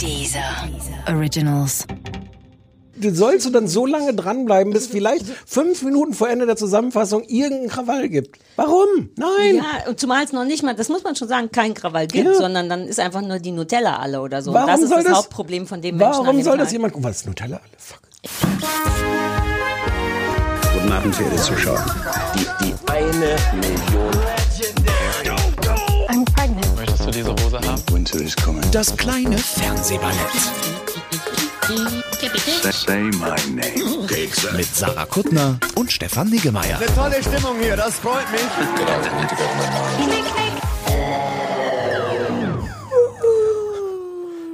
Dieser 0.00 0.40
Originals. 1.08 1.86
Du 2.96 3.12
sollst 3.14 3.44
du 3.46 3.50
dann 3.50 3.66
so 3.66 3.86
lange 3.86 4.14
dranbleiben, 4.14 4.72
bis 4.72 4.86
vielleicht 4.86 5.26
fünf 5.46 5.82
Minuten 5.82 6.14
vor 6.14 6.28
Ende 6.28 6.46
der 6.46 6.56
Zusammenfassung 6.56 7.24
irgendein 7.24 7.68
Krawall 7.68 8.08
gibt. 8.08 8.38
Warum? 8.56 9.10
Nein. 9.16 9.56
Ja, 9.56 9.88
und 9.88 9.98
zumal 9.98 10.24
es 10.24 10.32
noch 10.32 10.44
nicht 10.44 10.62
mal, 10.62 10.74
das 10.74 10.88
muss 10.88 11.02
man 11.02 11.16
schon 11.16 11.28
sagen, 11.28 11.50
kein 11.50 11.74
Krawall 11.74 12.06
gibt, 12.06 12.24
Ja. 12.26 12.34
sondern 12.34 12.68
dann 12.68 12.86
ist 12.86 13.00
einfach 13.00 13.20
nur 13.22 13.40
die 13.40 13.50
Nutella 13.52 13.98
alle 13.98 14.20
oder 14.20 14.42
so. 14.42 14.52
Warum 14.54 14.68
das 14.68 14.80
ist 14.80 14.88
soll 14.90 14.98
das, 14.98 15.06
das- 15.08 15.16
Hauptproblem 15.18 15.66
von 15.66 15.82
dem 15.82 15.96
Menschen 15.96 16.22
Warum 16.22 16.36
dem 16.36 16.44
soll 16.44 16.56
das 16.56 16.70
jemand? 16.72 16.92
Guck 16.92 17.02
mal, 17.02 17.08
das 17.08 17.18
ist 17.18 17.26
Nutella 17.26 17.56
alle. 17.56 17.72
Fuck. 17.78 18.00
Guten 20.72 20.92
Abend, 20.92 21.14
verehrte 21.14 21.36
Zuschauer. 21.42 21.84
Die, 22.36 22.64
die 22.64 22.74
eine 22.90 23.36
Million. 23.60 24.10
Diese 27.14 27.30
Hose 27.30 27.58
haben? 27.60 27.82
Winter 27.92 28.20
is 28.20 28.34
coming. 28.36 28.62
Das 28.72 28.96
kleine 28.96 29.38
Fernsehballett 29.38 30.14
Say 32.72 33.02
my 33.02 33.34
name. 33.54 34.06
mit 34.56 34.66
Sarah 34.74 35.06
Kuttner 35.06 35.58
und 35.76 35.90
Stefan 35.90 36.28
Niggemeier. 36.28 36.78
Tolle 36.94 37.22
Stimmung 37.22 37.58
hier, 37.60 37.76
das 37.76 37.94
freut 37.94 38.30
mich. 38.32 38.42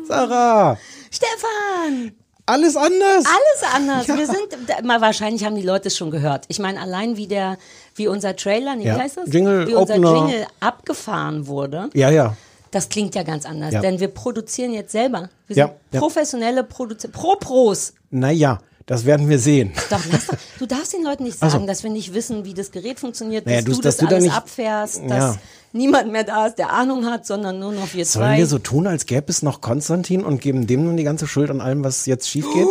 Sarah, 0.07 0.77
Stefan! 1.11 2.13
alles 2.47 2.77
anders. 2.77 3.25
Alles 3.25 3.75
anders. 3.75 4.09
Wir 4.09 4.27
sind, 4.27 4.85
mal 4.85 5.01
wahrscheinlich 5.01 5.45
haben 5.45 5.55
die 5.55 5.63
Leute 5.63 5.89
es 5.89 5.97
schon 5.97 6.11
gehört. 6.11 6.47
Ich 6.49 6.59
meine, 6.59 6.81
allein 6.81 7.17
wie 7.17 7.29
der, 7.29 7.59
wie 7.95 8.09
unser 8.09 8.35
Trailer, 8.35 8.75
nee, 8.75 8.87
Ja. 8.87 8.97
wie 8.97 9.01
heißt 9.01 9.19
das? 9.19 9.33
Jingle, 9.33 9.69
wie 9.69 9.75
unser 9.75 9.95
Opener. 9.95 10.15
Jingle 10.15 10.47
abgefahren 10.59 11.47
wurde. 11.47 11.91
Ja, 11.95 12.11
ja. 12.11 12.37
Das 12.71 12.89
klingt 12.89 13.15
ja 13.17 13.23
ganz 13.25 13.47
anders, 13.47 13.73
Ja. 13.75 13.81
denn 13.81 13.99
wir 13.99 14.09
produzieren 14.09 14.73
jetzt 14.73 14.93
selber. 14.93 15.29
Wir 15.49 15.57
Ja, 15.57 15.67
sind 15.67 15.77
ja. 15.93 15.99
professionelle 16.01 16.63
Produzenten, 16.65 17.17
Pro-Pros. 17.17 17.95
Naja, 18.11 18.61
das 18.87 19.05
werden 19.05 19.29
wir 19.29 19.39
sehen. 19.41 19.73
Doch, 19.91 20.01
doch, 20.05 20.37
du 20.59 20.67
darfst 20.67 20.93
den 20.93 21.03
Leuten 21.05 21.25
nicht 21.25 21.39
sagen, 21.39 21.61
so. 21.63 21.67
dass 21.67 21.83
wir 21.83 21.91
nicht 21.91 22.15
wissen, 22.15 22.45
wie 22.45 22.55
das 22.55 22.71
Gerät 22.71 23.01
funktioniert, 23.01 23.47
Naja, 23.47 23.59
dass 23.59 23.65
du- 23.65 23.73
du, 23.73 23.81
dass 23.81 23.97
das 23.97 24.07
du 24.09 24.15
alles 24.15 24.25
nicht- 24.25 24.35
abfährst, 24.37 25.01
dass 25.09 25.35
Ja. 25.35 25.37
niemand 25.73 26.13
mehr 26.13 26.23
da 26.25 26.47
ist, 26.47 26.59
der 26.59 26.73
Ahnung 26.73 27.07
hat, 27.07 27.27
sondern 27.27 27.59
nur 27.59 27.73
noch 27.73 27.93
wir 27.95 28.05
Sollen 28.05 28.27
zwei. 28.27 28.39
wir 28.39 28.47
so 28.47 28.59
tun, 28.61 28.87
als 28.87 29.07
gäbe 29.07 29.27
es 29.29 29.43
noch 29.43 29.61
Konstantin 29.61 30.25
und 30.25 30.41
geben 30.41 30.67
dem 30.69 30.85
nun 30.85 30.97
die 30.97 31.05
ganze 31.05 31.27
Schuld 31.27 31.51
an 31.51 31.61
allem, 31.61 31.83
was 31.83 32.07
jetzt 32.07 32.29
schief 32.29 32.47
geht? 32.55 32.69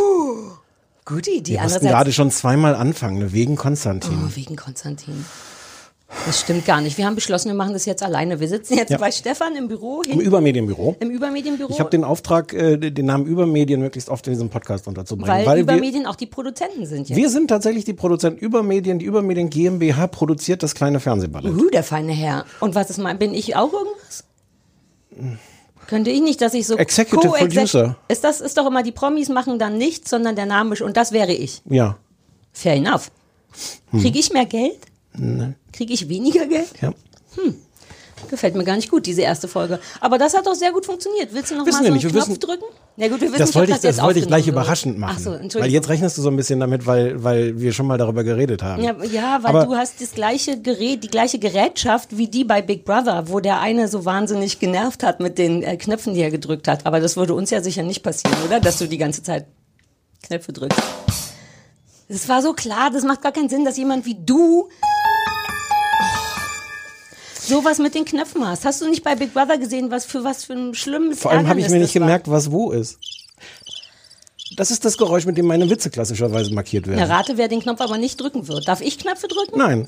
Gute 1.05 1.31
Idee. 1.31 1.53
wir 1.55 1.61
mussten 1.63 1.87
gerade 1.87 2.13
schon 2.13 2.29
zweimal 2.31 2.75
anfangen, 2.75 3.17
ne, 3.17 3.33
wegen 3.33 3.55
Konstantin. 3.55 4.17
Oh, 4.27 4.35
wegen 4.35 4.55
Konstantin. 4.55 5.25
Das 6.25 6.39
stimmt 6.39 6.65
gar 6.65 6.81
nicht. 6.81 6.97
Wir 6.97 7.05
haben 7.05 7.13
beschlossen, 7.15 7.49
wir 7.49 7.55
machen 7.55 7.73
das 7.73 7.85
jetzt 7.85 8.01
alleine. 8.01 8.39
Wir 8.39 8.47
sitzen 8.47 8.75
jetzt 8.75 8.89
Ja. 8.89 8.97
bei 8.97 9.11
Stefan 9.11 9.55
im 9.55 9.67
Büro, 9.67 10.01
Im 10.01 10.19
Übermedienbüro. 10.19 10.95
im 10.99 11.11
Übermedienbüro, 11.11 11.69
Ich 11.71 11.79
habe 11.79 11.91
den 11.91 12.03
Auftrag, 12.03 12.51
äh, 12.53 12.77
den 12.77 13.05
Namen 13.05 13.25
Übermedien 13.27 13.79
möglichst 13.79 14.09
oft 14.09 14.25
in 14.25 14.33
diesem 14.33 14.49
Podcast 14.49 14.87
unterzubringen. 14.87 15.45
weil, 15.45 15.57
wir, 15.57 15.61
Übermedien 15.63 16.07
auch 16.07 16.15
die 16.15 16.25
Produzenten 16.25 16.87
sind 16.87 17.09
jetzt. 17.09 17.15
wir 17.17 17.29
sind 17.29 17.47
tatsächlich 17.47 17.85
die 17.85 17.93
Produzenten 17.93 18.39
Übermedien. 18.39 18.97
Die 18.97 19.05
Übermedien 19.05 19.49
GmbH 19.51 20.07
produziert 20.07 20.63
das 20.63 20.73
kleine 20.73 20.99
Fernsehballett. 20.99 21.53
Uh, 21.53 21.69
der 21.69 21.83
feine 21.83 22.11
Herr. 22.13 22.45
Und 22.59 22.73
was 22.73 22.89
ist 22.89 22.97
mein, 22.97 23.19
bin 23.19 23.33
ich 23.35 23.55
auch 23.55 23.71
irgendwas? 23.71 24.23
Könnte 25.87 26.09
ich 26.09 26.21
nicht, 26.21 26.41
dass 26.41 26.53
ich 26.55 26.65
so 26.67 26.75
Executive 26.77 27.33
Co-Exec- 27.33 27.55
Producer. 27.55 27.95
Ist 28.07 28.23
das 28.23 28.41
ist 28.41 28.57
doch 28.57 28.65
immer 28.67 28.81
die 28.83 28.91
Promis 28.91 29.29
machen 29.29 29.59
dann 29.59 29.77
nichts, 29.77 30.09
sondern 30.09 30.35
der 30.35 30.45
Name 30.47 30.75
und 30.83 30.97
das 30.97 31.11
wäre 31.11 31.33
ich. 31.33 31.61
Ja. 31.69 31.97
Fair 32.51 32.73
enough. 32.75 33.11
Hm. 33.91 34.01
Kriege 34.01 34.19
ich 34.19 34.31
mehr 34.33 34.45
Geld? 34.45 34.77
Kriege 35.73 35.93
ich 35.93 36.07
weniger 36.09 36.45
Geld? 36.45 36.69
ja. 36.81 36.93
Gefällt 38.29 38.53
mir 38.53 38.65
gar 38.65 38.75
nicht 38.75 38.91
gut, 38.91 39.05
diese 39.05 39.21
erste 39.21 39.47
Folge. 39.47 39.79
Aber 40.01 40.17
das 40.17 40.33
hat 40.33 40.45
doch 40.45 40.53
sehr 40.53 40.73
gut 40.73 40.85
funktioniert. 40.85 41.29
Willst 41.33 41.51
du 41.51 41.55
noch 41.55 41.65
Wissen 41.65 41.83
mal 41.83 41.85
so 41.85 41.91
einen 41.93 42.11
Knopf 42.11 42.27
wissen- 42.27 42.39
drücken? 42.39 42.65
Ja 42.97 43.07
gut, 43.07 43.21
wir 43.21 43.29
wissen 43.29 43.39
Das 43.39 43.55
wollte 43.55 43.71
ich, 43.71 43.77
das 43.77 43.83
jetzt 43.83 44.01
wollte 44.03 44.19
ich 44.19 44.27
gleich 44.27 44.45
überraschend 44.45 44.99
machen. 44.99 45.15
Ach 45.17 45.23
so, 45.23 45.31
weil 45.31 45.39
Entschuldigung. 45.39 45.73
jetzt 45.73 45.87
rechnest 45.87 46.17
du 46.17 46.21
so 46.21 46.29
ein 46.29 46.35
bisschen 46.35 46.59
damit, 46.59 46.85
weil, 46.85 47.23
weil 47.23 47.61
wir 47.61 47.71
schon 47.71 47.87
mal 47.87 47.97
darüber 47.97 48.25
geredet 48.25 48.61
haben. 48.61 48.83
Ja, 48.83 48.93
ja, 49.05 49.39
weil 49.41 49.55
Aber- 49.55 49.65
du 49.65 49.75
hast 49.77 50.01
das 50.01 50.11
gleiche 50.11 50.59
Gerät, 50.61 51.05
die 51.05 51.07
gleiche 51.07 51.39
Gerätschaft 51.39 52.17
wie 52.17 52.27
die 52.27 52.43
bei 52.43 52.61
Big 52.61 52.83
Brother, 52.83 53.29
wo 53.29 53.39
der 53.39 53.61
eine 53.61 53.87
so 53.87 54.03
wahnsinnig 54.03 54.59
genervt 54.59 55.01
hat 55.01 55.21
mit 55.21 55.37
den 55.37 55.63
äh, 55.63 55.77
Knöpfen, 55.77 56.13
die 56.13 56.19
er 56.21 56.29
gedrückt 56.29 56.67
hat. 56.67 56.85
Aber 56.85 56.99
das 56.99 57.15
würde 57.15 57.33
uns 57.33 57.51
ja 57.51 57.61
sicher 57.63 57.83
nicht 57.83 58.03
passieren, 58.03 58.35
oder? 58.45 58.59
Dass 58.59 58.79
du 58.79 58.87
die 58.87 58.97
ganze 58.97 59.23
Zeit 59.23 59.45
Knöpfe 60.23 60.51
drückst. 60.51 60.79
Das 62.09 62.27
war 62.27 62.41
so 62.41 62.53
klar, 62.53 62.89
das 62.89 63.03
macht 63.03 63.21
gar 63.21 63.31
keinen 63.31 63.49
Sinn, 63.49 63.63
dass 63.63 63.77
jemand 63.77 64.05
wie 64.05 64.15
du 64.15 64.69
sowas 67.39 67.77
mit 67.77 67.93
den 67.93 68.03
Knöpfen 68.03 68.45
hast. 68.47 68.65
Hast 68.65 68.81
du 68.81 68.89
nicht 68.89 69.03
bei 69.03 69.15
Big 69.15 69.33
Brother 69.33 69.59
gesehen, 69.59 69.91
was 69.91 70.05
für 70.05 70.23
was 70.23 70.43
für 70.43 70.53
ein 70.53 70.73
schlimmes 70.73 71.19
Vor 71.19 71.31
allem 71.31 71.47
habe 71.47 71.59
ich 71.59 71.69
mir 71.69 71.77
nicht 71.79 71.93
war? 71.95 72.01
gemerkt, 72.01 72.29
was 72.29 72.51
wo 72.51 72.71
ist. 72.71 72.97
Das 74.55 74.71
ist 74.71 74.83
das 74.85 74.97
Geräusch, 74.97 75.25
mit 75.25 75.37
dem 75.37 75.45
meine 75.45 75.69
Witze 75.69 75.91
klassischerweise 75.91 76.51
markiert 76.53 76.87
werden. 76.87 76.99
Ja, 76.99 77.05
rate, 77.05 77.37
wer 77.37 77.47
den 77.47 77.61
Knopf 77.61 77.79
aber 77.79 77.99
nicht 77.99 78.19
drücken 78.19 78.47
wird. 78.47 78.67
Darf 78.67 78.81
ich 78.81 78.97
Knöpfe 78.97 79.27
drücken? 79.27 79.59
Nein, 79.59 79.87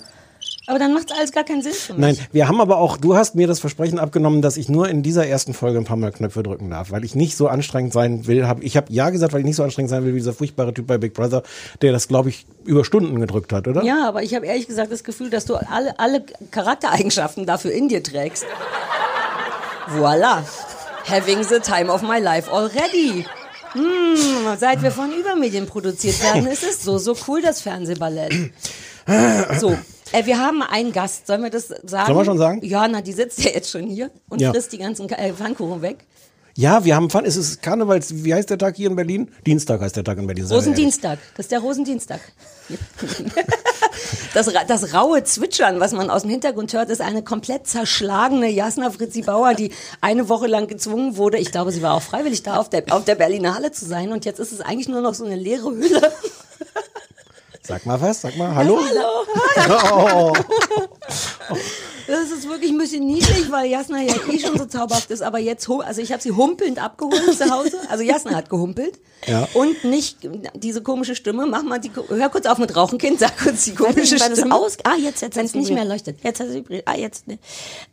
Aber 0.72 0.80
dann 0.80 0.94
macht 0.94 1.12
alles 1.12 1.34
gar 1.34 1.44
keinen 1.44 1.62
Sinn 1.62 1.74
für 1.74 1.94
mich. 1.96 2.02
nein. 2.02 2.28
Wir 2.32 2.48
haben 2.48 2.62
aber 2.62 2.78
auch, 2.78 2.96
du 2.96 3.14
hast 3.14 3.36
mir 3.36 3.46
das 3.46 3.60
Versprechen 3.60 4.00
abgenommen, 4.00 4.42
dass 4.42 4.56
ich 4.56 4.70
nur 4.70 4.88
in 4.88 5.04
dieser 5.04 5.28
ersten 5.28 5.54
Folge 5.54 5.78
ein 5.78 5.84
paar 5.84 5.98
Mal 5.98 6.14
Knöpfe 6.14 6.44
drücken 6.44 6.70
darf, 6.70 6.92
weil 6.92 7.04
ich 7.04 7.14
nicht 7.14 7.36
so 7.36 7.50
anstrengend 7.50 7.92
sein 7.92 8.26
will. 8.26 8.48
Hab, 8.48 8.64
ich 8.64 8.78
habe 8.78 8.88
ja 8.90 9.10
gesagt, 9.10 9.34
weil 9.34 9.42
ich 9.42 9.46
nicht 9.46 9.58
so 9.58 9.64
anstrengend 9.64 9.90
sein 9.90 10.06
will 10.06 10.14
wie 10.14 10.20
dieser 10.20 10.32
furchtbare 10.32 10.74
Typ 10.74 10.88
bei 10.88 10.98
Big 10.98 11.14
Brother, 11.14 11.44
der 11.82 11.92
das, 11.92 12.08
glaube 12.08 12.30
ich, 12.30 12.46
über 12.64 12.86
Stunden 12.86 13.20
gedrückt 13.20 13.52
hat, 13.52 13.68
oder? 13.68 13.84
Ja, 13.84 14.08
aber 14.08 14.24
ich 14.24 14.34
habe 14.34 14.46
ehrlich 14.46 14.66
gesagt 14.66 14.94
das 14.94 15.04
Gefühl, 15.04 15.30
dass 15.30 15.44
du 15.44 15.56
alle, 15.56 16.00
alle 16.00 16.24
Charaktereigenschaften 16.52 17.46
dafür 17.46 17.74
in 17.74 17.90
dir 17.90 18.02
trägst. 18.02 18.46
Voila. 19.90 20.46
Having 21.06 21.44
the 21.44 21.60
time 21.60 21.92
of 21.92 22.02
my 22.02 22.20
life 22.20 22.50
already. 22.50 23.26
Hm, 23.74 24.58
seit 24.58 24.82
wir 24.82 24.92
von 24.92 25.12
Übermedien 25.12 25.66
produziert 25.66 26.24
werden, 26.24 26.48
ist 26.50 26.64
es 26.64 26.82
so, 26.82 26.98
so 26.98 27.18
cool, 27.28 27.42
das 27.42 27.60
Fernsehballett. 27.60 28.54
So. 29.60 29.78
Äh, 30.12 30.26
wir 30.26 30.40
haben 30.40 30.62
einen 30.62 30.92
Gast, 30.92 31.28
sollen 31.28 31.44
wir 31.44 31.50
das 31.50 31.68
sagen? 31.68 32.08
Sollen 32.08 32.18
wir 32.18 32.26
schon 32.26 32.38
sagen? 32.38 32.60
Ja, 32.64 32.88
na, 32.88 33.02
die 33.02 33.14
sitzt 33.14 33.44
ja 33.44 33.52
jetzt 33.52 33.70
schon 33.70 33.88
hier 33.88 34.12
und 34.30 34.42
Ja. 34.42 34.52
frisst 34.52 34.72
die 34.74 34.78
ganzen 34.78 35.10
äh, 35.10 35.34
Pfannkuchen 35.34 35.82
weg. 35.82 36.06
Ja, 36.56 36.84
wir 36.84 36.96
haben 36.96 37.10
Fun. 37.10 37.24
Es 37.24 37.38
ist 37.38 37.62
Karnevals, 37.62 38.26
wie 38.26 38.34
heißt 38.34 38.50
der 38.50 38.58
Tag 38.58 38.76
hier 38.76 38.90
in 38.90 38.96
Berlin? 38.98 39.32
Dienstag 39.46 39.80
heißt 39.80 39.96
der 39.96 40.04
Tag 40.04 40.18
in 40.18 40.28
Berlin. 40.28 40.46
Rosendienstag. 40.46 41.18
Das 41.38 41.46
ist 41.46 41.52
der 41.52 41.60
Rosendienstag. 41.60 42.20
Das, 44.34 44.50
das 44.68 44.94
raue 44.94 45.24
Zwitschern, 45.24 45.80
was 45.80 45.92
man 45.94 46.10
aus 46.10 46.22
dem 46.24 46.32
Hintergrund 46.32 46.74
hört, 46.74 46.90
ist 46.90 47.02
eine 47.02 47.24
komplett 47.24 47.68
zerschlagene 47.68 48.50
Jasna 48.50 48.90
Fritzi 48.92 49.22
Bauer, 49.22 49.54
die 49.54 49.72
eine 50.02 50.28
Woche 50.30 50.48
lang 50.48 50.68
gezwungen 50.68 51.18
wurde, 51.18 51.38
ich 51.38 51.52
glaube, 51.52 51.72
sie 51.72 51.82
war 51.82 51.94
auch 51.94 52.02
freiwillig 52.02 52.44
da, 52.44 52.58
auf 52.58 52.70
der, 52.70 52.84
auf 52.90 53.06
der 53.06 53.16
Berlinale 53.16 53.72
zu 53.72 53.86
sein. 53.86 54.12
Und 54.12 54.26
jetzt 54.26 54.40
ist 54.40 54.52
es 54.52 54.62
eigentlich 54.62 54.88
nur 54.90 55.02
noch 55.02 55.14
so 55.14 55.26
eine 55.26 55.36
leere 55.36 55.72
Hülle. 55.72 56.02
Sag 57.64 57.86
mal 57.86 58.02
was, 58.02 58.22
sag 58.22 58.36
mal 58.38 58.56
Hallo. 58.56 58.80
Hallo. 59.56 60.34
Oh. 60.34 61.58
Das 62.08 62.30
ist 62.30 62.50
wirklich 62.50 62.72
ein 62.72 62.78
bisschen 62.78 63.06
niedlich, 63.06 63.50
weil 63.52 63.70
Jasna 63.70 64.02
ja 64.02 64.14
eh 64.30 64.38
schon 64.38 64.58
so 64.58 64.66
zauberhaft 64.66 65.10
ist. 65.12 65.22
Aber 65.22 65.40
jetzt, 65.40 65.70
also 65.70 66.02
ich 66.02 66.12
habe 66.12 66.22
sie 66.22 66.32
humpelnd 66.32 66.78
abgeholt 66.78 67.38
zu 67.38 67.50
Hause. 67.50 67.78
Also 67.90 68.04
Jasna 68.04 68.36
hat 68.36 68.50
gehumpelt. 68.50 69.00
Ja. 69.28 69.48
Und 69.54 69.84
nicht 69.86 70.18
diese 70.56 70.82
komische 70.82 71.16
Stimme. 71.16 71.46
Mach 71.46 71.64
mal 71.64 71.80
die, 71.80 71.92
hör 72.10 72.30
kurz 72.30 72.48
auf 72.48 72.58
mit 72.58 72.76
Rauchen, 72.76 72.98
Kind. 72.98 73.20
Sag 73.20 73.38
kurz 73.38 73.64
die 73.64 73.76
komische 73.76 74.16
es 74.16 74.26
Stimme. 74.26 74.54
aus 74.54 74.78
ah, 74.84 74.96
jetzt, 75.00 75.22
jetzt 75.22 75.38
Wenn 75.38 75.46
es 75.46 75.54
nicht 75.54 75.72
mehr 75.72 75.86
leuchtet. 75.86 76.18
Jetzt 76.22 76.42
hat 76.42 76.48
es. 76.48 76.64
Ah, 76.86 76.98
jetzt. 76.98 77.28
Ne. 77.28 77.40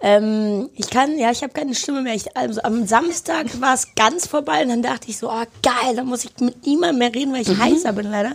Ähm, 0.00 0.68
ich 0.74 0.90
kann, 0.90 1.16
ja, 1.16 1.30
ich 1.30 1.42
habe 1.42 1.52
keine 1.52 1.76
Stimme 1.76 2.02
mehr. 2.02 2.14
Ich, 2.14 2.36
also, 2.36 2.60
am 2.62 2.86
Samstag 2.86 3.60
war 3.60 3.74
es 3.74 3.94
ganz 3.94 4.26
vorbei 4.26 4.62
und 4.62 4.70
dann 4.70 4.82
dachte 4.82 5.10
ich 5.10 5.18
so, 5.18 5.28
ah, 5.28 5.44
geil, 5.62 5.94
dann 5.94 6.06
muss 6.06 6.24
ich 6.24 6.30
mit 6.40 6.66
niemandem 6.66 6.98
mehr 6.98 7.14
reden, 7.14 7.32
weil 7.32 7.42
ich 7.42 7.56
heißer 7.56 7.92
bin 7.92 8.10
leider. 8.10 8.34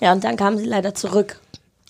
Ja, 0.00 0.12
und 0.12 0.24
dann 0.24 0.36
kam 0.36 0.56
sie 0.56 0.64
leider 0.64 0.94
zurück. 0.94 1.38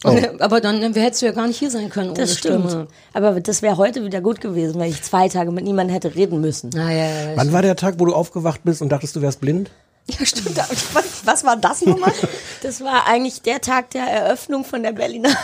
Aber 0.38 0.60
dann 0.60 0.80
hättest 0.94 1.20
du 1.22 1.26
ja 1.26 1.32
gar 1.32 1.46
nicht 1.46 1.58
hier 1.58 1.70
sein 1.70 1.90
können 1.90 2.10
ohne 2.10 2.20
Das 2.20 2.38
stimmt. 2.38 2.70
Stimme. 2.70 2.88
Aber 3.12 3.38
das 3.40 3.60
wäre 3.60 3.76
heute 3.76 4.02
wieder 4.04 4.22
gut 4.22 4.40
gewesen, 4.40 4.80
weil 4.80 4.90
ich 4.90 5.02
zwei 5.02 5.28
Tage 5.28 5.50
mit 5.52 5.64
niemandem 5.64 5.92
hätte 5.92 6.14
reden 6.14 6.40
müssen. 6.40 6.70
Ah, 6.78 6.90
ja, 6.90 6.96
ja, 7.04 7.30
ja. 7.30 7.36
Wann 7.36 7.52
war 7.52 7.60
der 7.60 7.76
Tag, 7.76 7.96
wo 7.98 8.06
du 8.06 8.14
aufgewacht 8.14 8.62
bist 8.64 8.80
und 8.80 8.88
dachtest, 8.88 9.16
du 9.16 9.20
wärst 9.20 9.40
blind? 9.40 9.70
ja 10.06 10.24
stimmt. 10.24 10.56
Was, 10.56 11.20
was 11.24 11.44
war 11.44 11.56
das 11.56 11.84
nochmal? 11.84 12.12
Das 12.62 12.82
war 12.82 13.06
eigentlich 13.06 13.40
der 13.40 13.62
Tag 13.62 13.90
der 13.90 14.04
Eröffnung 14.04 14.66
von 14.66 14.82
der 14.82 14.92
Berlinale. 14.92 15.34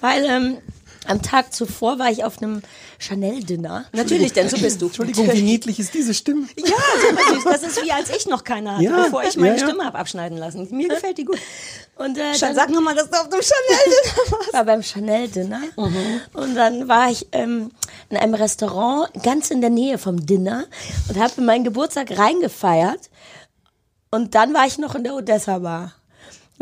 Weil 0.00 0.24
ähm, 0.24 0.58
am 1.06 1.22
Tag 1.22 1.52
zuvor 1.52 2.00
war 2.00 2.10
ich 2.10 2.24
auf 2.24 2.42
einem 2.42 2.62
Chanel-Dinner. 3.02 3.86
Natürlich, 3.92 4.32
denn 4.32 4.48
so 4.48 4.56
bist 4.56 4.80
du. 4.80 4.86
Entschuldigung, 4.86 5.32
wie 5.32 5.42
niedlich 5.42 5.78
ist 5.80 5.92
diese 5.92 6.14
Stimme? 6.14 6.46
Ja, 6.56 6.64
super 6.64 7.34
süß. 7.34 7.44
Das 7.44 7.62
ist 7.62 7.84
wie 7.84 7.90
als 7.90 8.10
ich 8.10 8.26
noch 8.26 8.44
keine 8.44 8.74
hatte, 8.74 8.84
Ja, 8.84 9.04
bevor 9.04 9.24
ich 9.24 9.36
meine 9.36 9.56
ja, 9.56 9.60
ja. 9.60 9.66
Stimme 9.68 9.84
habe 9.84 9.98
abschneiden 9.98 10.38
lassen. 10.38 10.68
Mir 10.70 10.88
gefällt 10.88 11.18
die 11.18 11.24
gut. 11.24 11.38
Und 11.96 12.16
äh, 12.16 12.38
dann 12.38 12.54
Sag 12.54 12.70
nochmal, 12.70 12.94
dass 12.94 13.10
du 13.10 13.16
auf 13.16 13.28
dem 13.28 13.40
Chanel 13.42 13.96
warst. 14.30 14.52
war 14.52 14.64
beim 14.64 14.82
Chanel-Dinner. 14.82 15.60
Und 15.76 16.54
dann 16.54 16.88
war 16.88 17.10
ich 17.10 17.26
ähm, 17.32 17.70
in 18.08 18.16
einem 18.16 18.34
Restaurant 18.34 19.10
ganz 19.22 19.50
in 19.50 19.60
der 19.60 19.70
Nähe 19.70 19.98
vom 19.98 20.24
Dinner 20.24 20.64
und 21.08 21.18
habe 21.18 21.40
meinen 21.42 21.64
Geburtstag 21.64 22.16
reingefeiert. 22.16 23.10
Und 24.10 24.34
dann 24.34 24.54
war 24.54 24.66
ich 24.66 24.78
noch 24.78 24.94
in 24.94 25.04
der 25.04 25.14
Odessa-Bar. 25.14 25.92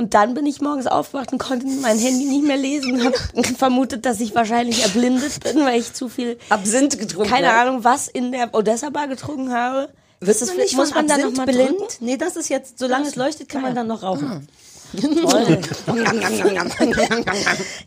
Und 0.01 0.15
dann 0.15 0.33
bin 0.33 0.47
ich 0.47 0.63
morgens 0.63 0.87
aufgewacht 0.87 1.31
und 1.31 1.37
konnte 1.39 1.67
mein 1.67 1.99
Handy 1.99 2.25
nicht 2.25 2.43
mehr 2.43 2.57
lesen. 2.57 3.05
Habe 3.05 3.19
vermutet, 3.59 4.07
dass 4.07 4.19
ich 4.21 4.35
wahrscheinlich 4.35 4.83
erblindet 4.83 5.45
bin, 5.45 5.63
weil 5.63 5.79
ich 5.79 5.93
zu 5.93 6.09
viel, 6.09 6.39
Absinth 6.49 6.99
getrunken. 6.99 7.29
keine 7.29 7.49
ja. 7.49 7.61
Ahnung, 7.61 7.85
was 7.85 8.09
in 8.09 8.33
der 8.33 8.55
Odessa-Bar 8.55 9.09
getrunken 9.09 9.53
habe. 9.53 9.91
Wirst 10.21 10.41
Das 10.41 10.57
nicht 10.57 10.75
muss 10.75 10.93
von 10.93 11.07
man 11.07 11.07
da 11.07 11.19
noch 11.19 11.37
mal 11.37 11.45
blind? 11.45 11.69
drücken? 11.79 11.85
Nee, 12.01 12.17
das 12.17 12.37
ist 12.37 12.49
jetzt, 12.49 12.79
solange 12.79 13.09
es 13.09 13.17
leuchtet, 13.17 13.51
kann 13.51 13.61
man 13.61 13.75
dann 13.75 13.89
noch 13.89 14.03
rauchen. 14.03 14.49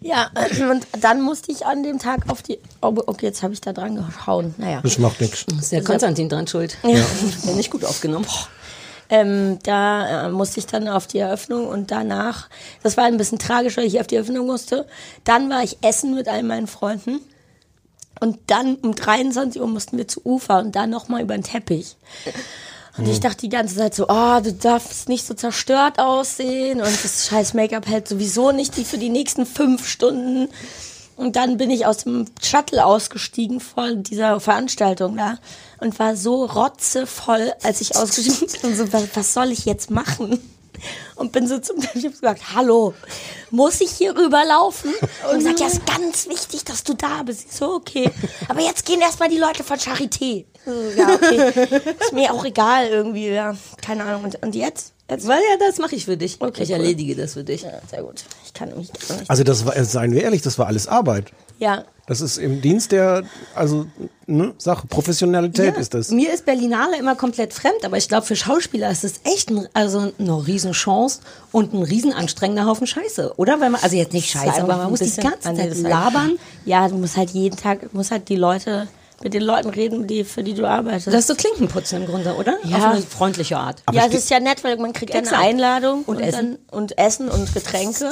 Ja, 0.02 0.30
und 0.70 0.88
dann 1.02 1.22
musste 1.22 1.52
ich 1.52 1.66
an 1.66 1.82
dem 1.82 1.98
Tag 1.98 2.30
auf 2.30 2.44
die. 2.44 2.60
Oh, 2.84 2.94
okay, 3.08 3.26
jetzt 3.26 3.42
habe 3.42 3.54
ich 3.54 3.62
da 3.62 3.74
dran 3.74 3.96
gehauen. 3.96 4.54
Naja. 4.60 4.82
Das 4.84 5.00
macht 5.00 5.20
nichts. 5.20 5.46
Ist 5.60 5.72
der 5.72 5.84
Konstantin 5.84 6.30
dran 6.30 6.46
schuld. 6.46 6.78
Ja. 6.84 7.04
Der 7.48 7.56
nicht 7.56 7.72
gut 7.72 7.84
aufgenommen. 7.84 8.28
Ähm, 9.10 9.60
da 9.64 10.28
äh, 10.28 10.30
musste 10.30 10.60
ich 10.60 10.66
dann 10.66 10.88
auf 10.88 11.08
die 11.08 11.20
Eröffnung 11.20 11.68
und 11.68 11.92
danach, 11.92 12.50
das 12.82 12.98
war 12.98 13.06
ein 13.06 13.18
bisschen 13.18 13.40
tragisch, 13.40 13.78
weil 13.78 13.86
ich 13.86 14.00
auf 14.00 14.08
die 14.08 14.16
Eröffnung 14.16 14.48
musste. 14.48 14.88
Dann 15.24 15.50
war 15.50 15.64
ich 15.64 15.78
essen 15.82 16.16
mit 16.16 16.28
all 16.28 16.44
meinen 16.44 16.68
Freunden. 16.68 17.20
Und 18.20 18.40
dann 18.48 18.76
um 18.76 18.96
23 18.96 19.62
Uhr 19.62 19.68
mussten 19.68 19.98
wir 19.98 20.08
zu 20.08 20.22
Ufer 20.24 20.60
und 20.60 20.76
dann 20.76 20.90
nochmal 20.90 21.22
über 21.22 21.36
den 21.36 21.44
Teppich. 21.44 21.98
Und 22.98 23.08
ich 23.08 23.20
dachte 23.20 23.38
die 23.38 23.50
ganze 23.50 23.76
Zeit 23.76 23.96
so, 23.96 24.08
oh, 24.08 24.40
du 24.40 24.54
darfst 24.54 25.10
nicht 25.10 25.26
so 25.26 25.34
zerstört 25.34 25.98
aussehen 25.98 26.80
und 26.80 27.04
das 27.04 27.28
scheiß 27.28 27.56
Make-up 27.56 27.88
hält 27.88 28.08
sowieso 28.08 28.52
nicht 28.52 28.78
die 28.78 28.86
für 28.86 29.00
die 29.00 29.10
nächsten 29.10 29.48
fünf 29.48 29.88
Stunden. 29.88 30.50
Und 31.16 31.36
dann 31.36 31.58
bin 31.58 31.70
ich 31.70 31.86
aus 31.86 32.00
dem 32.00 32.26
Shuttle 32.42 32.86
ausgestiegen 32.86 33.60
vor 33.60 33.94
dieser 33.94 34.40
Veranstaltung 34.40 35.18
da 35.18 35.38
und 35.80 35.98
war 36.00 36.16
so 36.16 36.46
rotzevoll, 36.46 37.54
als 37.64 37.82
ich 37.82 37.96
ausgestiegen 37.96 38.48
bin. 38.62 38.72
Und 38.72 38.78
so, 38.78 38.92
was, 38.94 39.16
was 39.16 39.34
soll 39.34 39.52
ich 39.52 39.66
jetzt 39.66 39.92
machen? 39.92 40.40
Und 41.16 41.32
bin 41.32 41.48
so 41.48 41.60
zum 41.60 41.80
Typ 41.80 42.12
gesagt, 42.20 42.56
hallo, 42.56 42.94
muss 43.52 43.80
ich 43.80 43.92
hier 43.92 44.18
rüberlaufen? 44.18 44.94
Und 45.32 45.38
gesagt, 45.38 45.60
ja, 45.60 45.68
ist 45.68 45.86
ganz 45.86 46.28
wichtig, 46.28 46.66
dass 46.66 46.84
du 46.84 46.94
da 46.94 47.24
bist. 47.24 47.46
Ich 47.50 47.56
so, 47.56 47.74
okay. 47.76 48.10
Aber 48.50 48.62
jetzt 48.62 48.86
gehen 48.86 49.00
erstmal 49.00 49.30
die 49.30 49.38
Leute 49.38 49.64
von 49.64 49.78
Charité. 49.78 50.46
So, 50.66 50.72
Ja, 50.98 51.14
okay. 51.14 51.70
Ist 52.00 52.14
mir 52.14 52.34
auch 52.34 52.44
egal 52.44 52.88
irgendwie, 52.88 53.30
ja. 53.30 53.56
Keine 53.82 54.04
Ahnung. 54.04 54.26
Und, 54.26 54.42
und 54.42 54.56
jetzt? 54.56 54.94
Jetzt? 55.14 55.28
Weil 55.28 55.40
ja, 55.40 55.58
das 55.68 55.80
mache 55.80 55.96
ich 55.96 56.06
für 56.06 56.18
dich. 56.18 56.38
Okay, 56.40 56.64
ich 56.64 56.70
cool. 56.70 56.76
erledige 56.76 57.16
das 57.16 57.34
für 57.34 57.44
dich. 57.44 57.64
Ja, 57.64 57.72
sehr 57.90 58.04
gut. 58.04 58.24
Ich 58.46 58.54
kann 58.54 58.70
mich 58.78 58.92
gar 59.08 59.18
nicht. 59.18 59.30
Also 59.30 59.44
das 59.44 59.66
war, 59.66 59.84
seien 59.84 60.12
wir 60.12 60.24
ehrlich, 60.24 60.42
das 60.42 60.60
war 60.60 60.68
alles 60.68 60.88
Arbeit. 60.88 61.32
Ja. 61.60 61.86
Das 62.06 62.20
ist 62.20 62.38
im 62.38 62.62
Dienst 62.62 62.92
der, 62.92 63.24
also, 63.56 63.86
ne, 64.26 64.54
Sache, 64.58 64.88
Professionalität 64.88 65.76
Ja, 65.76 65.80
ist 65.80 65.94
das. 65.94 66.12
Mir 66.12 66.34
ist 66.34 66.46
Berlinale 66.46 66.98
immer 66.98 67.16
komplett 67.16 67.54
fremd, 67.54 67.86
aber 67.86 67.96
ich 67.96 68.10
glaube, 68.10 68.26
für 68.26 68.36
Schauspieler 68.36 68.92
ist 68.92 69.06
es 69.06 69.22
echt 69.24 69.50
ein, 69.50 69.70
also 69.74 70.12
eine 70.20 70.48
Riesenchance 70.48 71.22
und 71.54 71.74
ein 71.74 71.82
riesenanstrengender 71.82 72.66
Haufen 72.66 72.88
Scheiße, 72.88 73.36
oder? 73.38 73.62
Weil 73.62 73.70
man, 73.70 73.82
also 73.82 73.96
jetzt 73.96 74.12
nicht 74.12 74.30
Scheiße, 74.30 74.62
aber 74.62 74.76
man 74.76 74.90
muss 74.90 75.00
die 75.00 75.22
ganze 75.22 75.54
Zeit 75.56 75.78
labern. 75.78 76.38
Ja, 76.66 76.90
du 76.90 76.96
musst 76.96 77.16
halt 77.16 77.30
jeden 77.30 77.56
Tag, 77.56 77.82
du 77.82 77.90
musst 77.94 78.12
halt 78.12 78.28
die 78.28 78.36
Leute, 78.36 78.90
mit 79.22 79.34
den 79.34 79.44
Leuten 79.44 79.70
reden, 79.70 80.08
die, 80.08 80.24
für 80.24 80.44
die 80.44 80.54
du 80.54 80.66
arbeitest. 80.68 81.08
Das 81.08 81.16
ist 81.16 81.28
so 81.28 81.36
Klinkenputzen 81.36 82.02
im 82.02 82.08
Grunde, 82.08 82.34
oder? 82.36 82.58
Ja. 82.64 82.78
Auf 82.78 82.84
eine 82.86 83.02
freundliche 83.02 83.58
Art. 83.58 83.84
ja, 83.92 84.06
es 84.08 84.14
ist 84.14 84.30
ja 84.30 84.40
nett, 84.40 84.64
weil 84.64 84.78
man 84.78 84.94
kriegt 84.94 85.12
eine 85.14 85.22
Exakt. 85.24 85.44
Einladung 85.44 86.04
Und 86.06 86.18
und, 86.18 86.24
Essen. 86.24 86.58
Dann, 86.70 86.80
und 86.80 86.98
Essen 86.98 87.30
und 87.30 87.54
Getränke. 87.54 88.10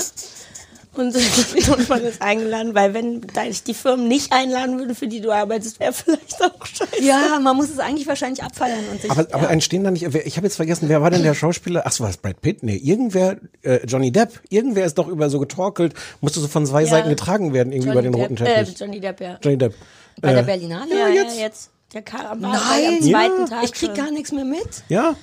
Und, 0.94 1.16
und 1.70 1.90
man 1.90 2.02
ist 2.04 2.22
eingeladen, 2.22 2.76
weil 2.76 2.94
wenn 2.94 3.22
dich 3.22 3.64
die 3.64 3.74
Firmen 3.74 4.10
nicht 4.10 4.34
einladen 4.34 4.78
würden, 4.78 4.94
für 4.94 5.08
die 5.08 5.22
du 5.22 5.32
arbeitest, 5.32 5.80
wäre 5.80 5.94
vielleicht 5.94 6.44
auch 6.44 6.66
scheiße. 6.66 7.02
Ja, 7.02 7.40
man 7.42 7.56
muss 7.56 7.70
es 7.70 7.80
eigentlich 7.80 8.08
wahrscheinlich 8.08 8.44
abfeiern 8.44 8.80
und 8.92 9.02
sich. 9.02 9.10
Aber, 9.10 9.26
aber 9.32 9.50
entstehen 9.50 9.86
da 9.86 9.92
nicht, 9.92 10.04
ich 10.04 10.36
habe 10.36 10.48
jetzt 10.48 10.58
vergessen, 10.58 10.90
wer 10.90 11.02
war 11.02 11.10
denn 11.10 11.24
der 11.24 11.34
Schauspieler? 11.34 11.84
Ach 11.86 11.94
so, 11.94 12.04
war 12.04 12.10
es 12.10 12.18
Brad 12.18 12.42
Pitt? 12.42 12.64
Nee, 12.64 12.76
irgendwer, 12.76 13.38
äh, 13.62 13.86
Johnny 13.86 14.12
Depp, 14.12 14.42
irgendwer 14.50 14.86
ist 14.86 14.98
doch 14.98 15.08
über 15.08 15.30
so 15.30 15.40
getorkelt, 15.40 15.94
musste 16.20 16.42
so 16.42 16.50
von 16.50 16.66
zwei 16.66 16.84
Ja. 16.84 16.90
Seiten 16.90 17.08
getragen 17.08 17.54
werden, 17.54 17.72
irgendwie 17.72 17.92
über 17.92 18.02
den 18.02 18.14
roten 18.14 18.36
Depp, 18.36 18.48
äh, 18.48 18.54
Teppich. 18.66 18.80
Johnny 18.80 19.00
Depp, 19.00 19.22
ja. 19.22 19.38
Johnny 19.42 19.58
Depp. 19.58 19.74
Bei 20.22 20.32
äh, 20.32 20.36
der 20.36 20.44
Berlinale? 20.44 20.98
Ja, 20.98 21.08
jetzt. 21.08 21.36
ja, 21.38 21.42
jetzt. 21.44 21.70
Der 21.94 22.02
kam 22.02 22.26
am, 22.26 22.40
Nein, 22.40 22.54
am 22.54 23.02
zweiten 23.02 23.40
Ja. 23.42 23.46
Tag. 23.48 23.64
ich 23.66 23.74
krieg 23.74 23.94
gar 23.96 24.12
nichts 24.12 24.32
mehr 24.32 24.46
mit. 24.46 24.84
Ja, 24.88 25.16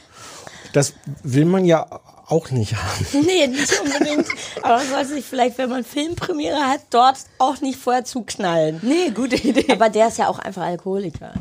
das 0.73 0.93
will 1.23 1.47
man 1.47 1.65
ja 1.65 1.87
auch 2.27 2.51
nicht 2.51 2.75
haben. 2.77 3.07
Nee, 3.27 3.47
nicht 3.47 3.73
unbedingt. 3.81 4.27
Aber 4.63 4.77
man 4.77 4.87
sollte 4.89 5.15
sich 5.15 5.25
vielleicht, 5.25 5.57
wenn 5.57 5.71
man 5.71 5.83
Filmpremiere 5.83 6.59
hat, 6.61 6.81
dort 6.91 7.17
auch 7.39 7.61
nicht 7.63 7.79
vorher 7.79 8.05
zuknallen. 8.05 8.81
Nee, 8.83 9.11
gute 9.15 9.37
Idee. 9.37 9.73
Aber 9.73 9.89
der 9.89 10.09
ist 10.09 10.19
ja 10.19 10.29
auch 10.29 10.39
einfach 10.39 10.63
Alkoholiker. 10.63 11.33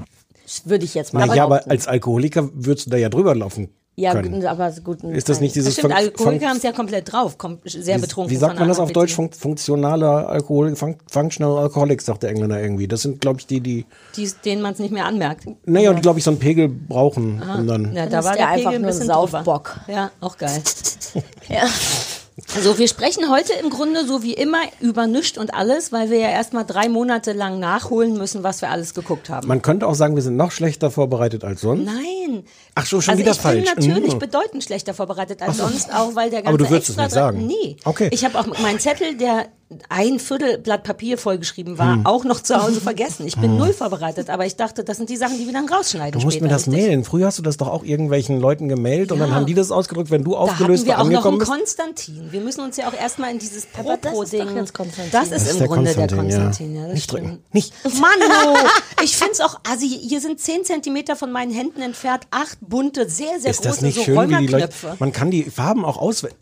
Würde 0.63 0.85
ich 0.85 0.93
jetzt 0.93 1.13
mal 1.13 1.25
Na 1.27 1.35
ja, 1.35 1.43
aber 1.43 1.67
als 1.67 1.87
Alkoholiker 1.89 2.49
würdest 2.53 2.85
du 2.85 2.91
da 2.91 2.97
ja 2.97 3.09
drüber 3.09 3.35
laufen 3.35 3.69
Ja, 3.99 4.11
können. 4.13 4.31
gut, 4.31 4.45
aber 4.45 4.71
gut. 4.83 5.03
Ist 5.03 5.27
das 5.27 5.39
nicht 5.41 5.55
Das 5.55 5.63
dieses 5.63 5.73
stimmt, 5.73 5.91
Fun- 5.91 5.97
Alkoholiker 6.03 6.49
haben 6.49 6.57
es 6.57 6.63
ja 6.63 6.71
komplett 6.71 7.11
drauf, 7.11 7.39
kommt 7.39 7.61
sehr 7.65 7.97
betrunken. 7.97 8.29
Wie 8.31 8.35
sagt 8.37 8.59
man 8.59 8.67
das 8.67 8.77
auf 8.77 8.91
Deutsch? 8.91 9.15
Fun 9.15 9.31
funktionaler 9.31 10.29
Alkohol, 10.29 10.75
fun 10.75 10.97
Functional 11.09 11.57
Alcoholics, 11.57 12.05
sagt 12.05 12.21
der 12.21 12.29
Engländer 12.29 12.61
irgendwie. 12.61 12.87
Das 12.87 13.01
sind, 13.01 13.19
glaube 13.21 13.39
ich, 13.39 13.47
die, 13.47 13.59
die, 13.59 13.85
Die, 14.15 14.29
denen 14.45 14.61
man 14.61 14.73
es 14.73 14.79
nicht 14.79 14.91
mehr 14.91 15.05
anmerkt. 15.05 15.45
naja, 15.65 15.89
und 15.89 15.95
die, 15.95 16.01
glaube 16.03 16.19
ich, 16.19 16.25
so 16.25 16.29
einen 16.29 16.39
Pegel 16.39 16.67
brauchen. 16.69 17.41
Und 17.41 17.65
dann, 17.65 17.95
Ja, 17.95 18.05
da 18.05 18.23
war 18.23 18.33
der 18.33 18.37
der 18.37 18.47
einfach 18.49 18.63
Pegel 18.65 18.75
ein 18.75 18.81
nur 18.83 18.91
bisschen 18.91 19.07
Saufbock. 19.07 19.79
drüber. 19.85 19.97
Ja, 19.99 20.11
auch 20.21 20.37
geil. 20.37 20.61
Ja. 21.49 21.63
Also 22.55 22.77
wir 22.77 22.87
sprechen 22.87 23.31
heute 23.31 23.53
im 23.53 23.71
Grunde 23.71 24.05
so 24.05 24.21
wie 24.21 24.33
immer 24.33 24.59
über 24.79 25.07
nichts 25.07 25.39
und 25.39 25.55
alles, 25.55 25.91
weil 25.91 26.11
wir 26.11 26.19
ja 26.19 26.29
erstmal 26.29 26.65
drei 26.65 26.87
Monate 26.87 27.33
lang 27.33 27.59
nachholen 27.59 28.15
müssen, 28.15 28.43
was 28.43 28.61
wir 28.61 28.69
alles 28.69 28.93
geguckt 28.93 29.29
haben. 29.31 29.47
man 29.47 29.63
könnte 29.63 29.87
auch 29.87 29.95
sagen, 29.95 30.13
wir 30.15 30.21
sind 30.21 30.37
noch 30.37 30.51
schlechter 30.51 30.91
vorbereitet 30.91 31.43
als 31.43 31.61
sonst. 31.61 31.85
Nein. 31.85 32.43
Ach 32.75 32.85
so, 32.85 33.01
schon 33.01 33.13
also 33.13 33.21
wieder 33.23 33.31
ich 33.31 33.37
falsch. 33.39 33.65
bin 33.65 33.75
natürlich 33.75 34.13
Mhm. 34.13 34.19
bedeutend 34.19 34.63
schlechter 34.63 34.93
vorbereitet 34.93 35.41
als 35.41 35.57
sonst, 35.57 35.91
auch 35.91 36.13
weil 36.13 36.29
der 36.29 36.43
ganze 36.43 36.49
Aber 36.49 36.57
du 36.59 36.69
würdest 36.69 36.89
es 36.89 36.97
extra 36.97 37.03
nicht 37.05 37.15
dran- 37.15 37.35
sagen. 37.35 37.47
Nee. 37.47 37.77
Okay. 37.85 38.09
Ich 38.11 38.23
habe 38.23 38.37
auch 38.39 38.45
meinen 38.59 38.79
Zettel, 38.79 39.17
der 39.17 39.47
ein 39.89 40.17
Viertel 40.19 40.57
Blatt 40.59 40.83
Papier 40.83 41.17
vollgeschrieben 41.17 41.77
war, 41.77 41.95
Hm. 41.95 42.05
auch 42.05 42.23
noch 42.23 42.41
zu 42.41 42.55
Hause 42.61 42.79
vergessen. 42.79 43.27
Ich 43.27 43.35
bin 43.37 43.57
null 43.57 43.73
vorbereitet, 43.73 44.29
aber 44.29 44.45
ich 44.45 44.55
dachte, 44.55 44.85
das 44.85 44.95
sind 44.95 45.09
die 45.09 45.17
Sachen, 45.17 45.37
die 45.37 45.45
wir 45.45 45.51
dann 45.51 45.67
rausschneiden 45.67 46.19
Du 46.19 46.25
musst 46.25 46.35
später, 46.37 46.45
mir 46.45 46.53
das 46.53 46.67
richtig? 46.67 46.83
mailen. 46.85 47.03
Früher 47.03 47.25
hast 47.27 47.37
du 47.37 47.41
das 47.43 47.57
doch 47.57 47.67
auch 47.67 47.83
irgendwelchen 47.83 48.39
Leuten 48.39 48.69
gemailt 48.69 49.11
und 49.11 49.19
dann 49.19 49.35
haben 49.35 49.45
die 49.45 49.53
das 49.53 49.71
ausgedrückt, 49.71 50.09
wenn 50.09 50.23
du 50.23 50.31
Da 50.31 50.39
hatten 50.39 50.49
aufgelöst 50.51 50.85
wir 50.85 50.93
auch 50.93 50.99
noch 50.99 51.05
angekommen 51.05 51.27
einen 51.33 51.39
bist. 51.39 51.51
Konstantin. 51.51 52.27
Wir 52.31 52.39
müssen 52.39 52.61
uns 52.61 52.77
ja 52.77 52.87
auch 52.87 52.93
erstmal 52.93 53.31
in 53.31 53.39
dieses 53.39 53.67
das 53.69 53.83
Pro-Pro-Ding. 53.83 54.47
doch 54.47 54.55
jetzt 54.55 54.73
Konstantin. 54.73 55.11
Das 55.11 55.23
ist 55.25 55.31
Das 55.33 55.41
ist 55.43 55.51
im 55.51 55.57
der 55.59 55.67
Grunde 55.67 55.93
der 55.93 56.07
Konstantin, 56.07 56.29
ja. 56.29 56.37
Konstantin. 56.45 56.75
Ja. 56.75 56.83
das 56.85 56.93
Nicht 56.93 57.03
stimmt. 57.03 57.23
drücken. 57.23 57.43
Nicht. 57.51 57.73
Mann, 57.99 58.31
oh, 58.47 59.03
ich 59.03 59.17
find's 59.17 59.41
auch, 59.41 59.59
also 59.69 59.85
hier 59.85 60.21
sind 60.21 60.39
10 60.39 60.63
Zentimeter 60.63 61.15
von 61.17 61.31
meinen 61.31 61.51
Händen 61.51 61.81
entfernt, 61.81 62.23
acht 62.31 62.57
bunte, 62.61 63.09
sehr, 63.09 63.39
sehr 63.39 63.51
Ist 63.51 63.57
große 63.63 63.69
das 63.69 63.81
nicht 63.81 63.95
so 63.97 64.03
schön, 64.03 64.29
wie 64.29 64.37
die 64.37 64.47
Leute. 64.47 64.69
Man 64.99 65.11
kann 65.11 65.29
die 65.29 65.43
Farben 65.43 65.83
auch 65.83 65.97
auswählen. 65.97 66.35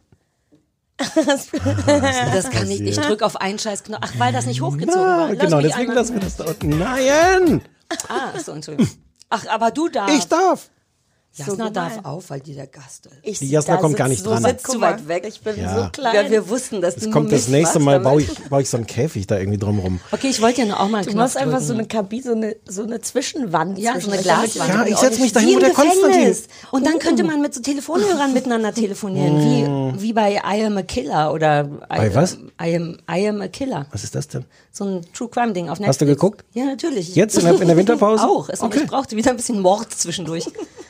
Das 0.97 2.49
kann 2.49 2.69
ich, 2.69 2.81
ich 2.81 2.97
drück 2.97 3.21
auf 3.21 3.35
einen 3.41 3.59
scheiß 3.59 3.83
Knopf. 3.83 3.99
Ach, 4.03 4.13
weil 4.17 4.31
das 4.33 4.45
nicht 4.45 4.61
hochgezogen 4.61 5.01
war. 5.01 5.25
Ah, 5.25 5.29
Lass 5.31 5.39
genau, 5.39 5.61
deswegen 5.61 5.81
einmal- 5.81 5.95
lassen 5.95 6.13
wir 6.13 6.21
das 6.21 6.37
da 6.37 6.45
unten. 6.45 6.69
Nein! 6.79 7.61
Ah, 8.09 8.39
so, 8.43 8.53
Entschuldigung. 8.53 8.91
Ach, 9.29 9.45
aber 9.47 9.71
du 9.71 9.89
darfst. 9.89 10.17
Ich 10.17 10.25
darf. 10.27 10.69
Jasna 11.37 11.65
So 11.65 11.69
darf 11.71 11.99
auf, 12.05 12.29
weil 12.29 12.39
die 12.39 12.53
der 12.55 12.67
Gast 12.67 13.07
ist. 13.07 13.13
Ich, 13.23 13.39
Die 13.39 13.49
Jasna 13.49 13.77
kommt 13.77 13.97
gar 13.97 14.07
nicht 14.07 14.23
so 14.23 14.29
dran. 14.29 14.43
sitzt 14.43 14.67
Zu 14.71 14.79
weit 14.79 15.07
weg. 15.07 15.25
Ich 15.27 15.41
bin 15.41 15.59
Ja. 15.59 15.83
so 15.85 15.89
klein. 15.91 16.15
Ja, 16.15 16.29
wir 16.31 16.47
wussten, 16.47 16.79
dass 16.81 16.95
Es 16.95 17.03
du 17.03 17.11
kommt 17.11 17.31
das 17.31 17.49
nächste 17.49 17.79
Mal, 17.79 17.99
baue 17.99 18.21
ich, 18.21 18.29
baue 18.49 18.61
ich 18.61 18.69
so 18.69 18.77
einen 18.77 18.87
Käfig 18.87 19.27
da 19.27 19.37
irgendwie 19.37 19.57
drumrum. 19.57 19.99
Okay, 20.11 20.27
ich 20.29 20.41
wollte 20.41 20.61
ja 20.61 20.67
noch 20.67 20.79
auch 20.79 20.87
mal 20.87 21.03
Du 21.03 21.11
Knopf 21.11 21.23
machst 21.23 21.37
einfach 21.37 21.53
drücken. 21.57 21.65
so 21.67 21.73
eine 21.73 21.85
Kabine, 21.87 22.23
so 22.23 22.31
eine, 22.31 22.55
so 22.67 22.83
eine 22.83 23.01
Zwischenwand. 23.01 23.77
Ja, 23.79 23.99
so 23.99 24.09
eine 24.11 24.21
Glaswand. 24.21 24.69
Ja, 24.69 24.85
ich 24.85 24.95
setz 24.97 25.03
auch 25.03 25.09
mich 25.11 25.19
nicht 25.19 25.35
da 25.35 25.39
hin, 25.41 25.49
Wie 25.49 25.55
wo 25.55 25.59
der 25.59 25.69
Konstantin. 25.71 26.35
Und 26.71 26.85
dann 26.85 26.99
könnte 26.99 27.23
man 27.23 27.41
mit 27.41 27.53
so 27.53 27.61
Telefonhörern 27.61 28.31
miteinander 28.33 28.73
telefonieren, 28.73 29.95
wie, 29.97 30.01
wie 30.01 30.13
bei 30.13 30.35
I 30.45 30.63
am 30.65 30.77
a 30.77 30.83
Killer 30.83 31.33
oder 31.33 31.65
I, 31.65 31.97
Bei 31.97 32.15
was? 32.15 32.37
I 32.61 32.75
am, 32.77 32.97
I 33.11 33.27
am 33.27 33.41
a 33.41 33.47
Killer. 33.47 33.87
Was 33.91 34.03
ist 34.03 34.15
das 34.15 34.27
denn? 34.29 34.45
So 34.71 34.85
ein 34.85 35.01
True 35.13 35.27
Crime 35.29 35.53
Ding 35.53 35.65
auf 35.69 35.79
Netflix. 35.79 35.87
Hast 35.89 36.01
du 36.01 36.05
geguckt? 36.05 36.43
Ja, 36.53 36.65
natürlich. 36.65 37.15
Jetzt 37.15 37.37
in 37.37 37.45
der, 37.45 37.59
in 37.61 37.67
der 37.67 37.77
Winterpause? 37.77 38.23
Auch. 38.27 38.49
Es, 38.49 38.61
Okay. 38.61 38.79
Ich 38.83 38.87
brauchte 38.87 39.15
wieder 39.15 39.31
ein 39.31 39.37
bisschen 39.37 39.59
Mord 39.61 39.93
zwischendurch. 39.93 40.45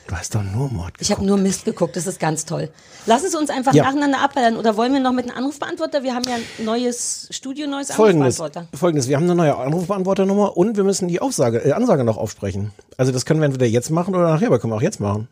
Du 0.07 0.15
hast 0.15 0.34
doch 0.35 0.43
nur 0.43 0.69
Mord 0.71 0.93
Ich 0.99 1.11
habe 1.11 1.25
nur 1.25 1.37
Mist 1.37 1.65
geguckt, 1.65 1.95
das 1.95 2.05
ist 2.07 2.19
ganz 2.19 2.45
toll. 2.45 2.69
Lassen 3.05 3.29
Sie 3.29 3.37
uns 3.37 3.49
einfach 3.49 3.73
Ja. 3.73 3.83
nacheinander 3.83 4.21
abballern 4.21 4.57
oder 4.57 4.77
wollen 4.77 4.93
wir 4.93 4.99
noch 4.99 5.11
mit 5.13 5.25
einem 5.29 5.37
Anrufbeantworter? 5.37 6.03
Wir 6.03 6.13
haben 6.13 6.23
ja 6.27 6.35
ein 6.35 6.65
neues 6.65 7.27
Studio, 7.31 7.67
neues 7.67 7.91
Folgendes, 7.91 8.39
Anrufbeantworter. 8.39 8.77
Folgendes, 8.77 9.07
wir 9.07 9.15
haben 9.15 9.23
eine 9.23 9.35
neue 9.35 9.55
Anrufbeantworternummer 9.55 10.57
und 10.57 10.77
wir 10.77 10.83
müssen 10.83 11.07
die 11.07 11.21
Aufsage, 11.21 11.59
äh, 11.65 11.71
Ansage 11.71 12.03
noch 12.03 12.17
aufsprechen. 12.17 12.71
Also 12.97 13.11
das 13.11 13.25
können 13.25 13.39
wir 13.39 13.45
entweder 13.45 13.65
jetzt 13.65 13.89
machen 13.89 14.13
oder 14.15 14.29
nachher, 14.29 14.47
aber 14.47 14.59
können 14.59 14.73
wir 14.73 14.77
auch 14.77 14.81
jetzt 14.81 14.99
machen. 14.99 15.27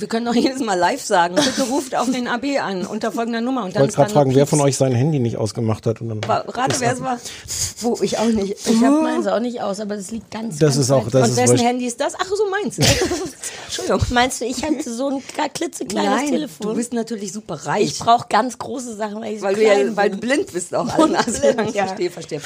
Wir 0.00 0.08
können 0.08 0.26
doch 0.26 0.34
jedes 0.34 0.60
Mal 0.60 0.74
live 0.78 1.02
sagen, 1.02 1.34
bitte 1.36 1.62
ruft 1.68 1.94
auf 1.94 2.10
den 2.10 2.26
AB 2.28 2.44
an 2.60 2.86
unter 2.86 3.12
folgender 3.12 3.40
Nummer. 3.40 3.62
Und 3.62 3.68
Ich 3.68 3.74
dann 3.74 3.82
wollte 3.82 3.90
ist 3.92 3.96
gerade 3.96 4.12
fragen, 4.12 4.34
wer 4.34 4.46
von 4.46 4.60
euch 4.60 4.76
sein 4.76 4.92
Handy 4.92 5.18
nicht 5.18 5.36
ausgemacht 5.36 5.86
hat. 5.86 6.00
Und 6.00 6.08
dann 6.08 6.26
Wa- 6.28 6.44
Rate, 6.48 6.76
wer 6.80 6.92
es 6.92 7.00
war. 7.00 7.18
Wo, 7.80 7.98
ich 8.02 8.18
auch 8.18 8.24
nicht. 8.26 8.54
Ich 8.66 8.82
habe 8.82 9.02
meins 9.02 9.26
auch 9.26 9.40
nicht 9.40 9.60
aus, 9.60 9.80
aber 9.80 9.96
das 9.96 10.10
liegt 10.10 10.30
ganz 10.30 10.58
Das 10.58 10.74
ganz 10.74 10.84
ist 10.84 10.90
auch, 10.90 11.08
das 11.10 11.22
Und 11.30 11.30
ist 11.30 11.36
wessen. 11.36 11.58
Handy 11.58 11.86
ist 11.86 12.00
das? 12.00 12.14
Ach, 12.18 12.26
so 12.26 12.48
meins. 12.50 12.78
Entschuldigung. 13.66 14.00
Meinst 14.10 14.40
du, 14.40 14.44
ich 14.44 14.62
hatte 14.62 14.92
so 14.92 15.08
ein 15.08 15.22
klitzekleines 15.52 16.10
Nein, 16.10 16.28
Telefon? 16.30 16.66
du 16.68 16.74
bist 16.74 16.92
natürlich 16.92 17.32
super 17.32 17.54
reich. 17.66 17.84
ich 17.84 17.98
brauche 17.98 18.26
ganz 18.28 18.58
große 18.58 18.94
Sachen, 18.96 19.20
weil 19.20 19.34
ich 19.34 19.40
so 19.40 19.46
weil, 19.46 19.54
du 19.54 19.62
ja, 19.62 19.96
weil 19.96 20.10
du 20.10 20.16
blind 20.18 20.52
bist 20.52 20.74
auch. 20.74 20.88
Alle 20.98 21.08
Nase 21.12 21.54
blind, 21.54 21.74
ja. 21.74 21.86
Verstehe, 21.86 22.10
verstehe. 22.10 22.40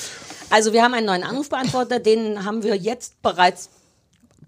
Also 0.51 0.73
wir 0.73 0.83
haben 0.83 0.95
einen 0.95 1.07
neuen 1.07 1.25
Anrufbeantworter, 1.25 1.99
den 1.99 2.45
haben 2.45 2.63
wir 2.63 2.75
jetzt 2.75 3.21
bereits 3.23 3.69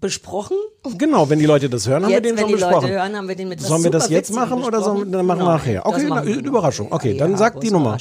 besprochen. 0.01 0.57
Genau, 0.97 1.29
wenn 1.29 1.39
die 1.39 1.45
Leute 1.45 1.69
das 1.69 1.87
hören, 1.87 2.03
haben 2.03 2.09
jetzt, 2.11 2.23
wir 2.25 2.31
den 2.31 2.35
wenn 2.37 2.41
schon 2.41 2.47
die 2.49 2.53
besprochen. 2.55 2.81
Leute 2.81 2.93
hören, 2.93 3.15
haben 3.15 3.27
wir 3.27 3.35
den 3.35 3.47
mit 3.49 3.61
Sollen 3.61 3.83
wir 3.83 3.91
das 3.91 4.09
jetzt 4.09 4.33
machen 4.33 4.63
oder 4.63 4.81
sollen 4.81 4.97
wir- 4.97 5.17
dann 5.17 5.25
machen 5.25 5.39
wir 5.39 5.45
Nein, 5.45 5.55
nachher? 5.57 5.81
das 5.83 5.93
Okay, 5.93 6.07
machen 6.07 6.27
wir. 6.27 6.35
Überraschung. 6.43 6.87
Okay, 6.91 7.15
dann 7.15 7.37
sag 7.37 7.61
die 7.61 7.69
große 7.69 7.73
Nummer. 7.73 7.97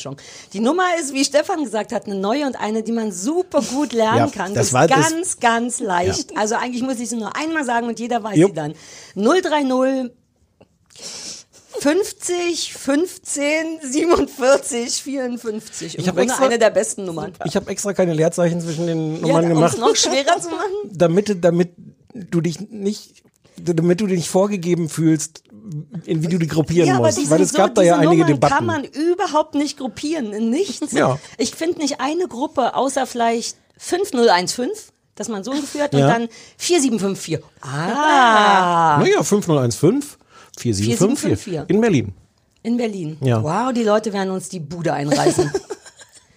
Die 0.53 0.61
Nummer 0.61 0.83
ist, 1.01 1.13
wie 1.15 1.25
Stefan 1.25 1.63
gesagt 1.63 1.93
hat, 1.93 2.07
eine 2.07 2.17
neue 2.17 2.47
und 2.47 2.57
eine, 2.59 2.83
die 2.83 2.93
man 2.93 3.13
super 3.13 3.61
gut 3.63 3.93
lernen 3.93 4.17
Ja, 4.19 4.27
kann. 4.29 4.55
das 4.55 4.69
ist 4.69 4.73
war 4.73 4.89
das- 4.89 5.11
ganz, 5.13 5.39
ganz 5.41 5.81
leicht. 5.81 6.37
Also 6.37 6.57
eigentlich 6.57 6.83
muss 6.83 6.99
ich 6.99 7.09
sie 7.11 7.17
nur 7.17 7.37
einmal 7.37 7.65
sagen 7.65 7.87
und 7.87 8.01
jeder 8.01 8.23
weiß 8.25 8.37
Jupp. 8.37 8.51
sie 8.51 8.55
dann. 8.57 8.75
030 9.15 10.11
50, 11.81 12.75
15, 12.75 13.81
47, 13.83 15.03
54. 15.03 15.99
Ich 15.99 16.07
hab 16.07 16.15
Im 16.15 16.17
Grunde 16.19 16.33
extra- 16.33 16.45
eine 16.47 16.59
der 16.59 16.71
besten 16.71 17.05
Nummern. 17.07 17.33
Ich 17.45 17.57
habe 17.57 17.71
extra 17.71 17.93
keine 17.95 18.13
Leerzeichen 18.13 18.61
zwischen 18.61 18.87
den 18.87 19.15
Ja, 19.17 19.21
Nummern 19.23 19.45
um 19.53 19.63
es 19.65 19.73
gemacht, 19.75 19.79
noch 19.79 19.97
schwerer 19.97 20.39
zu 20.41 20.51
machen. 20.51 20.71
damit, 20.93 21.43
damit 21.43 21.71
du 22.15 22.41
dich 22.43 22.61
nicht, 22.71 23.23
damit 23.57 24.01
du 24.01 24.07
dich 24.07 24.19
nicht 24.19 24.29
vorgegeben 24.31 24.89
fühlst, 24.91 25.43
in 26.05 26.23
wie 26.23 26.29
du 26.29 26.39
die 26.39 26.49
gruppieren 26.49 26.89
Ja, 26.89 26.97
aber 26.97 27.07
musst. 27.07 27.31
Weil 27.31 27.41
es 27.41 27.53
gab 27.55 27.71
so, 27.71 27.75
da 27.77 27.83
ja 27.83 27.95
einige 27.97 28.11
Nummern 28.23 28.27
Debatten. 28.35 28.55
kann 28.55 28.67
man 28.67 28.85
überhaupt 28.85 29.55
nicht 29.55 29.79
gruppieren, 29.79 30.33
in 30.35 30.51
nichts. 30.51 30.93
Ja. 30.93 31.19
Ich 31.39 31.55
finde 31.55 31.79
nicht 31.79 32.01
eine 32.01 32.29
Gruppe, 32.29 32.75
außer 32.75 33.07
vielleicht 33.07 33.57
5015, 33.79 34.69
dass 35.15 35.29
man 35.29 35.45
so 35.45 35.51
Gefühl 35.53 35.83
hat, 35.83 35.93
und 35.95 36.01
Ja. 36.01 36.09
dann 36.09 36.29
4754. 36.59 37.43
Ah, 37.63 38.99
Naja, 39.01 39.23
5015 39.23 40.20
4754 40.61 41.45
4754. 41.45 41.75
in 41.75 41.81
Berlin. 41.81 42.13
in 42.63 42.77
Berlin. 42.77 43.17
Ja. 43.23 43.43
Wow, 43.43 43.73
die 43.73 43.83
Leute 43.85 44.13
werden 44.13 44.31
uns 44.31 44.49
die 44.49 44.61
Bude 44.61 44.93
einreißen. 44.93 45.51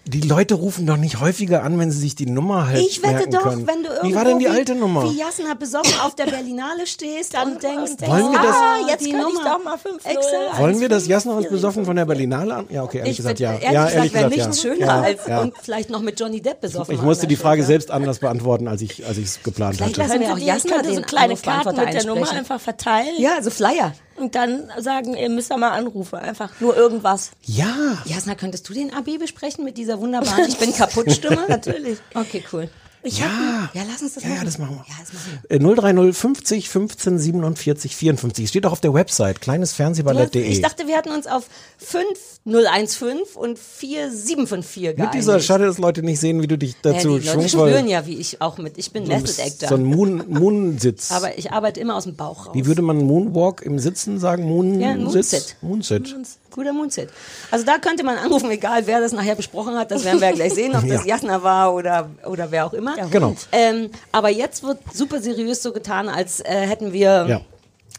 Die 0.05 0.19
Leute 0.19 0.55
rufen 0.55 0.85
doch 0.85 0.97
nicht 0.97 1.21
häufiger 1.21 1.63
an, 1.63 1.79
wenn 1.79 1.89
sie 1.89 1.97
sich 1.97 2.13
die 2.13 2.25
Nummer 2.25 2.67
halt 2.67 2.85
Ich 2.85 3.01
wette 3.01 3.29
doch, 3.29 3.43
können. 3.43 3.65
wenn 3.65 3.83
du 3.83 3.87
irgendwo 3.89 4.09
Wie 4.09 4.15
war 4.15 4.25
denn 4.25 4.37
die 4.37 4.49
alte 4.49 4.75
Nummer? 4.75 5.09
wie 5.09 5.17
Jasna 5.17 5.53
besoffen 5.53 5.97
auf 6.01 6.13
der 6.15 6.25
Berlinale 6.25 6.85
stehst 6.85 7.33
und 7.41 7.63
denkst, 7.63 7.93
Wollen 8.01 8.33
wir 8.33 8.39
das- 8.41 8.53
ah, 8.53 8.75
jetzt 8.89 9.05
die 9.05 9.11
könnte 9.11 9.27
ich 9.29 9.33
Nummer. 9.35 9.49
doch 9.57 9.63
mal 9.63 9.77
5 9.77 10.03
Exakt. 10.05 10.59
Wollen 10.59 10.79
wir 10.81 10.89
das 10.89 11.07
Jasna 11.07 11.31
uns 11.37 11.47
besoffen 11.47 11.85
von 11.85 11.95
der 11.95 12.03
Berlinale 12.03 12.53
an? 12.53 12.65
Ja, 12.69 12.83
okay, 12.83 12.97
ehrlich 12.97 13.11
Ich 13.11 13.17
gesagt, 13.17 13.39
ja. 13.39 13.53
ehrlich 13.53 13.71
ja, 13.71 13.85
gesagt, 13.85 14.13
wäre 14.13 14.29
nichts 14.29 14.45
ja. 14.45 14.69
schöner 14.73 14.85
ja, 14.87 15.01
als 15.03 15.25
ja. 15.25 15.39
und 15.41 15.53
vielleicht 15.61 15.89
noch 15.89 16.01
mit 16.01 16.19
Johnny 16.19 16.41
Depp 16.41 16.59
besoffen. 16.59 16.93
Ich 16.95 17.01
musste 17.01 17.25
die 17.25 17.37
Frage 17.37 17.63
selbst 17.63 17.89
anders 17.89 18.19
beantworten, 18.19 18.67
als 18.67 18.81
ich 18.81 19.05
als 19.07 19.17
ich 19.17 19.23
es 19.27 19.41
geplant 19.41 19.77
Vielleicht 19.77 19.97
hatte. 19.97 20.09
lassen 20.09 20.19
wir 20.19 20.33
auch 20.33 20.37
Jasna 20.37 20.83
so 20.83 21.01
kleine 21.01 21.37
Karten 21.37 21.77
mit 21.77 21.93
der 21.93 22.05
Nummer 22.05 22.29
einfach 22.29 22.59
verteilen 22.59 23.07
Ja, 23.19 23.35
also 23.37 23.49
Flyer. 23.51 23.93
Und 24.15 24.35
dann 24.35 24.69
sagen, 24.79 25.15
ihr 25.15 25.29
müsst 25.29 25.51
da 25.51 25.57
mal 25.57 25.71
anrufen. 25.71 26.19
Einfach 26.19 26.49
nur 26.59 26.75
irgendwas. 26.75 27.31
Ja. 27.43 27.97
Jasna, 28.05 28.35
könntest 28.35 28.67
du 28.69 28.73
den 28.73 28.93
AB 28.93 29.17
besprechen 29.19 29.63
mit 29.63 29.77
dieser 29.77 29.99
wunderbaren 29.99 30.47
Ich 30.47 30.57
bin 30.57 30.73
kaputt 30.75 31.11
Stimme? 31.11 31.45
Natürlich. 31.47 31.99
Okay, 32.13 32.43
cool. 32.51 32.69
Ich 33.05 33.19
Ja. 33.19 33.69
Ja, 33.73 33.81
lass 33.89 34.01
uns 34.01 34.13
das 34.13 34.23
Ja, 34.23 34.29
machen. 34.29 34.39
ja, 34.39 34.45
das 34.45 34.57
machen 34.57 34.75
wir. 34.75 34.85
Ja, 34.87 34.95
das 34.99 35.13
machen 35.13 35.39
wir. 35.49 35.55
Äh, 35.55 35.59
030 35.59 36.15
50 36.17 36.69
15 36.69 37.19
47 37.19 37.95
54. 37.95 38.47
Steht 38.49 38.65
auch 38.65 38.71
auf 38.71 38.79
der 38.81 38.93
Website 38.93 39.41
kleinesfernsehballett.de. 39.41 40.41
Ich 40.43 40.61
dachte, 40.61 40.87
wir 40.87 40.97
hatten 40.97 41.09
uns 41.11 41.27
auf 41.27 41.47
5015 41.79 43.19
und 43.35 43.59
4754 43.59 44.81
geeinigt. 44.83 44.99
Mit 44.99 45.13
dieser 45.13 45.39
Schade, 45.39 45.65
dass 45.65 45.77
Leute 45.77 46.01
nicht 46.03 46.19
sehen, 46.19 46.41
wie 46.41 46.47
du 46.47 46.57
dich 46.57 46.71
ja, 46.83 46.93
dazu 46.93 47.19
die 47.19 47.25
Leute 47.27 47.47
schwungvoll... 47.49 47.69
spüren 47.69 47.87
ja, 47.87 48.05
wie 48.05 48.15
ich 48.17 48.41
auch 48.41 48.57
mit. 48.57 48.77
Ich 48.77 48.91
bin 48.91 49.07
Method 49.07 49.41
Actor. 49.41 49.69
So 49.69 49.75
ein 49.75 49.83
Moon, 49.83 50.23
Moon-Sitz. 50.27 51.11
aber 51.11 51.37
ich 51.37 51.51
arbeite 51.51 51.79
immer 51.79 51.95
aus 51.95 52.05
dem 52.05 52.15
Bauch 52.15 52.47
raus. 52.47 52.55
Wie 52.55 52.65
würde 52.65 52.81
man 52.81 52.97
Moonwalk 52.97 53.61
im 53.61 53.79
Sitzen 53.79 54.19
sagen? 54.19 54.43
Moon 54.43 54.79
Ja, 54.79 54.93
Sitz? 55.09 55.55
Moonsit. 55.61 56.07
Moonsit. 56.11 56.15
Guter 56.53 56.71
Moonsit. 56.73 57.09
Also 57.51 57.65
da 57.65 57.77
könnte 57.79 58.03
man 58.03 58.17
anrufen, 58.17 58.49
egal 58.51 58.87
wer 58.87 59.01
das 59.01 59.11
nachher 59.11 59.35
besprochen 59.35 59.75
hat. 59.77 59.91
Das 59.91 60.03
werden 60.05 60.21
wir 60.21 60.29
ja 60.29 60.35
gleich 60.35 60.53
sehen, 60.53 60.75
ob 60.75 60.81
das 60.87 61.05
Ja. 61.05 61.15
Jasna 61.15 61.43
war 61.43 61.73
oder, 61.73 62.09
oder 62.25 62.51
wer 62.51 62.65
auch 62.65 62.73
immer. 62.73 62.95
Genau. 63.09 63.35
Ähm, 63.51 63.89
aber 64.11 64.29
jetzt 64.29 64.63
wird 64.63 64.77
super 64.93 65.19
seriös 65.21 65.61
so 65.61 65.73
getan, 65.73 66.07
als 66.09 66.39
äh, 66.39 66.45
hätten 66.67 66.93
wir. 66.93 67.25
Ja. 67.27 67.41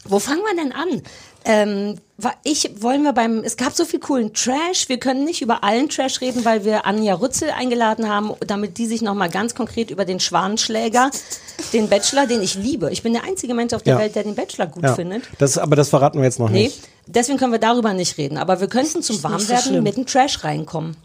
Wo 0.07 0.19
fangen 0.19 0.41
wir 0.41 0.55
denn 0.63 0.71
an? 0.71 1.01
Ähm, 1.47 1.99
ich 2.43 2.81
wollen 2.81 3.03
wir 3.03 3.13
beim. 3.13 3.39
Es 3.43 3.57
gab 3.57 3.73
so 3.73 3.85
viel 3.85 3.99
coolen 3.99 4.33
Trash. 4.33 4.87
Wir 4.87 4.99
können 4.99 5.25
nicht 5.25 5.41
über 5.41 5.63
allen 5.63 5.89
Trash 5.89 6.21
reden, 6.21 6.45
weil 6.45 6.63
wir 6.63 6.85
Anja 6.85 7.15
Rützel 7.15 7.49
eingeladen 7.51 8.07
haben, 8.09 8.31
damit 8.47 8.77
die 8.77 8.85
sich 8.87 9.01
noch 9.01 9.13
mal 9.15 9.29
ganz 9.29 9.53
konkret 9.53 9.91
über 9.91 10.05
den 10.05 10.19
Schwanenschläger, 10.19 11.11
den 11.73 11.89
Bachelor, 11.89 12.25
den 12.25 12.41
ich 12.41 12.55
liebe. 12.55 12.89
Ich 12.91 13.03
bin 13.03 13.13
der 13.13 13.23
einzige 13.25 13.53
Mensch 13.53 13.73
auf 13.73 13.83
der 13.83 13.95
Ja. 13.95 13.99
Welt, 13.99 14.15
der 14.15 14.23
den 14.23 14.35
Bachelor 14.35 14.67
gut 14.67 14.83
Ja. 14.83 14.93
findet. 14.95 15.23
Das, 15.39 15.57
aber 15.57 15.75
das 15.75 15.89
verraten 15.89 16.17
wir 16.19 16.25
jetzt 16.25 16.39
noch 16.39 16.49
Nee, 16.49 16.63
nicht. 16.65 16.83
Deswegen 17.07 17.37
können 17.37 17.51
wir 17.51 17.59
darüber 17.59 17.93
nicht 17.93 18.17
reden. 18.17 18.37
Aber 18.37 18.59
wir 18.59 18.67
könnten 18.67 19.01
zum 19.01 19.17
so 19.17 19.23
Warmwerden 19.23 19.63
schlimm. 19.63 19.83
mit 19.83 19.97
dem 19.97 20.05
Trash 20.05 20.43
reinkommen. 20.43 20.95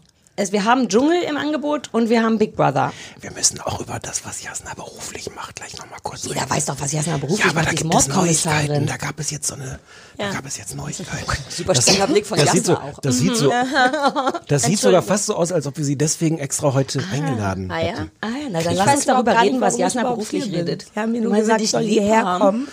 Es, 0.41 0.51
wir 0.51 0.65
haben 0.65 0.89
Dschungel 0.89 1.21
im 1.21 1.37
Angebot 1.37 1.89
und 1.91 2.09
wir 2.09 2.23
haben 2.23 2.39
Big 2.39 2.55
Brother. 2.55 2.91
Wir 3.19 3.31
müssen 3.31 3.61
auch 3.61 3.79
über 3.79 3.99
das, 3.99 4.25
was 4.25 4.41
Jasna 4.41 4.73
beruflich 4.73 5.29
macht, 5.35 5.57
gleich 5.57 5.77
noch 5.77 5.87
mal 5.87 5.99
kurz 6.01 6.23
Jeder 6.23 6.41
reden. 6.41 6.49
weiß 6.49 6.65
doch, 6.65 6.75
was 6.79 6.91
Jasna 6.91 7.17
beruflich 7.17 7.39
Ja, 7.45 7.51
aber 7.51 7.55
macht. 7.61 7.67
da 7.67 7.71
ist 7.73 7.77
gibt 7.83 7.93
es. 7.95 8.07
Neuigkeiten. 8.07 8.85
Da 8.87 8.97
gab 8.97 9.19
es 9.19 9.29
jetzt 9.29 9.47
so 9.47 9.53
eine, 9.53 9.79
da 10.17 10.31
gab 10.31 10.43
es 10.47 10.57
jetzt 10.57 10.75
Neuigkeiten. 10.75 11.25
Super 11.49 11.75
strenger 11.75 12.07
Blick 12.07 12.25
von 12.25 12.39
das 12.39 12.51
sieht 12.53 12.65
so, 12.65 12.71
Jasna 12.73 12.89
auch. 12.89 12.99
Das 13.01 13.17
sieht 13.19 13.35
so, 13.35 13.51
das 14.47 14.63
sieht 14.63 14.79
sogar 14.79 15.03
fast 15.03 15.27
so 15.27 15.35
aus, 15.35 15.51
als 15.51 15.67
ob 15.67 15.77
wir 15.77 15.85
sie 15.85 15.95
deswegen 15.95 16.39
extra 16.39 16.73
heute 16.73 17.03
eingeladen 17.11 17.69
Ah 17.69 17.79
ja. 17.79 17.85
hätten. 17.89 18.11
Ah 18.21 18.27
ja, 18.27 18.47
na 18.49 18.61
dann 18.61 18.71
Ich 18.73 18.77
lass 18.79 18.87
weiß 18.87 18.95
uns 18.95 19.05
darüber 19.05 19.39
reden, 19.39 19.61
was 19.61 19.77
Jasna 19.77 20.03
beruflich 20.09 20.51
redet. 20.51 20.87
Sie 20.91 20.99
haben 20.99 21.11
mir 21.11 21.21
nur 21.21 21.35
gesagt, 21.35 21.61
ich 21.61 21.69
soll 21.69 21.83
hierher 21.83 22.37
kommen. 22.39 22.67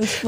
Ich 0.00 0.22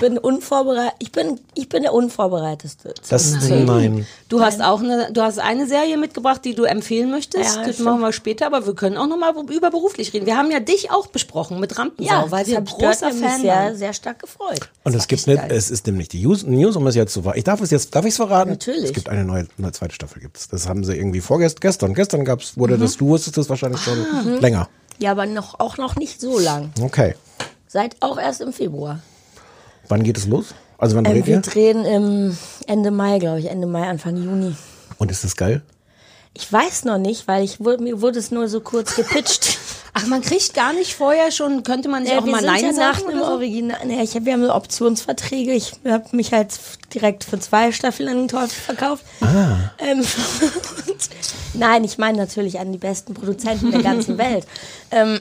bin 0.00 0.18
unvorbereitet. 0.18 0.94
Ich 0.98 1.12
bin, 1.12 1.40
ich 1.54 1.68
bin 1.68 1.82
der 1.82 1.94
Unvorbereitetste. 1.94 2.94
Das, 3.08 3.32
nein. 3.48 4.06
Du 4.28 4.40
hast 4.42 4.60
auch 4.60 4.80
eine, 4.80 5.12
du 5.12 5.22
hast 5.22 5.38
eine 5.38 5.66
Serie 5.66 5.96
mitgebracht, 6.04 6.44
die 6.44 6.54
du 6.54 6.64
empfehlen 6.64 7.10
möchtest. 7.10 7.56
Ja, 7.56 7.64
das 7.66 7.78
machen 7.78 8.00
wir 8.00 8.12
später, 8.12 8.46
aber 8.46 8.66
wir 8.66 8.74
können 8.74 8.96
auch 8.96 9.06
noch 9.06 9.16
mal 9.16 9.32
über 9.50 9.70
beruflich 9.70 10.12
reden. 10.12 10.26
Wir 10.26 10.36
haben 10.36 10.50
ja 10.50 10.60
dich 10.60 10.90
auch 10.90 11.06
besprochen 11.06 11.58
mit 11.60 11.78
Rampensau, 11.78 12.30
weil 12.30 12.44
das 12.44 12.48
wir 12.52 12.60
großer 12.60 13.10
Fan 13.12 13.40
sehr, 13.40 13.54
waren. 13.54 13.76
sehr 13.76 13.92
stark 13.92 14.18
gefreut. 14.20 14.68
Und 14.84 14.94
es 14.94 15.08
gibt 15.08 15.26
nicht, 15.26 15.42
es 15.48 15.70
ist 15.70 15.86
nämlich 15.86 16.08
die 16.08 16.22
News, 16.24 16.44
News, 16.44 16.76
um 16.76 16.86
es 16.86 16.94
jetzt 16.94 17.12
zu 17.12 17.22
ver- 17.22 17.36
Ich 17.36 17.44
darf 17.44 17.60
es 17.60 17.70
jetzt, 17.70 17.94
darf 17.94 18.04
ich 18.04 18.10
es 18.10 18.16
verraten? 18.16 18.50
Natürlich. 18.50 18.84
Es 18.84 18.92
gibt 18.92 19.08
eine 19.08 19.24
neue, 19.24 19.46
eine 19.58 19.72
zweite 19.72 19.94
Staffel 19.94 20.20
gibt's. 20.20 20.48
Das 20.48 20.68
haben 20.68 20.84
sie 20.84 20.94
irgendwie 20.94 21.20
vorgestern, 21.20 21.60
gestern, 21.62 21.94
gestern 21.94 22.24
gab's, 22.24 22.56
wurde 22.58 22.76
das, 22.78 22.96
du 22.96 23.06
wusstest 23.08 23.36
das 23.38 23.48
wahrscheinlich 23.48 23.80
schon 23.80 24.40
länger. 24.40 24.68
Ja, 24.98 25.10
aber 25.10 25.26
noch, 25.26 25.58
auch 25.58 25.76
noch 25.78 25.96
nicht 25.96 26.20
so 26.20 26.38
lang. 26.38 26.70
Okay. 26.80 27.14
Seit 27.66 27.96
auch 28.00 28.18
erst 28.18 28.40
im 28.40 28.52
Februar. 28.52 29.00
Wann 29.88 30.02
geht 30.04 30.16
es 30.16 30.26
los? 30.26 30.54
Also 30.78 30.96
wann 30.96 31.04
Ähm, 31.04 31.12
dreht 31.12 31.26
wir 31.26 31.34
ihr? 31.36 31.40
drehen 31.42 31.84
im 31.84 32.36
Ende 32.66 32.90
Mai, 32.90 33.18
glaube 33.18 33.38
ich, 33.40 33.46
Ende 33.50 33.66
Mai, 33.66 33.88
Anfang 33.88 34.16
Juni. 34.16 34.54
Und 34.98 35.10
ist 35.10 35.24
das 35.24 35.36
geil? 35.36 35.62
Ich 36.36 36.52
weiß 36.52 36.84
noch 36.84 36.98
nicht, 36.98 37.28
weil 37.28 37.44
ich 37.44 37.60
wurde, 37.60 37.82
mir 37.82 38.00
wurde 38.00 38.18
es 38.18 38.30
nur 38.32 38.48
so 38.48 38.60
kurz 38.60 38.96
gepitcht. 38.96 39.58
Ach, 39.96 40.06
man 40.06 40.22
kriegt 40.22 40.54
gar 40.54 40.72
nicht 40.72 40.94
vorher 40.96 41.30
schon, 41.30 41.62
könnte 41.62 41.88
man 41.88 42.04
Ja, 42.04 42.18
auch 42.18 42.24
wir 42.24 42.32
mal 42.32 42.40
sind 42.40 42.50
Nein 42.50 42.64
ja 42.64 42.72
sagen 42.72 43.02
so? 43.16 43.24
Original. 43.24 43.78
Nee, 43.86 44.02
ich 44.02 44.16
hab, 44.16 44.24
wir 44.24 44.32
haben 44.32 44.50
Optionsverträge. 44.50 45.52
Ich 45.52 45.74
habe 45.84 46.04
mich 46.10 46.32
halt 46.32 46.48
direkt 46.92 47.22
für 47.22 47.38
zwei 47.38 47.70
Staffeln 47.70 48.08
an 48.08 48.16
den 48.16 48.28
Teufel 48.28 48.48
verkauft. 48.50 49.04
Ähm, 49.78 50.00
und, 50.88 51.08
nein, 51.54 51.84
ich 51.84 51.96
meine 51.98 52.18
natürlich 52.18 52.58
an 52.58 52.72
die 52.72 52.78
besten 52.78 53.14
Produzenten 53.14 53.70
der 53.70 53.82
ganzen 53.82 54.18
Welt. 54.18 54.44
Ähm, 54.90 55.20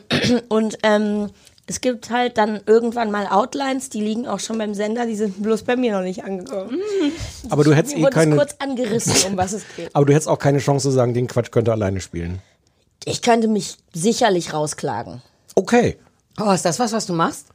und 0.50 0.80
ähm, 0.82 1.30
es 1.66 1.80
gibt 1.80 2.10
halt 2.10 2.38
dann 2.38 2.60
irgendwann 2.66 3.10
mal 3.10 3.28
Outlines, 3.28 3.90
die 3.90 4.02
liegen 4.02 4.28
auch 4.28 4.40
schon 4.40 4.58
beim 4.58 4.74
Sender, 4.74 5.06
die 5.06 5.16
sind 5.16 5.42
bloß 5.42 5.64
bei 5.64 5.78
mir 5.78 5.94
noch 5.94 6.04
nicht 6.04 6.24
angekommen. 6.24 6.80
Aber 7.50 7.64
du 7.64 7.74
hättest 7.74 7.96
eh 7.96 8.04
keine, 8.04 8.36
kurz 8.36 8.56
angerissen, 8.60 9.32
um 9.32 9.38
was 9.38 9.54
es 9.54 9.64
geht. 9.76 9.90
aber 9.94 10.06
du 10.06 10.14
hättest 10.14 10.28
auch 10.28 10.40
keine 10.40 10.60
Chance 10.60 10.90
zu 10.90 10.92
sagen, 10.92 11.14
den 11.14 11.28
Quatsch 11.28 11.52
könnte 11.52 11.72
alleine 11.72 12.02
spielen. 12.02 12.42
Ich 13.06 13.22
könnte 13.22 13.48
mich 13.48 13.78
sicherlich 13.94 14.54
rausklagen. 14.54 15.22
Okay. 15.56 15.98
Oh, 16.40 16.52
ist 16.52 16.66
das 16.66 16.80
was, 16.80 16.92
was 16.92 17.06
du 17.06 17.14
machst? 17.14 17.48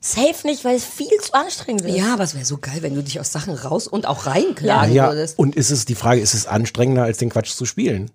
Safe 0.00 0.46
nicht, 0.46 0.64
weil 0.64 0.76
es 0.76 0.84
viel 0.84 1.08
zu 1.20 1.34
anstrengend 1.34 1.84
ist. 1.84 1.96
Ja, 1.96 2.14
aber 2.14 2.24
es 2.24 2.34
wäre 2.34 2.44
so 2.44 2.58
geil, 2.58 2.78
wenn 2.80 2.94
du 2.94 3.02
dich 3.02 3.20
aus 3.20 3.32
Sachen 3.32 3.54
raus 3.54 3.86
und 3.86 4.06
auch 4.06 4.26
reinklagen 4.26 4.94
ja. 4.94 5.08
würdest. 5.08 5.38
Und 5.38 5.56
ist 5.56 5.70
es 5.70 5.84
die 5.84 5.94
Frage, 5.94 6.20
ist 6.20 6.34
es 6.34 6.46
anstrengender, 6.46 7.02
als 7.02 7.18
den 7.18 7.30
Quatsch 7.30 7.50
zu 7.50 7.66
spielen? 7.66 8.10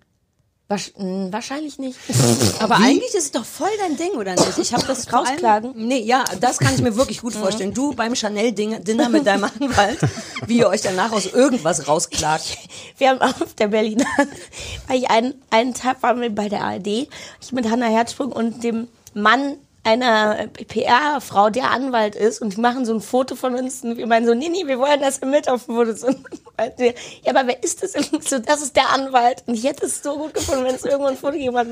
Mh, 0.68 1.30
wahrscheinlich 1.30 1.78
nicht. 1.78 1.96
Aber 2.58 2.76
eigentlich 2.76 3.14
ist 3.14 3.26
es 3.26 3.30
doch 3.30 3.44
voll 3.44 3.70
dein 3.78 3.96
Ding, 3.96 4.18
oder 4.18 4.34
nicht? 4.34 4.58
Ich 4.58 4.74
habe 4.74 4.84
das 4.84 5.12
Rausklagen? 5.12 5.72
Nee, 5.76 6.00
ja, 6.00 6.24
das 6.40 6.58
kann 6.58 6.74
ich 6.74 6.82
mir 6.82 6.96
wirklich 6.96 7.20
gut 7.20 7.34
vorstellen. 7.34 7.72
Du 7.72 7.94
beim 7.94 8.16
Chanel-Dinner 8.16 9.08
mit 9.08 9.26
deinem 9.26 9.44
Anwalt, 9.44 9.98
wie 10.46 10.58
ihr 10.58 10.68
euch 10.68 10.80
danach 10.80 11.12
aus 11.12 11.26
irgendwas 11.26 11.86
rausklagt. 11.86 12.58
Wir 12.98 13.10
haben 13.10 13.20
auf 13.20 13.54
der 13.54 13.68
Berliner, 13.68 14.06
weil 14.88 14.98
ich 14.98 15.10
einen, 15.10 15.34
einen 15.50 15.74
Tag 15.74 16.02
waren 16.02 16.20
wir 16.20 16.34
bei 16.34 16.48
der 16.48 16.62
ARD, 16.62 16.86
ich 16.86 17.52
mit 17.52 17.68
Hannah 17.68 17.86
Herzsprung 17.86 18.32
und 18.32 18.64
dem 18.64 18.88
Mann 19.12 19.56
einer 19.86 20.48
PR-Frau, 20.68 21.50
der 21.50 21.70
Anwalt 21.70 22.14
ist, 22.14 22.42
und 22.42 22.56
die 22.56 22.60
machen 22.60 22.84
so 22.84 22.92
ein 22.94 23.00
Foto 23.00 23.36
von 23.36 23.54
uns 23.54 23.82
und 23.82 23.96
wir 23.96 24.06
meinen 24.06 24.26
so, 24.26 24.34
nee, 24.34 24.48
nee, 24.48 24.66
wir 24.66 24.78
wollen, 24.78 25.00
dass 25.00 25.18
er 25.18 25.28
mit 25.28 25.48
auf 25.48 25.66
dem 25.66 25.76
Foto 25.76 25.90
ist. 25.90 26.04
Ja, 26.04 27.30
aber 27.34 27.46
wer 27.46 27.62
ist 27.62 27.82
das? 27.82 27.94
Und 27.94 28.24
so, 28.28 28.38
das 28.38 28.62
ist 28.62 28.76
der 28.76 28.90
Anwalt. 28.92 29.42
Und 29.46 29.54
ich 29.54 29.64
hätte 29.64 29.86
es 29.86 30.02
so 30.02 30.16
gut 30.18 30.34
gefunden, 30.34 30.64
wenn 30.64 30.74
es 30.74 30.84
irgendwo 30.84 31.06
ein 31.06 31.16
Foto 31.16 31.32
gegeben 31.34 31.56
hat. 31.56 31.66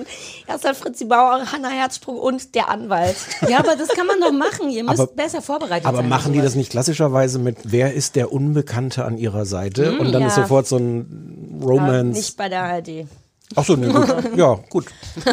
Erst 0.46 0.64
dann 0.64 0.74
Fritzi 0.74 1.04
Bauer, 1.06 1.40
Hannah 1.50 1.70
Herzsprung 1.70 2.18
und 2.18 2.54
der 2.54 2.68
Anwalt. 2.68 3.16
Ja, 3.48 3.58
aber 3.58 3.76
das 3.76 3.88
kann 3.88 4.06
man 4.06 4.20
doch 4.20 4.32
machen. 4.32 4.68
Ihr 4.70 4.84
müsst 4.84 5.00
Aber- 5.00 5.12
besser 5.12 5.42
vorbereitet 5.42 5.86
Aber 5.86 5.98
sein. 5.98 6.08
machen 6.08 6.32
die 6.32 6.40
das 6.40 6.54
nicht 6.54 6.70
klassischerweise 6.70 7.38
mit, 7.38 7.56
wer 7.64 7.94
ist 7.94 8.14
der 8.16 8.32
Unbekannte 8.32 9.04
an 9.04 9.18
ihrer 9.18 9.46
Seite? 9.46 9.98
Und 9.98 10.12
dann 10.12 10.22
ist 10.22 10.36
ja. 10.36 10.42
sofort 10.42 10.66
so 10.66 10.76
ein 10.76 11.58
Ja, 11.60 11.66
Romance. 11.66 12.18
nicht 12.18 12.36
bei 12.36 12.48
der 12.48 12.62
ARD. 12.62 13.06
Ach 13.56 13.64
so, 13.64 13.76
nee, 13.76 13.88
gut. 13.88 14.06
Ja, 14.36 14.58
gut. 14.68 14.86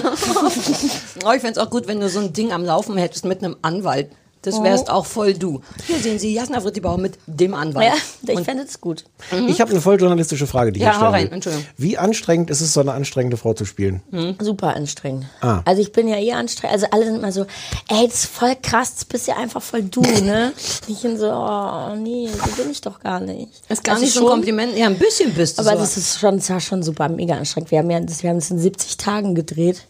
Oh, 1.26 1.32
ich 1.34 1.42
fände 1.42 1.52
es 1.52 1.58
auch 1.60 1.70
gut, 1.70 1.88
wenn 1.88 2.00
du 2.00 2.10
so 2.10 2.20
ein 2.20 2.34
Ding 2.34 2.52
am 2.52 2.64
Laufen 2.66 2.98
hättest 2.98 3.26
mit 3.26 3.44
einem 3.44 3.56
Anwalt. 3.62 4.10
Das 4.44 4.62
wärst 4.64 4.90
auch 4.90 5.06
voll 5.06 5.34
du. 5.36 5.62
Hier 5.86 6.00
sehen 6.00 6.18
Sie 6.18 6.34
Jasna 6.34 6.60
Frittibauer 6.62 6.98
mit 6.98 7.20
dem 7.28 7.54
Anwalt. 7.54 7.88
Ja, 8.24 8.34
ich 8.34 8.40
fände 8.42 8.64
es 8.64 8.82
gut. 8.82 9.06
Ich 9.48 9.62
habe 9.62 9.70
eine 9.72 9.82
voll 9.82 10.00
journalistische 10.00 10.48
Frage, 10.48 10.72
die 10.72 10.80
ich 10.80 10.84
Ja, 10.86 10.94
hier 10.98 11.02
hau 11.02 11.10
stellen 11.12 11.28
rein. 11.28 11.32
Entschuldigung. 11.34 11.68
Wie 11.78 11.98
anstrengend 11.98 12.50
ist 12.50 12.62
es, 12.62 12.74
so 12.74 12.80
eine 12.82 12.94
anstrengende 12.94 13.38
Frau 13.38 13.54
zu 13.54 13.66
spielen? 13.66 14.02
Super 14.40 14.76
anstrengend. 14.76 15.26
Ah. 15.42 15.62
Also 15.66 15.82
ich 15.82 15.92
bin 15.92 16.08
ja 16.08 16.18
eh 16.18 16.32
anstrengend. 16.34 16.74
Also 16.74 16.88
alle 16.92 17.06
sind 17.06 17.16
immer 17.18 17.32
so, 17.32 17.46
ey, 17.90 18.08
das 18.08 18.24
ist 18.24 18.26
voll 18.32 18.56
krass, 18.62 18.96
das 18.96 19.06
bist 19.06 19.28
ja 19.28 19.38
einfach 19.38 19.62
voll 19.62 19.84
du, 19.84 20.02
ne? 20.02 20.54
Ich 20.88 21.02
bin 21.02 21.18
so, 21.18 21.28
oh 21.32 21.96
nee, 21.96 22.28
so 22.28 22.62
bin 22.62 22.72
ich 22.72 22.82
doch 22.82 23.00
gar 23.00 23.20
nicht. 23.20 23.52
ist 23.70 23.84
gar 23.84 23.94
Also 23.94 24.06
nicht 24.06 24.14
so 24.14 24.22
ein 24.22 24.24
schon, 24.24 24.32
Kompliment. 24.32 24.76
Ja, 24.76 24.88
ein 24.88 24.98
bisschen 24.98 25.34
bist 25.34 25.58
du 25.58 25.62
Aber 25.62 25.74
so. 25.74 25.78
das 25.78 25.98
ist 25.98 26.20
schon, 26.20 26.38
das 26.38 26.50
war 26.50 26.60
schon 26.60 26.82
super 26.82 27.10
mega 27.10 27.36
anstrengend. 27.36 27.70
Wir 27.72 27.80
haben 27.80 27.90
ja, 27.92 28.00
das, 28.00 28.24
wir 28.24 28.30
haben 28.32 28.38
es 28.38 28.50
in 28.50 28.58
70 28.60 28.98
Tagen 28.98 29.36
gedreht. 29.36 29.84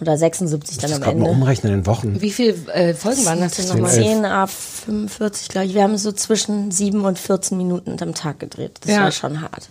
Oder 0.00 0.18
76 0.18 0.76
dann 0.78 0.92
am 0.92 1.00
gerade 1.00 1.16
mal 1.18 1.26
Ende. 1.26 1.30
umrechnen 1.40 1.72
in 1.72 1.86
Wochen. 1.86 2.20
Wie 2.20 2.30
viele 2.30 2.52
äh, 2.74 2.92
Folgen 2.94 3.24
waren 3.24 3.40
das 3.40 3.56
denn 3.56 3.68
nochmal? 3.68 3.90
10 3.90 4.24
a 4.26 4.46
45, 4.46 5.48
glaube 5.48 5.66
ich. 5.68 5.74
Wir 5.74 5.82
haben 5.82 5.96
so 5.96 6.12
zwischen 6.12 6.70
7 6.70 7.04
und 7.04 7.18
14 7.18 7.56
Minuten 7.56 7.96
am 8.02 8.14
Tag 8.14 8.38
gedreht. 8.40 8.78
Das 8.82 8.92
Ja. 8.92 9.04
war 9.04 9.12
schon 9.12 9.40
hart. 9.40 9.68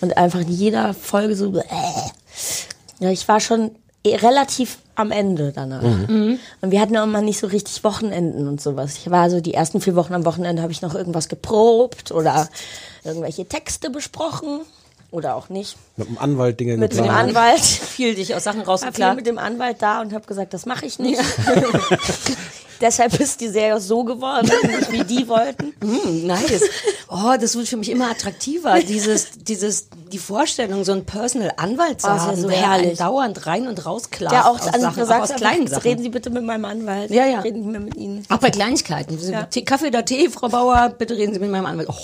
Und 0.00 0.16
einfach 0.16 0.40
in 0.40 0.48
jeder 0.48 0.92
Folge 0.94 1.36
so, 1.36 1.56
äh. 1.56 1.62
Ja, 2.98 3.10
ich 3.10 3.28
war 3.28 3.38
schon 3.40 3.70
eh 4.04 4.16
relativ 4.16 4.78
am 4.96 5.12
Ende 5.12 5.52
danach. 5.54 5.82
Und 5.82 6.38
wir 6.70 6.80
hatten 6.80 6.96
auch 6.96 7.04
immer 7.04 7.22
nicht 7.22 7.38
so 7.38 7.46
richtig 7.46 7.84
Wochenenden 7.84 8.48
und 8.48 8.60
sowas. 8.60 8.96
Ich 8.96 9.10
war 9.10 9.30
so 9.30 9.40
die 9.40 9.54
ersten 9.54 9.80
vier 9.80 9.94
Wochen 9.94 10.14
am 10.14 10.24
Wochenende 10.24 10.62
habe 10.62 10.72
ich 10.72 10.82
noch 10.82 10.94
irgendwas 10.94 11.28
geprobt 11.28 12.10
oder 12.12 12.48
irgendwelche 13.04 13.46
Texte 13.46 13.88
besprochen. 13.88 14.60
Oder 15.10 15.34
auch 15.34 15.48
nicht. 15.48 15.76
Mit 15.96 16.08
dem 16.08 16.18
Anwalt 16.18 16.60
Dinge 16.60 16.76
Mit 16.76 16.92
dem. 16.96 17.08
Anwalt. 17.08 17.60
Viel 17.60 18.14
dich 18.14 18.34
aus 18.34 18.44
Sachen 18.44 18.58
war 18.58 18.64
viel 18.78 18.86
rausgeklagt. 18.86 19.16
mit 19.16 19.26
dem 19.26 19.38
Anwalt 19.38 19.82
da 19.82 20.00
und 20.00 20.12
habe 20.12 20.26
gesagt, 20.26 20.54
das 20.54 20.66
mache 20.66 20.86
ich 20.86 20.98
nicht. 20.98 21.20
Deshalb 22.80 23.18
ist 23.20 23.40
die 23.40 23.48
Serie 23.48 23.76
auch 23.76 23.80
so 23.80 24.04
geworden, 24.04 24.50
wie 24.90 25.04
die 25.04 25.28
wollten. 25.28 25.74
Hm, 25.82 26.26
nice. 26.26 26.62
Oh, 27.08 27.34
das 27.40 27.54
wird 27.56 27.68
für 27.68 27.76
mich 27.76 27.90
immer 27.90 28.10
attraktiver. 28.10 28.80
Dieses, 28.88 29.30
dieses, 29.36 29.88
die 30.12 30.18
Vorstellung, 30.18 30.84
so 30.84 30.92
einen 30.92 31.04
Personal 31.04 31.52
Anwalt 31.56 32.00
zu 32.00 32.08
Oh, 32.08 32.14
ist 32.14 32.16
ja 32.22 32.26
haben, 32.28 32.40
so 32.40 32.48
der 32.48 32.56
herrlich. 32.58 32.98
dauernd 32.98 33.46
rein 33.46 33.66
und 33.68 33.84
rausklagt. 33.84 34.32
Der 34.32 34.46
auch 34.48 34.58
aus 34.60 34.66
an 34.68 34.80
Sachen, 34.80 35.00
gesagt 35.00 35.20
auch 35.20 35.30
aus 35.30 35.36
kleinen 35.36 35.66
Sachen. 35.66 35.82
reden 35.82 36.02
Sie 36.02 36.08
bitte 36.08 36.30
mit 36.30 36.44
meinem 36.44 36.64
Anwalt. 36.64 37.10
Ja, 37.10 37.26
ja. 37.26 37.40
Reden 37.40 37.62
Sie 37.64 37.68
mehr 37.68 37.80
mit 37.80 37.96
Ihnen. 37.96 38.24
auch 38.28 38.38
bei 38.38 38.50
Kleinigkeiten. 38.50 39.18
Tee- 39.50 39.62
Kaffee 39.64 39.88
oder 39.88 40.04
Tee, 40.04 40.28
Frau 40.30 40.48
Bauer, 40.48 40.90
bitte 40.96 41.16
reden 41.16 41.34
Sie 41.34 41.40
mit 41.40 41.50
meinem 41.50 41.66
Anwalt. 41.66 41.88
Oh, 41.90 41.94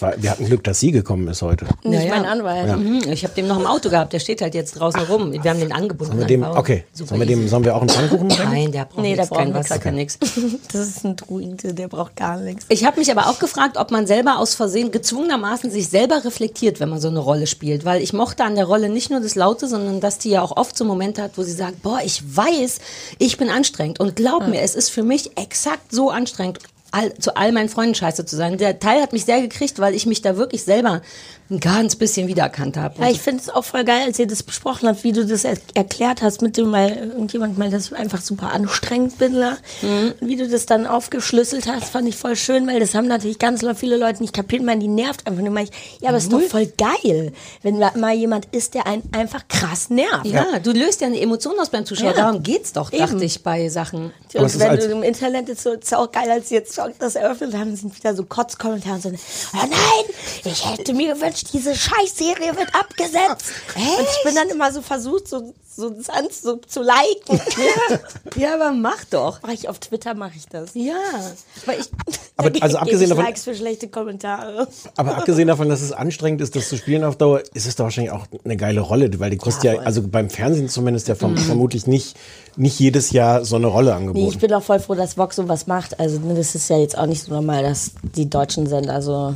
war, 0.00 0.14
wir 0.20 0.30
hatten 0.30 0.46
Glück, 0.46 0.64
dass 0.64 0.80
sie 0.80 0.90
gekommen 0.90 1.28
ist 1.28 1.40
heute. 1.42 1.66
Nicht 1.84 2.02
ja. 2.04 2.08
mein 2.10 2.24
Anwalt. 2.24 2.76
mhm, 2.78 3.02
ich 3.12 3.22
habe 3.22 3.32
den 3.34 3.46
noch 3.46 3.58
im 3.60 3.66
Auto 3.66 3.90
gehabt. 3.90 4.12
Der 4.12 4.18
steht 4.18 4.42
halt 4.42 4.54
jetzt 4.54 4.72
draußen 4.80 5.00
rum. 5.02 5.32
Wir 5.32 5.48
haben 5.50 5.60
den 5.60 5.72
angebunden. 5.72 6.14
Sollen 6.18 6.18
wir 6.20 6.26
dem, 6.26 6.42
okay, 6.42 6.84
Super 6.92 7.10
sollen 7.10 7.20
wir, 7.20 7.26
dem, 7.28 7.46
sollen 7.48 7.64
wir 7.64 7.76
auch 7.76 7.80
einen 7.80 7.90
Pfannkuchen? 7.90 8.26
Nein, 8.26 8.72
der 8.72 8.86
braucht 8.86 8.98
Nee, 8.98 9.10
der 9.14 9.16
nichts, 9.18 9.28
braucht 9.28 9.38
kein 9.40 9.52
nichts. 9.52 9.70
Wasser, 9.70 9.80
kein 9.80 9.94
nix. 9.94 10.18
Das 10.72 10.88
ist 10.88 11.04
ein 11.04 11.16
Druide, 11.16 11.74
der 11.74 11.88
braucht 11.88 12.16
gar 12.16 12.38
nichts. 12.38 12.64
Ich 12.68 12.84
habe 12.84 12.98
mich 12.98 13.10
aber 13.10 13.28
auch 13.28 13.38
gefragt, 13.38 13.76
ob 13.76 13.90
man 13.90 14.06
selber 14.06 14.38
aus 14.38 14.54
Versehen 14.54 14.90
gezwungenermaßen 14.90 15.70
sich 15.70 15.88
selber 15.88 16.24
reflektiert, 16.24 16.80
wenn 16.80 16.88
man 16.88 17.00
so 17.00 17.08
eine 17.08 17.18
Rolle 17.18 17.46
spielt. 17.46 17.84
Weil 17.84 18.02
ich 18.02 18.12
mochte 18.12 18.44
an 18.44 18.54
der 18.54 18.64
Rolle 18.64 18.88
nicht 18.88 19.10
nur 19.10 19.20
das 19.20 19.34
Laute, 19.34 19.68
sondern 19.68 20.00
dass 20.00 20.18
die 20.18 20.30
ja 20.30 20.42
auch 20.42 20.56
oft 20.56 20.76
so 20.76 20.84
Momente 20.84 21.22
hat, 21.22 21.32
wo 21.36 21.42
sie 21.42 21.52
sagt, 21.52 21.82
boah, 21.82 22.00
ich 22.04 22.22
weiß, 22.36 22.78
ich 23.18 23.36
bin 23.36 23.50
anstrengend. 23.50 24.00
Und 24.00 24.16
glaub 24.16 24.46
mir, 24.48 24.60
es 24.60 24.74
ist 24.74 24.90
für 24.90 25.02
mich 25.02 25.36
exakt 25.36 25.92
so 25.92 26.10
anstrengend, 26.10 26.58
all, 26.94 27.12
zu 27.14 27.36
all 27.36 27.52
meinen 27.52 27.68
Freunden 27.68 27.94
scheiße 27.94 28.24
zu 28.24 28.36
sein. 28.36 28.56
Der 28.56 28.78
Teil 28.78 29.02
hat 29.02 29.12
mich 29.12 29.24
sehr 29.24 29.40
gekriegt, 29.40 29.78
weil 29.78 29.94
ich 29.94 30.06
mich 30.06 30.22
da 30.22 30.36
wirklich 30.36 30.62
selber 30.62 31.02
ein 31.50 31.60
ganz 31.60 31.94
bisschen 31.96 32.26
wiedererkannt 32.26 32.76
habe. 32.78 33.02
Ja, 33.02 33.10
ich 33.10 33.20
finde 33.20 33.42
es 33.42 33.50
auch 33.50 33.64
voll 33.64 33.84
geil, 33.84 34.02
als 34.06 34.18
ihr 34.18 34.26
das 34.26 34.42
besprochen 34.42 34.88
habt, 34.88 35.04
wie 35.04 35.12
du 35.12 35.26
das 35.26 35.44
er 35.44 35.58
erklärt 35.74 36.22
hast 36.22 36.40
mit 36.40 36.56
dem, 36.56 36.72
weil 36.72 36.96
irgendjemand 36.96 37.58
meint, 37.58 37.74
dass 37.74 37.86
ich 37.86 37.96
einfach 37.96 38.22
super 38.22 38.52
anstrengend 38.52 39.18
bin. 39.18 39.32
Ne? 39.34 39.58
Mhm. 39.82 40.14
Und 40.20 40.28
wie 40.28 40.36
du 40.36 40.48
das 40.48 40.64
dann 40.64 40.86
aufgeschlüsselt 40.86 41.66
hast, 41.66 41.90
fand 41.90 42.08
ich 42.08 42.16
voll 42.16 42.34
schön, 42.36 42.66
weil 42.66 42.80
das 42.80 42.94
haben 42.94 43.06
natürlich 43.08 43.38
ganz 43.38 43.62
viele 43.76 43.98
Leute 43.98 44.22
nicht 44.22 44.32
kapiert. 44.32 44.62
Man, 44.62 44.80
die 44.80 44.88
nervt 44.88 45.26
einfach 45.26 45.42
nur. 45.42 45.54
Ich, 45.58 45.70
ja, 46.00 46.08
aber 46.08 46.16
es 46.18 46.24
ist 46.24 46.32
doch 46.32 46.40
voll 46.40 46.72
geil, 46.78 47.32
wenn 47.62 47.78
mal 47.78 48.14
jemand 48.14 48.46
ist, 48.52 48.74
der 48.74 48.86
einen 48.86 49.02
einfach 49.12 49.46
krass 49.48 49.90
nervt. 49.90 50.24
ja, 50.26 50.58
du 50.62 50.72
löst 50.72 51.02
ja 51.02 51.08
eine 51.08 51.20
Emotion 51.20 51.58
aus 51.60 51.68
beim 51.68 51.84
Zuschauer. 51.84 52.10
Ja. 52.10 52.16
Darum 52.16 52.42
geht's 52.42 52.72
doch, 52.72 52.90
Eben. 52.92 53.00
dachte 53.06 53.24
ich, 53.24 53.42
bei 53.42 53.68
Sachen. 53.68 54.12
Es 54.32 54.40
Und 54.54 54.60
wenn 54.60 54.70
als- 54.70 54.86
du 54.86 54.92
im 54.92 55.02
Internet 55.02 55.48
ist 55.50 55.62
so, 55.62 55.72
ist 55.72 55.94
auch 55.94 56.10
geil, 56.10 56.30
als 56.30 56.48
sie 56.48 56.54
jetzt 56.56 56.80
das 56.98 57.14
eröffnet 57.14 57.54
haben, 57.54 57.76
sind 57.76 57.96
wieder 57.96 58.14
so 58.16 58.24
Kotzkommentare 58.24 58.94
und 58.96 59.02
so, 59.02 59.08
oh 59.10 59.58
nein, 59.58 60.14
ich 60.44 60.66
hätte 60.68 60.92
mir 60.94 61.14
gewünscht, 61.14 61.33
diese 61.42 61.74
Scheißserie 61.74 62.56
wird 62.56 62.74
abgesetzt. 62.74 63.46
Und 63.74 64.06
ich 64.08 64.24
bin 64.24 64.34
dann 64.34 64.48
immer 64.48 64.72
so 64.72 64.80
versucht, 64.82 65.26
so, 65.28 65.52
so 65.76 65.90
das 65.90 66.42
so 66.42 66.56
zu 66.58 66.82
liken. 66.82 67.40
Ja, 68.36 68.54
aber 68.54 68.72
mach 68.72 69.04
doch. 69.04 69.40
Mach 69.42 69.50
ich 69.52 69.68
auf 69.68 69.78
Twitter, 69.78 70.14
mache 70.14 70.32
ich 70.36 70.46
das. 70.48 70.70
Ja, 70.74 70.94
weil 71.66 71.80
ich, 71.80 71.86
Aber 72.36 72.50
Da 72.50 72.60
also 72.60 72.78
abgesehen 72.78 73.02
ich 73.04 73.08
davon, 73.10 73.24
Likes 73.24 73.44
für 73.44 73.54
schlechte 73.54 73.86
Kommentare. 73.88 74.66
aber 74.96 75.16
abgesehen 75.16 75.46
davon, 75.46 75.68
dass 75.68 75.80
es 75.82 75.92
anstrengend 75.92 76.40
ist, 76.40 76.56
das 76.56 76.68
zu 76.68 76.76
spielen 76.76 77.04
auf 77.04 77.16
Dauer, 77.16 77.42
ist 77.54 77.66
es 77.66 77.76
doch 77.76 77.84
wahrscheinlich 77.84 78.12
auch 78.12 78.26
eine 78.44 78.56
geile 78.56 78.80
Rolle, 78.80 79.08
weil 79.20 79.30
die 79.30 79.36
kostet 79.36 79.64
ja, 79.64 79.78
also 79.80 80.02
beim 80.02 80.30
Fernsehen 80.30 80.68
zumindest 80.68 81.06
ja 81.06 81.14
vom, 81.14 81.36
vermutlich 81.36 81.86
nicht, 81.86 82.16
nicht 82.56 82.78
jedes 82.80 83.12
Jahr 83.12 83.44
so 83.44 83.54
eine 83.56 83.68
Rolle 83.68 83.90
Nee, 83.90 83.90
ich 83.90 83.96
angeboten. 84.08 84.38
bin 84.40 84.52
auch 84.54 84.62
voll 84.64 84.80
froh, 84.80 84.94
dass 84.94 85.16
Vox 85.16 85.36
sowas 85.36 85.66
macht. 85.68 86.00
Also 86.00 86.18
das 86.18 86.54
ist 86.56 86.68
ja 86.70 86.78
jetzt 86.78 86.98
auch 86.98 87.06
nicht 87.06 87.22
so 87.22 87.32
normal, 87.32 87.62
dass 87.62 87.92
die 88.16 88.28
deutschen 88.28 88.66
Sender 88.66 89.00
so, 89.00 89.34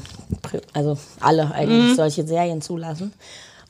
also 0.73 0.99
alle 1.21 1.51
eigentlich 1.53 1.97
solche 1.97 2.27
Serien 2.27 2.63
zulassen. 2.63 3.13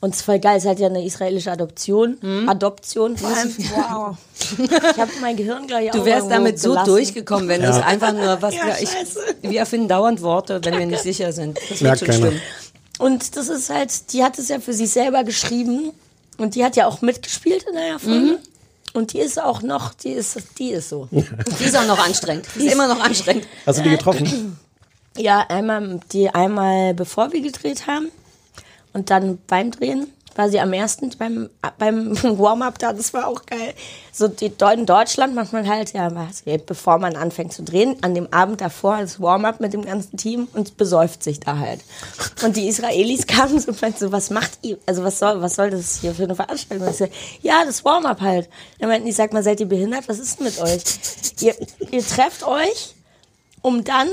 Und 0.01 0.11
es 0.11 0.21
ist 0.21 0.25
voll 0.25 0.39
geil, 0.39 0.57
es 0.57 0.65
hat 0.65 0.79
ja 0.79 0.87
eine 0.87 1.03
israelische 1.03 1.51
Adoption. 1.51 2.17
Adoption 2.47 3.17
vor 3.17 3.29
allem. 3.29 3.53
Wow. 3.75 4.17
Ich 4.57 4.97
habe 4.97 5.11
mein 5.19 5.35
Gehirn 5.35 5.67
gleich 5.67 5.91
Du 5.91 6.05
wärst 6.05 6.31
damit 6.31 6.57
so 6.57 6.73
durchgekommen, 6.85 7.49
wenn 7.49 7.61
du 7.61 7.67
es 7.67 7.75
einfach 7.77 8.13
nur, 8.13 8.41
was 8.41 8.55
Ja, 8.55 8.67
wir, 8.67 8.81
ich, 8.81 8.89
wir 9.41 9.59
erfinden 9.59 9.89
dauernd 9.89 10.21
Worte, 10.21 10.61
wenn 10.63 10.77
wir 10.79 10.85
nicht 10.85 11.03
sicher 11.03 11.33
sind. 11.33 11.57
Das 11.57 11.69
wird 11.69 11.81
Merkt 11.81 11.99
schon 11.99 12.07
keiner. 12.07 12.25
stimmen. 12.27 12.41
Und 12.99 13.35
das 13.35 13.49
ist 13.49 13.69
halt, 13.69 14.13
die 14.13 14.23
hat 14.23 14.39
es 14.39 14.47
ja 14.47 14.59
für 14.59 14.73
sich 14.73 14.89
selber 14.89 15.23
geschrieben. 15.25 15.91
Und 16.37 16.55
die 16.55 16.63
hat 16.63 16.77
ja 16.77 16.87
auch 16.87 17.01
mitgespielt 17.01 17.65
in 17.69 17.75
der 17.75 17.99
Folge. 17.99 18.39
Und 18.93 19.11
die 19.13 19.19
ist 19.19 19.39
auch 19.41 19.61
noch, 19.61 19.93
die 19.93 20.11
ist, 20.13 20.37
die 20.57 20.69
ist 20.71 20.89
so. 20.89 21.07
Die 21.11 21.63
ist 21.63 21.77
auch 21.77 21.85
noch 21.85 21.99
anstrengend. 22.03 22.45
Die 22.55 22.65
ist 22.67 22.73
immer 22.73 22.87
noch 22.87 23.01
anstrengend. 23.01 23.45
Hast 23.65 23.79
du 23.79 23.83
die 23.83 23.89
getroffen? 23.89 24.57
Ja, 25.17 25.45
einmal, 25.49 25.99
die 26.11 26.29
einmal 26.29 26.93
bevor 26.93 27.33
wir 27.33 27.41
gedreht 27.41 27.87
haben 27.87 28.09
und 28.93 29.09
dann 29.09 29.39
beim 29.47 29.71
Drehen 29.71 30.07
war 30.39 30.49
sie 30.49 30.61
am 30.61 30.71
ersten 30.71 31.09
beim, 31.17 31.49
beim 31.77 32.15
Warm-up 32.39 32.79
da, 32.79 32.93
das 32.93 33.13
war 33.13 33.27
auch 33.27 33.45
geil. 33.45 33.73
So 34.13 34.29
die, 34.29 34.53
in 34.73 34.85
Deutschland 34.85 35.35
macht 35.35 35.51
man 35.51 35.67
halt, 35.67 35.91
ja, 35.91 36.15
was, 36.15 36.43
bevor 36.65 36.97
man 36.97 37.17
anfängt 37.17 37.51
zu 37.51 37.61
drehen, 37.61 37.97
an 38.03 38.15
dem 38.15 38.31
Abend 38.31 38.61
davor 38.61 38.99
das 38.99 39.19
Warm-up 39.19 39.59
mit 39.59 39.73
dem 39.73 39.83
ganzen 39.83 40.15
Team 40.15 40.47
und 40.53 40.77
besäuft 40.77 41.23
sich 41.23 41.41
da 41.41 41.57
halt. 41.57 41.81
Und 42.41 42.55
die 42.55 42.69
Israelis 42.69 43.27
kamen 43.27 43.59
so, 43.59 43.71
und 43.71 43.81
meinten 43.81 43.99
so, 43.99 44.11
was 44.13 44.29
macht 44.29 44.59
ihr, 44.61 44.77
also 44.85 45.03
was 45.03 45.19
soll, 45.19 45.41
was 45.41 45.55
soll 45.55 45.71
das 45.71 45.99
hier 45.99 46.15
für 46.15 46.23
eine 46.23 46.35
Veranstaltung? 46.35 46.87
Ich 46.87 46.97
so, 46.97 47.07
ja, 47.41 47.65
das 47.65 47.83
Warm-up 47.83 48.21
halt. 48.21 48.49
Dann 48.79 48.87
meinten 48.87 49.07
die, 49.07 49.11
sag 49.11 49.33
mal, 49.33 49.43
seid 49.43 49.59
ihr 49.59 49.67
behindert? 49.67 50.07
Was 50.07 50.19
ist 50.19 50.39
denn 50.39 50.45
mit 50.45 50.61
euch? 50.61 50.83
Ihr, 51.41 51.55
ihr 51.91 52.05
trefft 52.05 52.47
euch 52.47 52.95
um 53.61 53.83
dann 53.83 54.07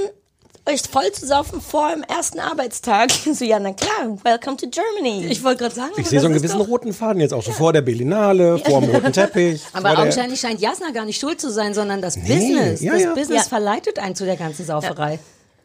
euch 0.68 0.82
voll 0.90 1.10
zu 1.12 1.26
saufen 1.26 1.60
vor 1.60 1.90
dem 1.92 2.02
ersten 2.02 2.40
Arbeitstag. 2.40 3.10
So, 3.36 3.44
ja, 3.44 3.58
na 3.58 3.72
klar, 3.72 4.16
welcome 4.24 4.56
to 4.56 4.66
Germany. 4.68 5.26
Ich 5.26 5.42
wollte 5.44 5.64
gerade 5.64 5.74
sagen, 5.74 5.92
Ich 5.96 6.06
sehe 6.08 6.20
so 6.20 6.26
einen 6.26 6.34
gewissen 6.34 6.60
roten 6.60 6.92
Faden 6.92 7.20
jetzt 7.20 7.34
auch 7.34 7.42
so 7.42 7.52
vor 7.52 7.72
der 7.72 7.82
Berlinale, 7.82 8.58
vor 8.58 8.80
dem 8.80 8.90
roten 8.94 9.12
Teppich. 9.12 9.62
aber 9.72 9.94
vor 9.94 10.04
der- 10.06 10.36
scheint 10.36 10.60
Jasna 10.60 10.90
gar 10.92 11.04
nicht 11.04 11.20
schuld 11.20 11.40
zu 11.40 11.50
sein, 11.50 11.74
sondern 11.74 12.00
das 12.02 12.16
Business. 12.16 12.80
ja, 12.80 12.92
das 12.94 13.02
ja. 13.02 13.14
Business 13.14 13.42
Ja. 13.44 13.48
verleitet 13.48 13.98
einen 13.98 14.14
zu 14.14 14.24
der 14.24 14.36
ganzen 14.36 14.64
Sauferei. 14.64 15.18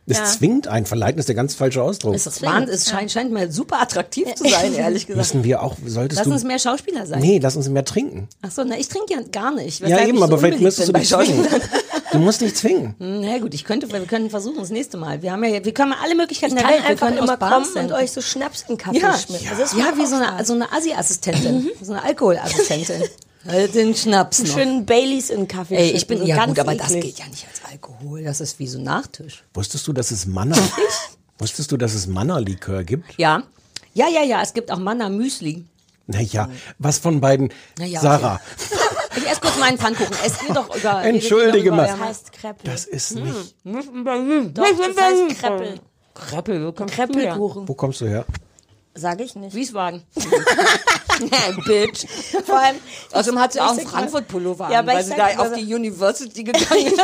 Es 0.08 0.34
zwingt 0.40 0.68
einen. 0.68 0.86
Verleiten 0.86 1.20
ist 1.20 1.30
der 1.30 1.36
ganz 1.36 1.54
falsche 1.56 1.82
Ausdruck. 1.82 2.16
Es, 2.16 2.26
ist 2.28 2.42
Wahnsinn, 2.42 2.74
es 2.74 2.90
scheint, 2.90 3.12
scheint 3.12 3.32
mir 3.32 3.50
super 3.52 3.82
attraktiv 3.82 4.28
zu 4.36 4.44
sein, 4.50 4.74
ehrlich 4.74 5.06
gesagt. 5.08 5.18
Müssen 5.36 5.44
wir 5.46 5.62
auch, 5.64 5.76
solltest 5.86 6.18
Lass 6.20 6.28
du. 6.28 6.34
uns 6.34 6.44
mehr 6.44 6.60
Schauspieler 6.60 7.06
sein. 7.06 7.20
Nee, 7.22 7.40
lass 7.42 7.56
uns 7.56 7.70
mehr 7.70 7.86
trinken. 7.86 8.28
Ach 8.42 8.52
so, 8.52 8.64
na, 8.66 8.78
ich 8.78 8.90
trinke 8.90 9.14
ja 9.14 9.22
gar 9.32 9.54
nicht. 9.54 9.80
Ja, 9.88 10.02
eben, 10.02 10.18
ich 10.18 10.24
aber 10.24 10.34
so 10.36 10.38
vielleicht 10.40 10.62
müsstest 10.62 10.90
du 10.90 10.94
dich 10.94 11.10
bei 11.12 11.24
zwingen. 11.24 11.48
Du 12.12 12.20
musst 12.20 12.42
dich 12.42 12.56
zwingen. 12.56 12.96
Na 13.00 13.38
gut, 13.40 13.54
ich 13.54 13.64
könnte, 13.64 13.92
wir 13.92 14.00
können 14.06 14.30
versuchen, 14.30 14.58
das 14.60 14.70
nächste 14.70 14.98
Mal. 14.98 15.22
Wir 15.22 15.32
haben 15.32 15.44
ja, 15.44 15.64
wir 15.64 15.74
können 15.74 15.94
alle 15.94 16.16
Möglichkeiten 16.16 16.56
ich 16.56 16.62
der 16.62 16.70
Welt. 16.70 16.82
Wir 16.84 16.90
einfach 16.90 17.08
können 17.08 17.18
immer 17.20 17.38
kommen 17.38 17.66
und 17.66 17.74
senden. 17.74 17.94
euch 17.94 18.12
so 18.12 18.22
Schnaps 18.22 18.66
in 18.68 18.78
Kaffee 18.78 19.00
Ja, 19.00 19.18
schmieren. 19.18 19.46
ja, 19.46 19.52
Das 19.52 19.72
ist 19.74 19.78
ja 19.80 19.94
wie 19.98 20.06
so 20.06 20.16
eine, 20.16 20.46
so 20.46 20.54
eine 20.54 20.72
Assi-Assistentin, 20.72 21.70
so 21.82 21.94
eine 21.94 22.04
Alkoholassistentin. 22.04 23.04
Halt 23.48 23.74
den 23.74 23.96
Schnaps 23.96 24.40
noch. 24.44 24.54
Schönen 24.54 24.86
Baileys 24.86 25.32
in 25.32 25.48
Kaffee 25.48 25.76
Ey, 25.76 25.92
ich 25.92 26.06
bin, 26.06 26.24
ja 26.26 26.36
ganz 26.36 26.50
gut, 26.50 26.60
aber 26.60 26.76
das 26.76 26.92
eklig. 26.92 27.16
geht 27.16 27.26
ja 27.26 27.32
nicht 27.32 27.48
als 27.50 27.72
Alkohol. 27.72 28.24
Das 28.24 28.40
ist 28.40 28.60
wie 28.60 28.68
so 28.68 28.78
ein 28.78 28.84
Nachtisch. 28.84 29.44
Wusstest 29.56 29.88
du, 29.88 29.94
dass 29.94 30.12
es 30.12 30.28
Manna, 30.28 30.56
wusstest 31.40 31.72
du, 31.72 31.78
dass 31.78 31.96
es 31.96 32.06
Manna-Likör 32.06 32.84
gibt? 32.84 33.18
Ja. 33.18 33.42
Ja, 33.96 34.08
ja, 34.10 34.22
ja, 34.24 34.42
es 34.44 34.54
gibt 34.54 34.70
auch 34.72 34.78
Manna 34.78 35.10
Müsli. 35.10 35.66
Naja, 36.08 36.50
was 36.78 37.00
von 37.00 37.20
beiden? 37.20 37.52
Na 37.80 37.86
ja, 37.86 38.00
Sarah, 38.00 38.40
Ich 39.16 39.30
esse 39.30 39.42
kurz 39.42 39.58
meinen 39.60 39.78
Pfannkuchen. 39.78 40.16
Esst 40.26 40.42
ihr 40.48 40.54
doch 40.54 40.74
über. 40.76 41.04
Entschuldige 41.04 41.70
doch 41.70 41.76
mal. 41.78 41.86
über- 41.88 41.98
Das 41.98 42.08
heißt 42.08 42.32
Kreppel. 42.34 42.72
das 42.72 42.86
ist 42.86 43.12
Hm. 43.16 43.24
nicht. 43.24 44.58
Doch, 44.58 44.64
das 44.64 45.04
heißt 45.04 45.40
Kreppel. 45.42 45.80
Kreppel, 46.14 46.66
wo 46.68 46.72
kommst 46.72 46.94
du 46.98 46.98
her? 46.98 47.08
Kreppelkuchen. 47.08 47.68
Wo 47.68 47.74
kommst 47.74 48.02
du 48.02 48.08
her? 48.08 48.26
Sage 48.94 49.24
ich 49.24 49.36
nicht. 49.36 49.56
Wiesbaden. 49.56 50.04
Bitch. 51.66 52.06
Vor 52.46 52.58
allem, 52.60 52.78
Außerdem 53.14 53.40
hat 53.40 53.54
sie 53.54 53.62
auch 53.62 53.72
einen 53.72 53.88
Frankfurt-Pullover 53.88 54.70
Ja, 54.72 54.80
an, 54.80 54.88
weil 54.88 55.04
sie 55.04 55.14
da 55.16 55.28
auf 55.38 55.54
die 55.54 55.74
University 55.74 56.44
gegangen 56.44 56.88
ist. 56.88 57.00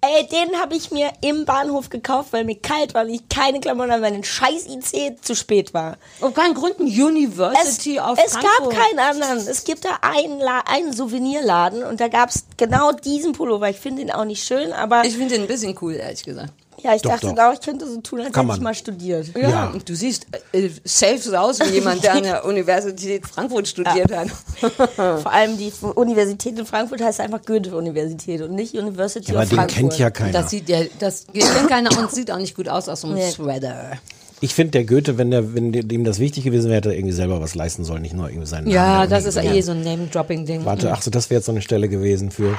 Ey, 0.00 0.26
den 0.28 0.60
habe 0.60 0.76
ich 0.76 0.90
mir 0.90 1.10
im 1.22 1.44
Bahnhof 1.44 1.88
gekauft, 1.88 2.32
weil 2.32 2.44
mir 2.44 2.58
kalt 2.58 2.94
war 2.94 3.02
und 3.04 3.10
ich 3.10 3.28
keine 3.28 3.60
Klamotten 3.60 3.90
weil 3.90 4.12
ein 4.12 4.22
scheiß 4.24 4.66
IC 4.66 5.24
zu 5.24 5.34
spät 5.34 5.74
war. 5.74 5.96
Auf 6.20 6.34
keinen 6.34 6.54
Grund 6.54 6.78
ein 6.78 6.86
Es, 6.88 6.98
University 6.98 7.98
auf 7.98 8.18
es 8.24 8.34
gab 8.34 8.42
Frankfurt. 8.44 8.74
keinen 8.76 8.98
anderen. 8.98 9.38
Es 9.38 9.64
gibt 9.64 9.84
da 9.84 9.98
einen, 10.02 10.38
La 10.40 10.60
einen 10.66 10.92
Souvenirladen 10.92 11.82
und 11.84 12.00
da 12.00 12.08
gab 12.08 12.30
es 12.30 12.44
genau 12.56 12.92
diesen 12.92 13.32
Pullover. 13.32 13.68
Ich 13.70 13.78
finde 13.78 14.02
ihn 14.02 14.10
auch 14.10 14.24
nicht 14.24 14.44
schön, 14.44 14.72
aber 14.72 15.04
Ich 15.04 15.16
finde 15.16 15.34
den 15.34 15.42
ein 15.42 15.48
bisschen 15.48 15.76
cool, 15.80 15.94
ehrlich 15.94 16.22
gesagt. 16.22 16.52
Ja, 16.82 16.94
ich 16.94 17.02
Doch, 17.02 17.10
dachte 17.12 17.34
doch. 17.34 17.42
auch, 17.42 17.52
ich 17.54 17.60
könnte 17.60 17.86
so 17.86 18.00
tun, 18.00 18.20
als 18.20 18.32
Kann 18.32 18.46
hätte 18.46 18.56
ich 18.56 18.62
man. 18.62 18.64
mal 18.70 18.74
studiert. 18.74 19.26
Ja, 19.36 19.48
Ja. 19.48 19.66
und 19.70 19.88
du 19.88 19.94
siehst 19.94 20.26
äh, 20.52 20.68
safe 20.84 21.18
so 21.18 21.34
aus 21.36 21.58
wie 21.60 21.74
jemand, 21.74 22.02
der 22.04 22.14
an 22.14 22.22
der 22.22 22.44
Universität 22.46 23.26
Frankfurt 23.26 23.68
studiert 23.68 24.10
hat. 24.14 24.28
Vor 24.96 25.32
allem 25.32 25.56
die 25.58 25.72
Universität 25.94 26.58
in 26.58 26.66
Frankfurt 26.66 27.02
heißt 27.02 27.20
einfach 27.20 27.42
Goethe-Universität 27.44 28.42
und 28.42 28.52
nicht 28.54 28.74
University 28.74 29.32
Ja, 29.32 29.34
aber 29.38 29.42
of 29.44 29.48
den 29.50 29.56
Frankfurt. 29.58 29.78
kennt 29.78 29.98
ja 29.98 30.10
keiner. 30.10 30.32
Das 30.32 30.50
sieht 30.50 30.68
ja, 30.68 30.78
das 30.98 31.26
kennt 31.32 31.68
keiner 31.68 31.96
und 31.98 32.10
sieht 32.10 32.30
auch 32.30 32.38
nicht 32.38 32.54
gut 32.56 32.68
aus 32.68 32.88
aus 32.88 33.00
so 33.02 33.08
einem 33.08 33.16
Nee. 33.16 33.30
Sweater. 33.30 33.92
Ich 34.40 34.54
finde, 34.54 34.70
der 34.70 34.84
Goethe, 34.84 35.18
wenn, 35.18 35.32
der, 35.32 35.52
wenn 35.54 35.72
dem 35.72 36.04
das 36.04 36.20
wichtig 36.20 36.44
gewesen 36.44 36.66
wäre, 36.66 36.76
hätte 36.76 36.90
er 36.90 36.94
irgendwie 36.96 37.12
selber 37.14 37.40
was 37.40 37.56
leisten 37.56 37.82
sollen, 37.84 38.02
nicht 38.02 38.14
nur 38.14 38.28
irgendwie 38.28 38.46
seinen 38.46 38.68
Ja, 38.68 38.98
Namen. 38.98 39.10
das 39.10 39.24
ist 39.24 39.36
eh 39.36 39.60
so 39.62 39.72
ein 39.72 39.82
Name-Dropping-Ding. 39.82 40.64
Warte, 40.64 40.92
ach 40.92 41.02
so, 41.02 41.10
das 41.10 41.28
wäre 41.28 41.38
jetzt 41.38 41.46
so 41.46 41.50
eine 41.52 41.60
Stelle 41.60 41.88
gewesen 41.88 42.30
für. 42.30 42.56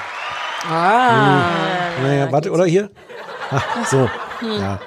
Ah. 0.69 1.51
Naja, 2.01 2.29
warte, 2.31 2.51
oder 2.51 2.65
hier? 2.65 2.89
So. 3.89 4.09
Ja. 4.59 4.79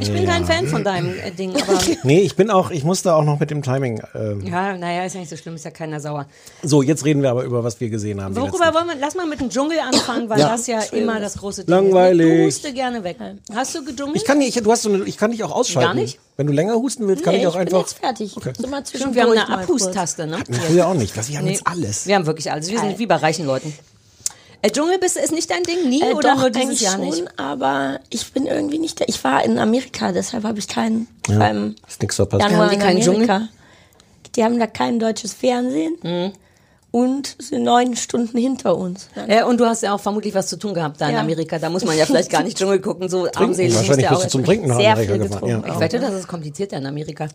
Ich 0.00 0.12
bin 0.12 0.26
kein 0.26 0.44
Fan 0.44 0.68
von 0.68 0.84
deinem 0.84 1.12
äh, 1.18 1.32
Ding, 1.32 1.60
aber 1.60 1.76
Nee, 2.04 2.20
ich 2.20 2.36
bin 2.36 2.52
auch, 2.52 2.70
ich 2.70 2.84
musste 2.84 3.16
auch 3.16 3.24
noch 3.24 3.40
mit 3.40 3.50
dem 3.50 3.62
Timing. 3.64 4.00
Ähm, 4.14 4.46
ja, 4.46 4.76
naja, 4.78 5.02
ist 5.04 5.14
ja 5.14 5.18
nicht 5.20 5.28
so 5.28 5.36
schlimm, 5.36 5.56
ist 5.56 5.64
ja 5.64 5.72
keiner 5.72 5.98
sauer. 5.98 6.26
so, 6.62 6.82
jetzt 6.82 7.04
reden 7.04 7.20
wir 7.20 7.30
aber 7.32 7.42
über, 7.42 7.64
was 7.64 7.80
wir 7.80 7.90
gesehen 7.90 8.22
haben. 8.22 8.36
Worüber 8.36 8.72
wollen 8.74 8.86
wir, 8.86 8.94
lass 9.00 9.16
mal 9.16 9.26
mit 9.26 9.40
dem 9.40 9.50
Dschungel 9.50 9.80
anfangen, 9.80 10.28
weil 10.28 10.38
Ja. 10.38 10.50
das 10.50 10.68
ja 10.68 10.78
immer 10.92 11.18
das 11.18 11.38
große 11.38 11.64
Ding 11.64 11.74
Langweilig. 11.74 12.26
ist. 12.46 12.62
Du 12.62 12.68
huste 12.68 12.72
gerne 12.74 13.02
weg. 13.02 13.16
Hast 13.52 13.74
du 13.74 13.84
gedschungelt? 13.84 14.18
Ich 14.18 14.24
kann 14.24 14.38
nicht, 14.38 14.64
du 14.64 14.70
hast 14.70 14.82
so 14.82 14.88
eine, 14.88 15.02
ich 15.02 15.16
kann 15.16 15.32
dich 15.32 15.42
auch 15.42 15.50
ausschalten. 15.50 15.88
Gar 15.88 15.94
nicht? 16.00 16.20
Wenn 16.36 16.46
du 16.46 16.52
länger 16.52 16.74
husten 16.76 17.08
willst, 17.08 17.24
kann 17.24 17.34
Nee, 17.34 17.40
ich 17.40 17.46
auch 17.48 17.54
bin 17.54 17.62
einfach. 17.62 17.80
jetzt 17.80 17.98
fertig. 17.98 18.36
Okay. 18.36 18.52
So 18.56 18.68
mal 18.68 18.84
Stimmt, 18.86 19.16
wir 19.16 19.22
haben 19.24 19.32
eine. 19.32 19.48
Abhustaste, 19.48 20.28
ne? 20.28 20.38
Nee, 20.46 20.58
früher 20.68 20.86
auch 20.86 20.94
nicht. 20.94 21.16
Was, 21.16 21.28
wir 21.28 21.38
haben 21.38 21.44
Nee. 21.46 21.54
jetzt 21.54 21.66
alles. 21.66 22.06
Wir 22.06 22.14
haben 22.14 22.26
wirklich 22.26 22.52
alles. 22.52 22.70
Wir 22.70 22.78
sind 22.78 23.00
wie 23.00 23.06
bei 23.06 23.16
reichen 23.16 23.46
Leuten. 23.46 23.74
Äh, 24.62 24.70
Dschungel 24.70 24.98
bist, 24.98 25.16
ist 25.16 25.32
nicht 25.32 25.50
dein 25.50 25.62
Ding, 25.62 25.88
nie 25.88 26.02
Äh, 26.02 26.14
oder 26.14 26.30
doch, 26.34 26.40
nur 26.40 26.50
dieses 26.50 26.66
eigentlich 26.68 26.80
Jahr 26.82 26.92
schon, 26.94 27.04
nicht? 27.04 27.24
aber 27.38 28.00
ich 28.10 28.32
bin 28.32 28.46
irgendwie 28.46 28.78
nicht 28.78 29.00
da. 29.00 29.04
Ich 29.06 29.22
war 29.22 29.44
in 29.44 29.58
Amerika, 29.58 30.10
deshalb 30.12 30.44
habe 30.44 30.58
ich 30.58 30.66
keinen. 30.68 31.06
Ich 31.28 31.38
war 31.38 31.50
im 31.50 31.76
Ist 31.86 32.00
nichts 32.02 32.16
verpasst. 32.16 32.42
Januar 32.42 32.62
Haben 32.62 32.68
die 32.70 32.74
in 32.74 32.80
keinen 32.82 33.08
Amerika. 33.08 33.48
Die 34.34 34.44
haben 34.44 34.58
da 34.58 34.66
kein 34.66 34.98
deutsches 34.98 35.32
Fernsehen 35.32 35.94
Mhm. 36.02 36.32
und 36.90 37.36
sind 37.38 37.62
neun 37.62 37.94
Stunden 37.96 38.36
hinter 38.36 38.76
uns. 38.76 39.08
Äh, 39.28 39.44
und 39.44 39.58
du 39.60 39.66
hast 39.66 39.82
ja 39.82 39.94
auch 39.94 40.00
vermutlich 40.00 40.34
was 40.34 40.48
zu 40.48 40.56
tun 40.58 40.74
gehabt 40.74 41.00
da 41.00 41.08
in 41.08 41.14
Ja. 41.14 41.20
Amerika. 41.20 41.58
Da 41.58 41.70
muss 41.70 41.84
man 41.84 41.96
ja 41.96 42.04
vielleicht 42.06 42.30
gar 42.30 42.42
nicht 42.42 42.56
Dschungel 42.58 42.80
gucken, 42.80 43.08
so 43.08 43.28
armselig 43.34 43.74
Wahrscheinlich 43.74 44.06
der 44.06 44.10
bist 44.10 44.20
auch 44.20 44.24
du 44.24 44.30
zum 44.30 44.44
Trinken 44.44 44.68
nach 44.68 44.76
Sehr 44.78 44.92
Amerika 44.92 45.12
viel 45.14 45.22
gefahren. 45.22 45.40
getrunken. 45.46 45.68
Ja. 45.68 45.74
Ich 45.74 45.80
wette, 45.80 46.00
das 46.00 46.14
ist 46.14 46.26
komplizierter 46.28 46.76
in 46.78 46.86
Amerika. 46.86 47.28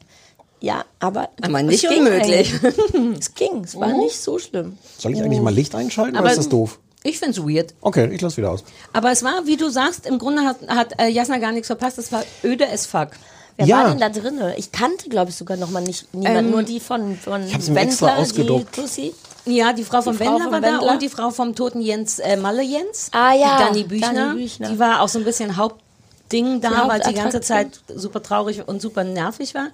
Ja, 0.59 0.85
aber 0.99 1.29
Aber 1.41 1.61
nicht 1.61 1.83
es 1.83 1.89
ging 1.89 1.99
unmöglich. 2.05 2.53
Es 3.19 3.33
ging, 3.33 3.63
es 3.65 3.75
Mhm. 3.75 3.79
war 3.81 3.97
nicht 3.97 4.17
so 4.17 4.39
schlimm. 4.39 4.77
Soll 4.97 5.13
ich 5.13 5.21
eigentlich 5.21 5.41
mal 5.41 5.53
Licht 5.53 5.75
einschalten 5.75 6.11
oder 6.11 6.19
Aber- 6.19 6.29
ist 6.31 6.37
das 6.37 6.47
doof? 6.49 6.79
Ich 7.03 7.19
find's 7.19 7.37
weird. 7.39 7.73
Okay, 7.81 8.09
ich 8.13 8.21
lass 8.21 8.37
wieder 8.37 8.51
aus. 8.51 8.63
Aber 8.93 9.11
es 9.11 9.23
war, 9.23 9.45
wie 9.45 9.57
du 9.57 9.69
sagst, 9.69 10.05
im 10.05 10.19
Grunde 10.19 10.43
hat, 10.43 10.57
hat 10.67 10.99
äh, 11.01 11.07
Jasna 11.09 11.37
gar 11.37 11.51
nichts 11.51 11.67
verpasst. 11.67 11.97
Es 11.97 12.11
war 12.11 12.23
öde 12.43 12.67
as 12.69 12.85
fuck. 12.85 13.09
Wer 13.57 13.67
Ja. 13.67 13.77
war 13.83 13.89
denn 13.89 13.99
da 13.99 14.09
drinne? 14.09 14.55
Ich 14.57 14.71
kannte, 14.71 15.09
glaube 15.09 15.29
ich, 15.29 15.35
sogar 15.35 15.57
noch 15.57 15.69
mal 15.69 15.81
nicht 15.83 16.11
niemand, 16.13 16.37
Ähm, 16.37 16.51
nur 16.51 16.63
die 16.63 16.79
von, 16.79 17.17
von 17.17 17.43
hab's 17.53 17.67
mir 17.69 17.81
extra 17.81 18.15
die 18.15 18.21
ausgedruckt. 18.21 18.73
Tussi. 18.75 19.13
Ja, 19.45 19.73
die 19.73 19.83
Frau 19.83 20.01
vom 20.01 20.17
Wendler 20.17 20.49
war 20.51 20.61
da 20.61 20.73
Wendler. 20.73 20.93
und 20.93 21.01
die 21.01 21.09
Frau 21.09 21.29
vom 21.29 21.53
toten 21.53 21.81
Jens 21.81 22.19
äh, 22.19 22.37
Malle 22.37 22.63
Jens. 22.63 23.09
Ah, 23.11 23.33
ja, 23.33 23.57
Die 23.57 23.63
Dani 23.65 23.83
Büchner. 23.83 24.13
Dani 24.13 24.41
Büchner. 24.41 24.69
Die 24.69 24.79
war 24.79 25.01
auch 25.01 25.09
so 25.09 25.19
ein 25.19 25.25
bisschen 25.25 25.57
Hauptding 25.57 26.61
da, 26.61 26.69
Die 26.69 26.89
weil 26.89 27.03
sie 27.03 27.09
die 27.09 27.15
ganze 27.15 27.41
Zeit 27.41 27.67
super 27.93 28.23
traurig 28.23 28.65
und 28.67 28.81
super 28.81 29.03
nervig 29.03 29.53
war. 29.53 29.67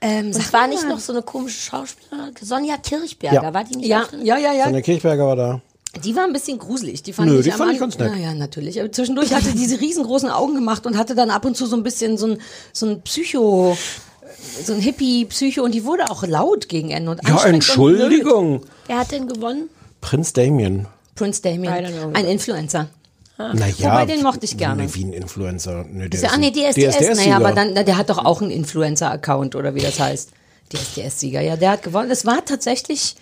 Ähm, 0.00 0.26
Und 0.26 0.36
es 0.36 0.52
war 0.52 0.62
mal. 0.62 0.68
nicht 0.68 0.88
noch 0.88 0.98
so 0.98 1.12
eine 1.12 1.22
komische 1.22 1.60
Schauspielerin. 1.60 2.34
Sonja 2.40 2.76
Kirchberger, 2.78 3.42
Ja. 3.42 3.54
war 3.54 3.64
die 3.64 3.76
nicht 3.76 3.86
Ja, 3.88 4.02
auch 4.02 4.08
drin? 4.08 4.24
ja, 4.24 4.36
ja, 4.38 4.52
ja. 4.52 4.64
Sonja 4.64 4.80
Kirchberger 4.80 5.26
war 5.26 5.36
da. 5.36 5.60
Die 6.04 6.14
war 6.16 6.24
ein 6.24 6.32
bisschen 6.32 6.58
gruselig. 6.58 7.02
Die 7.02 7.12
fand 7.12 7.28
Nö, 7.30 7.38
ich 7.38 7.44
die 7.44 7.52
am 7.52 7.58
fand 7.58 7.70
ich 7.72 7.76
An- 7.76 7.80
ganz 7.80 7.98
nett. 7.98 8.12
Ja, 8.12 8.18
ja, 8.28 8.34
natürlich. 8.34 8.80
Aber 8.80 8.90
zwischendurch 8.92 9.32
hatte 9.34 9.50
die 9.52 9.58
diese 9.58 9.80
riesengroßen 9.80 10.30
Augen 10.30 10.54
gemacht 10.54 10.86
und 10.86 10.96
hatte 10.96 11.14
dann 11.14 11.30
ab 11.30 11.44
und 11.44 11.56
zu 11.56 11.66
so 11.66 11.76
ein 11.76 11.82
bisschen 11.82 12.16
so 12.18 12.26
ein, 12.28 12.38
so 12.72 12.86
ein 12.86 13.02
Psycho, 13.02 13.76
so 14.64 14.72
ein 14.74 14.80
Hippie-Psycho 14.80 15.62
und 15.62 15.72
die 15.74 15.84
wurde 15.84 16.10
auch 16.10 16.26
laut 16.26 16.68
gegen 16.68 16.90
Ende 16.90 17.12
und 17.12 17.20
Ja. 17.26 17.42
Entschuldigung. 17.44 18.62
Wer 18.86 18.98
hat 18.98 19.10
denn 19.12 19.26
gewonnen? 19.28 19.68
Prinz 20.00 20.32
Damien. 20.32 20.86
Prince 21.14 21.40
Damien, 21.42 21.72
I 21.72 21.78
don't 21.86 21.92
know. 21.98 22.10
ein 22.12 22.26
Influencer. 22.26 22.88
Naja, 23.38 23.74
Wobei, 23.80 24.06
den 24.06 24.22
mochte 24.22 24.44
ich 24.46 24.56
gerne. 24.56 24.84
Nee, 24.84 24.88
wie 24.94 25.04
ein 25.04 25.12
Influencer. 25.12 25.84
Nee, 25.90 26.08
der 26.08 26.20
Ja, 26.20 26.28
ist 26.28 26.34
ah, 26.34 26.38
nee, 26.38 26.46
ein 26.46 26.52
DSDS. 26.72 26.96
DSDS 26.96 27.16
naja, 27.18 27.36
aber 27.36 27.52
dann, 27.52 27.72
na, 27.74 27.82
der 27.82 27.98
hat 27.98 28.08
doch 28.08 28.24
auch 28.24 28.40
einen 28.40 28.50
Influencer-Account 28.50 29.54
oder 29.56 29.74
wie 29.74 29.80
das 29.80 30.00
heißt. 30.00 30.30
DSDS-Sieger, 30.72 31.42
ja, 31.42 31.56
der 31.56 31.70
hat 31.72 31.82
gewonnen. 31.82 32.10
Es 32.10 32.24
war 32.24 32.42
tatsächlich, 32.46 33.14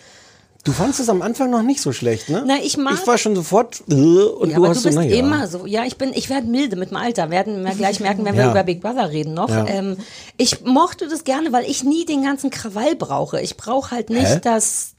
Du 0.65 0.71
fandest 0.73 0.99
es 0.99 1.09
am 1.09 1.21
Anfang 1.21 1.51
noch 1.51 1.61
nicht 1.61 1.79
so 1.79 1.91
schlecht, 1.93 2.27
ne? 2.27 2.43
Na, 2.45 2.55
ich 2.61 2.75
mag- 2.75 2.95
Ich 2.95 3.05
war 3.07 3.17
schon 3.19 3.35
sofort 3.35 3.83
äh, 3.87 3.93
und 3.93 4.49
ja, 4.49 4.55
du 4.55 4.63
aber 4.63 4.69
hast 4.69 4.77
du 4.77 4.81
so, 4.91 4.97
bist 4.97 4.97
naja. 4.97 5.15
immer 5.15 5.47
so. 5.47 5.65
Ja, 5.67 5.85
ich 5.85 5.95
bin, 5.97 6.11
ich 6.13 6.29
werde 6.29 6.47
milde 6.47 6.75
mit 6.75 6.89
dem 6.89 6.97
Alter. 6.97 7.29
Werden 7.29 7.63
wir 7.63 7.75
gleich 7.75 7.99
merken, 7.99 8.25
wenn 8.25 8.35
wir 8.35 8.45
Ja. 8.45 8.51
über 8.51 8.63
Big 8.63 8.81
Brother 8.81 9.11
reden 9.11 9.35
noch. 9.35 9.49
Ja. 9.49 9.67
Ähm, 9.67 9.95
ich 10.37 10.65
mochte 10.65 11.07
das 11.07 11.23
gerne, 11.23 11.51
weil 11.53 11.69
ich 11.69 11.83
nie 11.83 12.03
den 12.05 12.23
ganzen 12.23 12.49
Krawall 12.49 12.95
brauche. 12.95 13.39
Ich 13.41 13.57
brauche 13.57 13.91
halt 13.91 14.09
nicht, 14.09 14.25
Hä? 14.27 14.39
dass 14.41 14.93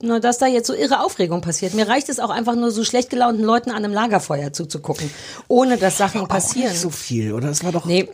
nur 0.00 0.20
dass 0.20 0.38
da 0.38 0.46
jetzt 0.46 0.66
so 0.68 0.74
irre 0.74 1.00
Aufregung 1.04 1.40
passiert. 1.42 1.74
Mir 1.74 1.88
reicht 1.88 2.08
es 2.08 2.20
auch 2.20 2.30
einfach 2.30 2.54
nur 2.54 2.70
so 2.70 2.82
schlecht 2.84 3.10
gelaunten 3.10 3.42
Leuten 3.44 3.70
an 3.70 3.84
einem 3.84 3.92
Lagerfeuer 3.92 4.52
zuzugucken, 4.52 5.10
ohne 5.48 5.76
dass 5.76 5.98
Sachen 5.98 6.22
Auch 6.22 6.28
passieren. 6.28 6.70
nicht 6.70 6.80
so 6.80 6.90
viel, 6.90 7.32
oder? 7.32 7.48
Es 7.50 7.62
war 7.64 7.72
doch. 7.72 7.84
Nee, 7.84 8.08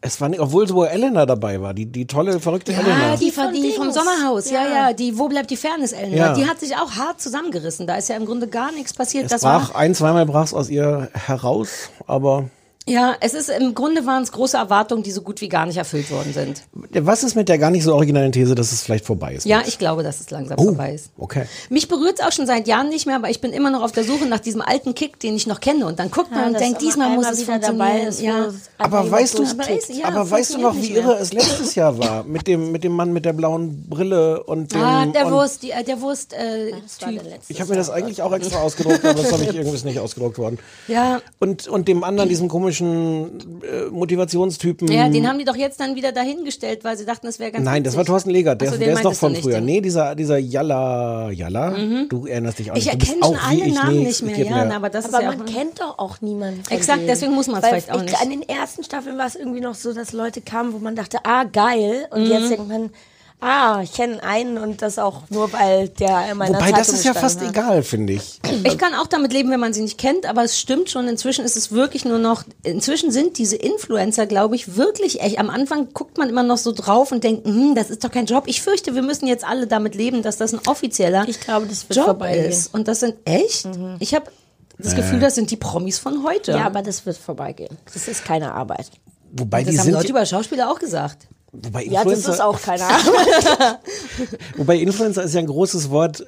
Es 0.00 0.20
war 0.20 0.28
nicht, 0.28 0.40
obwohl 0.40 0.68
so 0.68 0.84
Elena 0.84 1.26
dabei 1.26 1.60
war, 1.60 1.72
die, 1.74 1.86
die 1.86 2.06
tolle, 2.06 2.38
verrückte 2.38 2.72
Elena. 2.72 3.12
Ah, 3.12 3.16
die, 3.16 3.30
von, 3.30 3.52
die 3.52 3.72
vom. 3.72 3.90
Sommerhaus, 3.90 4.50
ja. 4.50 4.66
ja, 4.66 4.92
die 4.92 5.18
Wo 5.18 5.28
bleibt 5.28 5.50
die 5.50 5.56
Fairness, 5.56 5.92
Elena? 5.92 6.16
Ja. 6.16 6.34
Die 6.34 6.46
hat 6.46 6.60
sich 6.60 6.76
auch 6.76 6.92
hart 6.92 7.20
zusammengerissen. 7.20 7.86
Da 7.86 7.96
ist 7.96 8.08
ja 8.08 8.16
im 8.16 8.26
Grunde 8.26 8.46
gar 8.46 8.72
nichts 8.72 8.92
passiert. 8.92 9.24
es 9.24 9.30
das 9.30 9.40
brach, 9.40 9.74
war, 9.74 9.80
ein, 9.80 9.94
zweimal 9.94 10.26
brach 10.26 10.44
es 10.44 10.54
aus 10.54 10.68
ihr 10.68 11.08
heraus, 11.12 11.90
aber 12.06 12.44
ja, 12.88 13.14
es 13.20 13.34
ist 13.34 13.48
im 13.50 13.74
Grunde 13.74 14.06
waren 14.06 14.22
es 14.22 14.30
große 14.32 14.56
Erwartungen, 14.56 15.02
die 15.02 15.10
so 15.10 15.22
gut 15.22 15.40
wie 15.40 15.48
gar 15.48 15.66
nicht 15.66 15.76
erfüllt 15.76 16.10
worden 16.10 16.32
sind. 16.32 16.62
was 17.04 17.22
ist 17.24 17.34
mit 17.34 17.48
der 17.48 17.58
gar 17.58 17.70
nicht 17.70 17.82
so 17.84 17.94
originalen 17.94 18.30
These, 18.32 18.54
dass 18.54 18.70
es 18.72 18.82
vielleicht 18.82 19.04
vorbei 19.04 19.34
ist? 19.34 19.44
Ja, 19.44 19.62
ich 19.66 19.78
glaube, 19.78 20.02
dass 20.04 20.20
es 20.20 20.30
langsam 20.30 20.58
Oh, 20.60 20.64
vorbei 20.66 20.94
ist. 20.94 21.10
okay. 21.18 21.46
Mich 21.68 21.88
berührt 21.88 22.20
es 22.20 22.24
auch 22.24 22.32
schon 22.32 22.46
seit 22.46 22.68
Jahren 22.68 22.88
nicht 22.88 23.06
mehr, 23.06 23.16
aber 23.16 23.28
ich 23.30 23.40
bin 23.40 23.52
immer 23.52 23.70
noch 23.70 23.82
auf 23.82 23.92
der 23.92 24.04
Suche 24.04 24.26
nach 24.26 24.38
diesem 24.40 24.60
alten 24.60 24.94
Kick, 24.94 25.18
den 25.18 25.34
ich 25.34 25.46
noch 25.46 25.60
kenne. 25.60 25.86
Und 25.86 25.98
dann 25.98 26.10
guckt 26.10 26.30
man 26.30 26.48
und 26.54 26.60
denkt, 26.60 26.80
diesmal 26.80 27.10
muss 27.10 27.26
es 27.28 27.40
wieder 27.40 27.54
funktionieren. 27.54 27.78
dabei 27.88 28.00
ist, 28.02 28.20
ja. 28.20 28.50
Aber 28.78 29.10
weißt 29.10 29.38
du, 29.38 29.44
Aber 29.44 29.68
ist- 29.70 29.88
ja, 29.92 30.06
aber 30.06 30.30
weißt 30.30 30.54
du 30.54 30.58
noch, 30.58 30.76
wie 30.76 30.92
irre 30.92 31.14
es 31.18 31.32
letztes 31.32 31.74
Jahr 31.74 31.98
war? 31.98 32.22
Mit 32.36 32.46
dem, 32.46 32.70
mit 32.72 32.84
dem 32.84 32.92
Mann 32.92 33.12
mit 33.12 33.24
der 33.24 33.32
blauen 33.32 33.88
Brille 33.88 34.42
und 34.44 34.72
dem. 34.72 34.80
Ah, 34.82 35.06
der 35.06 35.26
und 35.26 35.32
Wurst, 35.32 35.62
die, 35.62 35.70
äh, 35.70 35.82
der 35.82 36.00
Wurst, 36.00 36.32
äh, 36.34 36.72
war 36.72 37.08
Typ. 37.10 37.22
der 37.22 37.30
letzte. 37.32 37.52
Ich 37.52 37.60
habe 37.60 37.70
mir 37.70 37.76
das 37.76 37.90
eigentlich 37.90 38.22
auch 38.22 38.32
extra 38.32 38.58
ausgedruckt, 38.60 39.04
aber 39.04 39.14
das 39.22 39.32
habe 39.32 39.42
ich 39.42 39.48
irgendwie 39.54 39.74
ist 39.76 39.84
nicht 39.84 39.98
ausgedruckt 39.98 40.38
worden. 40.38 40.58
Ja. 40.86 41.20
Und, 41.40 41.66
und 41.66 41.88
dem 41.88 42.04
anderen, 42.04 42.28
diesem 42.28 42.48
komischen 42.48 42.75
äh, 42.84 43.90
Motivationstypen. 43.90 44.88
Ja, 44.90 45.08
den 45.08 45.28
haben 45.28 45.38
die 45.38 45.44
doch 45.44 45.56
jetzt 45.56 45.80
dann 45.80 45.94
wieder 45.94 46.12
dahingestellt, 46.12 46.84
weil 46.84 46.96
sie 46.96 47.04
dachten, 47.04 47.26
es 47.26 47.38
wäre 47.38 47.52
ganz 47.52 47.64
Nein, 47.64 47.82
das 47.84 47.94
war 47.94 48.00
witzig. 48.00 48.08
Thorsten 48.12 48.30
Legert, 48.30 48.60
der, 48.60 48.72
so, 48.72 48.78
der 48.78 48.92
ist 48.92 49.04
du 49.04 49.10
von 49.12 49.34
früher. 49.36 49.60
Nee, 49.60 49.80
dieser, 49.80 50.14
dieser 50.14 50.38
Jalla, 50.38 51.30
Jalla, 51.30 51.74
du 52.08 52.26
erinnerst 52.26 52.58
dich 52.58 52.70
auch 52.70 52.76
Ich 52.76 52.88
erkenne 52.88 53.16
schon 53.24 53.36
alle 53.36 53.72
Namen 53.72 54.02
nicht 54.02 54.22
mehr, 54.22 54.38
ja, 54.38 54.64
mir- 54.64 54.74
aber 54.76 54.88
das 54.90 55.06
Aber 55.06 55.18
ist 55.18 55.22
ja 55.24 55.30
man 55.32 55.42
auch, 55.42 55.52
kennt 55.52 55.80
doch 55.80 55.98
auch 55.98 56.20
niemanden. 56.20 56.62
Exakt, 56.70 56.98
denen. 56.98 57.08
deswegen 57.08 57.32
muss 57.34 57.46
man's 57.46 57.62
Weil 57.62 57.70
vielleicht 57.70 57.92
auch 57.92 57.96
ich, 58.02 58.10
nicht. 58.10 58.20
An 58.20 58.30
den 58.30 58.42
ersten 58.42 58.84
Staffeln 58.84 59.16
war 59.18 59.26
es 59.26 59.34
irgendwie 59.36 59.60
noch 59.60 59.74
so, 59.74 59.92
dass 59.92 60.12
Leute 60.12 60.40
kamen, 60.40 60.72
wo 60.72 60.78
man 60.78 60.94
dachte, 60.96 61.18
ah, 61.24 61.44
geil. 61.44 62.06
Und 62.10 62.24
Mhm. 62.24 62.30
jetzt 62.30 62.50
denkt 62.50 62.68
man, 62.68 62.90
ah, 63.40 63.80
ich 63.82 63.92
kenne 63.92 64.22
einen 64.22 64.58
und 64.58 64.82
das 64.82 64.98
auch 64.98 65.22
nur, 65.30 65.52
weil 65.52 65.88
der 65.88 66.30
in 66.30 66.38
meiner 66.38 66.58
Wobei, 66.58 66.70
das 66.70 66.86
Zeitung 66.88 66.94
ist 66.94 67.04
ja 67.04 67.14
fast 67.14 67.40
hat. 67.40 67.50
egal, 67.50 67.82
finde 67.82 68.14
ich. 68.14 68.40
Ich 68.64 68.78
kann 68.78 68.94
auch 68.94 69.06
damit 69.06 69.32
leben, 69.32 69.50
wenn 69.50 69.60
man 69.60 69.72
sie 69.72 69.82
nicht 69.82 69.98
kennt, 69.98 70.26
aber 70.26 70.42
es 70.42 70.58
stimmt 70.58 70.90
schon, 70.90 71.08
inzwischen 71.08 71.44
ist 71.44 71.56
es 71.56 71.72
wirklich 71.72 72.04
nur 72.04 72.18
noch, 72.18 72.44
inzwischen 72.62 73.10
sind 73.10 73.38
diese 73.38 73.56
Influencer, 73.56 74.26
glaube 74.26 74.56
ich, 74.56 74.76
wirklich 74.76 75.20
echt. 75.20 75.38
Am 75.38 75.50
Anfang 75.50 75.92
guckt 75.92 76.18
man 76.18 76.28
immer 76.28 76.42
noch 76.42 76.58
so 76.58 76.72
drauf 76.72 77.12
und 77.12 77.22
denkt, 77.24 77.46
hm, 77.46 77.74
das 77.74 77.90
ist 77.90 78.04
doch 78.04 78.10
kein 78.10 78.26
Job. 78.26 78.44
Ich 78.46 78.62
fürchte, 78.62 78.94
wir 78.94 79.02
müssen 79.02 79.26
jetzt 79.26 79.44
alle 79.44 79.66
damit 79.66 79.94
leben, 79.94 80.22
dass 80.22 80.36
das 80.36 80.52
ein 80.52 80.60
offizieller 80.66 81.28
Ich 81.28 81.40
glaube, 81.40 81.66
das 81.66 81.88
wird 81.88 81.96
Job 81.96 82.06
vorbeigehen. 82.06 82.46
ist. 82.48 82.72
Und 82.74 82.88
das 82.88 83.00
sind 83.00 83.14
echt? 83.24 83.68
Ich 84.00 84.14
habe 84.14 84.30
das 84.78 84.94
Gefühl, 84.94 85.20
das 85.20 85.34
sind 85.34 85.50
die 85.50 85.56
Promis 85.56 85.98
von 85.98 86.22
heute. 86.24 86.52
Ja, 86.52 86.66
aber 86.66 86.82
das 86.82 87.06
wird 87.06 87.16
vorbeigehen. 87.16 87.76
Das 87.92 88.08
ist 88.08 88.24
keine 88.24 88.52
Arbeit. 88.52 88.90
Wobei, 89.32 89.62
das 89.62 89.72
die 89.72 89.78
haben 89.78 89.84
sind, 89.86 89.94
Leute 89.94 90.08
über 90.08 90.24
Schauspieler 90.26 90.70
auch 90.70 90.78
gesagt. 90.78 91.28
Wobei, 91.62 91.84
Ja, 91.84 92.04
das 92.04 92.12
Influencer, 92.12 92.32
ist 92.32 92.40
auch 92.40 92.60
keine 92.60 92.82
Arbeit. 92.88 93.78
wobei 94.56 94.76
Influencer 94.78 95.22
ist 95.24 95.34
ja 95.34 95.40
ein 95.40 95.46
großes 95.46 95.90
Wort. 95.90 96.26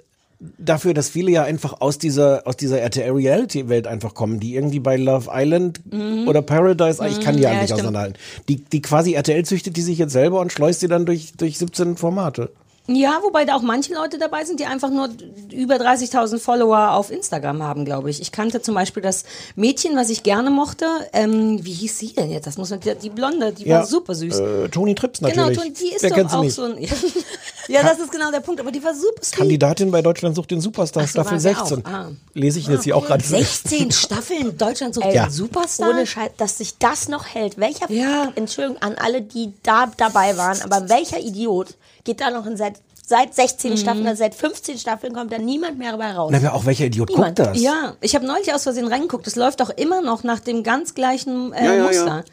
dafür, 0.56 0.94
dass 0.94 1.08
viele 1.08 1.32
ja 1.32 1.42
einfach 1.42 1.80
aus 1.80 1.98
dieser, 1.98 2.46
aus 2.46 2.56
dieser 2.56 2.80
RTL-Reality-Welt 2.80 3.88
einfach 3.88 4.14
kommen, 4.14 4.38
die 4.38 4.54
irgendwie 4.54 4.78
bei 4.78 4.96
Love 4.96 5.28
Island 5.32 5.80
oder 6.28 6.42
Paradise, 6.42 7.04
ich 7.08 7.20
kann 7.20 7.36
die 7.36 7.42
ja, 7.42 7.50
Mhm. 7.50 7.56
nicht 7.56 7.64
stimmt. 7.64 7.80
auseinanderhalten. 7.80 8.18
Die, 8.48 8.56
die 8.64 8.80
quasi 8.80 9.14
RTL 9.14 9.44
züchtet 9.44 9.76
die 9.76 9.82
sich 9.82 9.98
jetzt 9.98 10.12
selber 10.12 10.38
und 10.40 10.52
schleust 10.52 10.78
sie 10.78 10.86
dann 10.86 11.06
durch, 11.06 11.32
durch 11.36 11.58
17 11.58 11.96
Formate. 11.96 12.52
Ja, 12.90 13.18
wobei 13.22 13.44
da 13.44 13.54
auch 13.54 13.60
manche 13.62 13.92
Leute 13.94 14.16
dabei 14.16 14.46
sind, 14.46 14.60
die 14.60 14.64
einfach 14.64 14.88
nur 14.88 15.10
über 15.52 15.74
30.000 15.76 16.38
Follower 16.38 16.92
auf 16.92 17.10
Instagram 17.10 17.62
haben, 17.62 17.84
glaube 17.84 18.08
ich. 18.08 18.18
Ich 18.22 18.32
kannte 18.32 18.62
zum 18.62 18.74
Beispiel 18.74 19.02
das 19.02 19.24
Mädchen, 19.56 19.94
was 19.94 20.08
ich 20.08 20.22
gerne 20.22 20.48
mochte. 20.50 20.86
Ähm, 21.12 21.62
wie 21.64 21.72
hieß 21.72 21.98
sie 21.98 22.14
denn 22.14 22.30
jetzt? 22.30 22.46
Das 22.46 22.56
muss 22.56 22.70
man, 22.70 22.80
die, 22.80 22.94
die 22.94 23.10
Blonde, 23.10 23.52
die 23.52 23.68
war 23.68 23.84
super 23.84 24.14
süß. 24.14 24.38
Äh, 24.38 24.68
Toni 24.70 24.94
Trips 24.94 25.20
genau, 25.20 25.28
natürlich. 25.48 25.58
Toni, 25.58 25.72
die 25.74 25.94
ist 25.94 26.02
Wer 26.02 26.10
doch 26.24 26.32
auch 26.32 26.42
nicht? 26.42 26.54
so 26.54 26.64
ein. 26.64 26.78
ja, 27.68 27.82
das 27.82 27.98
ist 27.98 28.10
genau 28.10 28.30
der 28.30 28.40
Punkt. 28.40 28.58
Aber 28.60 28.72
die 28.72 28.82
war 28.82 28.94
super 28.94 29.20
süß. 29.22 29.32
Kandidatin 29.32 29.90
bei 29.90 30.00
Deutschland 30.00 30.34
sucht 30.34 30.50
den 30.50 30.62
Superstar, 30.62 31.02
Ach 31.02 31.08
so, 31.08 31.10
Staffel 31.12 31.32
war 31.32 31.40
sie 31.40 31.48
16. 31.48 31.84
auch. 31.84 31.90
Ah. 31.90 32.08
Lese 32.32 32.58
ich 32.58 32.68
jetzt 32.68 32.84
hier 32.84 32.96
auch 32.96 33.04
gerade. 33.04 33.22
16 33.22 33.90
Staffeln 33.92 34.56
Deutschland 34.56 34.94
sucht 34.94 35.12
Ja. 35.12 35.26
den 35.26 35.30
Superstar. 35.30 35.90
Ohne 35.90 36.06
Scheiß, 36.06 36.30
dass 36.38 36.56
sich 36.56 36.78
das 36.78 37.08
noch 37.08 37.26
hält. 37.26 37.58
Welcher, 37.58 37.90
Ja. 37.92 38.32
Entschuldigung 38.34 38.80
an 38.80 38.94
alle, 38.94 39.20
die 39.20 39.52
da 39.62 39.90
dabei 39.98 40.38
waren, 40.38 40.62
aber 40.62 40.88
welcher 40.88 41.20
Idiot 41.20 41.74
geht 42.04 42.20
da 42.20 42.30
noch 42.30 42.46
in 42.46 42.56
seit, 42.56 42.74
seit 43.04 43.34
16 43.34 43.72
Mhm. 43.72 43.76
Staffeln, 43.76 44.06
also 44.06 44.18
seit 44.18 44.34
15 44.34 44.78
Staffeln 44.78 45.12
kommt 45.14 45.32
da 45.32 45.38
niemand 45.38 45.78
mehr 45.78 45.92
dabei 45.92 46.12
raus. 46.12 46.30
Na, 46.32 46.42
wer 46.42 46.54
auch 46.54 46.64
welcher 46.66 46.86
Idiot 46.86 47.08
Niemand. 47.10 47.36
guckt 47.38 47.48
das? 47.50 47.60
Ja, 47.62 47.94
ich 48.00 48.14
habe 48.14 48.26
neulich 48.26 48.52
aus 48.54 48.62
Versehen 48.64 48.86
reingeguckt. 48.88 49.26
Es 49.26 49.36
läuft 49.36 49.60
auch 49.62 49.70
immer 49.70 50.00
noch 50.02 50.22
nach 50.24 50.40
dem 50.40 50.62
ganz 50.62 50.94
gleichen 50.94 51.52
äh, 51.52 51.64
Ja, 51.64 51.72
ja, 51.72 51.76
ja. 51.76 51.82
Muster. 51.84 52.24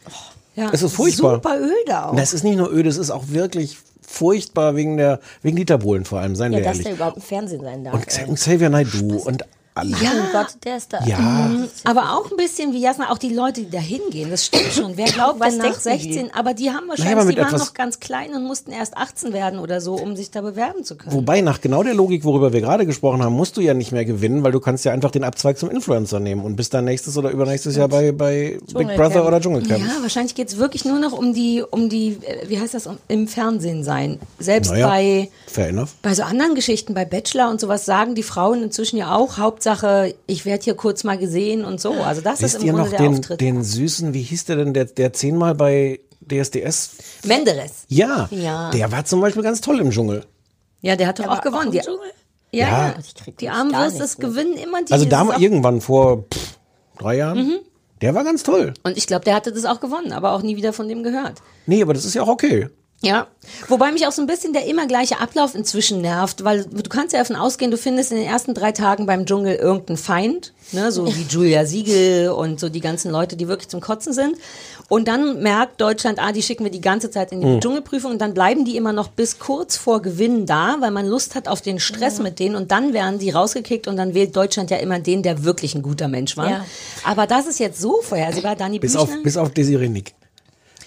Ja. 0.56 0.70
Es 0.72 0.82
ist 0.82 0.94
furchtbar. 0.94 1.36
Super 1.36 1.58
öde 1.60 2.06
auch. 2.06 2.16
Das 2.16 2.34
ist 2.34 2.44
nicht 2.44 2.58
nur 2.58 2.72
öde, 2.72 2.88
es 2.90 2.98
ist 2.98 3.10
auch 3.12 3.24
wirklich 3.28 3.78
furchtbar 4.08 4.76
wegen 4.76 4.98
der 4.98 5.20
wegen 5.42 5.58
Dieter 5.58 5.78
Bohlen 5.80 6.06
vor 6.06 6.20
allem, 6.20 6.36
seien 6.36 6.54
ja, 6.54 6.60
wir 6.60 6.64
dass 6.64 6.74
ehrlich. 6.74 6.86
der 6.86 6.94
überhaupt 6.96 7.18
im 7.18 7.24
Fernsehen 7.24 7.62
sein 7.62 7.84
darf. 7.84 7.94
Und 7.96 8.18
ey. 8.20 8.34
Xavier 8.34 8.70
Naidoo 8.70 9.18
und 9.26 9.44
alle. 9.76 9.92
Ja. 10.02 10.12
Oh 10.16 10.32
Gott, 10.32 10.48
der 10.64 10.78
ist 10.78 10.94
da. 10.94 11.04
Ja. 11.06 11.52
Aber 11.84 12.18
auch 12.18 12.32
ein 12.32 12.38
bisschen 12.38 12.74
wie 12.74 12.80
Jasna, 12.80 13.12
auch 13.12 13.18
die 13.18 13.34
Leute, 13.34 13.62
die 13.62 13.70
da 13.70 13.80
hingehen. 13.80 14.30
Das 14.32 14.46
stimmt 14.46 14.72
schon. 14.74 14.98
Wer 14.98 15.06
glaubt 15.06 15.40
Was 15.40 15.50
denn 15.50 15.58
nach 15.58 15.82
denken 15.82 16.00
die? 16.04 16.14
16? 16.14 16.34
Aber 16.34 16.54
die 16.54 16.72
haben 16.72 16.88
wahrscheinlich, 16.88 17.26
mit 17.26 17.38
die 17.38 17.42
waren 17.42 17.58
noch 17.58 17.74
ganz 17.74 18.00
klein 18.00 18.34
und 18.34 18.46
mussten 18.46 18.72
erst 18.72 18.96
18 18.98 19.34
werden 19.34 19.60
oder 19.60 19.82
so, 19.82 19.96
um 19.96 20.16
sich 20.16 20.32
da 20.32 20.42
bewerben 20.42 20.84
zu 20.84 20.96
können. 20.96 21.14
Wobei 21.14 21.42
nach 21.42 21.62
genau 21.62 21.84
der 21.84 21.94
Logik, 21.94 22.24
worüber 22.24 22.54
wir 22.54 22.62
gerade 22.62 22.86
gesprochen 22.86 23.22
haben, 23.22 23.36
musst 23.36 23.58
du 23.58 23.62
ja 23.62 23.74
nicht 23.74 23.92
mehr 23.92 24.06
gewinnen, 24.06 24.44
weil 24.44 24.52
du 24.54 24.60
kannst 24.60 24.86
ja 24.86 24.92
einfach 24.94 25.12
den 25.12 25.24
Abzweig 25.24 25.58
zum 25.58 25.70
Influencer 25.70 26.20
nehmen 26.20 26.44
und 26.44 26.56
bist 26.56 26.74
dann 26.74 26.86
nächstes 26.86 27.18
oder 27.18 27.30
übernächstes 27.32 27.76
Jahr 27.76 27.90
bei, 27.90 28.12
bei 28.12 28.58
Big. 28.74 28.96
Brother 28.96 29.28
oder 29.28 29.42
Dschungelcamp. 29.42 29.82
ja, 29.82 30.02
wahrscheinlich 30.02 30.36
geht's 30.36 30.58
wirklich 30.58 30.86
nur 30.86 31.00
noch 31.00 31.12
um 31.12 31.34
die, 31.34 31.62
um 31.70 31.90
die, 31.90 32.18
äh, 32.22 32.48
wie 32.48 32.60
heißt 32.60 32.74
das, 32.74 32.88
um, 32.88 32.98
im 33.10 33.28
Fernsehen 33.28 33.84
sein. 33.84 34.20
Selbst 34.40 34.72
Naja, 34.72 34.88
bei, 34.88 35.30
fair 35.48 35.70
enough. 35.70 35.96
bei 36.02 36.14
so 36.14 36.24
anderen 36.24 36.56
Geschichten, 36.56 36.94
bei 36.94 37.04
Bachelor 37.04 37.50
und 37.50 37.60
sowas, 37.60 37.86
sagen 37.86 38.16
die 38.16 38.24
Frauen 38.24 38.64
inzwischen 38.64 38.98
ja 38.98 39.14
auch, 39.14 39.38
Hauptsache, 39.66 40.16
ich 40.28 40.46
werde 40.46 40.64
hier 40.64 40.76
kurz 40.76 41.04
mal 41.04 41.18
gesehen 41.18 41.66
und 41.66 41.82
so. 41.82 41.94
Also 41.94 42.22
das 42.22 42.42
Wisst 42.42 42.56
ist 42.56 42.62
im 42.62 42.68
ihr 42.68 42.74
Grunde 42.74 42.90
noch 42.92 42.98
der 42.98 43.08
den, 43.10 43.20
Auftritt. 43.20 43.42
den 43.42 43.64
süßen, 43.64 44.14
wie 44.14 44.22
hieß 44.22 44.46
der 44.46 44.58
denn, 44.58 44.74
der, 44.74 44.86
der 44.86 45.12
zehnmal 45.14 45.56
bei 45.56 46.00
DSDS? 46.22 46.92
Menderes. 47.26 47.84
Ja, 47.88 48.28
Ja. 48.32 48.70
der 48.72 48.92
war 48.92 49.06
zum 49.06 49.22
Beispiel 49.22 49.44
ganz 49.44 49.62
toll 49.62 49.80
im 49.80 49.90
Dschungel. 49.92 50.24
Ja, 50.82 50.96
der 50.96 51.08
hat 51.08 51.18
doch 51.20 51.24
Der 51.24 51.34
auch 51.34 51.38
auch 51.40 51.42
gewonnen. 51.42 51.68
im 51.68 51.72
Die, 51.72 51.80
Dschungel? 51.80 52.12
ja, 52.52 52.68
Ja. 52.68 52.88
ja. 52.90 52.96
Ich 53.00 53.16
krieg 53.16 53.38
Die 53.38 53.46
das 53.48 53.94
nicht 53.94 54.20
mit. 54.20 54.28
gewinnen 54.28 54.54
immer 54.58 54.84
die. 54.84 54.94
Also 54.94 55.06
das 55.06 55.22
ist 55.22 55.30
da 55.30 55.36
auch- 55.36 55.40
irgendwann 55.40 55.82
vor 55.82 56.26
pff, 56.32 56.58
drei 57.00 57.18
Jahren. 57.18 57.38
Mhm. 57.40 57.56
Der 58.02 58.14
war 58.14 58.24
ganz 58.24 58.44
toll. 58.44 58.74
Und 58.84 58.98
ich 58.98 59.08
glaube, 59.08 59.26
der 59.26 59.34
hatte 59.36 59.52
das 59.52 59.66
auch 59.66 59.80
gewonnen, 59.80 60.12
aber 60.12 60.34
auch 60.34 60.42
nie 60.44 60.58
wieder 60.58 60.74
von 60.74 60.88
dem 60.88 61.02
gehört. 61.02 61.42
Nee, 61.66 61.82
aber 61.82 61.94
das 61.94 62.06
ist 62.06 62.14
ja 62.14 62.22
auch 62.22 62.28
okay. 62.28 62.70
Ja, 63.06 63.28
wobei 63.68 63.92
mich 63.92 64.08
auch 64.08 64.12
so 64.12 64.22
ein 64.24 64.26
bisschen 64.26 64.52
der 64.52 64.66
immer 64.66 64.88
gleiche 64.88 65.20
Ablauf 65.22 65.54
inzwischen 65.54 66.02
nervt, 66.02 66.44
weil 66.44 66.66
du 66.66 66.90
kannst 66.90 67.14
ja 67.14 67.20
davon 67.20 67.36
ausgehen, 67.36 67.70
du 67.70 67.78
findest 67.78 68.12
in 68.12 68.18
den 68.18 68.26
ersten 68.26 68.56
drei 68.56 68.72
Tagen 68.72 69.06
beim 69.06 69.28
Dschungel 69.28 69.58
irgendeinen 69.58 69.98
Feind, 69.98 70.54
ne, 70.72 70.92
so 70.92 71.06
wie 71.06 71.26
Julia 71.30 71.66
Siegel 71.68 72.30
und 72.30 72.60
so 72.60 72.68
die 72.68 72.80
ganzen 72.80 73.12
Leute, 73.12 73.36
die 73.36 73.48
wirklich 73.48 73.70
zum 73.70 73.80
Kotzen 73.80 74.12
sind. 74.12 74.38
Und 74.90 75.08
dann 75.08 75.44
merkt 75.44 75.82
Deutschland, 75.82 76.18
ah, 76.20 76.32
die 76.32 76.42
schicken 76.42 76.64
wir 76.64 76.72
die 76.72 76.82
ganze 76.82 77.12
Zeit 77.12 77.32
in 77.32 77.42
die 77.42 77.60
Dschungelprüfung 77.60 78.12
und 78.12 78.22
dann 78.22 78.34
bleiben 78.34 78.66
die 78.66 78.76
immer 78.76 78.92
noch 78.92 79.10
bis 79.10 79.38
kurz 79.38 79.78
vor 79.78 80.02
Gewinn 80.02 80.48
da, 80.48 80.78
weil 80.80 80.90
man 80.90 81.06
Lust 81.06 81.36
hat 81.36 81.48
auf 81.48 81.62
den 81.62 81.80
Stress 81.80 82.20
mit 82.20 82.40
denen 82.40 82.56
und 82.56 82.72
dann 82.72 82.94
werden 82.94 83.20
die 83.20 83.30
rausgekickt 83.30 83.88
und 83.88 83.98
dann 83.98 84.16
wählt 84.16 84.36
Deutschland 84.36 84.72
ja 84.72 84.78
immer 84.78 85.00
den, 85.00 85.22
der 85.22 85.44
wirklich 85.44 85.76
ein 85.76 85.84
guter 85.84 86.08
Mensch 86.08 86.38
war. 86.38 86.50
Ja. 86.50 86.66
Aber 87.04 87.28
das 87.28 87.46
ist 87.46 87.60
jetzt 87.60 87.80
so 87.80 88.02
vorhersehbar, 88.02 88.56
Dani 88.56 88.80
Bis 88.80 88.94
Büchner. 88.94 89.04
auf, 89.04 89.24
bis 89.24 89.38
auf 89.38 89.52
Desiree 89.52 89.90
Nick. 89.90 90.16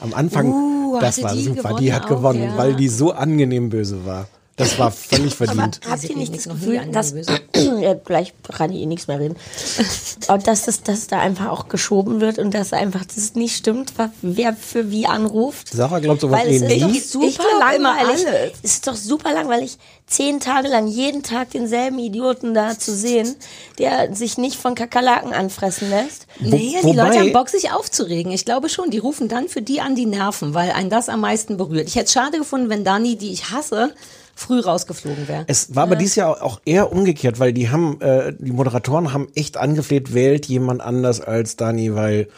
Am 0.01 0.15
Anfang, 0.15 0.53
Uh, 0.53 0.99
das 1.01 1.23
war 1.23 1.35
die 1.35 1.43
super. 1.43 1.75
Die 1.75 1.93
hat 1.93 2.05
auch, 2.05 2.09
gewonnen, 2.09 2.43
ja. 2.43 2.57
weil 2.57 2.75
die 2.75 2.89
so 2.89 3.13
angenehm 3.13 3.69
böse 3.69 4.07
war. 4.07 4.27
Das 4.59 4.79
war 4.79 4.91
völlig 4.91 5.37
verdient. 5.37 5.61
Habt 5.61 5.87
ihr 5.87 5.93
Desiree 5.93 6.15
nicht 6.19 6.37
das 6.37 6.49
Gefühl, 6.49 6.79
an 6.79 6.93
dass, 6.93 7.15
gleich 8.05 8.35
kann 8.43 8.73
ich 8.73 8.81
eh 8.81 8.87
nichts 8.87 9.07
mehr 9.07 9.21
reden, 9.21 9.37
aber 10.27 10.43
dass, 10.43 10.65
das, 10.65 10.83
dass 10.83 11.07
da 11.07 11.21
einfach 11.21 11.47
auch 11.47 11.69
geschoben 11.69 12.21
wird 12.21 12.39
und 12.39 12.53
dass 12.53 12.73
einfach 12.73 13.05
das 13.05 13.35
nicht 13.35 13.57
stimmt, 13.57 13.93
wer 14.21 14.55
für 14.55 14.91
wie 14.91 15.07
anruft? 15.07 15.71
Sarah 15.71 16.01
glaubt 16.01 16.21
sowas 16.21 16.41
Weil 16.41 16.55
es 16.55 16.63
eh 16.63 16.77
ist 16.77 17.15
doch 17.15 17.23
super 17.23 17.45
langweilig. 17.61 18.27
Es 18.63 18.73
ist 18.73 18.87
doch 18.89 18.97
super 18.97 19.33
langweilig, 19.33 19.79
zehn 20.09 20.41
Tage 20.41 20.69
lang 20.69 20.89
jeden 20.89 21.23
Tag 21.23 21.51
denselben 21.51 21.99
Idioten 22.01 22.53
da 22.53 22.77
zu 22.77 22.95
sehen, 22.95 23.37
der 23.79 24.15
sich 24.15 24.39
nicht 24.39 24.57
von 24.57 24.75
Kakerlaken 24.75 25.33
anfressen 25.33 25.89
lässt. 25.89 26.27
Nee, 26.41 26.77
die 26.83 26.93
Leute 26.93 27.21
haben 27.21 27.33
Bock, 27.33 27.49
sich 27.49 27.71
aufzuregen. 27.71 28.33
Ich 28.33 28.45
glaube 28.45 28.69
schon, 28.69 28.91
die 28.91 28.99
rufen 28.99 29.29
dann 29.29 29.49
für 29.49 29.63
die 29.63 29.81
an 29.81 29.95
die 29.95 30.07
Nerven, 30.07 30.55
weil 30.55 30.73
einen 30.73 30.91
das 30.91 31.09
am 31.09 31.21
meisten 31.21 31.57
berührt. 31.57 31.87
Ich 31.87 31.95
hätte 31.95 32.07
es 32.07 32.13
schade 32.13 32.39
gefunden, 32.39 32.69
wenn 32.71 32.83
Dani, 32.83 33.17
die 33.17 33.33
ich 33.33 33.51
hasse, 33.51 33.95
früh 34.39 34.61
rausgeflogen 34.61 35.27
wäre. 35.27 35.45
Es 35.49 35.75
war 35.75 35.83
aber 35.85 35.97
dieses 35.97 36.15
Jahr 36.17 36.43
auch 36.43 36.61
eher 36.65 36.93
umgekehrt, 36.93 37.41
weil 37.41 37.53
die 37.53 37.71
haben, 37.71 38.01
äh, 38.01 38.33
die 38.39 38.53
Moderatoren 38.53 39.13
haben 39.13 39.27
echt 39.35 39.57
angefleht, 39.57 40.15
wählt 40.15 40.47
jemand 40.47 40.81
anders 40.81 41.21
als 41.21 41.57
Dani, 41.57 41.95
weil 41.95 42.29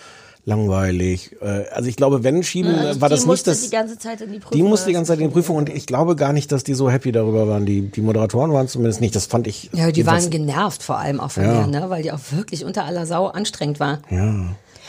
langweilig. 0.46 1.36
Äh, 1.42 1.64
also 1.72 1.88
ich 1.88 1.96
glaube, 1.96 2.24
wenn 2.24 2.42
schieben, 2.42 2.72
äh, 2.74 3.00
war 3.00 3.08
die 3.08 3.12
das 3.14 3.20
nicht 3.20 3.26
musste 3.26 3.50
das. 3.50 3.60
die 3.62 3.70
ganze 3.70 3.98
Zeit 3.98 4.22
in 4.22 4.32
die 4.32 4.38
Prüfung. 4.38 4.56
Die 4.56 4.62
musste 4.62 4.86
die 4.88 4.94
ganze 4.94 5.12
Zeit 5.12 5.20
in 5.20 5.28
die 5.28 5.32
Prüfung 5.32 5.56
und 5.56 5.68
ich 5.68 5.86
glaube 5.86 6.16
gar 6.16 6.32
nicht, 6.32 6.50
dass 6.52 6.64
die 6.64 6.74
so 6.74 6.90
happy 6.90 7.12
darüber 7.12 7.46
waren. 7.48 7.66
Die, 7.66 7.82
die 7.82 8.00
Moderatoren 8.00 8.52
waren 8.52 8.66
zumindest 8.66 9.00
nicht. 9.02 9.14
Das 9.14 9.26
fand 9.26 9.46
ich. 9.46 9.68
Ja, 9.74 9.90
die 9.90 10.06
waren 10.06 10.30
genervt 10.30 10.82
vor 10.82 10.98
allem 10.98 11.20
auch 11.20 11.30
von 11.32 11.44
Ja. 11.44 11.66
mir, 11.66 11.66
ne? 11.66 11.90
weil 11.90 12.02
die 12.02 12.12
auch 12.12 12.20
wirklich 12.30 12.64
unter 12.64 12.84
aller 12.84 13.04
Sau 13.06 13.26
anstrengend 13.26 13.78
war. 13.78 13.98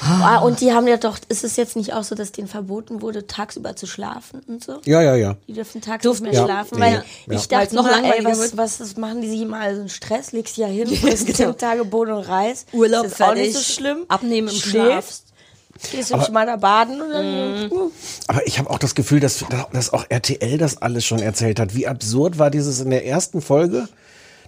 Ah, 0.04 0.40
und 0.40 0.62
die 0.62 0.74
haben 0.74 0.88
ja 0.88 0.98
doch, 0.98 1.18
ist 1.30 1.44
es 1.44 1.56
jetzt 1.58 1.76
nicht 1.76 1.94
auch 1.94 2.04
so, 2.04 2.16
dass 2.16 2.32
denen 2.32 2.48
verboten 2.48 3.02
wurde, 3.02 3.28
tagsüber 3.28 3.76
zu 3.76 3.86
schlafen 3.86 4.42
und 4.48 4.64
so? 4.64 4.80
Ja, 4.86 5.02
ja, 5.02 5.16
ja. 5.16 5.36
Die 5.48 5.54
dürfen 5.54 5.80
tags 5.82 6.04
Durften 6.04 6.24
nicht 6.26 6.34
mehr 6.34 6.42
Ja. 6.42 6.48
schlafen, 6.48 6.80
Ja. 6.80 6.84
weil 6.86 6.94
Ja. 7.28 7.34
ich 7.40 7.48
dachte 7.48 7.76
noch 7.76 7.84
noch, 7.86 8.04
ey, 8.04 8.24
was, 8.26 8.58
was, 8.58 8.80
was 8.80 8.98
machen 8.98 9.22
die 9.22 9.30
sich 9.30 9.42
immer 9.42 9.60
all 9.60 9.76
so 9.76 9.82
einen 9.82 9.90
Stress? 9.90 10.32
Legst 10.32 10.58
ja 10.58 10.68
hin, 10.68 10.88
frisst 10.96 11.28
Genau. 11.28 11.38
zehn 11.52 11.58
Tage 11.58 11.86
Bohnen 11.86 12.14
und 12.14 12.24
Reis. 12.24 12.66
Urlaub 12.74 13.06
ist 13.06 13.22
auch 13.22 13.36
nicht 13.36 13.54
so 13.54 13.62
schlimm. 13.62 14.00
abnehmen 14.08 14.48
im 14.48 14.56
Schlaf. 14.56 14.86
Schläfst, 14.88 15.24
gehst 15.92 16.12
du 16.12 16.20
schon 16.22 16.34
mal 16.34 16.46
da 16.48 16.56
baden 16.58 17.00
und 17.02 17.10
dann, 17.12 17.72
uh, 17.72 17.92
Aber 18.28 18.46
ich 18.48 18.58
habe 18.60 18.70
auch 18.72 18.80
das 18.80 18.96
Gefühl, 18.96 19.20
dass, 19.20 19.46
dass 19.72 19.94
auch 19.94 20.06
RTL 20.10 20.58
das 20.58 20.82
alles 20.82 21.06
schon 21.06 21.20
erzählt 21.20 21.60
hat. 21.60 21.76
Wie 21.76 21.88
absurd 21.88 22.40
war 22.40 22.50
dieses 22.50 22.80
in 22.82 22.90
der 22.90 23.06
ersten 23.06 23.42
Folge, 23.42 23.88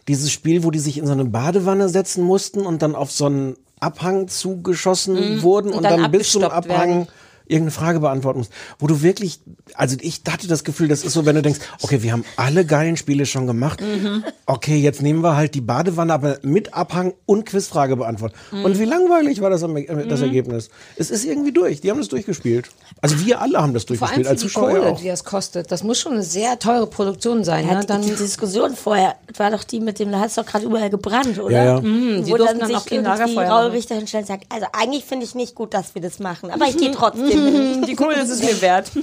dieses 0.08 0.32
Spiel, 0.32 0.64
wo 0.64 0.72
die 0.72 0.80
sich 0.80 0.98
in 0.98 1.06
so 1.06 1.14
eine 1.14 1.26
Badewanne 1.26 1.90
setzen 1.90 2.24
mussten 2.24 2.66
und 2.66 2.82
dann 2.82 2.96
auf 2.96 3.12
so 3.12 3.26
einen 3.28 3.56
Abhang 3.84 4.28
zugeschossen 4.28 5.42
wurden 5.44 5.72
und, 5.74 5.80
Mhm. 5.82 5.84
dann 5.84 6.02
dann, 6.02 6.12
bis 6.12 6.32
zum 6.32 6.44
Abhang 6.44 6.90
werden. 6.90 7.08
Irgendeine 7.54 7.72
Frage 7.72 8.00
beantworten 8.00 8.40
musst. 8.40 8.52
Wo 8.80 8.88
du 8.88 9.02
wirklich, 9.02 9.40
also 9.76 9.96
ich 10.02 10.22
hatte 10.30 10.48
das 10.48 10.64
Gefühl, 10.64 10.88
das 10.88 11.04
ist 11.04 11.14
so, 11.14 11.26
wenn 11.26 11.36
du 11.36 11.42
denkst, 11.42 11.60
okay, 11.82 12.02
wir 12.04 12.12
haben 12.12 12.26
alle 12.36 12.66
geilen 12.66 12.98
Spiele 12.98 13.26
schon 13.26 13.48
gemacht. 13.48 13.80
Mhm. 13.82 14.24
Okay, 14.46 14.78
jetzt 14.78 15.02
nehmen 15.02 15.22
wir 15.24 15.36
halt 15.36 15.56
die 15.56 15.62
Badewanne, 15.62 16.14
aber 16.14 16.40
mit 16.42 16.74
Abhang 16.74 17.14
und 17.26 17.46
Quizfrage 17.46 17.96
beantworten. 17.96 18.36
Mhm. 18.52 18.66
Und 18.66 18.80
wie 18.80 18.86
langweilig 18.86 19.42
war 19.42 19.50
das, 19.50 19.64
äh, 19.64 20.08
das 20.08 20.22
Ergebnis? 20.22 20.70
Es 20.98 21.12
ist 21.12 21.24
irgendwie 21.26 21.52
durch. 21.52 21.82
Die 21.82 21.90
haben 21.92 22.00
das 22.00 22.10
durchgespielt. 22.10 22.70
Also 23.02 23.20
wir 23.26 23.42
alle 23.42 23.62
haben 23.62 23.74
das 23.74 23.84
Vor 23.84 23.92
allem 24.10 24.24
durchgespielt, 24.24 24.26
für 24.26 24.30
als 24.32 24.42
die 24.42 24.48
Zuschauer 24.48 24.70
Kohle, 24.70 24.86
auch. 24.88 25.00
die 25.00 25.08
das 25.08 25.24
kostet. 25.24 25.72
Das 25.72 25.84
muss 25.84 26.00
schon 26.00 26.14
eine 26.14 26.24
sehr 26.24 26.60
teure 26.60 26.88
Produktion 26.88 27.44
sein. 27.44 27.68
ja, 27.68 27.76
Ne? 27.76 27.82
die, 27.82 27.88
Dann, 27.88 28.02
die 28.02 28.16
Diskussion 28.16 28.76
vorher 28.76 29.16
war 29.38 29.52
doch 29.52 29.64
die 29.64 29.80
mit 29.80 30.00
dem, 30.00 30.12
da 30.12 30.20
hat 30.20 30.30
es 30.30 30.36
doch 30.36 30.46
gerade 30.46 30.66
überall 30.66 30.90
gebrannt, 30.90 31.40
oder? 31.40 31.52
Ja, 31.56 31.64
ja. 31.66 31.82
Mhm, 31.82 32.24
die 32.26 32.32
Wo 32.32 32.38
dann 32.38 32.60
dann 32.60 32.68
sich 32.68 32.78
auch 32.78 32.86
irgendwie 32.88 33.10
Lagerfeuer 33.10 33.50
Raul. 33.50 33.72
Richter 33.72 33.96
hinstellt 33.96 34.24
und 34.24 34.28
sagt, 34.28 34.46
also 34.50 34.66
eigentlich 34.74 35.06
finde 35.06 35.26
ich 35.26 35.36
nicht 35.36 35.56
gut, 35.56 35.74
dass 35.74 35.96
wir 35.96 36.02
das 36.02 36.20
machen, 36.20 36.50
aber 36.52 36.66
ich 36.68 36.78
gehe 36.78 36.92
trotzdem. 36.92 37.28
die 37.88 37.96
Kohle 37.96 38.22
ist 38.22 38.30
es 38.30 38.42
mir 38.42 38.62
wert. 38.62 38.92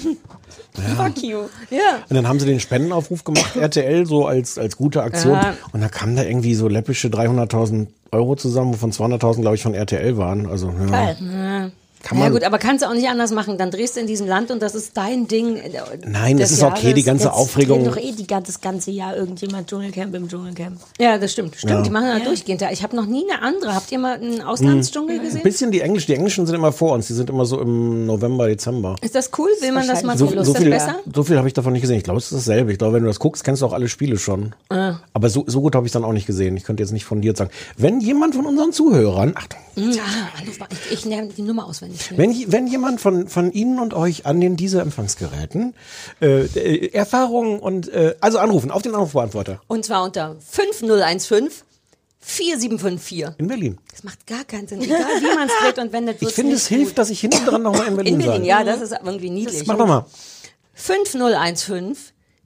Fuck 0.97 1.23
you. 1.23 1.49
ja. 1.71 1.99
Und 2.09 2.17
dann 2.17 2.29
haben 2.29 2.39
sie 2.39 2.47
den 2.47 2.61
Spendenaufruf 2.61 3.25
gemacht, 3.25 3.57
RTL, 3.57 4.07
so 4.07 4.27
als, 4.27 4.57
als 4.57 4.77
gute 4.77 5.03
Aktion. 5.03 5.35
Ja. 5.35 5.55
Und 5.73 5.81
da 5.81 5.89
kamen 5.89 6.17
da 6.17 6.23
irgendwie 6.23 6.55
so 6.55 6.69
läppische 6.69 7.09
300.000 7.09 7.89
Euro 8.13 8.37
zusammen, 8.37 8.73
wovon 8.73 8.93
200.000, 8.93 9.41
glaube 9.41 9.57
ich, 9.57 9.63
von 9.63 9.75
RTL 9.75 10.17
waren. 10.17 10.47
Also, 10.47 10.69
ja. 10.69 10.87
Geil. 10.87 11.73
Kann 12.03 12.17
Ja 12.19 12.25
man, 12.25 12.33
gut, 12.33 12.45
aber 12.45 12.59
kannst 12.59 12.83
du 12.83 12.89
auch 12.89 12.95
nicht 12.95 13.09
anders 13.09 13.31
machen. 13.31 13.59
Dann 13.59 13.71
drehst 13.71 13.97
du 13.97 14.01
in 14.01 14.07
diesem 14.07 14.27
Land 14.27 14.51
und 14.51 14.63
das 14.63 14.75
ist 14.75 14.97
dein 14.97 15.29
Ding. 15.29 15.57
äh, 15.57 15.71
Nein, 16.07 16.39
das 16.39 16.51
ist 16.51 16.63
okay, 16.63 16.81
die 16.95 17.01
Jahres. 17.01 17.05
ganze 17.05 17.25
Jetzt 17.27 17.35
Aufregung. 17.35 17.85
doch 17.85 17.97
eh 17.99 18.13
die, 18.13 18.27
das 18.27 18.61
ganze 18.61 18.91
Jahr 18.91 19.17
irgendjemand 19.17 19.69
Dschungelcamp 19.69 20.15
im 20.15 20.29
Dschungelcamp. 20.29 20.79
Ja, 20.99 21.19
das 21.19 21.33
stimmt. 21.33 21.57
Stimmt, 21.57 21.73
Ja. 21.73 21.83
die 21.83 21.91
machen 21.91 22.07
das 22.09 22.25
durchgehend. 22.25 22.63
Ja, 22.63 22.71
Ich 22.71 22.83
habe 22.83 22.97
noch 22.97 23.07
nie 23.07 23.25
eine 23.31 23.43
andere. 23.43 23.75
Habt 23.75 23.93
ihr 23.93 23.99
mal 23.99 24.15
einen 24.15 24.41
Auslandsdschungel 24.41 25.19
Ein 25.19 25.25
gesehen? 25.25 25.43
bisschen 25.43 25.71
die 25.71 25.81
Englisch, 25.83 26.07
die 26.07 26.15
Englischen 26.15 26.47
sind 26.47 26.55
immer 26.55 26.73
vor 26.73 26.95
uns, 26.95 27.07
die 27.09 27.13
sind 27.15 27.29
immer 27.29 27.45
so 27.45 27.61
im 27.61 28.07
November, 28.07 28.47
Dezember. 28.47 28.97
Ist 29.03 29.15
das 29.15 29.31
cool? 29.39 29.51
Will 29.61 29.73
man 29.73 29.87
das 29.87 30.03
mal 30.03 30.17
So, 30.17 30.27
so 30.43 30.55
viel, 30.55 30.71
besser? 30.71 30.97
so 31.15 31.23
viel 31.23 31.37
habe 31.37 31.49
ich 31.49 31.55
davon 31.55 31.73
nicht 31.75 31.83
gesehen. 31.83 31.99
Ich 31.99 32.05
glaube, 32.05 32.19
es 32.19 32.33
ist 32.33 32.35
dasselbe. 32.49 32.73
Ich 32.73 32.79
glaube, 32.79 32.95
wenn 32.95 33.03
du 33.03 33.09
das 33.09 33.19
guckst, 33.19 33.45
kennst 33.45 33.61
du 33.63 33.67
auch 33.67 33.73
alle 33.75 33.89
Spiele 33.89 34.17
schon. 34.19 34.55
Ah. 34.71 34.95
Aber 35.13 35.29
so, 35.29 35.45
so 35.47 35.61
gut 35.61 35.75
habe 35.75 35.87
ich 35.87 35.91
es 35.91 35.93
dann 35.93 36.05
auch 36.05 36.13
nicht 36.13 36.27
gesehen. 36.27 36.57
Ich 36.57 36.65
könnte 36.65 36.83
jetzt 36.83 36.93
nicht 36.93 37.05
von 37.05 37.21
dir 37.21 37.37
sagen. 37.37 37.51
Wenn 37.77 38.01
jemand 38.01 38.35
von 38.35 38.47
unseren 38.47 38.73
Zuhörern, 38.73 39.35
Achtung, 39.37 39.61
Ja, 39.77 40.03
Anruf 40.41 40.59
mal. 40.59 40.69
ich, 40.71 40.93
ich 41.01 41.05
nehme 41.07 41.29
die 41.29 41.43
Nummer 41.43 41.67
auswendig. 41.67 41.90
Schnell. 41.99 42.19
wenn, 42.19 42.53
wenn 42.53 42.67
jemand 42.67 43.01
von, 43.01 43.29
von 43.29 43.53
Ihnen 43.53 43.79
und 43.79 43.95
euch 43.95 44.27
an 44.27 44.41
den 44.41 44.57
diese 44.57 44.81
Empfangsgeräten 44.81 45.75
äh, 46.21 46.43
äh, 46.45 46.93
Erfahrungen 46.93 47.59
und 47.59 47.89
äh, 47.89 48.15
also 48.21 48.39
anrufen 48.39 48.71
auf 48.71 48.83
den 48.83 48.95
Anrufbeantworter 48.95 49.61
Und 49.69 49.85
zwar 49.85 50.05
unter 50.05 50.37
5015 50.41 51.65
4754. 52.23 53.39
in 53.39 53.47
Berlin. 53.47 53.79
Das 53.91 54.05
macht 54.05 54.27
gar 54.27 54.45
keinen 54.45 54.69
Sinn. 54.69 54.83
Egal 54.83 54.99
wie 54.99 55.35
man 55.35 55.49
es 55.49 55.55
dreht 55.63 55.79
und 55.79 55.93
wendet, 55.93 56.21
Ich 56.21 56.29
finde, 56.33 56.53
nicht 56.53 56.61
es 56.63 56.69
hilft, 56.69 56.99
dass 56.99 57.09
ich 57.11 57.21
hinten 57.21 57.45
dran 57.47 57.63
nochmal 57.63 57.87
in 57.87 57.95
gut. 57.95 57.97
Berlin, 57.97 58.15
In 58.15 58.19
Berlin, 58.21 58.45
sage. 58.45 58.49
ja, 58.49 58.65
das 58.65 58.83
ist 58.83 58.93
irgendwie 59.03 59.31
niedlich. 59.31 59.67
Mach 59.67 59.79
nochmal. 59.79 60.05
5015 60.75 61.97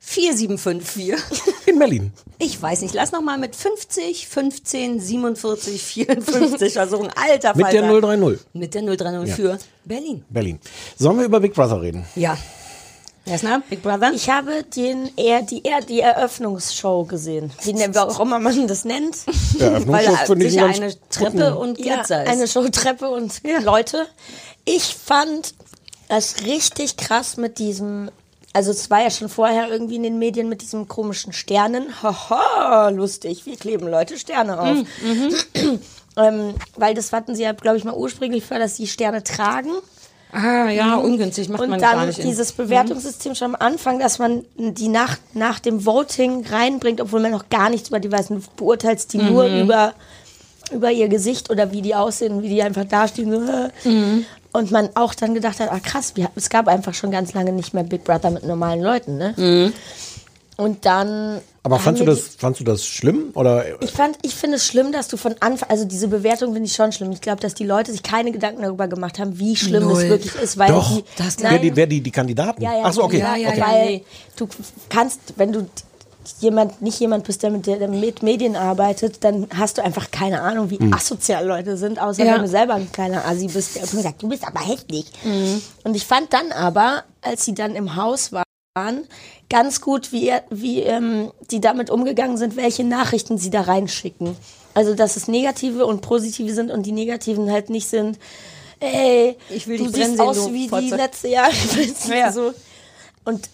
4754. 0.07 1.15
In 1.67 1.79
Berlin. 1.79 2.13
Ich 2.39 2.61
weiß 2.61 2.83
nicht, 2.83 2.95
lass 2.95 3.13
noch 3.13 3.23
mal 3.23 3.39
mit 3.39 3.57
50, 3.57 4.29
15, 4.29 5.01
47, 5.01 5.83
54 5.83 6.73
versuchen. 6.73 7.09
Alter 7.15 7.55
Mit 7.57 7.73
der 7.73 7.83
Falter. 7.85 8.01
030. 8.17 8.47
Mit 8.53 8.75
der 8.75 8.83
030 8.83 9.35
für 9.35 9.59
Berlin. 9.85 10.25
Berlin. 10.29 10.61
Sollen 10.99 11.19
wir 11.19 11.25
über 11.25 11.41
Big 11.41 11.55
Brother 11.55 11.81
reden? 11.81 12.05
Ja. 12.17 12.37
Jasna, 13.27 13.63
Big 13.71 13.83
Brother? 13.83 14.13
Ich 14.15 14.29
habe 14.29 14.65
den 14.65 15.11
eher 15.17 15.41
die, 15.41 15.63
eher 15.63 15.81
die 15.81 16.01
Eröffnungsshow 16.01 17.05
gesehen. 17.07 17.51
Wie 17.63 17.73
ne- 17.73 17.89
warum 17.95 18.29
man 18.29 18.67
das 18.67 18.85
nennt. 18.85 19.17
Eröffnungsshow 19.59 19.93
Weil 19.93 20.05
da 20.05 20.51
sicher 20.51 20.67
eine 20.67 20.95
Treppe 21.09 21.57
und 21.57 21.79
Ja, 21.79 21.97
Glitzer 21.97 22.23
ist. 22.25 22.29
eine 22.31 22.47
Showtreppe 22.47 23.09
und 23.09 23.41
Leute. 23.63 24.07
Ich 24.67 24.95
fand 24.95 25.55
das 26.09 26.45
richtig 26.45 26.99
krass 26.99 27.39
mit 27.39 27.59
diesem, 27.59 28.11
also 28.55 28.71
es 28.71 28.89
war 28.91 29.03
ja 29.03 29.11
schon 29.11 29.29
vorher 29.29 29.69
irgendwie 29.71 29.97
in 29.97 30.03
den 30.05 30.19
Medien 30.19 30.49
mit 30.49 30.63
diesem 30.63 30.89
komischen 30.89 31.33
Sternen. 31.35 31.87
Haha, 32.03 32.89
lustig, 32.89 33.45
wir 33.45 33.57
kleben 33.57 33.87
Leute 33.89 34.17
Sterne 34.19 34.59
auf. 34.59 34.79
ähm, 36.17 36.55
weil 36.77 36.95
das 36.95 37.13
hatten 37.13 37.35
sie 37.35 37.43
ja, 37.43 37.53
glaube 37.53 37.77
ich, 37.77 37.85
mal 37.85 37.95
ursprünglich 37.95 38.45
vor, 38.45 38.59
dass 38.59 38.77
sie 38.77 38.87
Sterne 38.87 39.23
tragen. 39.23 39.71
ah, 40.33 40.69
ja, 40.69 40.97
ungünstig, 40.97 41.49
macht 41.49 41.63
Und 41.63 41.71
man 41.71 41.81
gar 41.81 41.95
dann 41.97 42.07
nicht. 42.09 42.19
in- 42.21 42.27
dieses 42.29 42.53
Bewertungssystem 42.53 43.35
schon 43.35 43.55
am 43.55 43.61
Anfang, 43.61 43.99
dass 43.99 44.19
man 44.19 44.45
die 44.57 44.89
nach, 44.89 45.17
nach 45.33 45.59
dem 45.61 45.85
Voting 45.87 46.45
reinbringt, 46.47 47.01
obwohl 47.01 47.21
man 47.21 47.31
noch 47.33 47.49
gar 47.51 47.71
nichts 47.71 47.89
über 47.89 48.01
die 48.01 48.11
weiß. 48.11 48.29
Du 48.29 48.41
beurteilst 48.57 49.13
die 49.13 49.19
nur 49.19 49.49
Mhm. 49.49 49.61
über, 49.63 49.95
über 50.73 50.91
ihr 50.91 51.09
Gesicht 51.09 51.51
oder 51.51 51.71
wie 51.73 51.83
die 51.83 51.95
aussehen, 51.95 52.43
wie 52.43 52.49
die 52.49 52.63
einfach 52.63 52.85
dastehen. 52.85 53.31
So. 53.33 53.71
Mhm. 53.91 54.25
Und 54.55 54.71
man 54.71 54.89
auch 54.95 55.15
dann 55.15 55.35
gedacht 55.35 55.59
hat, 55.59 55.71
ah 55.73 55.81
krass, 55.81 56.13
wir, 56.15 56.31
es 56.37 56.49
gab 56.49 56.69
einfach 56.69 56.95
schon 56.95 57.11
ganz 57.11 57.35
lange 57.35 57.51
nicht 57.51 57.75
mehr 57.75 57.83
Big 57.83 58.05
Brother 58.05 58.31
mit 58.31 58.45
normalen 58.45 58.81
Leuten. 58.81 59.19
Ne? 59.19 59.35
Mhm. 59.37 59.73
Und 60.57 60.87
dann. 60.87 61.41
Aber 61.65 61.81
fandst 61.81 62.01
du 62.01 62.05
das, 62.07 62.37
fandst 62.39 62.61
du 62.61 62.65
das 62.65 62.85
schlimm? 62.87 63.31
Oder 63.35 63.83
Ich 63.83 63.91
fand, 63.91 64.17
ich 64.23 64.33
finde 64.33 64.59
es 64.59 64.65
schlimm, 64.65 64.93
dass 64.93 65.09
du 65.09 65.17
von 65.17 65.35
Anfang, 65.41 65.69
also 65.71 65.85
diese 65.85 66.07
Bewertung 66.07 66.53
finde 66.53 66.69
ich 66.69 66.75
schon 66.77 66.93
schlimm. 66.93 67.11
Ich 67.11 67.21
glaube, 67.21 67.41
dass 67.41 67.55
die 67.55 67.65
Leute 67.65 67.91
sich 67.91 68.05
keine 68.05 68.31
Gedanken 68.31 68.63
darüber 68.63 68.87
gemacht 68.87 69.19
haben, 69.19 69.37
wie 69.41 69.57
schlimm 69.57 69.83
Null. 69.83 70.01
es 70.03 70.09
wirklich 70.09 70.35
ist, 70.37 70.57
weil 70.57 70.69
doch, 70.69 70.89
die, 70.95 71.05
das- 71.17 71.39
wer, 71.41 71.59
die, 71.59 71.75
wer 71.75 71.89
die, 71.89 72.01
die 72.01 72.11
Kandidaten? 72.13 72.63
ja, 72.63 72.77
ja, 72.77 72.83
Ach 72.85 72.93
so, 72.93 73.03
okay. 73.03 73.19
Ja, 73.19 73.35
ja, 73.35 73.49
okay. 73.49 73.61
weil 73.61 74.01
du 74.37 74.47
kannst, 74.89 75.19
wenn 75.37 75.51
du 75.51 75.67
jemand, 76.41 76.83
nicht 76.83 76.99
jemand 77.01 77.25
bist, 77.25 77.43
der 77.43 77.51
mit, 77.51 77.67
der 77.67 77.89
mit 77.89 78.23
Medien 78.23 78.57
arbeitet, 78.57 79.25
dann 79.25 79.47
hast 79.55 79.79
du 79.79 79.83
einfach 79.85 80.11
keine 80.11 80.41
Ahnung, 80.43 80.71
wie 80.71 80.79
asozial 80.93 81.47
Leute 81.47 81.77
sind, 81.77 82.01
außer 82.01 82.25
Ja. 82.25 82.35
wenn 82.35 82.43
du 82.43 82.49
selber 82.49 82.75
ein 82.75 82.91
kleiner 82.93 83.25
Assi 83.27 83.49
bist, 83.49 83.77
der 83.77 83.83
immer 83.91 84.03
sagt, 84.03 84.23
du 84.23 84.29
bist 84.29 84.47
aber 84.47 84.61
hässlich. 84.61 85.07
Und 85.85 85.95
ich 85.95 86.05
fand 86.05 86.33
dann 86.33 86.53
aber, 86.53 87.05
als 87.23 87.45
sie 87.45 87.55
dann 87.55 87.75
im 87.77 87.97
Haus 87.97 88.33
waren, 88.33 89.07
ganz 89.51 89.81
gut, 89.81 90.13
wie, 90.13 90.33
wie 90.51 90.81
ähm, 90.81 91.31
die 91.51 91.61
damit 91.61 91.91
umgegangen 91.91 92.37
sind, 92.37 92.57
welche 92.57 92.85
Nachrichten 92.85 93.39
sie 93.39 93.51
da 93.51 93.63
reinschicken. 93.63 94.37
Also, 94.75 94.95
dass 94.95 95.17
es 95.17 95.29
negative 95.29 95.87
und 95.87 96.01
positive 96.01 96.53
sind 96.53 96.71
und 96.73 96.85
die 96.85 96.93
negativen 96.93 97.51
halt 97.53 97.71
nicht 97.71 97.87
sind, 97.87 98.19
ey, 98.81 99.37
Ich 99.51 99.69
will 99.69 99.79
du 99.79 99.85
siehst 99.85 100.17
sehen, 100.17 100.21
aus 100.21 100.47
du 100.47 100.53
wie 100.53 100.69
die 100.69 100.91
letzte 100.91 101.29
Jahre. 101.29 101.53
Ja. 102.09 102.33
so. 102.33 102.53
Und 103.25 103.49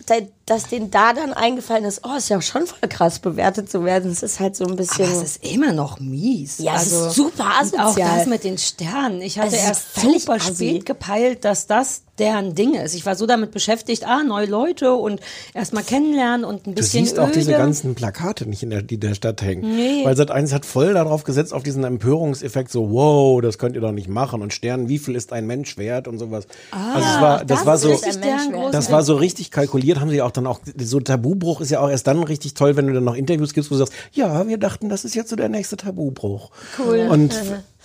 dass 0.50 0.64
denen 0.64 0.90
da 0.90 1.12
dann 1.12 1.32
eingefallen 1.32 1.84
ist, 1.84 2.00
oh, 2.02 2.16
ist 2.16 2.28
ja 2.28 2.42
schon 2.42 2.66
voll 2.66 2.88
krass 2.88 3.20
bewertet 3.20 3.70
zu 3.70 3.84
werden. 3.84 4.10
Es 4.10 4.24
ist 4.24 4.40
halt 4.40 4.56
so 4.56 4.64
ein 4.64 4.74
bisschen. 4.74 5.04
Aber 5.06 5.14
es 5.22 5.36
ist 5.36 5.44
immer 5.44 5.72
noch 5.72 6.00
mies. 6.00 6.58
Also 6.58 6.64
Ja, 6.64 6.76
es 6.76 6.92
ist 6.92 7.14
super 7.14 7.44
und 7.62 7.74
Auch 7.78 7.84
asozial. 7.86 8.18
das 8.18 8.26
mit 8.26 8.42
den 8.42 8.58
Sternen. 8.58 9.22
Ich 9.22 9.38
hatte 9.38 9.54
erst 9.54 9.82
völlig 9.82 10.22
super 10.22 10.34
assi. 10.34 10.52
spät 10.70 10.86
gepeilt, 10.86 11.44
dass 11.44 11.68
das 11.68 12.02
deren 12.20 12.54
Ding 12.54 12.74
ist. 12.74 12.94
Ich 12.94 13.06
war 13.06 13.16
so 13.16 13.26
damit 13.26 13.50
beschäftigt, 13.50 14.04
ah, 14.06 14.22
neue 14.22 14.46
Leute 14.46 14.92
und 14.94 15.20
erstmal 15.54 15.82
kennenlernen 15.82 16.44
und 16.44 16.66
ein 16.66 16.74
Du 16.74 16.82
bisschen 16.82 17.06
siehst 17.06 17.18
auch 17.18 17.30
diese 17.30 17.52
öde. 17.52 17.58
ganzen 17.58 17.94
Plakate 17.94 18.46
nicht, 18.46 18.62
in 18.62 18.70
der, 18.70 18.82
die 18.82 18.96
in 18.96 19.00
der 19.00 19.14
Stadt 19.14 19.40
hängen. 19.40 19.62
Nee. 19.74 20.04
Weil 20.04 20.16
seit 20.16 20.30
eins 20.30 20.52
hat 20.52 20.66
voll 20.66 20.92
darauf 20.92 21.24
gesetzt, 21.24 21.54
auf 21.54 21.62
diesen 21.62 21.82
Empörungseffekt, 21.82 22.70
so, 22.70 22.90
wow, 22.90 23.40
das 23.40 23.56
könnt 23.56 23.74
ihr 23.74 23.80
doch 23.80 23.92
nicht 23.92 24.08
machen. 24.08 24.42
Und 24.42 24.52
Sternen, 24.52 24.88
wie 24.90 24.98
viel 24.98 25.16
ist 25.16 25.32
ein 25.32 25.46
Mensch 25.46 25.78
wert 25.78 26.08
und 26.08 26.18
sowas. 26.18 26.46
also 26.70 27.08
es 27.08 27.20
war, 27.22 27.38
das, 27.44 27.58
das 27.60 27.66
war 27.66 27.74
ist 27.76 27.80
so, 27.80 28.70
das 28.70 28.92
war 28.92 29.02
so 29.02 29.16
richtig 29.16 29.50
kalkuliert, 29.50 29.98
haben 29.98 30.10
sie 30.10 30.20
auch 30.20 30.30
dann 30.40 30.46
auch, 30.46 30.60
so 30.78 31.00
Tabubruch 31.00 31.60
ist 31.60 31.70
ja 31.70 31.80
auch 31.80 31.88
erst 31.90 32.06
dann 32.06 32.22
richtig 32.22 32.54
toll, 32.54 32.76
wenn 32.76 32.86
du 32.86 32.92
dann 32.94 33.04
noch 33.04 33.14
Interviews 33.14 33.52
gibst, 33.54 33.70
wo 33.70 33.74
du 33.74 33.78
sagst, 33.80 33.92
ja, 34.12 34.46
wir 34.48 34.58
dachten, 34.58 34.88
das 34.88 35.04
ist 35.04 35.14
jetzt 35.14 35.30
so 35.30 35.36
der 35.36 35.48
nächste 35.48 35.76
Tabubruch. 35.76 36.50
Cool. 36.78 37.08
Und, 37.10 37.34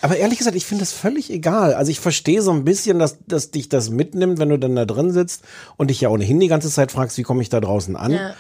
aber 0.02 0.18
ehrlich 0.18 0.38
gesagt, 0.40 0.56
ich 0.56 0.66
finde 0.66 0.82
das 0.84 0.92
völlig 0.92 1.30
egal. 1.32 1.74
Also 1.74 1.92
ich 1.92 2.00
verstehe 2.00 2.42
so 2.42 2.52
ein 2.52 2.64
bisschen, 2.66 3.00
dass, 3.00 3.18
dass 3.28 3.52
dich 3.52 3.70
das 3.70 3.90
mitnimmt, 3.90 4.40
wenn 4.40 4.50
du 4.50 4.58
dann 4.60 4.76
da 4.76 4.86
drin 4.86 5.12
sitzt 5.12 5.44
und 5.78 5.90
dich 5.90 6.02
ja 6.02 6.10
ohnehin 6.10 6.40
die 6.40 6.48
ganze 6.48 6.70
Zeit 6.70 6.92
fragst, 6.92 7.18
wie 7.18 7.24
komme 7.24 7.42
ich 7.42 7.50
da 7.50 7.60
draußen 7.62 7.96
an. 7.96 8.12
Ja. 8.12 8.34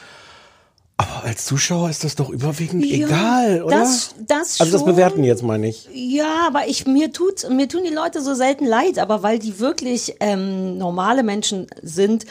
Aber 0.97 1.25
als 1.25 1.43
Zuschauer 1.43 1.89
ist 1.89 2.05
das 2.05 2.15
doch 2.15 2.29
überwiegend 2.29 2.85
Ja, 2.85 3.05
egal, 3.05 3.63
oder? 3.63 3.79
das- 3.79 4.15
das 4.27 4.61
also 4.61 4.71
das 4.71 4.81
schon. 4.81 4.91
Bewerten 4.91 5.25
jetzt 5.25 5.43
meine 5.43 5.67
ich. 5.67 5.89
Ja, 5.93 6.47
aber 6.47 6.69
ich 6.69 6.87
mir 6.87 7.11
tut 7.11 7.49
mir 7.49 7.67
tun 7.67 7.81
die 7.85 7.93
Leute 7.93 8.21
so 8.21 8.33
selten 8.33 8.65
leid, 8.65 8.97
aber 8.97 9.21
weil 9.21 9.37
die 9.37 9.59
wirklich 9.59 10.15
ähm, 10.21 10.77
normale 10.77 11.23
Menschen 11.23 11.67
sind. 11.81 12.25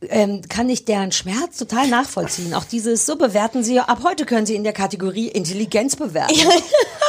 Ähm, 0.00 0.42
kann 0.48 0.68
ich 0.68 0.84
deren 0.84 1.10
Schmerz 1.10 1.56
total 1.58 1.88
nachvollziehen. 1.88 2.54
Auch 2.54 2.62
dieses, 2.62 3.04
so 3.04 3.16
bewerten 3.16 3.64
sie, 3.64 3.80
ab 3.80 3.98
heute 4.04 4.26
können 4.26 4.46
sie 4.46 4.54
in 4.54 4.62
der 4.62 4.72
Kategorie 4.72 5.26
Intelligenz 5.26 5.96
bewerten. 5.96 6.36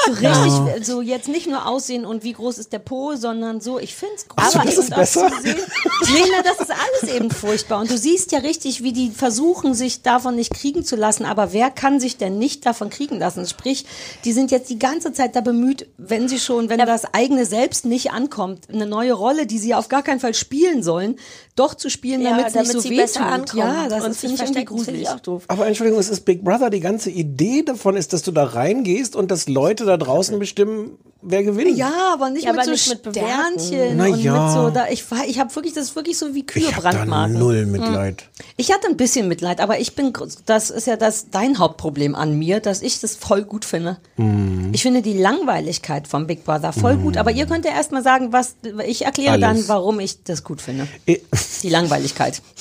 so 0.07 0.11
richtig, 0.13 0.85
so 0.87 1.01
jetzt 1.01 1.27
nicht 1.27 1.45
nur 1.45 1.67
aussehen 1.67 2.03
und 2.03 2.23
wie 2.23 2.33
groß 2.33 2.57
ist 2.57 2.73
der 2.73 2.79
Po, 2.79 3.15
sondern 3.15 3.61
so, 3.61 3.77
ich 3.77 3.93
finde 3.95 4.15
es 4.15 4.25
Ach 4.35 4.49
so, 4.49 4.59
das 4.59 4.77
ist 4.79 4.89
besser? 4.89 5.29
nee, 5.43 6.23
na, 6.31 6.41
das 6.41 6.59
ist 6.67 6.71
alles 6.71 7.15
eben 7.15 7.29
furchtbar. 7.29 7.79
Und 7.79 7.91
du 7.91 7.97
siehst 7.97 8.31
ja 8.31 8.39
richtig, 8.39 8.81
wie 8.81 8.91
die 8.91 9.11
versuchen, 9.11 9.75
sich 9.75 10.01
davon 10.01 10.35
nicht 10.35 10.51
kriegen 10.55 10.83
zu 10.83 10.95
lassen. 10.95 11.25
Aber 11.25 11.53
wer 11.53 11.69
kann 11.69 11.99
sich 11.99 12.17
denn 12.17 12.39
nicht 12.39 12.65
davon 12.65 12.89
kriegen 12.89 13.19
lassen? 13.19 13.45
Sprich, 13.45 13.85
die 14.25 14.33
sind 14.33 14.49
jetzt 14.49 14.67
die 14.71 14.79
ganze 14.79 15.13
Zeit 15.13 15.35
da 15.35 15.41
bemüht, 15.41 15.87
wenn 15.99 16.27
sie 16.27 16.39
schon, 16.39 16.69
wenn 16.69 16.79
das 16.79 17.13
eigene 17.13 17.45
Selbst 17.45 17.85
nicht 17.85 18.11
ankommt, 18.11 18.67
eine 18.67 18.87
neue 18.87 19.13
Rolle, 19.13 19.45
die 19.45 19.59
sie 19.59 19.75
auf 19.75 19.89
gar 19.89 20.01
keinen 20.01 20.19
Fall 20.19 20.33
spielen 20.33 20.81
sollen, 20.81 21.17
doch 21.55 21.75
zu 21.75 21.89
spielen, 21.89 22.21
Ja, 22.21 22.29
damit 22.31 22.45
nicht 22.45 22.55
damit 22.55 22.78
so 22.79 22.89
sie 22.89 22.95
besser 22.95 23.21
tut. 23.21 23.29
ankommen. 23.31 23.59
Ja, 23.59 23.87
das 23.89 24.03
und 24.03 24.11
ist 24.11 24.21
sich 24.21 24.39
finde 24.39 24.65
gruselig. 24.65 25.01
ich 25.03 25.09
auch 25.09 25.19
doof. 25.19 25.43
Aber 25.47 25.67
Entschuldigung, 25.67 25.99
es 25.99 26.09
ist 26.09 26.21
Big 26.21 26.43
Brother. 26.43 26.69
Die 26.69 26.79
ganze 26.79 27.09
Idee 27.09 27.63
davon 27.63 27.95
ist, 27.95 28.13
dass 28.13 28.23
du 28.23 28.31
da 28.31 28.43
reingehst 28.43 29.15
und 29.15 29.31
dass 29.31 29.47
Leute 29.47 29.85
da 29.85 29.97
draußen 29.97 30.39
bestimmen, 30.39 30.97
wer 31.21 31.43
gewinnt. 31.43 31.77
Ja, 31.77 31.91
aber 32.13 32.29
nicht 32.29 32.45
Ja, 32.45 32.51
mit 32.51 32.59
aber 32.61 32.65
so 32.65 32.71
nicht 32.71 33.05
mit. 33.05 33.15
Sternchen 33.15 33.97
Na 33.97 34.05
und 34.05 34.19
ja. 34.23 34.43
mit 34.45 34.53
so 34.53 34.69
da 34.69 34.87
ich 34.89 35.09
war 35.11 35.25
ich 35.25 35.39
habe 35.39 35.53
wirklich 35.55 35.73
das 35.73 35.85
ist 35.85 35.95
wirklich 35.95 36.17
so 36.17 36.33
wie 36.33 36.45
Kühe 36.45 36.63
ich 36.63 36.71
da 36.75 36.79
Brandmarken. 36.81 37.37
null 37.39 37.65
Mitleid. 37.65 38.23
Ich 38.57 38.71
hatte 38.73 38.87
ein 38.87 38.97
bisschen 38.97 39.27
Mitleid, 39.27 39.59
aber 39.61 39.79
ich 39.79 39.95
bin, 39.95 40.13
das 40.45 40.69
ist 40.69 40.87
ja 40.87 40.95
das 40.97 41.29
dein 41.31 41.59
Hauptproblem 41.59 42.15
an 42.15 42.37
mir, 42.37 42.59
dass 42.59 42.81
ich 42.81 42.99
das 42.99 43.15
voll 43.15 43.43
gut 43.43 43.65
finde. 43.65 43.97
Mhm. 44.17 44.69
Ich 44.73 44.81
finde 44.81 45.01
die 45.01 45.17
Langweiligkeit 45.17 46.07
vom 46.07 46.27
Big 46.27 46.43
Brother 46.45 46.73
voll 46.73 46.97
gut, 46.97 47.17
aber 47.17 47.31
ihr 47.31 47.45
könnt 47.45 47.65
ja 47.65 47.71
erstmal 47.71 48.03
sagen, 48.03 48.31
was, 48.33 48.55
ich 48.85 49.05
erkläre 49.05 49.33
Alles. 49.33 49.41
dann, 49.41 49.67
warum 49.67 49.99
ich 49.99 50.23
das 50.23 50.43
gut 50.43 50.61
finde. 50.61 50.87
Ich- 51.05 51.21
Die 51.63 51.69
Langweiligkeit. 51.69 52.41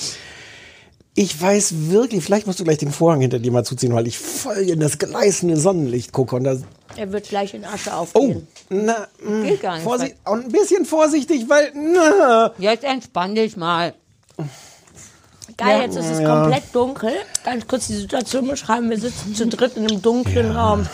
Ich 1.21 1.41
weiß 1.41 1.89
wirklich, 1.91 2.23
vielleicht 2.23 2.47
musst 2.47 2.61
du 2.61 2.63
gleich 2.63 2.77
den 2.77 2.93
Vorhang 2.93 3.19
hinter 3.19 3.39
dir 3.39 3.51
mal 3.51 3.65
zuziehen, 3.65 3.91
weil 3.93 4.07
ich 4.07 4.17
voll 4.17 4.55
in 4.59 4.79
das 4.79 4.97
gleißende 4.99 5.57
Sonnenlicht 5.57 6.13
gucke 6.13 6.37
und 6.37 6.45
da 6.45 6.55
Er 6.95 7.11
wird 7.11 7.27
gleich 7.27 7.53
in 7.53 7.65
Asche 7.65 7.89
Oh, 7.91 7.97
aufgehen. 8.03 8.47
na, 8.69 9.05
mh, 9.21 9.45
Geht 9.49 9.61
gar 9.61 9.75
nicht. 9.75 9.83
Vorsicht, 9.83 10.15
und 10.23 10.45
ein 10.45 10.51
bisschen 10.53 10.85
vorsichtig, 10.85 11.49
weil 11.49 11.73
na, 11.75 12.53
Jetzt 12.57 12.85
entspann 12.85 13.35
dich 13.35 13.57
mal. 13.57 13.93
Geil, 15.59 15.81
jetzt 15.83 15.97
ist 15.97 16.09
es 16.09 16.23
komplett 16.23 16.63
dunkel. 16.73 17.11
Ganz 17.43 17.67
kurz 17.67 17.87
die 17.87 17.95
Situation 17.95 18.47
beschreiben. 18.47 18.89
Wir 18.89 18.99
sitzen 18.99 19.35
zu 19.35 19.47
dritt 19.47 19.77
in 19.77 19.87
einem 19.87 20.01
dunklen 20.01 20.51
Raum. 20.51 20.87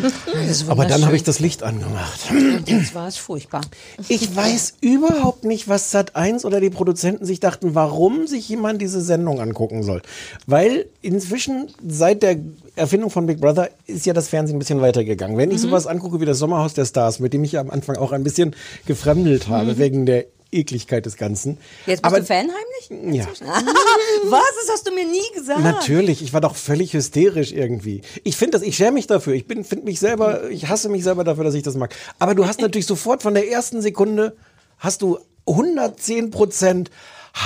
Aber 0.68 0.86
dann 0.86 1.04
habe 1.04 1.16
ich 1.16 1.22
das 1.22 1.40
Licht 1.40 1.62
angemacht. 1.62 2.20
Das 2.66 2.94
war 2.94 3.08
es 3.08 3.16
furchtbar. 3.16 3.60
Ich 4.08 4.34
weiß 4.34 4.74
überhaupt 4.80 5.44
nicht, 5.44 5.68
was 5.68 5.90
Sat 5.90 6.16
1 6.16 6.44
oder 6.44 6.60
die 6.60 6.70
Produzenten 6.70 7.24
sich 7.24 7.40
dachten, 7.40 7.74
warum 7.74 8.26
sich 8.26 8.48
jemand 8.48 8.80
diese 8.80 9.00
Sendung 9.00 9.40
angucken 9.40 9.82
soll. 9.82 10.02
Weil 10.46 10.86
inzwischen 11.02 11.68
seit 11.86 12.22
der 12.22 12.36
Erfindung 12.76 13.10
von 13.10 13.26
Big 13.26 13.40
Brother 13.40 13.70
ist 13.86 14.06
ja 14.06 14.12
das 14.12 14.28
Fernsehen 14.28 14.56
ein 14.56 14.60
bisschen 14.60 14.80
weitergegangen. 14.80 15.36
Wenn 15.36 15.50
ich 15.50 15.60
sowas 15.60 15.86
angucke 15.86 16.20
wie 16.20 16.24
das 16.24 16.38
Sommerhaus 16.38 16.74
der 16.74 16.84
Stars, 16.84 17.18
mit 17.18 17.32
dem 17.32 17.44
ich 17.44 17.58
am 17.58 17.70
Anfang 17.70 17.96
auch 17.96 18.12
ein 18.12 18.22
bisschen 18.22 18.54
gefremdelt 18.86 19.48
habe, 19.48 19.78
wegen 19.78 20.06
der 20.06 20.26
Ekligkeit 20.50 21.04
des 21.06 21.16
Ganzen. 21.16 21.58
Jetzt 21.86 22.02
bist 22.02 22.04
Aber 22.04 22.20
du 22.20 22.26
Fan 22.26 22.48
heimlich? 22.48 23.16
Ja. 23.16 23.26
Was? 24.24 24.42
Das 24.60 24.70
hast 24.72 24.88
du 24.88 24.94
mir 24.94 25.06
nie 25.06 25.20
gesagt. 25.34 25.60
Natürlich, 25.60 26.22
ich 26.22 26.32
war 26.32 26.40
doch 26.40 26.56
völlig 26.56 26.94
hysterisch 26.94 27.52
irgendwie. 27.52 28.02
Ich 28.24 28.36
finde 28.36 28.52
das, 28.52 28.62
ich 28.62 28.76
schäme 28.76 28.92
mich 28.92 29.06
dafür. 29.06 29.34
Ich 29.34 29.46
bin, 29.46 29.64
finde 29.64 29.84
mich 29.84 30.00
selber, 30.00 30.48
ich 30.50 30.68
hasse 30.68 30.88
mich 30.88 31.04
selber 31.04 31.24
dafür, 31.24 31.44
dass 31.44 31.54
ich 31.54 31.62
das 31.62 31.76
mag. 31.76 31.94
Aber 32.18 32.34
du 32.34 32.46
hast 32.46 32.60
natürlich 32.60 32.86
sofort 32.86 33.22
von 33.22 33.34
der 33.34 33.50
ersten 33.50 33.82
Sekunde 33.82 34.36
hast 34.78 35.02
du 35.02 35.18
110 35.46 36.30
Prozent 36.30 36.90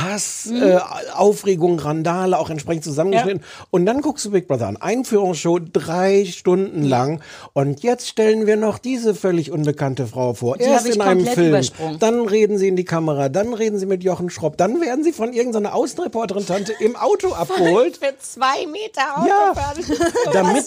Hass, 0.00 0.46
äh, 0.50 0.78
Aufregung, 1.14 1.78
Randale, 1.78 2.38
auch 2.38 2.48
entsprechend 2.50 2.84
zusammengeschnitten. 2.84 3.42
Und 3.70 3.84
dann 3.86 4.00
guckst 4.00 4.24
du 4.24 4.30
Big 4.30 4.48
Brother 4.48 4.66
an. 4.68 4.76
Einführungsshow 4.78 5.58
drei 5.60 6.24
Stunden 6.24 6.82
lang. 6.84 7.20
Und 7.52 7.82
jetzt 7.82 8.08
stellen 8.08 8.46
wir 8.46 8.56
noch 8.56 8.78
diese 8.78 9.14
völlig 9.14 9.50
unbekannte 9.50 10.06
Frau 10.06 10.34
vor. 10.34 10.56
Die 10.56 10.64
Erst 10.64 10.86
in 10.86 11.00
einem 11.00 11.26
Film. 11.26 11.60
Dann 11.98 12.26
reden 12.26 12.58
sie 12.58 12.68
in 12.68 12.76
die 12.76 12.84
Kamera. 12.84 13.28
Dann 13.28 13.52
reden 13.54 13.78
sie 13.78 13.86
mit 13.86 14.02
Jochen 14.02 14.30
Schropp. 14.30 14.56
Dann 14.56 14.80
werden 14.80 15.04
sie 15.04 15.12
von 15.12 15.32
irgendeiner 15.32 15.74
Außenreporterin-Tante 15.74 16.72
im 16.80 16.96
Auto 16.96 17.32
abgeholt. 17.34 17.98
Für 17.98 18.14
zwei 18.18 18.66
Meter 18.66 19.02
Ja, 19.28 19.50
Autofahren. 19.50 19.84
damit, 20.32 20.64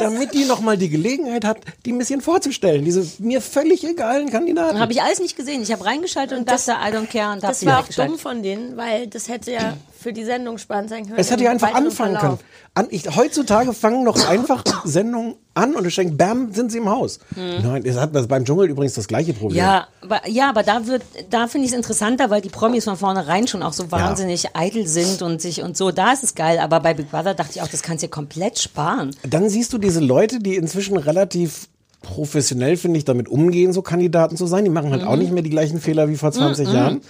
damit 0.00 0.34
die 0.34 0.44
nochmal 0.44 0.76
die 0.78 0.88
Gelegenheit 0.88 1.44
hat, 1.44 1.58
die 1.84 1.92
ein 1.92 1.98
bisschen 1.98 2.20
vorzustellen. 2.20 2.84
Diese 2.84 3.06
mir 3.22 3.40
völlig 3.40 3.84
egalen 3.86 4.30
Kandidaten. 4.30 4.78
Habe 4.78 4.92
ich 4.92 5.02
alles 5.02 5.20
nicht 5.20 5.36
gesehen. 5.36 5.62
Ich 5.62 5.72
habe 5.72 5.84
reingeschaltet 5.84 6.38
und 6.38 6.48
das- 6.50 6.64
dachte, 6.66 6.80
I 6.88 6.96
don't 6.96 7.06
care 7.06 7.32
und 7.34 7.42
Das 7.42 7.64
war 7.66 7.80
auch 7.80 7.88
dumm 7.88 8.18
von 8.18 8.37
denen, 8.42 8.76
weil 8.76 9.06
das 9.06 9.28
hätte 9.28 9.52
ja 9.52 9.76
für 9.98 10.12
die 10.12 10.24
Sendung 10.24 10.58
spannend 10.58 10.90
sein 10.90 11.04
können. 11.06 11.18
Es 11.18 11.30
hätte 11.30 11.44
ja 11.44 11.50
einfach 11.50 11.74
anfangen 11.74 12.16
Verlauf. 12.16 12.20
können. 12.20 12.38
An, 12.74 12.86
ich, 12.90 13.16
heutzutage 13.16 13.72
fangen 13.72 14.04
noch 14.04 14.28
einfach 14.28 14.62
Sendungen 14.84 15.34
an 15.54 15.74
und 15.74 15.84
du 15.84 15.90
denkst, 15.90 16.16
bam, 16.16 16.52
sind 16.52 16.70
sie 16.70 16.78
im 16.78 16.88
Haus. 16.88 17.18
Nein, 17.34 17.82
das 17.82 17.96
hat 17.96 18.14
das 18.14 18.28
beim 18.28 18.44
Dschungel 18.44 18.68
übrigens 18.68 18.94
das 18.94 19.08
gleiche 19.08 19.32
Problem. 19.32 19.60
Hm. 19.60 19.66
Ja, 19.66 19.88
aber, 20.02 20.28
ja, 20.28 20.48
aber 20.50 20.62
da 20.62 20.86
wird, 20.86 21.02
da 21.30 21.48
finde 21.48 21.66
ich 21.66 21.72
es 21.72 21.76
interessanter, 21.76 22.30
weil 22.30 22.40
die 22.40 22.48
Promis 22.48 22.84
von 22.84 22.96
vornherein 22.96 23.48
schon 23.48 23.62
auch 23.62 23.72
so 23.72 23.90
wahnsinnig 23.90 24.54
eitel 24.54 24.86
sind 24.86 25.22
und 25.22 25.42
sich 25.42 25.62
und 25.62 25.76
so. 25.76 25.90
Da 25.90 26.12
ist 26.12 26.22
es 26.22 26.34
geil. 26.34 26.58
Aber 26.60 26.80
bei 26.80 26.94
Big 26.94 27.10
Brother 27.10 27.34
dachte 27.34 27.52
ich 27.56 27.62
auch, 27.62 27.68
das 27.68 27.82
kannst 27.82 28.02
du 28.02 28.06
dir 28.06 28.10
komplett 28.10 28.58
sparen. 28.60 29.10
Dann 29.28 29.48
siehst 29.48 29.72
du 29.72 29.78
diese 29.78 30.00
Leute, 30.00 30.38
die 30.38 30.54
inzwischen 30.54 30.96
relativ 30.96 31.68
professionell, 32.02 32.76
finde 32.76 32.98
ich, 32.98 33.04
damit 33.04 33.28
umgehen, 33.28 33.72
so 33.72 33.82
Kandidaten 33.82 34.36
zu 34.36 34.46
sein. 34.46 34.64
Die 34.64 34.70
machen 34.70 34.92
halt 34.92 35.02
auch 35.02 35.16
nicht 35.16 35.32
mehr 35.32 35.42
die 35.42 35.50
gleichen 35.50 35.80
Fehler 35.80 36.08
wie 36.08 36.16
vor 36.16 36.32
20 36.32 36.72
Jahren. 36.72 37.00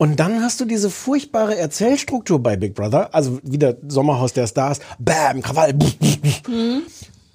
Und 0.00 0.18
dann 0.18 0.42
hast 0.42 0.58
du 0.58 0.64
diese 0.64 0.88
furchtbare 0.88 1.58
Erzählstruktur 1.58 2.42
bei 2.42 2.56
Big 2.56 2.74
Brother, 2.74 3.14
also 3.14 3.38
wieder 3.42 3.76
Sommerhaus 3.86 4.32
der 4.32 4.46
Stars, 4.46 4.80
bam, 4.98 5.42
Krawall. 5.42 5.74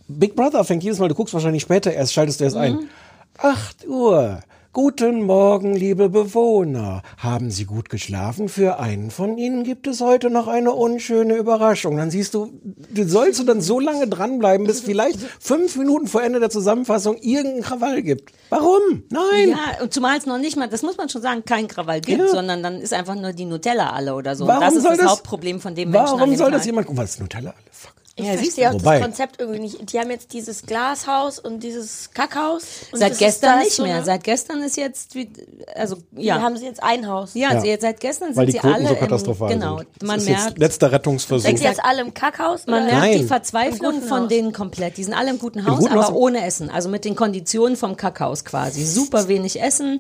Big 0.08 0.36
Brother 0.36 0.64
fängt 0.64 0.84
jedes 0.84 0.98
Mal, 0.98 1.08
du 1.08 1.14
guckst 1.14 1.36
wahrscheinlich 1.36 1.62
später 1.62 1.94
erst, 1.94 2.14
schaltest 2.14 2.40
du 2.40 2.46
erst 2.46 2.58
ein. 2.58 2.90
8 3.38 3.88
Uhr. 3.88 4.40
Guten 4.80 5.22
Morgen, 5.22 5.74
liebe 5.74 6.10
Bewohner. 6.10 7.02
Haben 7.18 7.50
Sie 7.50 7.64
gut 7.64 7.88
geschlafen? 7.88 8.50
Für 8.50 8.78
einen 8.78 9.10
von 9.10 9.38
Ihnen 9.38 9.64
gibt 9.64 9.88
es 9.88 10.02
heute 10.02 10.30
noch 10.30 10.50
eine 10.50 10.74
unschöne 10.74 11.36
Überraschung. 11.38 11.96
Dann 11.96 12.12
siehst 12.12 12.34
du, 12.34 12.52
du 12.94 13.08
sollst 13.08 13.40
du 13.40 13.46
dann 13.46 13.62
so 13.62 13.80
lange 13.80 14.06
dranbleiben, 14.10 14.68
bis 14.68 14.82
vielleicht 14.82 15.20
fünf 15.40 15.78
Minuten 15.78 16.08
vor 16.08 16.24
Ende 16.24 16.42
der 16.42 16.50
Zusammenfassung 16.50 17.16
irgendein 17.22 17.62
Krawall 17.64 18.02
gibt. 18.04 18.34
Warum? 18.50 18.82
Nein. 19.12 19.52
Ja, 19.52 19.82
und 19.82 19.94
zumal 19.94 20.18
es 20.18 20.26
noch 20.26 20.40
nicht 20.40 20.58
mal, 20.58 20.68
das 20.68 20.82
muss 20.82 20.98
man 20.98 21.08
schon 21.08 21.22
sagen, 21.22 21.46
kein 21.46 21.70
Krawall 21.70 22.02
gibt, 22.02 22.20
Ja. 22.20 22.28
sondern 22.28 22.62
dann 22.62 22.82
ist 22.82 22.92
einfach 22.92 23.16
nur 23.16 23.32
die 23.32 23.46
Nutella 23.46 23.92
alle 23.92 24.14
oder 24.14 24.36
so. 24.36 24.46
Warum 24.46 24.60
das 24.60 24.76
ist 24.76 24.84
soll 24.84 24.92
das, 24.98 25.00
das- 25.04 25.12
Hauptproblem 25.12 25.62
von 25.62 25.74
dem 25.74 25.92
Menschen. 25.92 26.20
Warum 26.20 26.36
soll 26.36 26.52
das 26.52 26.64
Tag. 26.64 26.66
jemand, 26.66 26.88
guck 26.88 26.98
mal, 26.98 27.04
das 27.04 27.12
ist 27.12 27.22
Nutella 27.22 27.52
alle, 27.52 27.72
fuck. 27.72 27.94
Ich 28.18 28.24
Ja, 28.26 28.38
verstehe 28.38 28.70
auch 28.70 28.74
Wobei- 28.76 29.00
das 29.00 29.08
Konzept 29.08 29.42
irgendwie 29.42 29.60
nicht. 29.60 29.92
Die 29.92 30.00
haben 30.00 30.10
jetzt 30.10 30.32
dieses 30.32 30.62
Glashaus 30.62 31.38
und 31.38 31.60
dieses 31.62 32.12
Kackhaus. 32.14 32.64
Und 32.94 33.00
Seit 33.00 33.18
gestern 33.18 33.60
nicht 33.60 33.74
so 33.74 33.84
mehr. 33.84 34.06
Seit 34.06 34.24
gestern 34.24 34.62
ist 34.64 34.78
jetzt, 34.78 35.16
wie, 35.16 35.30
also 35.76 35.98
Ja. 36.16 36.38
ja. 36.38 36.42
haben 36.42 36.56
sie 36.56 36.64
jetzt 36.66 36.82
ein 36.82 37.08
Haus. 37.10 37.34
Ja, 37.34 37.52
Ja. 37.56 37.64
jetzt 37.66 37.82
seit 37.82 38.00
gestern 38.00 38.30
sind 38.30 38.38
Weil 38.38 38.46
die 38.46 38.54
sie 38.54 38.60
Quoten 38.60 38.74
alle 38.76 38.88
so 38.88 38.96
katastrophal 38.96 39.52
im, 39.52 39.60
genau. 39.60 39.78
sind. 39.80 40.04
Man 40.04 40.16
das 40.16 40.24
ist 40.24 40.30
merkt, 40.30 40.46
jetzt 40.52 40.58
letzter 40.60 40.92
Rettungsversuch. 40.94 41.46
Sind 41.46 41.58
sie 41.60 41.66
jetzt 41.66 41.84
alle 41.84 42.00
im 42.04 42.14
Kackhaus? 42.14 42.68
Man 42.68 42.84
oder? 42.86 42.94
merkt 42.94 43.14
die 43.16 43.18
Nein. 43.20 43.28
Verzweiflung 43.28 43.96
Im 43.96 44.00
guten 44.00 44.08
von 44.08 44.22
Haus. 44.22 44.30
denen 44.30 44.54
komplett. 44.54 44.96
Die 44.96 45.04
sind 45.04 45.14
alle 45.14 45.32
im 45.32 45.40
guten 45.40 45.66
Haus, 45.66 45.80
guten 45.80 45.92
aber 45.92 46.08
Haus- 46.08 46.14
ohne 46.14 46.46
Essen. 46.46 46.70
Also 46.70 46.88
mit 46.88 47.04
den 47.04 47.18
Konditionen 47.18 47.76
vom 47.76 47.98
Kackhaus 47.98 48.46
quasi. 48.46 48.86
Super 48.86 49.28
wenig 49.28 49.62
Essen. 49.62 50.00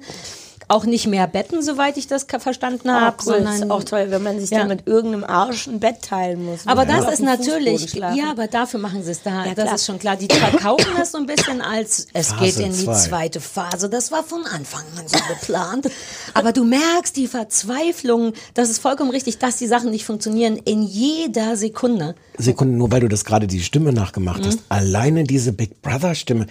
Auch 0.67 0.85
nicht 0.85 1.05
mehr 1.05 1.27
Betten, 1.27 1.61
soweit 1.61 1.95
ich 1.97 2.07
das 2.07 2.25
verstanden 2.39 2.89
habe. 2.91 3.17
cool. 3.25 3.33
Das 3.33 3.43
sondern 3.43 3.53
ist 3.63 3.69
auch 3.71 3.83
toll, 3.83 4.07
wenn 4.09 4.23
man 4.23 4.39
sich 4.39 4.49
Ja. 4.49 4.59
dann 4.59 4.67
mit 4.69 4.87
irgendeinem 4.87 5.23
Arsch 5.23 5.67
ein 5.67 5.79
Bett 5.79 6.01
teilen 6.01 6.43
muss. 6.43 6.61
Aber 6.65 6.85
Man 6.85 7.03
das 7.03 7.13
ist 7.13 7.19
natürlich, 7.21 7.93
ja, 7.93 8.31
aber 8.31 8.47
dafür 8.47 8.79
machen 8.79 9.03
sie 9.03 9.11
es 9.11 9.21
da. 9.21 9.45
Ja, 9.45 9.53
das 9.53 9.65
klar. 9.65 9.75
ist 9.75 9.85
schon 9.85 9.99
klar. 9.99 10.15
Die 10.15 10.27
verkaufen 10.33 10.87
das 10.97 11.11
so 11.11 11.19
ein 11.19 11.27
bisschen 11.27 11.61
als, 11.61 12.07
es 12.13 12.29
Phase 12.29 12.43
geht 12.43 12.59
in 12.65 12.73
die 12.73 12.83
zwei. 12.85 12.93
zweite 12.93 13.41
Phase. 13.41 13.89
Das 13.89 14.11
war 14.11 14.23
von 14.23 14.43
Anfang 14.45 14.83
an 14.97 15.07
so 15.07 15.19
geplant. 15.29 15.89
Aber 16.33 16.51
du 16.51 16.63
merkst 16.63 17.15
die 17.15 17.27
Verzweiflung, 17.27 18.33
das 18.53 18.69
ist 18.69 18.79
vollkommen 18.79 19.11
richtig, 19.11 19.37
dass 19.37 19.57
die 19.57 19.67
Sachen 19.67 19.91
nicht 19.91 20.05
funktionieren 20.05 20.57
in 20.57 20.81
jeder 20.81 21.57
Sekunde. 21.57 22.15
Sekunden, 22.37 22.77
nur 22.77 22.91
weil 22.91 23.01
du 23.01 23.07
das 23.07 23.23
gerade 23.23 23.47
die 23.47 23.61
Stimme 23.61 23.93
nachgemacht 23.93 24.41
Mhm. 24.41 24.45
hast. 24.47 24.59
Alleine 24.69 25.23
diese 25.25 25.53
Big 25.53 25.81
Brother 25.81 26.15
Stimme. 26.15 26.47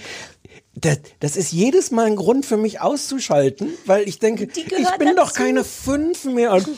Das, 0.77 0.99
das 1.20 1.37
ist 1.37 1.53
jedes 1.53 1.91
Mal 1.91 2.07
ein 2.07 2.16
Grund 2.16 2.45
für 2.47 2.57
mich 2.57 2.81
auszuschalten, 2.81 3.70
weil 3.87 4.09
ich 4.09 4.18
denke, 4.18 4.49
ich 4.55 4.66
bin 4.99 5.16
doch 5.16 5.29
dazu. 5.29 5.43
keine 5.43 5.64
fünf 5.64 6.25
mehr 6.25 6.53
als 6.53 6.68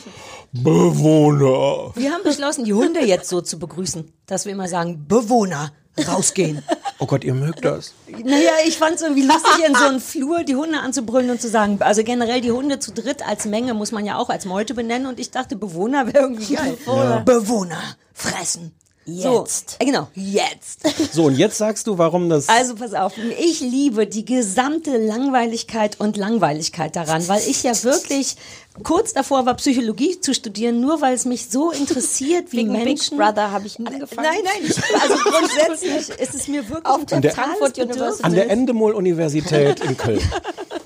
Bewohner. 0.51 1.93
Wir 1.95 2.11
haben 2.11 2.23
beschlossen, 2.23 2.63
die 2.63 2.73
Hunde 2.73 3.03
jetzt 3.05 3.29
so 3.29 3.41
zu 3.41 3.59
begrüßen, 3.59 4.11
dass 4.27 4.45
wir 4.45 4.53
immer 4.53 4.67
sagen, 4.67 5.05
Bewohner, 5.07 5.71
rausgehen. 6.07 6.63
Oh 6.99 7.05
Gott, 7.05 7.23
ihr 7.23 7.33
mögt 7.33 7.65
das. 7.65 7.93
Naja, 8.07 8.51
ich 8.65 8.77
fand 8.77 8.95
es 8.95 9.01
irgendwie 9.01 9.25
lustig, 9.25 9.65
in 9.67 9.75
so 9.75 9.85
einen 9.85 9.99
Flur 9.99 10.43
die 10.43 10.55
Hunde 10.55 10.79
anzubrüllen 10.79 11.29
und 11.29 11.41
zu 11.41 11.49
sagen, 11.49 11.77
also 11.81 12.03
generell 12.03 12.41
die 12.41 12.51
Hunde 12.51 12.79
zu 12.79 12.91
dritt 12.91 13.27
als 13.27 13.45
Menge 13.45 13.73
muss 13.73 13.91
man 13.91 14.05
ja 14.05 14.17
auch 14.17 14.29
als 14.29 14.45
Meute 14.45 14.73
benennen 14.73 15.07
und 15.07 15.19
ich 15.19 15.31
dachte, 15.31 15.55
Bewohner 15.55 16.07
wäre 16.07 16.19
irgendwie 16.19 16.55
geil. 16.55 16.77
Bewohner, 17.25 17.81
fressen. 18.13 18.73
Jetzt. 19.07 19.71
So, 19.71 19.75
äh, 19.79 19.85
genau, 19.85 20.07
jetzt. 20.13 20.81
So, 21.13 21.25
und 21.25 21.37
jetzt 21.37 21.57
sagst 21.57 21.87
du, 21.87 21.97
warum 21.97 22.29
das. 22.29 22.49
Also 22.49 22.75
pass 22.75 22.93
auf, 22.93 23.13
ich 23.17 23.61
liebe 23.61 24.05
die 24.05 24.25
gesamte 24.25 24.97
Langweiligkeit 24.97 25.99
und 25.99 26.17
Langweiligkeit 26.17 26.95
daran, 26.95 27.25
weil 27.27 27.41
ich 27.47 27.63
ja 27.63 27.71
wirklich 27.83 28.35
kurz 28.83 29.13
davor 29.13 29.45
war, 29.45 29.55
Psychologie 29.55 30.19
zu 30.19 30.33
studieren, 30.33 30.79
nur 30.79 31.01
weil 31.01 31.13
es 31.13 31.25
mich 31.25 31.49
so 31.49 31.71
interessiert, 31.71 32.51
wie 32.51 32.57
Wegen 32.57 32.73
Big 32.73 32.83
Menschen... 32.83 33.17
Brother 33.17 33.51
habe 33.51 33.67
ich 33.67 33.77
angefangen. 33.79 34.27
Nein, 34.29 34.39
nein, 34.43 34.69
ich, 34.69 35.01
also 35.01 35.15
grundsätzlich 35.23 36.19
ist 36.19 36.33
es 36.33 36.47
mir 36.47 36.67
wirklich 36.69 36.85
Auf 36.85 37.05
der 37.05 37.31
Frankfurt. 37.31 37.77
University. 37.77 38.23
an 38.23 38.33
der 38.33 38.49
Endemol-Universität 38.49 39.79
in 39.81 39.97
Köln. 39.97 40.21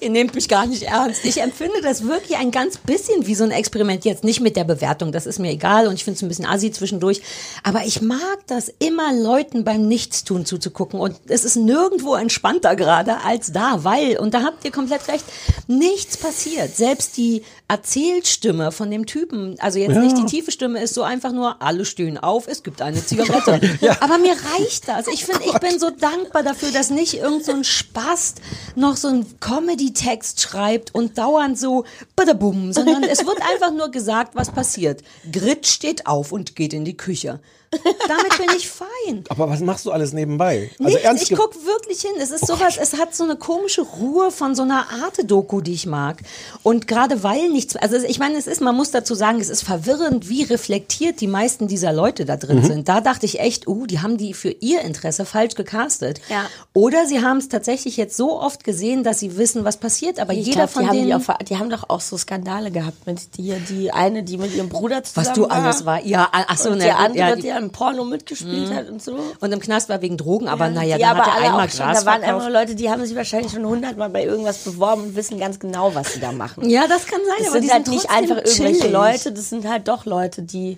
Ihr 0.01 0.09
nehmt 0.09 0.33
mich 0.33 0.49
gar 0.49 0.65
nicht 0.65 0.81
ernst. 0.83 1.23
Ich 1.25 1.39
empfinde 1.39 1.79
das 1.83 2.07
wirklich 2.07 2.35
ein 2.37 2.49
ganz 2.49 2.77
bisschen 2.77 3.27
wie 3.27 3.35
so 3.35 3.43
ein 3.43 3.51
Experiment. 3.51 4.03
Jetzt 4.03 4.23
nicht 4.23 4.41
mit 4.41 4.55
der 4.55 4.63
Bewertung, 4.63 5.11
das 5.11 5.27
ist 5.27 5.37
mir 5.37 5.51
egal 5.51 5.85
und 5.85 5.93
ich 5.93 6.03
finde 6.03 6.15
es 6.15 6.23
ein 6.23 6.27
bisschen 6.27 6.47
assi 6.47 6.71
zwischendurch. 6.71 7.21
Aber 7.63 7.85
ich 7.85 8.01
mag 8.01 8.39
das 8.47 8.73
immer, 8.79 9.13
Leuten 9.13 9.63
beim 9.63 9.87
Nichtstun 9.87 10.43
zuzugucken. 10.47 10.99
Und 10.99 11.15
es 11.27 11.45
ist 11.45 11.55
nirgendwo 11.55 12.15
entspannter 12.15 12.75
gerade 12.75 13.21
als 13.23 13.51
da, 13.51 13.83
weil, 13.83 14.17
und 14.17 14.33
da 14.33 14.41
habt 14.41 14.65
ihr 14.65 14.71
komplett 14.71 15.07
recht, 15.07 15.25
nichts 15.67 16.17
passiert. 16.17 16.75
Selbst 16.75 17.17
die 17.17 17.43
Erzählstimme 17.81 18.71
von 18.71 18.91
dem 18.91 19.07
Typen, 19.07 19.55
also 19.59 19.79
jetzt 19.79 19.97
nicht 19.97 20.15
die 20.15 20.25
tiefe 20.25 20.51
Stimme, 20.51 20.83
ist 20.83 20.93
so 20.93 21.01
einfach 21.01 21.31
nur, 21.31 21.63
alle 21.63 21.83
stehen 21.83 22.19
auf, 22.19 22.47
es 22.47 22.61
gibt 22.61 22.79
eine 22.79 23.03
Zigarette. 23.03 23.59
Aber 24.01 24.19
mir 24.19 24.35
reicht 24.53 24.87
das. 24.87 25.07
Ich 25.07 25.25
finde, 25.25 25.41
ich 25.45 25.57
bin 25.59 25.79
so 25.79 25.89
dankbar 25.89 26.43
dafür, 26.43 26.69
dass 26.69 26.91
nicht 26.91 27.15
irgend 27.15 27.43
so 27.43 27.53
ein 27.53 27.63
Spast 27.63 28.39
noch 28.75 28.97
so 28.97 29.07
ein 29.07 29.25
Comedy-Text 29.39 30.41
schreibt 30.41 30.93
und 30.93 31.17
dauernd 31.17 31.57
so 31.57 31.83
badabum, 32.15 32.71
sondern 32.71 33.01
es 33.01 33.25
wird 33.25 33.39
einfach 33.51 33.73
nur 33.73 33.89
gesagt, 33.89 34.35
was 34.35 34.51
passiert. 34.51 35.01
Grit 35.31 35.65
steht 35.65 36.05
auf 36.05 36.31
und 36.31 36.55
geht 36.55 36.73
in 36.73 36.85
die 36.85 36.97
Küche. 36.97 37.39
Damit 37.71 38.37
bin 38.37 38.55
ich 38.57 38.69
fein. 38.69 39.23
Aber 39.29 39.49
was 39.49 39.61
machst 39.61 39.85
du 39.85 39.91
alles 39.91 40.11
nebenbei? 40.11 40.69
Also 40.79 40.83
Nichts, 40.89 41.03
ernst 41.03 41.31
ich 41.31 41.37
guck 41.37 41.55
wirklich 41.65 42.01
hin. 42.01 42.11
Es 42.19 42.31
ist 42.31 42.45
sowas, 42.45 42.77
es 42.77 42.97
hat 42.97 43.15
so 43.15 43.23
eine 43.23 43.37
komische 43.37 43.81
Ruhe 43.81 44.31
von 44.31 44.55
so 44.55 44.63
einer 44.63 44.85
Arte-Doku, 45.03 45.61
die 45.61 45.73
ich 45.73 45.85
mag. 45.85 46.17
Und 46.63 46.87
gerade 46.87 47.23
weil 47.23 47.49
nichts, 47.49 47.75
also 47.77 47.95
ich 47.97 48.19
meine, 48.19 48.37
es 48.37 48.47
ist, 48.47 48.59
man 48.61 48.75
muss 48.75 48.91
dazu 48.91 49.15
sagen, 49.15 49.39
es 49.39 49.49
ist 49.49 49.63
verwirrend, 49.63 50.27
wie 50.27 50.43
reflektiert 50.43 51.21
die 51.21 51.27
meisten 51.27 51.67
dieser 51.67 51.93
Leute 51.93 52.25
da 52.25 52.35
Mhm. 52.35 52.39
drin 52.39 52.63
sind. 52.63 52.89
Da 52.89 52.99
dachte 53.01 53.25
ich 53.25 53.39
echt, 53.39 53.67
uh, 53.67 53.85
die 53.85 53.99
haben 54.01 54.17
die 54.17 54.33
für 54.33 54.49
ihr 54.59 54.81
Interesse 54.81 55.25
falsch 55.25 55.55
gecastet. 55.55 56.19
Ja. 56.29 56.45
Oder 56.73 57.05
sie 57.05 57.21
haben 57.23 57.37
es 57.37 57.47
tatsächlich 57.49 57.95
jetzt 57.97 58.17
so 58.17 58.39
oft 58.39 58.63
gesehen, 58.63 59.03
dass 59.03 59.19
sie 59.19 59.37
wissen, 59.37 59.63
was 59.63 59.77
passiert, 59.77 60.19
aber 60.19 60.33
Ich 60.33 60.45
jeder 60.45 60.67
glaub, 60.67 60.69
von 60.71 60.83
die 60.83 60.89
haben 60.89 60.95
denen... 60.97 61.07
die, 61.19 61.29
auch, 61.29 61.37
die 61.37 61.57
haben 61.57 61.69
doch 61.69 61.89
auch 61.89 62.01
so 62.01 62.17
Skandale 62.17 62.71
gehabt 62.71 63.07
mit 63.07 63.37
dir. 63.37 63.57
Die 63.69 63.91
eine, 63.91 64.23
die 64.23 64.37
mit 64.37 64.53
ihrem 64.53 64.67
Bruder 64.69 65.03
zusammen 65.03 65.27
Was 65.27 65.33
du 65.33 65.43
war. 65.43 65.51
alles 65.51 65.85
war. 65.85 66.03
Ja, 66.05 66.27
ach 66.31 66.57
so, 66.57 66.75
der 66.75 66.93
gut, 66.95 66.99
andere, 66.99 67.17
ja, 67.29 67.35
die- 67.35 67.41
der 67.43 67.60
im 67.61 67.71
Porno 67.71 68.03
mitgespielt 68.03 68.73
hat 68.73 68.89
und 68.89 69.01
so. 69.01 69.17
Und 69.39 69.51
im 69.51 69.59
Knast 69.59 69.87
war 69.89 70.01
wegen 70.01 70.17
Drogen, 70.17 70.47
aber 70.47 70.69
naja, 70.69 70.97
dann 70.97 71.09
aber 71.11 71.19
hat 71.21 71.27
er 71.27 71.33
alle 71.35 71.45
einmal 71.47 71.67
auch 71.67 71.71
schon, 71.71 71.79
Gras 71.85 71.99
da 72.01 72.05
waren 72.05 72.21
verkauft. 72.21 72.45
einfach 72.45 72.59
Leute, 72.61 72.75
die 72.75 72.89
haben 72.89 73.05
sich 73.05 73.15
wahrscheinlich 73.15 73.51
schon 73.53 73.65
hundertmal 73.65 74.09
bei 74.09 74.23
irgendwas 74.25 74.57
beworben 74.59 75.03
und 75.03 75.15
wissen 75.15 75.39
ganz 75.39 75.59
genau, 75.59 75.95
was 75.95 76.13
sie 76.13 76.19
da 76.19 76.31
machen. 76.31 76.69
Ja, 76.69 76.87
das 76.87 77.05
kann 77.07 77.19
sein, 77.25 77.35
Das 77.39 77.47
aber 77.47 77.53
sind 77.59 77.63
die 77.67 77.71
halt 77.71 77.85
sind 77.85 77.93
nicht 77.95 78.07
trotzdem 78.07 78.23
einfach 78.29 78.45
irgendwelche. 78.45 78.87
Leute, 78.91 79.31
das 79.31 79.49
sind 79.49 79.67
halt 79.69 79.87
doch 79.87 80.05
Leute, 80.05 80.41
die 80.41 80.77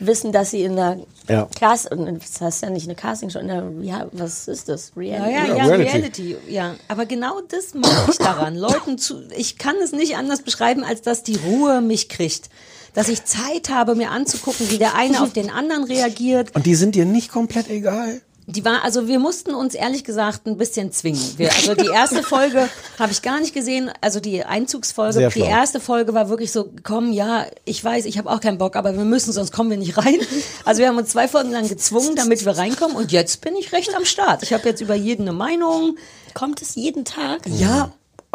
wissen, 0.00 0.32
dass 0.32 0.50
sie 0.50 0.62
in 0.64 0.76
der 0.76 0.98
Ja. 1.28 1.48
Cast, 1.58 1.90
und 1.90 2.06
das 2.20 2.40
heißt 2.40 2.62
ja 2.64 2.70
nicht 2.70 2.84
eine 2.86 2.94
Castingshow, 2.96 3.38
in 3.38 3.46
der, 3.48 3.64
ja, 3.80 4.06
was 4.12 4.48
ist 4.48 4.68
das? 4.68 4.92
Ja, 4.96 5.00
Reality? 5.00 5.32
ja, 5.32 5.44
Ja, 5.46 5.54
ja, 5.56 5.64
Reality. 5.74 5.92
Reality. 6.32 6.36
ja. 6.48 6.74
Aber 6.88 7.06
genau 7.06 7.40
das 7.48 7.74
mag 7.74 8.08
ich 8.10 8.18
daran. 8.18 8.56
Leuten 8.56 8.98
zu, 8.98 9.22
ich 9.36 9.56
kann 9.56 9.76
es 9.82 9.92
nicht 9.92 10.16
anders 10.16 10.42
beschreiben, 10.42 10.84
als 10.84 11.00
dass 11.02 11.22
die 11.22 11.36
Ruhe 11.36 11.80
mich 11.80 12.08
kriegt. 12.08 12.50
Dass 12.94 13.08
ich 13.08 13.24
Zeit 13.24 13.70
habe, 13.70 13.94
mir 13.94 14.10
anzugucken, 14.10 14.70
wie 14.70 14.78
der 14.78 14.94
eine 14.94 15.20
auf 15.22 15.32
den 15.32 15.50
anderen 15.50 15.84
reagiert. 15.84 16.54
Und 16.54 16.64
die 16.64 16.74
sind 16.74 16.94
dir 16.94 17.04
nicht 17.04 17.30
komplett 17.30 17.68
egal? 17.68 18.20
Die 18.46 18.64
war, 18.64 18.84
also 18.84 19.08
wir 19.08 19.18
mussten 19.18 19.54
uns 19.54 19.74
ehrlich 19.74 20.04
gesagt 20.04 20.46
ein 20.46 20.58
bisschen 20.58 20.92
zwingen. 20.92 21.22
Wir, 21.38 21.50
also 21.54 21.74
die 21.74 21.88
erste 21.88 22.22
Folge 22.22 22.68
habe 22.98 23.10
ich 23.10 23.22
gar 23.22 23.40
nicht 23.40 23.54
gesehen, 23.54 23.90
also 24.02 24.20
die 24.20 24.44
Einzugsfolge. 24.44 25.14
Sehr 25.14 25.30
die 25.30 25.40
erste 25.40 25.80
Folge 25.80 26.12
war 26.12 26.28
wirklich 26.28 26.52
so, 26.52 26.70
komm, 26.82 27.10
ja, 27.12 27.46
ich 27.64 27.82
weiß, 27.82 28.04
ich 28.04 28.18
habe 28.18 28.30
auch 28.30 28.40
keinen 28.40 28.58
Bock, 28.58 28.76
aber 28.76 28.94
wir 28.94 29.04
müssen, 29.04 29.32
sonst 29.32 29.50
kommen 29.50 29.70
wir 29.70 29.78
nicht 29.78 29.96
rein. 29.96 30.18
Also 30.66 30.80
wir 30.80 30.88
haben 30.88 30.98
uns 30.98 31.10
zwei 31.10 31.26
Folgen 31.26 31.52
lang 31.52 31.68
gezwungen, 31.68 32.16
damit 32.16 32.44
wir 32.44 32.56
reinkommen. 32.56 32.96
Und 32.96 33.12
jetzt 33.12 33.40
bin 33.40 33.56
ich 33.56 33.72
recht 33.72 33.94
am 33.94 34.04
Start. 34.04 34.42
Ich 34.42 34.52
habe 34.52 34.68
jetzt 34.68 34.82
über 34.82 34.94
jeden 34.94 35.22
eine 35.22 35.32
Meinung. 35.32 35.96
Kommt 36.34 36.60
es 36.60 36.74
jeden 36.74 37.06
Tag? 37.06 37.42
Ja, 37.46 37.92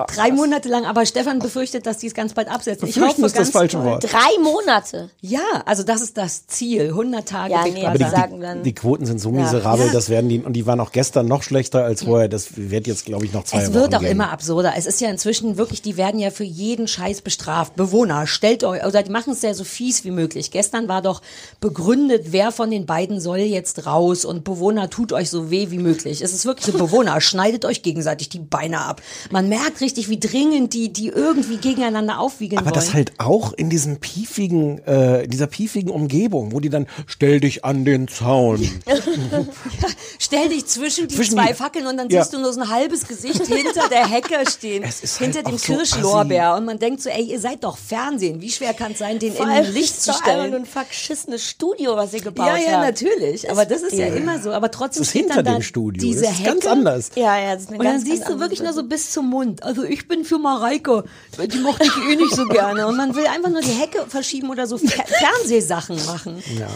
drei 0.08 0.32
Monate 0.32 0.70
lang. 0.70 0.86
Aber 0.86 1.06
Stefan 1.06 1.40
befürchtet, 1.40 1.86
dass 1.86 1.98
die 1.98 2.08
es 2.08 2.14
ganz 2.14 2.34
bald 2.34 2.50
absetzen. 2.50 2.88
Ich 2.88 3.00
hoffe 3.00 3.26
ist 3.26 3.38
das 3.38 3.50
falsche. 3.50 3.84
Wort. 3.84 4.04
Drei 4.12 4.42
Monate. 4.44 5.10
Ja, 5.22 5.40
also 5.66 5.84
das 5.84 6.02
ist 6.02 6.18
das 6.18 6.48
Ziel. 6.48 6.90
100 6.90 7.28
Tage 7.28 7.54
Ja, 7.54 7.64
nee. 7.66 7.86
Aber 7.86 7.98
die, 7.98 8.04
Die 8.04 8.10
sagen 8.10 8.40
dann- 8.42 8.58
die, 8.64 8.70
die 8.70 8.76
Quoten 8.76 9.06
sind 9.06 9.20
so 9.20 9.32
miserabel, 9.32 9.88
Ja. 9.88 9.94
das 9.94 10.10
werden 10.10 10.30
die, 10.30 10.40
und 10.40 10.54
die 10.54 10.66
waren 10.66 10.80
auch 10.80 10.92
gestern 10.92 11.28
noch 11.28 11.44
schlechter 11.44 11.84
als 11.84 12.04
vorher. 12.04 12.28
Das 12.28 12.58
wird 12.58 12.88
jetzt, 12.88 13.06
glaube 13.06 13.26
ich, 13.26 13.34
noch 13.34 13.44
zwei 13.44 13.60
Es 13.60 13.70
Wochen 13.70 13.74
wird 13.76 13.96
auch 13.96 14.00
gehen. 14.02 14.12
immer 14.12 14.32
absurder. 14.32 14.74
Es 14.78 14.86
ist 14.86 15.02
ja 15.02 15.10
inzwischen 15.10 15.58
wirklich, 15.58 15.82
die 15.82 15.98
werden 15.98 16.20
ja 16.20 16.32
für 16.32 16.44
jeden 16.44 16.88
Scheiß 16.88 17.22
bestraft. 17.22 17.76
Bewohner, 17.76 18.28
stellt 18.28 18.64
euch, 18.64 18.86
oder 18.86 19.04
die 19.04 19.12
machen 19.12 19.34
es 19.34 19.42
ja 19.42 19.54
so 19.54 19.64
fies 19.64 20.04
wie 20.04 20.12
möglich. 20.12 20.52
Gestern 20.52 20.88
war 20.88 21.02
doch 21.02 21.22
begründet, 21.60 22.28
wer 22.32 22.52
von 22.52 22.72
den 22.72 22.86
beiden 22.86 23.20
soll 23.20 23.40
jetzt 23.40 23.86
raus 23.86 24.26
und 24.26 24.44
Bewohner 24.44 24.90
tut 24.90 25.14
euch 25.14 25.30
so 25.30 25.52
weh 25.52 25.72
wie 25.72 25.78
möglich. 25.78 26.22
Es 26.22 26.34
ist 26.34 26.46
wirklich 26.46 26.66
so, 26.66 26.74
Bewohner, 26.74 27.20
schneidet 27.22 27.66
euch 27.66 27.82
gegenseitig 27.82 28.30
die 28.30 28.40
Beine 28.40 28.80
ab. 28.82 29.02
Man 29.32 29.50
merkt 29.50 29.82
richtig, 29.82 29.89
wie 29.98 30.20
dringend 30.20 30.74
die, 30.74 30.94
die 30.94 31.08
irgendwie 31.08 31.58
gegeneinander 31.58 32.20
aufwiegeln 32.20 32.60
Aber 32.60 32.68
wollen. 32.72 32.76
das 32.76 32.94
halt 32.94 33.14
auch 33.18 33.54
in 33.54 33.70
diesem 33.70 33.98
piefigen, 34.00 34.80
äh, 34.86 35.28
dieser 35.28 35.48
piefigen 35.48 35.90
Umgebung, 35.90 36.52
wo 36.52 36.60
die 36.60 36.70
dann, 36.70 36.88
stell 37.08 37.40
dich 37.40 37.66
an 37.66 37.86
den 37.86 38.08
Zaun. 38.08 38.60
Stell 40.20 40.50
dich 40.50 40.66
zwischen 40.68 41.08
die 41.08 41.16
Zwischen 41.16 41.34
zwei 41.34 41.48
die- 41.48 41.54
Fackeln 41.54 41.88
und 41.88 41.98
dann 41.98 42.10
Ja. 42.10 42.22
siehst 42.22 42.34
du 42.34 42.40
nur 42.40 42.54
so 42.54 42.62
ein 42.62 42.70
halbes 42.70 43.08
Gesicht 43.08 43.46
hinter 43.48 43.88
der 43.90 44.08
Hecke 44.08 44.36
stehen. 44.50 44.84
Es 44.84 45.02
ist 45.02 45.18
hinter 45.18 45.38
halt 45.40 45.48
dem 45.48 45.56
auch 45.56 45.60
so 45.60 45.74
Kirschlorbeer. 45.76 46.56
Und 46.56 46.66
man 46.66 46.80
denkt 46.80 47.02
so, 47.02 47.10
ey, 47.10 47.24
ihr 47.24 47.40
seid 47.40 47.64
doch 47.64 47.78
Fernsehen. 47.78 48.42
Wie 48.42 48.52
schwer 48.52 48.74
kann 48.74 48.92
es 48.94 49.00
sein, 49.00 49.20
den 49.20 49.34
Vor 49.34 49.46
in 49.46 49.52
allem 49.52 49.66
ein 49.68 49.74
Licht 49.74 49.96
ist 49.96 50.04
zu 50.04 50.12
doch 50.12 50.18
einfach 50.22 50.32
stellen? 50.34 50.50
nur 50.52 50.60
ein 50.60 50.66
verschissenes 50.66 51.44
Studio, 51.46 51.96
was 51.96 52.14
ihr 52.14 52.22
gebaut 52.22 52.48
Ja, 52.48 52.54
habt. 52.54 52.66
ja, 52.68 52.80
natürlich. 52.82 53.50
Aber 53.50 53.66
das 53.66 53.82
ist 53.82 53.94
ja 53.94 54.08
Ja. 54.08 54.14
immer 54.16 54.40
so. 54.40 54.52
Aber 54.52 54.70
trotzdem 54.72 55.02
Das 55.02 55.08
ist 55.08 55.12
steht 55.12 55.22
hinter 55.24 55.36
dann 55.44 55.46
da 55.46 55.60
dem 55.60 55.64
Studio. 55.64 56.02
diese 56.02 56.22
das 56.24 56.32
ist 56.32 56.40
Hecke. 56.40 56.50
ganz 56.50 56.66
anders. 56.66 57.12
Ja, 57.16 57.38
ja, 57.40 57.54
das 57.54 57.64
ist 57.64 57.70
eine 57.70 57.80
Und 57.80 57.86
dann 57.86 57.94
ganz, 57.96 58.06
siehst 58.06 58.22
ganz 58.24 58.34
du 58.34 58.40
wirklich 58.40 58.62
nur 58.62 58.74
so 58.74 58.84
bis 58.84 59.12
zum 59.12 59.30
Mund. 59.30 59.64
Also 59.64 59.79
ich 59.84 60.08
bin 60.08 60.24
für 60.26 60.38
Mareike. 60.38 61.04
Die 61.52 61.58
mochte 61.60 61.84
ich 61.86 61.96
eh 62.12 62.16
nicht 62.16 62.36
so 62.36 62.46
gerne. 62.46 62.88
Und 62.88 62.98
man 62.98 63.16
will 63.16 63.26
einfach 63.28 63.50
nur 63.50 63.62
die 63.62 63.72
Hecke 63.72 64.06
verschieben 64.08 64.50
oder 64.50 64.68
so 64.68 64.78
Fer 64.78 65.04
Fernsehsachen 65.06 65.98
machen. 66.06 66.42
Ja. 66.58 66.68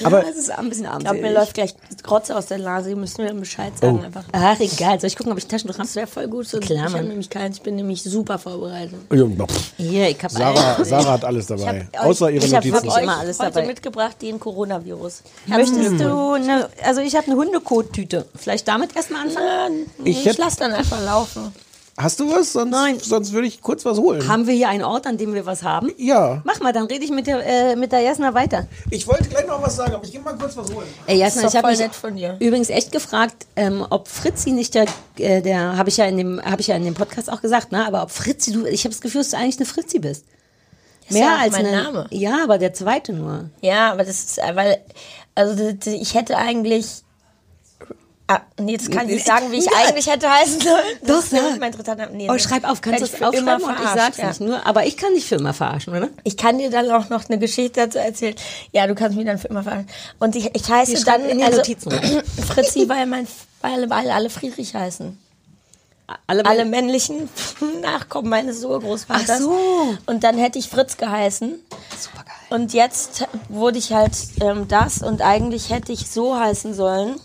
Ja, 0.00 0.06
Aber 0.08 0.20
das 0.22 0.36
ist 0.36 0.50
ein 0.50 0.68
bisschen 0.68 0.84
Ich 0.84 0.90
glaube, 0.90 1.06
armselig. 1.08 1.22
mir 1.22 1.32
läuft 1.32 1.54
gleich 1.54 1.74
Grotze 2.02 2.36
aus 2.36 2.46
der 2.46 2.58
Nase. 2.58 2.90
Ihr 2.90 2.96
müsst 2.96 3.16
mir 3.16 3.32
Bescheid 3.32 3.72
sagen 3.78 4.00
Oh. 4.02 4.04
einfach. 4.04 4.24
Ach, 4.32 4.60
egal. 4.60 5.00
Soll 5.00 5.08
ich 5.08 5.16
gucken, 5.16 5.32
ob 5.32 5.38
ich 5.38 5.46
Taschentuch 5.46 5.74
habe? 5.78 5.86
Das 5.86 5.96
wäre 5.96 6.06
voll 6.06 6.28
gut. 6.28 6.46
So. 6.46 6.60
Klar, 6.60 6.88
ich 6.88 6.92
habe 6.94 7.04
nämlich 7.04 7.30
keins. 7.30 7.56
Ich 7.56 7.62
bin 7.62 7.76
nämlich 7.76 8.02
super 8.02 8.38
vorbereitet. 8.38 8.94
ja, 9.10 9.26
Hier, 9.78 10.10
ich 10.10 10.22
habe 10.22 10.32
Sarah, 10.34 10.84
Sarah 10.84 11.12
hat 11.12 11.24
alles 11.24 11.46
dabei. 11.46 11.88
Außer 11.98 12.30
ihre 12.30 12.44
ich 12.44 12.54
habe 12.54 12.68
Notizen. 12.68 12.90
euch 12.90 13.02
Immer 13.02 13.18
alles 13.18 13.38
heute 13.38 13.52
dabei. 13.52 13.66
mitgebracht 13.66 14.16
den 14.20 14.38
Coronavirus. 14.38 15.22
Möchtest 15.46 16.00
du 16.00 16.32
eine, 16.32 16.68
also 16.84 17.00
ich 17.00 17.16
habe 17.16 17.26
eine 17.28 17.36
Hundekot-Tüte. 17.36 18.26
Vielleicht 18.36 18.68
damit 18.68 18.94
erstmal 18.94 19.22
anfangen? 19.22 19.86
Ich 20.04 20.26
Ich, 20.26 20.36
lasse 20.36 20.58
dann 20.58 20.72
einfach 20.72 21.02
laufen. 21.02 21.52
Hast 21.98 22.20
du 22.20 22.30
was? 22.30 22.52
Sonst, 22.52 22.70
Nein. 22.72 22.98
sonst 23.00 23.32
würde 23.32 23.46
ich 23.48 23.62
kurz 23.62 23.84
was 23.86 23.96
holen. 23.98 24.28
Haben 24.28 24.46
wir 24.46 24.52
hier 24.54 24.68
einen 24.68 24.84
Ort, 24.84 25.06
an 25.06 25.16
dem 25.16 25.32
wir 25.32 25.46
was 25.46 25.62
haben? 25.62 25.90
ja. 25.96 26.42
Mach 26.44 26.60
mal, 26.60 26.72
dann 26.72 26.84
rede 26.86 27.04
ich 27.04 27.10
mit 27.10 27.26
der, 27.26 27.44
äh, 27.46 27.74
mit 27.76 27.90
der 27.92 28.00
Jasna 28.00 28.34
weiter. 28.34 28.66
Ich 28.90 29.06
wollte 29.06 29.28
gleich 29.28 29.46
noch 29.46 29.62
was 29.62 29.76
sagen, 29.76 29.94
aber 29.94 30.04
ich 30.04 30.12
gehe 30.12 30.20
mal 30.20 30.36
kurz 30.36 30.56
was 30.56 30.70
holen. 30.74 30.86
Ey, 31.06 31.18
Jasna, 31.18 31.42
Das 31.42 31.54
ich 31.54 31.58
habe 31.58 31.68
mich 31.70 31.78
nett 31.78 31.94
von 31.94 32.14
dir. 32.14 32.36
übrigens 32.38 32.68
echt 32.68 32.92
gefragt, 32.92 33.46
ähm, 33.56 33.86
ob 33.88 34.08
Fritzi 34.08 34.50
nicht 34.52 34.74
der, 34.74 34.86
äh, 35.18 35.40
der 35.40 35.76
habe 35.78 35.88
ich 35.88 35.96
ja 35.96 36.04
in 36.04 36.18
dem, 36.18 36.42
habe 36.44 36.60
ich 36.60 36.66
ja 36.66 36.76
in 36.76 36.84
dem 36.84 36.94
Podcast 36.94 37.32
auch 37.32 37.40
gesagt, 37.40 37.72
ne? 37.72 37.86
Aber 37.86 38.02
ob 38.02 38.10
Fritzi, 38.10 38.52
du, 38.52 38.66
ich 38.66 38.84
habe 38.84 38.92
das 38.94 39.00
Gefühl, 39.00 39.22
dass 39.22 39.30
du 39.30 39.38
eigentlich 39.38 39.56
eine 39.56 39.66
Fritzi 39.66 39.98
bist. 39.98 40.24
Ist 41.08 41.16
ja 41.18 41.36
auch 41.36 41.50
mein 41.50 41.66
eine, 41.66 41.82
Name. 41.82 42.06
Ja, 42.10 42.42
aber 42.42 42.58
der 42.58 42.74
zweite 42.74 43.12
nur. 43.14 43.48
Ja, 43.62 43.92
aber 43.92 44.04
das 44.04 44.18
ist, 44.24 44.38
äh, 44.38 44.54
weil, 44.54 44.78
also 45.34 45.54
das- 45.54 45.74
das- 45.84 45.94
ich 45.94 46.14
hätte 46.14 46.36
eigentlich. 46.36 47.04
Ah, 48.28 48.40
nee, 48.58 48.76
das 48.76 48.90
kann 48.90 49.08
ich 49.08 49.14
nicht 49.14 49.26
sagen, 49.26 49.52
wie 49.52 49.58
ich 49.58 49.66
Ja. 49.66 49.70
eigentlich 49.86 50.08
hätte 50.10 50.28
heißen 50.28 50.60
sollen. 50.60 50.82
Doch, 51.06 51.22
sag. 51.22 51.60
mein 51.60 51.70
dritter 51.70 51.94
Name. 51.94 52.10
Nee, 52.12 52.28
Oh, 52.28 52.32
nee. 52.32 52.38
schreib 52.40 52.68
auf, 52.68 52.80
kannst 52.80 53.00
du 53.00 53.04
es 53.04 53.10
für 53.12 53.18
immer 53.36 53.54
aufschreiben 53.56 53.64
und 53.64 53.70
ich 53.74 53.78
verarscht, 53.78 53.96
sag's 53.98 54.16
ja. 54.18 54.28
nicht 54.28 54.40
nur. 54.40 54.66
Aber 54.66 54.84
ich 54.84 54.96
kann 54.96 55.14
dich 55.14 55.26
für 55.26 55.36
immer 55.36 55.54
verarschen, 55.54 55.94
oder? 55.96 56.08
Ich 56.24 56.36
kann 56.36 56.58
dir 56.58 56.68
dann 56.68 56.90
auch 56.90 57.08
noch 57.08 57.28
eine 57.28 57.38
Geschichte 57.38 57.82
dazu 57.86 57.98
erzählen. 57.98 58.34
Ja, 58.72 58.88
du 58.88 58.96
kannst 58.96 59.16
mich 59.16 59.26
dann 59.26 59.38
für 59.38 59.46
immer 59.46 59.62
verarschen. 59.62 59.88
Und 60.18 60.34
ich, 60.34 60.50
ich 60.54 60.68
heiße 60.68 61.04
dann, 61.04 61.24
in 61.24 61.40
also. 61.40 61.62
Fritzi, 62.48 62.88
weil, 62.88 63.06
mein, 63.06 63.28
weil, 63.60 63.88
weil 63.90 64.10
alle 64.10 64.28
Friedrich 64.28 64.74
heißen. 64.74 65.16
Alle, 66.26 66.44
Alle 66.46 66.64
männlichen 66.64 67.28
Nachkommen 67.82 68.28
meines 68.28 68.64
Urgroßvaters. 68.64 69.30
Ach 69.30 69.38
so. 69.38 69.56
Und 70.06 70.24
dann 70.24 70.36
hätte 70.38 70.58
ich 70.58 70.68
Fritz 70.68 70.96
geheißen. 70.96 71.54
Supergeil. 71.96 72.34
Und 72.50 72.72
jetzt 72.72 73.24
wurde 73.48 73.78
ich 73.78 73.92
halt 73.92 74.12
ähm, 74.40 74.66
das 74.68 75.02
und 75.02 75.20
eigentlich 75.22 75.70
hätte 75.70 75.92
ich 75.92 76.08
so 76.10 76.36
heißen 76.38 76.74
sollen. 76.74 77.20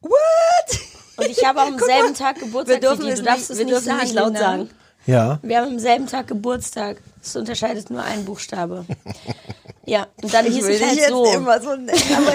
What? 0.00 0.78
Und 1.16 1.26
ich 1.28 1.44
habe 1.44 1.60
auch 1.60 1.66
am 1.66 1.76
Guck 1.78 1.86
selben 1.88 2.08
mal, 2.08 2.14
Tag 2.14 2.38
Geburtstag. 2.40 2.80
Wir 2.82 2.88
dürfen 2.88 3.02
wie 3.02 3.06
die. 3.06 3.12
es 3.12 3.18
du 3.20 3.24
darfst 3.24 3.50
nicht, 3.50 3.60
es 3.60 3.66
wir 3.66 3.74
nicht 3.74 3.84
sagen, 3.84 4.00
nicht 4.02 4.14
laut 4.14 4.32
Namen. 4.32 4.38
sagen. 4.38 4.70
Ja. 5.06 5.38
Wir 5.42 5.58
haben 5.60 5.68
am 5.72 5.78
selben 5.78 6.06
Tag 6.06 6.26
Geburtstag. 6.28 6.98
Es 7.22 7.34
unterscheidet 7.34 7.90
nur 7.90 8.02
ein 8.02 8.24
Buchstabe. 8.24 8.84
Ja, 9.86 10.06
und 10.22 10.32
dann 10.34 10.44
hieß 10.44 10.68
ich 10.68 10.82
halt 10.84 11.00
so. 11.08 11.24
so. 11.24 11.38
Aber 11.40 11.56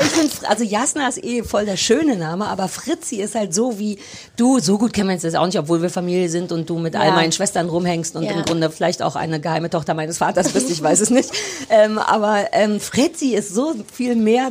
ich 0.02 0.08
finde, 0.08 0.34
also 0.50 0.64
Jasna 0.64 1.08
ist 1.08 1.24
eh 1.24 1.44
voll 1.44 1.66
der 1.66 1.78
schöne 1.78 2.16
Name, 2.16 2.48
aber 2.48 2.68
Fritzi 2.68 3.18
ist 3.18 3.36
halt 3.36 3.54
so 3.54 3.78
wie 3.78 4.00
du, 4.38 4.58
so 4.60 4.80
gut 4.80 4.92
kennen 4.92 5.10
wir 5.10 5.14
uns 5.14 5.22
das 5.22 5.36
auch 5.36 5.46
nicht, 5.46 5.60
obwohl 5.60 5.80
wir 5.84 5.92
Familie 5.92 6.30
sind 6.30 6.52
und 6.52 6.68
du 6.68 6.80
mit 6.80 6.96
all 6.96 7.10
Ja. 7.10 7.14
meinen 7.14 7.32
Schwestern 7.32 7.70
rumhängst 7.70 8.16
und 8.16 8.24
Ja. 8.24 8.32
im 8.32 8.42
Grunde 8.42 8.72
vielleicht 8.72 9.04
auch 9.04 9.16
eine 9.16 9.40
geheime 9.40 9.70
Tochter 9.70 9.94
meines 9.94 10.18
Vaters 10.18 10.50
bist, 10.50 10.72
ich 10.72 10.82
weiß 10.82 11.00
es 11.00 11.12
nicht. 11.12 11.30
Ähm, 11.70 11.98
aber 12.00 12.48
ähm, 12.54 12.80
Fritzi 12.80 13.36
ist 13.36 13.54
so 13.54 13.76
viel 13.92 14.16
mehr 14.16 14.50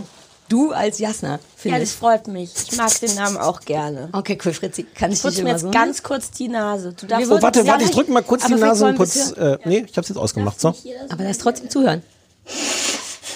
du 0.52 0.72
als 0.72 0.98
Jasna, 0.98 1.32
Ja, 1.32 1.38
finde 1.56 1.80
das 1.80 1.90
ich. 1.90 1.94
freut 1.96 2.28
mich. 2.28 2.50
Ich 2.70 2.76
mag 2.76 2.98
den 3.00 3.14
Namen 3.14 3.36
auch 3.38 3.60
gerne. 3.60 4.08
Okay, 4.12 4.38
cool, 4.44 4.52
Fritzi. 4.52 4.84
Kann 4.94 5.10
ich 5.12 5.20
dich 5.20 5.30
Putz 5.34 5.42
mir 5.42 5.50
jetzt 5.50 5.62
so 5.62 5.70
ganz 5.70 6.02
kurz 6.02 6.30
die 6.30 6.48
Nase. 6.48 6.92
Du 6.92 7.06
darfst 7.06 7.30
Oh, 7.30 7.40
warte, 7.40 7.60
Ja, 7.60 7.66
warte, 7.72 7.84
ich 7.84 7.90
ich- 7.90 7.94
drücke 7.96 8.12
mal 8.12 8.22
kurz 8.22 8.46
die 8.46 8.54
Nase 8.54 8.86
und 8.86 8.96
putz. 8.96 9.32
Äh, 9.32 9.58
nee, 9.64 9.84
ich 9.90 9.96
hab's 9.96 10.08
jetzt 10.08 10.18
ausgemacht. 10.18 10.60
So. 10.60 10.74
Aber 11.08 11.24
das 11.24 11.38
trotzdem 11.38 11.70
zuhören. 11.70 12.02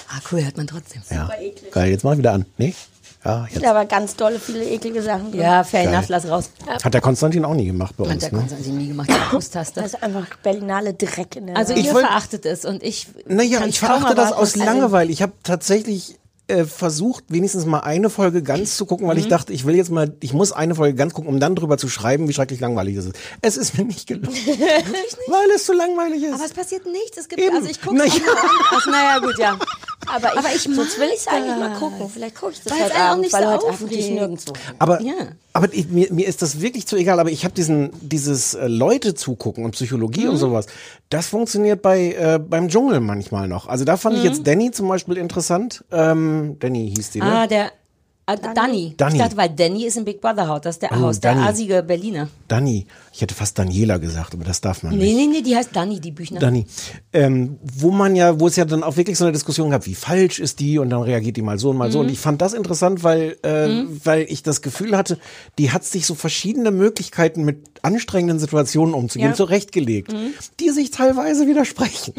Ah, 0.09 0.19
cool, 0.31 0.43
hört 0.43 0.57
man 0.57 0.67
trotzdem. 0.67 1.01
Ja. 1.09 1.29
Geil, 1.71 1.91
jetzt 1.91 2.03
mach 2.03 2.13
ich 2.13 2.17
wieder 2.19 2.33
an. 2.33 2.45
Nee? 2.57 2.73
Ja, 3.25 3.45
jetzt. 3.51 3.63
Da 3.65 3.73
war 3.75 3.85
ganz 3.85 4.15
dolle, 4.15 4.39
viele 4.39 4.63
eklige 4.63 5.01
Sachen 5.01 5.31
drin. 5.31 5.41
Ja, 5.41 5.63
fair 5.63 5.83
Geil. 5.85 5.93
enough, 5.95 6.07
lass 6.07 6.29
raus. 6.29 6.49
Hat 6.81 6.93
der 6.93 7.01
Konstantin 7.01 7.43
auch 7.43 7.55
nie 7.55 7.65
gemacht 7.65 7.95
bei 7.97 8.05
Hat 8.05 8.13
uns, 8.13 8.23
der 8.23 8.31
ne? 8.31 8.37
Konstantin 8.39 8.77
nie 8.77 8.87
gemacht, 8.87 9.09
die 9.09 9.13
Akustaste. 9.13 9.81
Das 9.81 9.93
ist 9.95 10.03
einfach 10.03 10.25
Berlinale 10.43 10.93
Dreck 10.93 11.35
in 11.35 11.47
der 11.47 11.57
Also 11.57 11.73
Nase. 11.73 11.85
ihr 11.85 11.93
wollt- 11.93 12.05
verachtet 12.05 12.45
es 12.45 12.63
und 12.63 12.83
ich 12.83 13.07
Naja, 13.25 13.65
ich 13.65 13.79
verachte 13.79 14.15
das 14.15 14.31
aus 14.31 14.53
dass- 14.53 14.63
Langeweile. 14.63 15.11
Ich 15.11 15.21
habe 15.21 15.33
tatsächlich 15.43 16.15
äh, 16.47 16.63
versucht, 16.65 17.25
wenigstens 17.27 17.65
mal 17.65 17.79
eine 17.81 18.09
Folge 18.09 18.41
ganz 18.41 18.77
zu 18.77 18.85
gucken, 18.85 19.07
weil 19.07 19.15
Mhm. 19.15 19.21
ich 19.21 19.27
dachte, 19.27 19.51
ich 19.53 19.65
will 19.65 19.75
jetzt 19.75 19.91
mal, 19.91 20.15
ich 20.21 20.33
muss 20.33 20.51
eine 20.53 20.75
Folge 20.75 20.95
ganz 20.95 21.13
gucken, 21.13 21.29
um 21.29 21.39
dann 21.39 21.55
drüber 21.55 21.77
zu 21.77 21.89
schreiben, 21.89 22.27
wie 22.29 22.33
schrecklich 22.33 22.59
langweilig 22.59 22.95
das 22.95 23.05
ist. 23.07 23.15
Es 23.41 23.57
ist 23.57 23.77
mir 23.77 23.83
nicht 23.85 24.07
gelungen. 24.07 24.29
weil 25.27 25.49
es 25.55 25.65
so 25.65 25.73
langweilig 25.73 26.23
ist. 26.23 26.33
Aber 26.33 26.45
es 26.45 26.53
passiert 26.53 26.85
nichts. 26.85 27.17
Es 27.17 27.27
gibt, 27.27 27.41
Eben. 27.41 27.55
also 27.55 27.67
ich 27.69 27.81
gucke 27.81 27.95
Na 27.97 28.05
ja. 28.05 28.11
also, 28.71 28.89
naja, 28.91 29.19
gut, 29.19 29.37
ja. 29.37 29.57
aber 30.13 30.33
ich, 30.33 30.37
aber 30.39 30.47
ich 30.55 30.61
sonst 30.63 30.99
will 30.99 31.07
ich 31.13 31.19
es 31.21 31.27
eigentlich 31.27 31.55
mal 31.57 31.73
gucken. 31.77 32.09
Vielleicht 32.09 32.35
gucke 32.35 32.53
ich 32.53 32.61
das 32.63 32.71
Weil 32.73 32.79
es 32.87 32.93
heute 32.93 33.11
auch 33.11 33.17
nicht 33.17 33.33
weil 33.33 33.43
so 33.43 33.49
heute 33.49 33.67
Abend 33.67 33.91
ich 33.91 34.09
nirgendwo. 34.09 34.53
Aber, 34.79 35.01
Ja. 35.01 35.13
aber 35.53 35.73
ich, 35.73 35.87
mir, 35.89 36.11
mir 36.13 36.27
ist 36.27 36.41
das 36.41 36.61
wirklich 36.61 36.87
zu 36.87 36.95
egal. 36.95 37.19
Aber 37.19 37.29
ich 37.31 37.43
habe 37.43 37.53
diesen 37.53 37.91
dieses 38.01 38.53
äh, 38.53 38.67
Leute 38.67 39.13
zugucken 39.13 39.65
und 39.65 39.71
Psychologie 39.71 40.25
Mhm. 40.25 40.29
und 40.31 40.37
sowas. 40.37 40.65
Das 41.09 41.27
funktioniert 41.27 41.81
bei 41.81 42.13
äh, 42.13 42.39
beim 42.39 42.69
Dschungel 42.69 42.99
manchmal 42.99 43.47
noch. 43.47 43.67
Also 43.67 43.85
da 43.85 43.97
fand 43.97 44.17
ich 44.17 44.23
jetzt 44.23 44.45
Danny 44.47 44.71
zum 44.71 44.87
Beispiel 44.87 45.17
interessant. 45.17 45.83
Ähm, 45.91 46.57
Danny 46.59 46.91
hieß 46.95 47.11
die, 47.11 47.19
ne? 47.19 47.25
Mhm. 47.25 47.31
Ah, 47.31 47.47
der 47.47 47.71
äh, 48.29 48.37
Danny. 48.53 48.93
Danny. 48.97 49.15
Ich 49.15 49.21
dachte, 49.21 49.37
weil 49.37 49.49
Danny 49.49 49.85
ist 49.85 49.95
im 49.95 50.03
Big 50.03 50.19
Brother 50.19 50.47
Haus. 50.49 50.59
Das 50.61 50.75
ist 50.75 50.81
der 50.81 50.91
Oh, 50.91 50.99
Haus, 50.99 51.19
der 51.21 51.33
Danny. 51.33 51.47
asige 51.47 51.81
Berliner. 51.81 52.27
Danny. 52.49 52.85
Ich 53.17 53.21
hätte 53.23 53.33
fast 53.33 53.57
Daniela 53.57 53.97
gesagt, 53.97 54.35
aber 54.35 54.43
das 54.43 54.61
darf 54.61 54.83
man 54.83 54.95
Nee, 54.95 55.05
nicht. 55.05 55.15
nee, 55.15 55.25
nee, 55.37 55.41
die 55.41 55.55
heißt 55.55 55.71
Dani, 55.73 55.99
die 55.99 56.11
Büchner. 56.11 56.39
Dani, 56.39 56.67
ähm, 57.13 57.57
wo 57.63 57.89
man 57.89 58.15
ja, 58.15 58.39
wo 58.39 58.45
es 58.45 58.55
ja 58.57 58.63
dann 58.63 58.83
auch 58.83 58.95
wirklich 58.95 59.17
so 59.17 59.23
eine 59.25 59.31
Diskussion 59.31 59.71
gab, 59.71 59.87
wie 59.87 59.95
falsch 59.95 60.37
ist 60.39 60.59
die 60.59 60.77
und 60.77 60.91
dann 60.91 61.01
reagiert 61.01 61.35
die 61.35 61.41
mal 61.41 61.57
so 61.57 61.71
und 61.71 61.77
mal 61.77 61.87
Mhm. 61.87 61.93
so. 61.93 61.99
Und 62.01 62.09
ich 62.11 62.19
fand 62.19 62.43
das 62.43 62.53
interessant, 62.53 63.03
weil, 63.03 63.35
äh, 63.41 63.85
weil 64.03 64.27
ich 64.29 64.43
das 64.43 64.61
Gefühl 64.61 64.95
hatte, 64.95 65.17
die 65.57 65.71
hat 65.71 65.83
sich 65.83 66.05
so 66.05 66.13
verschiedene 66.13 66.69
Möglichkeiten 66.69 67.43
mit 67.43 67.57
anstrengenden 67.81 68.37
Situationen 68.37 68.93
umzugehen, 68.93 69.29
Ja. 69.29 69.31
Mhm. 69.31 69.37
zurechtgelegt, 69.37 70.13
die 70.59 70.69
sich 70.69 70.91
teilweise 70.91 71.47
widersprechen. 71.47 72.13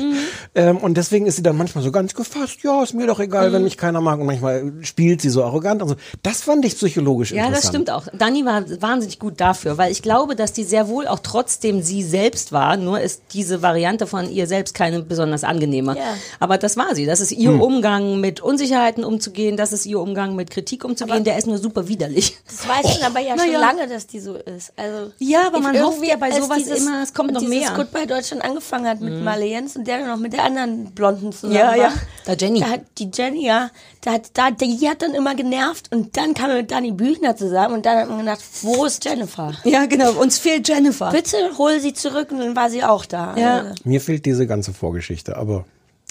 Ähm, 0.57 0.79
und 0.79 0.97
deswegen 0.97 1.27
ist 1.27 1.37
sie 1.37 1.45
dann 1.45 1.57
manchmal 1.57 1.85
so 1.85 1.93
ganz 1.93 2.13
gefasst, 2.15 2.59
ja, 2.65 2.83
ist 2.83 2.95
mir 2.95 3.07
doch 3.07 3.21
egal, 3.21 3.51
Mhm. 3.51 3.53
wenn 3.55 3.63
mich 3.63 3.77
keiner 3.77 4.01
mag. 4.01 4.19
Und 4.19 4.27
manchmal 4.27 4.73
spielt 4.83 5.21
sie 5.23 5.31
so 5.31 5.45
arrogant 5.45 5.81
und 5.81 5.91
so. 5.91 5.95
Das 6.25 6.43
fand 6.43 6.65
ich 6.65 6.75
psychologisch 6.77 7.31
Ja, 7.31 7.47
interessant. 7.47 7.63
das 7.65 7.69
stimmt 7.71 7.91
auch. 7.91 8.19
Dani 8.19 8.45
war 8.45 8.65
wahnsinnig 8.81 9.21
gut 9.21 9.41
dafür, 9.41 9.79
weil 9.79 9.93
ich 9.93 10.03
glaube, 10.03 10.35
dass 10.35 10.53
die 10.53 10.65
sehr 10.65 10.88
wohl 10.89 11.07
auch 11.07 11.21
trotzdem 11.21 11.83
sie 11.83 12.03
selbst 12.03 12.51
war, 12.53 12.77
nur 12.77 13.01
ist 13.01 13.23
diese 13.33 13.63
Variante 13.63 14.07
von 14.07 14.31
ihr 14.31 14.47
selbst 14.47 14.75
keine 14.75 15.03
besonders 15.03 15.45
angenehme. 15.45 15.97
Ja. 15.97 16.15
Aber 16.41 16.59
das 16.59 16.77
war 16.77 16.95
sie. 16.95 17.07
Das 17.07 17.21
ist 17.21 17.33
ihr 17.33 17.51
Hm. 17.51 17.61
Umgang 17.61 18.21
mit 18.21 18.41
Unsicherheiten 18.41 19.05
umzugehen, 19.05 19.57
das 19.57 19.73
ist 19.73 19.87
ihr 19.87 20.01
Umgang 20.01 20.35
mit 20.35 20.51
Kritik 20.51 20.85
umzugehen, 20.85 21.25
der 21.25 21.39
ist 21.39 21.47
nur 21.47 21.59
super 21.59 21.89
widerlich. 21.89 22.37
Das 22.47 22.67
weiß 22.69 22.99
man 23.01 23.11
aber 23.11 23.21
ja 23.21 23.35
Na 23.37 23.45
schon 23.45 23.53
ja. 23.53 23.61
lange, 23.61 23.87
dass 23.89 24.07
die 24.07 24.21
so 24.21 24.35
ist. 24.35 24.73
Also 24.77 25.13
Ja, 25.19 25.47
aber 25.47 25.61
man 25.61 25.81
hofft 25.83 26.05
ja 26.05 26.17
bei 26.17 26.31
sowas 26.31 26.67
immer, 26.67 27.03
es 27.03 27.15
kommt 27.15 27.33
noch 27.33 27.41
dieses 27.41 27.55
mehr. 27.55 27.71
Mhm. 27.73 27.77
Goodbye 27.77 28.07
Deutschland 28.07 28.45
angefangen 28.45 28.87
hat 28.87 29.01
mit 29.01 29.23
Marle 29.23 29.45
Jens 29.47 29.77
und 29.77 29.87
der 29.87 29.99
dann 29.99 30.09
noch 30.09 30.17
mit 30.17 30.33
der 30.33 30.45
anderen 30.45 30.87
Blonden 30.93 31.33
zusammen 31.33 31.55
Ja, 31.55 31.69
war. 31.69 31.77
ja. 31.77 31.93
Da 32.25 32.33
Jenny. 32.35 32.61
Da 32.61 32.67
hat 32.71 32.81
die 32.99 33.11
Jenny, 33.15 33.47
ja, 33.47 33.71
da 34.03 34.13
hat, 34.13 34.31
da, 34.35 34.51
die 34.51 34.89
hat 34.89 35.03
dann 35.03 35.15
immer 35.15 35.35
genervt 35.35 35.93
und 35.93 36.17
dann 36.17 36.35
kam 36.35 36.51
er 36.51 36.57
mit 36.57 36.71
Dani 36.71 36.93
Büchner 36.93 37.37
zusammen 37.37 37.75
und 37.75 37.87
dann 37.87 37.99
hat 37.99 38.09
man 38.09 38.19
gedacht, 38.21 38.41
wo 38.63 38.85
ist 38.85 39.05
Jennifer? 39.05 39.53
Ja, 39.65 39.87
genau. 39.87 40.13
Uns 40.13 40.39
fehlt 40.39 40.69
Jennifer. 40.69 40.78
Bitte 41.13 41.37
hol 41.59 41.81
sie 41.81 41.93
zurück 41.93 42.31
und 42.33 42.39
dann 42.39 42.57
war 42.57 42.71
sie 42.71 42.83
auch 42.85 43.05
da. 43.07 43.37
Ja. 43.37 43.59
Also, 43.61 43.75
Mir 43.85 44.01
fehlt 44.01 44.25
diese 44.27 44.47
ganze 44.47 44.73
Vorgeschichte, 44.73 45.37
aber 45.37 45.65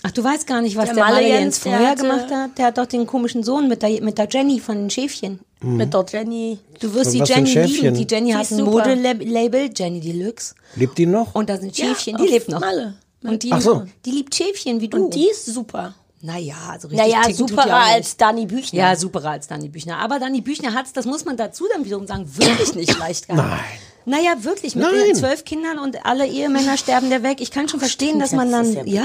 Ach, 0.03 0.11
du 0.11 0.23
weißt 0.23 0.45
gar 0.45 0.61
nicht, 0.61 0.75
was 0.75 0.85
Der 0.85 0.93
der, 0.95 1.03
Malle 1.05 1.21
Jens, 1.27 1.39
Jens 1.41 1.57
vorher 1.59 1.89
hatte- 1.89 2.03
gemacht 2.03 2.31
hat. 2.31 2.57
Der 2.57 2.65
hat 2.67 2.77
doch 2.77 2.85
den 2.85 3.07
komischen 3.07 3.43
Sohn 3.43 3.67
mit 3.67 3.81
der, 3.81 3.99
mit 4.03 4.17
der 4.19 4.27
Jenny 4.29 4.59
von 4.59 4.75
den 4.75 4.89
Schäfchen. 4.91 5.39
Mit 5.59 5.91
der 5.91 6.05
Jenny. 6.07 6.59
Du 6.79 6.93
wirst 6.93 7.13
die 7.15 7.17
Jenny 7.17 7.49
lieben. 7.51 7.95
Die 7.95 8.05
Jenny 8.07 8.27
Die 8.29 8.35
hat 8.35 8.51
ein. 8.51 8.61
Modelabel, 8.63 9.71
Jenny 9.75 9.99
Deluxe. 9.99 10.53
lebt 10.75 10.97
die 10.99 11.07
noch? 11.07 11.33
Und 11.33 11.49
da 11.49 11.57
sind 11.57 11.75
Schäfchen, 11.75 12.15
Ja, 12.17 12.23
die 12.23 12.29
lebt 12.29 12.47
noch. 12.49 12.59
Malle. 12.59 12.93
Und 13.23 13.41
die, 13.41 13.51
Ach 13.51 13.59
so. 13.59 13.83
die 14.05 14.11
liebt 14.11 14.35
Schäfchen 14.35 14.79
wie 14.81 14.87
du. 14.87 15.03
Und 15.05 15.15
die 15.15 15.29
ist 15.29 15.47
super. 15.47 15.95
naja, 16.21 16.55
so 16.79 16.89
richtig 16.89 17.11
Naja, 17.11 17.33
superer 17.33 17.75
als 17.93 18.15
Dani 18.17 18.45
Büchner. 18.45 18.79
Ja, 18.79 18.95
superer 18.95 19.31
als 19.31 19.47
Dani 19.47 19.67
Büchner. 19.69 19.97
Aber 19.97 20.19
Dani 20.19 20.41
Büchner 20.41 20.75
hat's, 20.75 20.93
das 20.93 21.05
muss 21.05 21.25
man 21.25 21.37
dazu 21.37 21.65
dann 21.73 21.83
wiederum 21.85 22.05
sagen, 22.05 22.25
wirklich 22.37 22.75
nicht 22.75 22.97
leicht 22.99 23.27
gehabt. 23.27 23.47
Nein. 23.49 23.59
Naja, 24.07 24.35
wirklich, 24.39 24.73
mit 24.75 24.85
Nein. 24.85 24.95
ihren 25.07 25.15
zwölf 25.15 25.43
Kindern 25.43 25.79
und 25.79 26.05
alle 26.05 26.25
Ehemänner 26.25 26.77
sterben 26.77 27.09
der 27.09 27.23
weg. 27.23 27.41
Ich 27.41 27.51
kann 27.51 27.67
schon 27.67 27.81
verstehen, 27.81 28.19
dass 28.19 28.31
man 28.31 28.49
das 28.49 28.73
dann, 28.73 28.87
ja 28.87 29.03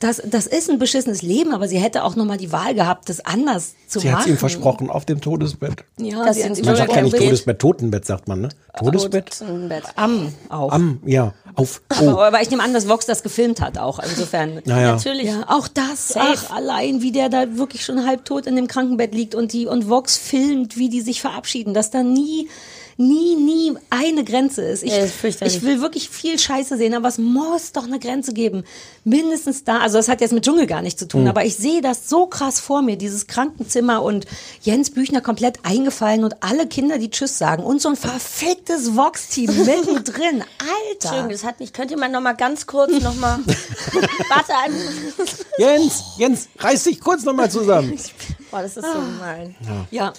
das, 0.00 0.22
das 0.24 0.46
ist 0.46 0.70
ein 0.70 0.78
beschissenes 0.78 1.20
Leben, 1.20 1.52
aber 1.52 1.68
sie 1.68 1.78
hätte 1.78 2.02
auch 2.02 2.16
nochmal 2.16 2.38
die 2.38 2.50
Wahl 2.50 2.74
gehabt, 2.74 3.10
das 3.10 3.20
anders 3.24 3.74
zu 3.86 4.00
Sie 4.00 4.08
hat 4.08 4.20
machen. 4.20 4.30
es 4.30 4.36
ihm 4.36 4.38
versprochen 4.38 4.88
auf 4.88 5.04
dem 5.04 5.20
Todesbett. 5.20 5.84
Ja, 5.98 6.24
Dass 6.24 6.36
sie 6.36 6.42
sie 6.42 6.48
hat 6.48 6.64
Man 6.64 6.76
sagt 6.76 6.96
ja 6.96 7.02
nicht 7.02 7.12
Bett. 7.12 7.20
Todesbett, 7.22 7.58
Totenbett 7.58 8.06
sagt 8.06 8.26
man, 8.26 8.40
ne? 8.40 8.48
Todesbett? 8.78 9.38
Totenbett. 9.38 9.84
Am 9.96 10.32
auch. 10.48 10.72
Am, 10.72 11.00
ja, 11.04 11.34
auf. 11.54 11.82
aber, 11.90 12.16
Oh. 12.16 12.20
aber 12.22 12.40
ich 12.40 12.48
nehme 12.50 12.62
an, 12.62 12.72
dass 12.72 12.88
Vox 12.88 13.04
das 13.04 13.22
gefilmt 13.22 13.60
hat 13.60 13.76
auch. 13.76 13.98
Insofern. 13.98 14.62
Naja. 14.64 14.92
Natürlich. 14.96 15.26
Ja, 15.26 15.44
auch 15.48 15.68
das, 15.68 16.08
Safe. 16.08 16.38
ach, 16.48 16.56
allein 16.56 17.02
wie 17.02 17.12
der 17.12 17.28
da 17.28 17.58
wirklich 17.58 17.84
schon 17.84 18.06
halbtot 18.06 18.46
in 18.46 18.56
dem 18.56 18.66
Krankenbett 18.66 19.14
liegt 19.14 19.34
und 19.34 19.52
die 19.52 19.66
und 19.66 19.90
Vox 19.90 20.16
filmt, 20.16 20.78
wie 20.78 20.88
die 20.88 21.02
sich 21.02 21.20
verabschieden, 21.20 21.74
dass 21.74 21.90
da 21.90 22.02
nie 22.02 22.48
nie, 22.96 23.36
nie 23.36 23.74
eine 23.90 24.24
Grenze 24.24 24.62
ist. 24.62 24.82
Ich, 24.82 24.92
Ja, 24.92 25.06
fürchterlich. 25.06 25.56
ich 25.56 25.62
will 25.62 25.80
wirklich 25.80 26.08
viel 26.08 26.38
Scheiße 26.38 26.76
sehen, 26.76 26.94
aber 26.94 27.08
es 27.08 27.18
muss 27.18 27.72
doch 27.72 27.84
eine 27.84 27.98
Grenze 27.98 28.32
geben. 28.32 28.64
Mindestens 29.04 29.64
da, 29.64 29.78
also 29.78 29.98
das 29.98 30.08
hat 30.08 30.20
jetzt 30.20 30.32
mit 30.32 30.44
Dschungel 30.44 30.66
gar 30.66 30.82
nichts 30.82 30.98
zu 31.00 31.08
tun, 31.08 31.26
aber 31.28 31.44
ich 31.44 31.56
sehe 31.56 31.80
das 31.80 32.08
so 32.08 32.26
krass 32.26 32.60
vor 32.60 32.82
mir, 32.82 32.96
dieses 32.96 33.26
Krankenzimmer 33.26 34.02
und 34.02 34.26
Jens 34.62 34.90
Büchner 34.90 35.20
komplett 35.20 35.58
eingefallen 35.64 36.24
und 36.24 36.42
alle 36.42 36.66
Kinder, 36.66 36.98
die 36.98 37.10
Tschüss 37.10 37.38
sagen 37.38 37.62
und 37.64 37.80
so 37.82 37.88
ein 37.88 37.96
verficktes 37.96 38.96
Vox-Team 38.96 39.50
mittendrin. 39.64 40.42
Alter! 40.42 40.44
Entschuldigung, 40.92 41.30
das 41.30 41.44
hat 41.44 41.60
nicht. 41.60 41.74
Könnt 41.74 41.90
ihr 41.90 41.98
mal 41.98 42.08
noch 42.08 42.20
mal 42.20 42.32
ganz 42.34 42.66
kurz 42.66 42.92
noch 43.02 43.14
mal. 43.16 43.38
Warte 44.28 44.52
ein. 44.64 44.72
Jens, 45.58 46.02
Jens, 46.18 46.48
reiß 46.58 46.84
dich 46.84 47.00
kurz 47.00 47.24
nochmal 47.24 47.50
zusammen. 47.50 47.98
Boah, 48.50 48.62
das 48.62 48.76
ist 48.76 48.84
so 48.86 49.00
gemein. 49.00 49.54
Ja. 49.62 49.86
Ja, 49.90 50.12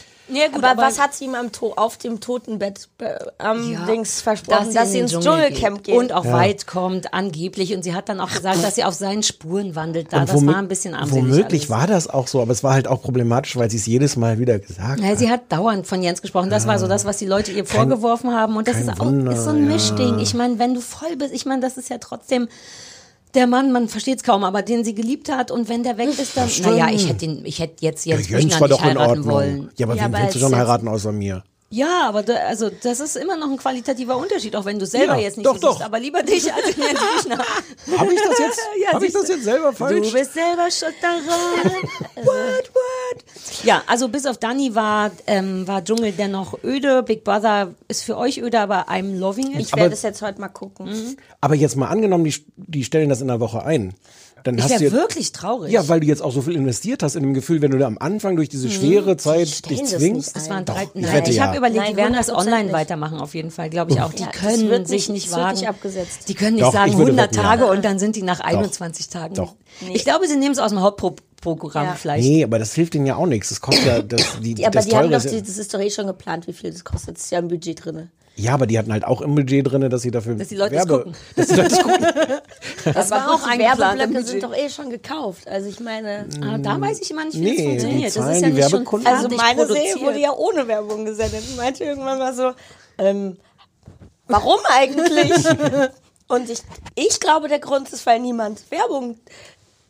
gut, 0.52 0.64
aber, 0.64 0.82
was 0.82 1.00
hat 1.00 1.14
sie 1.14 1.26
ihm 1.26 1.36
am 1.36 1.52
to 1.52 1.74
auf 1.74 1.98
dem 1.98 2.20
Totenbett 2.20 2.90
äh, 3.00 3.16
am 3.38 3.72
Ja, 3.72 3.86
Dings 3.86 4.22
versprochen? 4.22 4.74
Dass, 4.74 4.92
sie 4.92 4.98
in 5.00 5.04
ins 5.04 5.12
den 5.12 5.22
Dschungelcamp 5.22 5.84
geht. 5.84 5.96
Und 5.96 6.12
auch 6.12 6.26
weit 6.26 6.68
kommt, 6.68 7.14
angeblich. 7.14 7.74
Und 7.74 7.84
sie 7.84 7.94
hat 7.94 8.10
dann 8.10 8.20
auch 8.20 8.32
gesagt, 8.32 8.64
dass 8.64 8.76
sie 8.76 8.84
auf 8.84 8.94
seinen 8.94 9.24
Spuren 9.24 9.76
wandelt. 9.76 10.12
Da. 10.12 10.22
Und 10.22 10.30
Das 10.30 10.46
war 10.46 10.58
ein 10.58 10.68
bisschen 10.68 10.96
armselig. 10.96 11.24
Womöglich 11.24 11.62
alles. 11.64 11.70
war 11.70 11.88
das 11.88 12.08
auch 12.08 12.28
so, 12.28 12.42
aber 12.42 12.52
es 12.52 12.64
war 12.64 12.74
halt 12.74 12.88
auch 12.88 13.02
problematisch, 13.02 13.56
weil 13.56 13.70
sie 13.70 13.78
es 13.78 13.86
jedes 13.86 14.16
Mal 14.16 14.40
wieder 14.40 14.60
gesagt 14.60 15.00
Ja, 15.00 15.08
hat. 15.08 15.20
sie 15.20 15.30
hat 15.30 15.52
dauernd 15.52 15.88
von 15.88 16.02
Jens 16.04 16.22
gesprochen. 16.22 16.50
Das 16.50 16.68
war 16.68 16.80
so 16.80 16.88
das, 16.88 17.06
was 17.06 17.18
die 17.18 17.26
Leute 17.26 17.52
ihr 17.52 17.66
vorgeworfen 17.66 18.34
haben. 18.34 18.58
Und 18.58 18.68
das 18.68 18.78
ist 18.80 18.90
auch 18.90 19.00
Wunder, 19.06 19.32
ist 19.34 19.44
so 19.44 19.52
ein 19.52 19.66
ja. 19.68 19.74
Mischding. 19.74 20.20
Ich 20.20 20.34
meine, 20.34 20.60
wenn 20.60 20.74
du 20.74 20.82
voll 20.82 21.16
bist, 21.16 21.34
ich 21.34 21.46
meine, 21.46 21.62
das 21.62 21.78
ist 21.78 21.90
ja 21.90 21.98
trotzdem 22.00 22.48
der 23.34 23.48
Mann, 23.48 23.72
man 23.72 23.88
versteht 23.90 24.18
es 24.18 24.24
kaum, 24.24 24.44
aber 24.44 24.62
den 24.62 24.84
sie 24.84 24.94
geliebt 24.94 25.30
hat. 25.32 25.52
Und 25.52 25.70
wenn 25.70 25.84
der 25.84 25.98
weg 25.98 26.10
ist, 26.20 26.38
dann, 26.38 26.50
naja, 26.62 26.90
ich 26.92 27.08
hätte 27.10 27.26
ihn, 27.26 27.42
ich 27.46 27.60
hätte 27.60 27.84
jetzt 27.86 28.06
Jens 28.06 28.30
Jens 28.30 28.44
Büchner 28.44 28.60
war 28.62 28.68
nicht 28.68 28.80
doch 28.80 28.84
in 28.84 28.90
heiraten 28.90 29.10
Ordnung. 29.10 29.34
wollen. 29.34 29.70
Ja, 29.78 29.86
aber 29.88 29.96
Ja, 29.96 30.06
wen 30.06 30.14
willst 30.22 30.36
du 30.36 30.40
schon 30.40 30.56
heiraten 30.56 30.88
außer 30.88 31.12
mir? 31.12 31.44
Ja, 31.74 32.08
aber 32.08 32.22
da, 32.22 32.36
also 32.36 32.70
das 32.70 33.00
ist 33.00 33.16
immer 33.16 33.36
noch 33.36 33.50
ein 33.50 33.58
qualitativer 33.58 34.16
Unterschied, 34.16 34.56
auch 34.56 34.64
wenn 34.64 34.78
du 34.78 34.86
selber 34.86 35.16
Ja, 35.16 35.22
jetzt 35.22 35.38
nicht 35.38 35.48
doch, 35.48 35.56
so 35.56 35.62
doch. 35.62 35.72
siehst, 35.74 35.84
aber 35.84 36.00
lieber 36.00 36.22
dich 36.22 36.54
als 36.54 36.66
den 36.66 36.76
Büchner. 36.76 37.40
Habe 37.98 38.14
ich 38.14 38.22
das 38.22 38.38
jetzt, 38.38 38.60
Ja, 38.80 38.94
hab 38.94 39.02
ich 39.02 39.12
das 39.12 39.28
jetzt 39.28 39.44
selber 39.44 39.74
falsch? 39.74 40.08
Du 40.08 40.14
bist 40.14 40.34
selber 40.36 40.70
schuld 40.70 40.94
daran. 41.02 41.24
what, 42.16 42.72
what? 42.76 43.24
Ja, 43.64 43.82
also 43.88 44.08
bis 44.08 44.28
auf 44.28 44.38
Dani 44.38 44.76
war, 44.76 45.10
ähm, 45.26 45.68
war 45.68 45.84
Dschungel 45.84 46.12
dennoch 46.12 46.64
öde. 46.64 47.02
Big 47.02 47.24
Brother 47.24 47.74
ist 47.88 48.04
für 48.04 48.18
euch 48.18 48.40
öde, 48.40 48.60
aber 48.60 48.88
I'm 48.88 49.18
loving 49.18 49.54
it. 49.54 49.62
Ich 49.62 49.76
werde 49.76 49.96
es 49.96 50.04
jetzt 50.04 50.22
heute 50.22 50.40
mal 50.40 50.50
gucken. 50.50 51.18
Aber 51.42 51.56
jetzt 51.56 51.76
mal 51.76 51.88
angenommen, 51.88 52.26
die, 52.26 52.36
die 52.56 52.84
stellen 52.84 53.10
das 53.10 53.22
in 53.22 53.30
der 53.30 53.40
Woche 53.40 53.64
ein. 53.64 53.96
Dann 54.44 54.58
Ich 54.58 54.64
hast 54.66 54.80
du 54.80 54.84
jetzt, 54.84 54.92
wirklich 54.94 55.32
traurig. 55.32 55.72
ja, 55.72 55.88
weil 55.88 56.02
du 56.02 56.06
jetzt 56.06 56.22
auch 56.22 56.32
so 56.34 56.42
viel 56.42 56.56
investiert 56.58 57.02
hast 57.02 57.16
in 57.16 57.24
dem 57.24 57.34
Gefühl, 57.34 57.62
wenn 57.62 57.72
du 57.72 57.78
da 57.78 57.88
am 57.88 57.98
Anfang 57.98 58.36
durch 58.36 58.50
diese 58.50 58.70
schwere 58.70 59.16
Zeit 59.16 59.70
dich 59.70 59.86
zwingst. 59.86 60.02
nicht 60.02 60.36
das 60.36 60.50
waren 60.50 60.66
Doch, 60.66 60.74
drei, 60.76 60.84
ich 60.84 60.90
nein, 61.02 61.14
wette 61.14 61.30
ich 61.32 61.38
ja. 61.38 61.46
habe 61.48 61.58
überlegt, 61.58 61.80
Nein, 61.82 61.92
die 61.92 61.96
werden 61.98 62.14
das 62.14 62.30
100% 62.30 62.36
online 62.36 62.64
nicht. 62.66 62.74
weitermachen, 62.74 63.20
auf 63.22 63.34
jeden 63.36 63.52
Fall, 63.52 63.70
glaube 63.70 63.92
ich 63.94 64.02
auch. 64.02 64.12
Die 64.12 64.24
Ja, 64.24 64.30
das 64.32 64.36
können 64.42 64.70
wird 64.70 64.88
sich 64.90 65.08
nicht- 65.08 65.28
nicht 65.28 65.32
wagen. 65.32 65.58
nicht 65.58 65.70
abgesetzt. 65.70 66.28
Die 66.28 66.34
können 66.34 66.56
nicht 66.56 66.66
Doch, 66.66 66.74
sagen 66.74 66.92
ich 66.92 66.98
würde 66.98 67.12
100 67.12 67.32
wetten, 67.32 67.36
ja. 67.38 67.42
Tage 67.44 67.66
und 67.68 67.86
dann 67.86 68.00
sind 68.00 68.18
die 68.18 68.22
nach 68.24 68.42
21 68.42 69.08
Tagen. 69.08 69.36
Doch. 69.36 69.56
Ich 69.94 70.04
glaube, 70.04 70.28
sie 70.28 70.36
nehmen 70.36 70.52
es 70.52 70.60
aus 70.60 70.72
dem 70.72 70.82
Hauptprogramm 70.82 71.86
Ja. 71.88 71.96
vielleicht. 71.96 72.28
Nee, 72.28 72.44
aber 72.44 72.60
das 72.60 72.74
hilft 72.74 72.96
denen 72.96 73.06
ja 73.06 73.16
auch 73.16 73.26
nichts. 73.28 73.48
Das 73.50 73.62
kostet 73.62 73.86
ja, 73.86 74.02
das, 74.02 74.22
die, 74.42 74.54
Die, 74.56 74.66
aber 74.66 74.74
das 74.74 74.88
die 74.88 74.96
haben 74.96 75.10
doch, 75.10 75.24
ja- 75.24 75.30
die, 75.32 75.42
das 75.42 75.58
ist 75.58 75.74
doch 75.74 75.80
eh 75.80 75.90
schon 75.90 76.08
geplant, 76.08 76.48
wie 76.48 76.54
viel 76.54 76.72
das 76.72 76.84
kostet. 76.84 77.16
Das 77.16 77.24
ist 77.26 77.32
ja 77.32 77.40
im 77.40 77.48
Budget 77.48 77.86
drin. 77.86 78.10
Ja, 78.36 78.56
aber 78.56 78.66
die 78.66 78.80
hatten 78.80 78.92
halt 78.92 79.06
auch 79.06 79.22
im 79.22 79.36
Budget 79.36 79.72
drin, 79.72 79.88
dass 79.90 80.02
sie 80.02 80.10
dafür 80.10 80.36
Dass 80.36 80.48
die 80.48 80.56
Leute 80.56 80.72
Werbe, 80.76 80.98
gucken. 80.98 81.16
dass 81.36 81.48
die 81.48 81.56
Leute 81.56 81.76
es 81.76 81.82
gucken. 81.82 82.06
Das 82.94 83.12
war 83.12 83.22
Aber 83.22 83.36
auch 83.36 83.48
im 83.52 83.60
Werbeblöcke 83.60 84.26
sind 84.26 84.44
doch 84.44 84.56
eh 84.56 84.70
schon 84.70 84.90
gekauft. 84.90 85.48
Also 85.48 85.70
ich 85.70 85.80
meine, 85.80 86.28
Ah, 86.42 86.58
da 86.58 86.82
weiß 86.82 87.00
ich 87.02 87.12
immer 87.12 87.24
nicht, 87.24 87.40
wie 87.40 87.42
Nee, 87.42 87.56
das 87.56 87.64
funktioniert. 87.66 88.16
Das 88.18 88.36
ist 88.36 88.42
ja 88.42 88.50
nicht 88.50 88.70
schon 88.70 89.06
also 89.06 89.30
meine. 89.30 89.66
Serie 89.68 90.02
wurde 90.02 90.20
ja 90.20 90.34
ohne 90.34 90.68
Werbung 90.68 91.06
gesendet. 91.06 91.44
Ich 91.48 91.56
meinte 91.56 91.84
irgendwann 91.86 92.20
mal 92.20 92.34
so, 92.34 92.52
ähm, 92.98 93.38
warum 94.28 94.60
eigentlich? 94.68 95.32
Und 96.28 96.50
ich, 96.50 96.62
ich 96.96 97.20
glaube, 97.20 97.48
der 97.48 97.60
Grund 97.60 97.90
ist, 97.94 98.06
weil 98.06 98.20
niemand 98.20 98.70
Werbung 98.72 99.18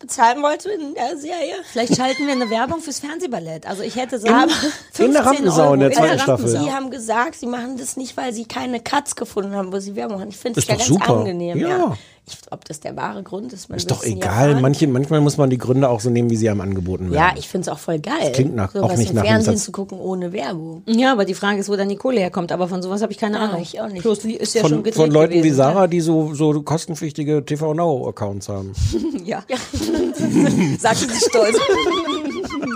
bezahlen 0.04 0.44
wollte 0.44 0.70
in 0.70 0.94
der 0.94 1.18
Serie. 1.18 1.56
Vielleicht 1.72 1.96
schalten 1.96 2.26
wir 2.26 2.34
eine 2.34 2.50
Werbung 2.50 2.82
fürs 2.82 3.00
Fernsehballett. 3.00 3.66
Also 3.66 3.84
ich 3.84 3.96
hätte 3.96 4.20
sagen, 4.20 4.52
In 5.00 5.14
der 5.14 5.24
15 5.24 5.28
Rampensau 5.28 5.64
Euro 5.64 5.74
in 5.76 5.80
der 5.80 5.90
in 5.90 5.96
zweiten 5.96 6.20
Staffel. 6.20 6.60
Die 6.60 6.72
haben 6.72 6.92
gesagt, 6.92 7.36
sie 7.36 7.46
machen 7.48 7.78
das 7.78 7.96
nicht, 7.96 8.18
weil 8.18 8.34
sie 8.34 8.46
keine 8.46 8.82
Cuts 8.82 9.16
gefunden 9.16 9.56
haben, 9.56 9.72
wo 9.72 9.80
sie 9.80 9.96
Werbung 9.96 10.18
machen. 10.18 10.30
Ich 10.30 10.38
finde 10.38 10.60
es 10.60 10.68
ja 10.68 10.76
ganz 10.76 10.88
super. 10.88 11.18
angenehm. 11.18 11.58
Ja. 11.58 11.68
Ja. 11.70 11.98
Ich, 12.26 12.38
ob 12.52 12.64
das 12.64 12.80
der 12.80 12.96
wahre 12.96 13.22
Grund 13.22 13.52
ist, 13.52 13.68
man 13.68 13.78
Ist 13.78 13.92
doch 13.92 14.02
egal. 14.04 14.62
Manche, 14.62 14.88
manchmal 14.88 15.20
muss 15.20 15.36
man 15.36 15.50
die 15.50 15.58
Gründe 15.58 15.90
auch 15.90 16.00
so 16.00 16.10
nehmen, 16.10 16.30
wie 16.30 16.38
sie 16.38 16.50
einem 16.50 16.62
angeboten 16.62 17.12
werden. 17.12 17.16
Ja, 17.16 17.34
ich 17.38 17.50
finde 17.50 17.64
es 17.68 17.74
auch 17.76 17.80
voll 17.80 18.00
geil. 18.00 18.32
klingt 18.34 18.56
nach- 18.56 18.72
so 18.72 18.82
auch 18.82 18.90
was 18.92 18.98
nicht 18.98 19.10
im 19.10 19.16
nach 19.18 19.24
einem 19.24 19.32
Fernsehen 19.44 19.58
zu 19.58 19.74
gucken 19.74 20.00
ohne 20.00 20.32
Werbung. 20.32 20.84
Ja, 20.86 21.12
aber 21.12 21.26
die 21.26 21.34
Frage 21.34 21.60
ist, 21.60 21.68
wo 21.68 21.76
dann 21.76 21.90
die 21.90 21.98
Kohle 21.98 22.22
herkommt. 22.22 22.54
Aber 22.54 22.70
von 22.70 22.82
sowas 22.82 23.02
habe 23.02 23.12
ich 23.12 23.18
keine 23.18 23.38
Ja, 23.40 23.44
Ahnung. 23.44 23.62
ich 23.62 23.82
auch 23.82 23.90
nicht. 23.90 24.04
Plus, 24.04 24.20
die 24.20 24.36
ist 24.36 24.54
ja 24.56 24.62
schon 24.62 24.70
von, 24.70 24.78
gedreht 24.84 24.96
von 24.96 25.12
Leuten 25.12 25.34
gewesen. 25.34 25.44
wie 25.52 25.56
Sarah, 25.56 25.88
die 25.88 26.00
so, 26.00 26.34
so 26.34 26.62
kostenpflichtige 26.62 27.44
TV 27.44 27.74
Now 27.74 28.08
Accounts 28.08 28.48
haben. 28.48 28.72
Ja. 29.26 29.44
Sagt 30.80 30.98
sie 30.98 31.08
sich 31.10 31.24
stolz. 31.30 31.58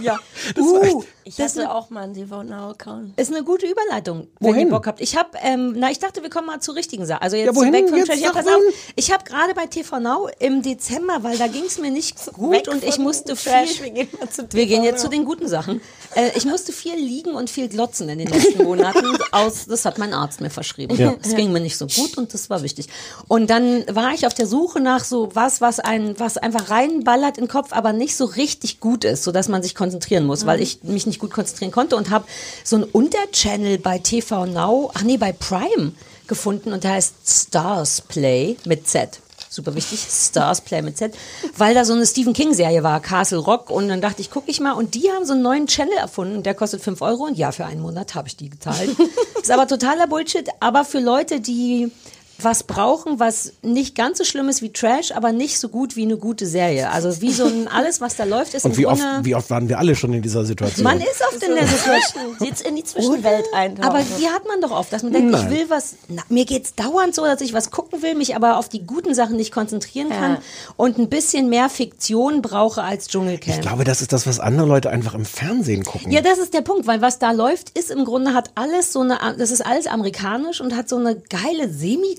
ja. 0.03 0.17
Das 0.55 0.63
war 0.65 0.83
echt, 0.83 0.93
Uh, 0.95 1.03
Ich 1.27 1.35
Das 1.35 1.47
ist 1.47 1.57
hatte 1.57 1.69
eine- 1.69 1.75
auch 1.75 1.89
mal 1.89 2.03
einen 2.03 2.13
TV 2.13 2.43
Now 2.43 2.69
Account. 2.71 3.19
Ist 3.19 3.33
eine 3.33 3.43
gute 3.43 3.65
Überleitung, 3.67 4.27
wenn 4.39 4.53
Wohin? 4.53 4.67
ihr 4.67 4.73
Bock 4.73 4.87
habt. 4.87 5.01
Ich 5.01 5.17
habe, 5.17 5.29
ähm, 5.43 5.73
na, 5.77 5.91
ich 5.91 5.99
dachte, 5.99 6.21
wir 6.23 6.29
kommen 6.29 6.47
mal 6.47 6.61
zur 6.61 6.75
richtigen 6.75 7.05
Sache. 7.05 7.21
Also 7.21 7.35
jetzt 7.35 7.47
Ja, 7.47 7.55
wohin 7.55 7.73
weg 7.73 7.89
von 7.89 7.97
jetzt? 7.97 8.07
Trash. 8.07 8.19
Ja, 8.21 8.31
pass 8.31 8.47
auf. 8.47 8.61
Ich 8.95 9.11
habe 9.11 9.23
gerade 9.25 9.53
bei 9.53 9.65
TV 9.65 9.99
Now 9.99 10.29
im 10.39 10.61
Dezember, 10.61 11.23
weil 11.23 11.37
da 11.37 11.47
ging 11.47 11.65
es 11.65 11.79
mir 11.79 11.91
nicht 11.91 12.17
so 12.23 12.31
gut 12.31 12.51
Weg 12.51 12.67
und 12.69 12.83
ich 12.83 12.97
musste 12.97 13.35
Trash, 13.35 13.71
viel. 13.71 13.85
wir 13.85 13.91
gehen 13.91 14.07
mal 14.19 14.29
zu 14.29 14.47
Wir 14.51 14.65
gehen 14.65 14.83
jetzt 14.83 15.01
zu 15.01 15.09
den 15.09 15.25
guten 15.25 15.47
Sachen. 15.49 15.81
Äh, 16.15 16.31
ich 16.37 16.45
musste 16.45 16.71
viel 16.71 16.95
liegen 16.95 17.31
und 17.31 17.49
viel 17.49 17.67
glotzen 17.67 18.07
in 18.07 18.19
den 18.19 18.27
letzten 18.29 18.63
Monaten. 18.63 19.05
Aus, 19.31 19.65
das 19.65 19.83
hat 19.83 19.97
mein 19.97 20.13
Arzt 20.13 20.39
mir 20.39 20.49
verschrieben. 20.49 20.95
Ja. 20.95 21.13
Es 21.21 21.35
ging 21.35 21.51
mir 21.51 21.59
nicht 21.59 21.77
so 21.77 21.87
gut 21.87 22.17
und 22.17 22.33
das 22.33 22.49
war 22.49 22.63
wichtig. 22.63 22.87
Und 23.27 23.49
dann 23.49 23.83
war 23.93 24.13
ich 24.13 24.25
auf 24.25 24.33
der 24.33 24.47
Suche 24.47 24.79
nach 24.79 25.03
so 25.03 25.29
was, 25.33 25.59
was 25.59 25.79
ein, 25.81 26.17
was 26.19 26.37
einfach 26.37 26.69
reinballert 26.69 27.37
in 27.37 27.43
den 27.45 27.49
Kopf, 27.49 27.73
aber 27.73 27.91
nicht 27.91 28.15
so 28.15 28.23
richtig 28.25 28.79
gut 28.79 29.03
ist, 29.03 29.23
so 29.23 29.31
dass 29.33 29.49
man 29.49 29.61
sich 29.61 29.75
konzentrieren 29.75 30.25
muss, 30.25 30.45
weil 30.45 30.61
ich 30.61 30.83
mich 30.83 31.05
nicht 31.05 31.16
gut 31.19 31.31
konzentrieren 31.31 31.71
konnte 31.71 31.95
und 31.95 32.09
habe 32.09 32.25
so 32.63 32.77
einen 32.77 32.85
Unterchannel 32.85 33.77
bei 33.77 33.99
TV 33.99 34.45
Now, 34.45 34.91
ach 34.93 35.03
nee, 35.03 35.17
bei 35.17 35.31
Prime 35.31 35.93
gefunden 36.27 36.73
und 36.73 36.83
der 36.83 36.91
heißt 36.91 37.15
Stars 37.25 38.01
Play 38.01 38.57
mit 38.65 38.87
Z 38.87 39.19
super 39.57 39.75
wichtig, 39.75 39.99
Stars 39.99 40.61
Play 40.61 40.81
mit 40.81 40.97
Z, 40.97 41.13
weil 41.57 41.73
da 41.73 41.83
so 41.83 41.93
eine 41.93 42.05
Stephen 42.05 42.33
King 42.33 42.53
Serie 42.53 42.83
war, 42.83 42.99
Castle 43.01 43.39
Rock 43.39 43.69
und 43.69 43.89
dann 43.89 44.01
dachte 44.01 44.21
ich, 44.21 44.31
gucke 44.31 44.49
ich 44.49 44.59
mal 44.59 44.73
und 44.73 44.95
die 44.95 45.09
haben 45.11 45.25
so 45.25 45.33
einen 45.33 45.41
neuen 45.41 45.67
Channel 45.67 45.97
erfunden, 45.97 46.43
der 46.43 46.53
kostet 46.53 46.81
5 46.81 47.01
Euro 47.01 47.25
und 47.25 47.37
ja, 47.37 47.51
für 47.51 47.65
einen 47.65 47.81
Monat 47.81 48.15
habe 48.15 48.27
ich 48.27 48.37
die 48.37 48.49
gezahlt. 48.49 48.95
Ist 49.41 49.51
aber 49.51 49.67
totaler 49.67 50.07
Bullshit, 50.07 50.47
aber 50.59 50.85
für 50.85 50.99
Leute, 50.99 51.39
die 51.39 51.91
was 52.39 52.63
brauchen, 52.63 53.19
was 53.19 53.53
nicht 53.61 53.95
ganz 53.95 54.17
so 54.19 54.23
schlimm 54.23 54.47
ist 54.49 54.61
wie 54.61 54.71
Trash, 54.71 55.11
aber 55.11 55.31
nicht 55.31 55.59
so 55.59 55.69
gut 55.69 55.95
wie 55.95 56.03
eine 56.03 56.17
gute 56.17 56.45
Serie. 56.45 56.89
Also 56.91 57.21
wie 57.21 57.31
so 57.31 57.45
ein 57.45 57.67
alles, 57.73 57.99
was 58.01 58.15
da 58.15 58.23
läuft, 58.25 58.53
ist 58.53 58.65
Und 58.65 58.71
im 58.71 58.77
wie 58.77 58.85
oft, 58.85 59.03
wie 59.23 59.35
oft 59.35 59.49
waren 59.49 59.67
wir 59.69 59.79
alle 59.79 59.95
schon 59.95 60.13
in 60.13 60.21
dieser 60.21 60.45
Situation? 60.45 60.83
man 60.83 60.99
ist 60.99 61.21
oft 61.31 61.41
in 61.41 61.55
der 61.55 61.67
Situation. 61.67 62.23
Jetzt 62.39 62.61
in 62.67 62.75
die 62.75 62.83
Zwischenwelt 62.83 63.45
eintauchen. 63.53 63.89
Aber 63.89 64.03
die 64.19 64.27
hat 64.27 64.45
man 64.47 64.61
doch 64.61 64.71
oft, 64.71 64.93
dass 64.93 65.03
man 65.03 65.13
denkt, 65.13 65.31
Nein. 65.31 65.45
ich 65.45 65.49
will 65.57 65.69
was, 65.69 65.95
na, 66.07 66.21
mir 66.29 66.45
geht's 66.45 66.75
dauernd 66.75 67.15
so, 67.15 67.23
dass 67.25 67.41
ich 67.41 67.53
was 67.53 67.71
gucken 67.71 68.01
will, 68.01 68.15
mich 68.15 68.35
aber 68.35 68.57
auf 68.57 68.69
die 68.69 68.85
guten 68.85 69.13
Sachen 69.15 69.35
nicht 69.35 69.51
konzentrieren 69.51 70.09
kann 70.09 70.33
Ja. 70.33 70.41
und 70.75 70.97
ein 70.99 71.09
bisschen 71.09 71.49
mehr 71.49 71.69
Fiktion 71.69 72.41
brauche 72.41 72.83
als 72.83 73.07
Dschungelcamp. 73.07 73.55
ich 73.57 73.61
glaube, 73.61 73.83
das 73.83 74.01
ist 74.01 74.13
das, 74.13 74.27
was 74.27 74.39
andere 74.39 74.67
Leute 74.67 74.89
einfach 74.89 75.13
im 75.15 75.25
Fernsehen 75.25 75.83
gucken. 75.83 76.11
ja, 76.11 76.21
das 76.21 76.37
ist 76.37 76.53
der 76.53 76.61
Punkt, 76.61 76.85
weil 76.87 77.01
was 77.01 77.19
da 77.19 77.31
läuft, 77.31 77.77
ist 77.77 77.89
im 77.91 78.05
Grunde 78.05 78.33
hat 78.33 78.51
alles 78.55 78.93
so 78.93 79.01
eine, 79.01 79.17
das 79.37 79.51
ist 79.51 79.65
alles 79.65 79.87
amerikanisch 79.87 80.61
und 80.61 80.75
hat 80.75 80.87
so 80.89 80.97
eine 80.97 81.15
geile 81.15 81.67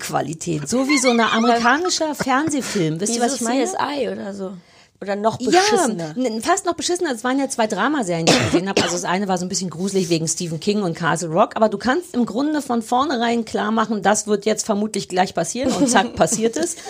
Semi-Qualität, 0.09 0.67
so 0.67 0.87
wie 0.87 0.97
so 0.97 1.09
ein 1.09 1.19
amerikanischer 1.19 2.15
Fernsehfilm. 2.15 2.99
Wisst 2.99 3.15
ihr, 3.15 3.21
was 3.21 3.35
ich 3.35 3.41
meine? 3.41 3.65
CSI 3.65 4.09
oder 4.11 4.33
so. 4.33 4.53
Oder 5.01 5.15
noch 5.15 5.39
Ja, 5.39 5.49
beschissener. 5.51 6.13
n- 6.17 6.41
fast 6.41 6.65
noch 6.65 6.73
beschissener. 6.73 7.11
Es 7.13 7.23
waren 7.23 7.39
ja 7.39 7.47
zwei 7.47 7.67
Dramaserien, 7.67 8.25
die 8.25 8.33
ich 8.33 8.51
gesehen 8.51 8.67
habe. 8.67 8.81
Also 8.81 8.95
das 8.95 9.05
eine 9.05 9.29
war 9.29 9.37
so 9.37 9.45
ein 9.45 9.49
bisschen 9.49 9.69
gruselig 9.69 10.09
wegen 10.09 10.27
Stephen 10.27 10.59
King 10.59 10.81
und 10.81 10.93
Castle 10.93 11.29
Rock, 11.29 11.51
aber 11.55 11.69
du 11.69 11.77
kannst 11.77 12.13
im 12.13 12.25
Grunde 12.25 12.61
von 12.61 12.81
vornherein 12.81 13.45
klar 13.45 13.71
machen, 13.71 14.01
das 14.01 14.27
wird 14.27 14.45
jetzt 14.45 14.65
vermutlich 14.65 15.07
gleich 15.07 15.33
passieren 15.33 15.71
und 15.71 15.87
zack, 15.89 16.15
passiert 16.15 16.57
es. 16.57 16.75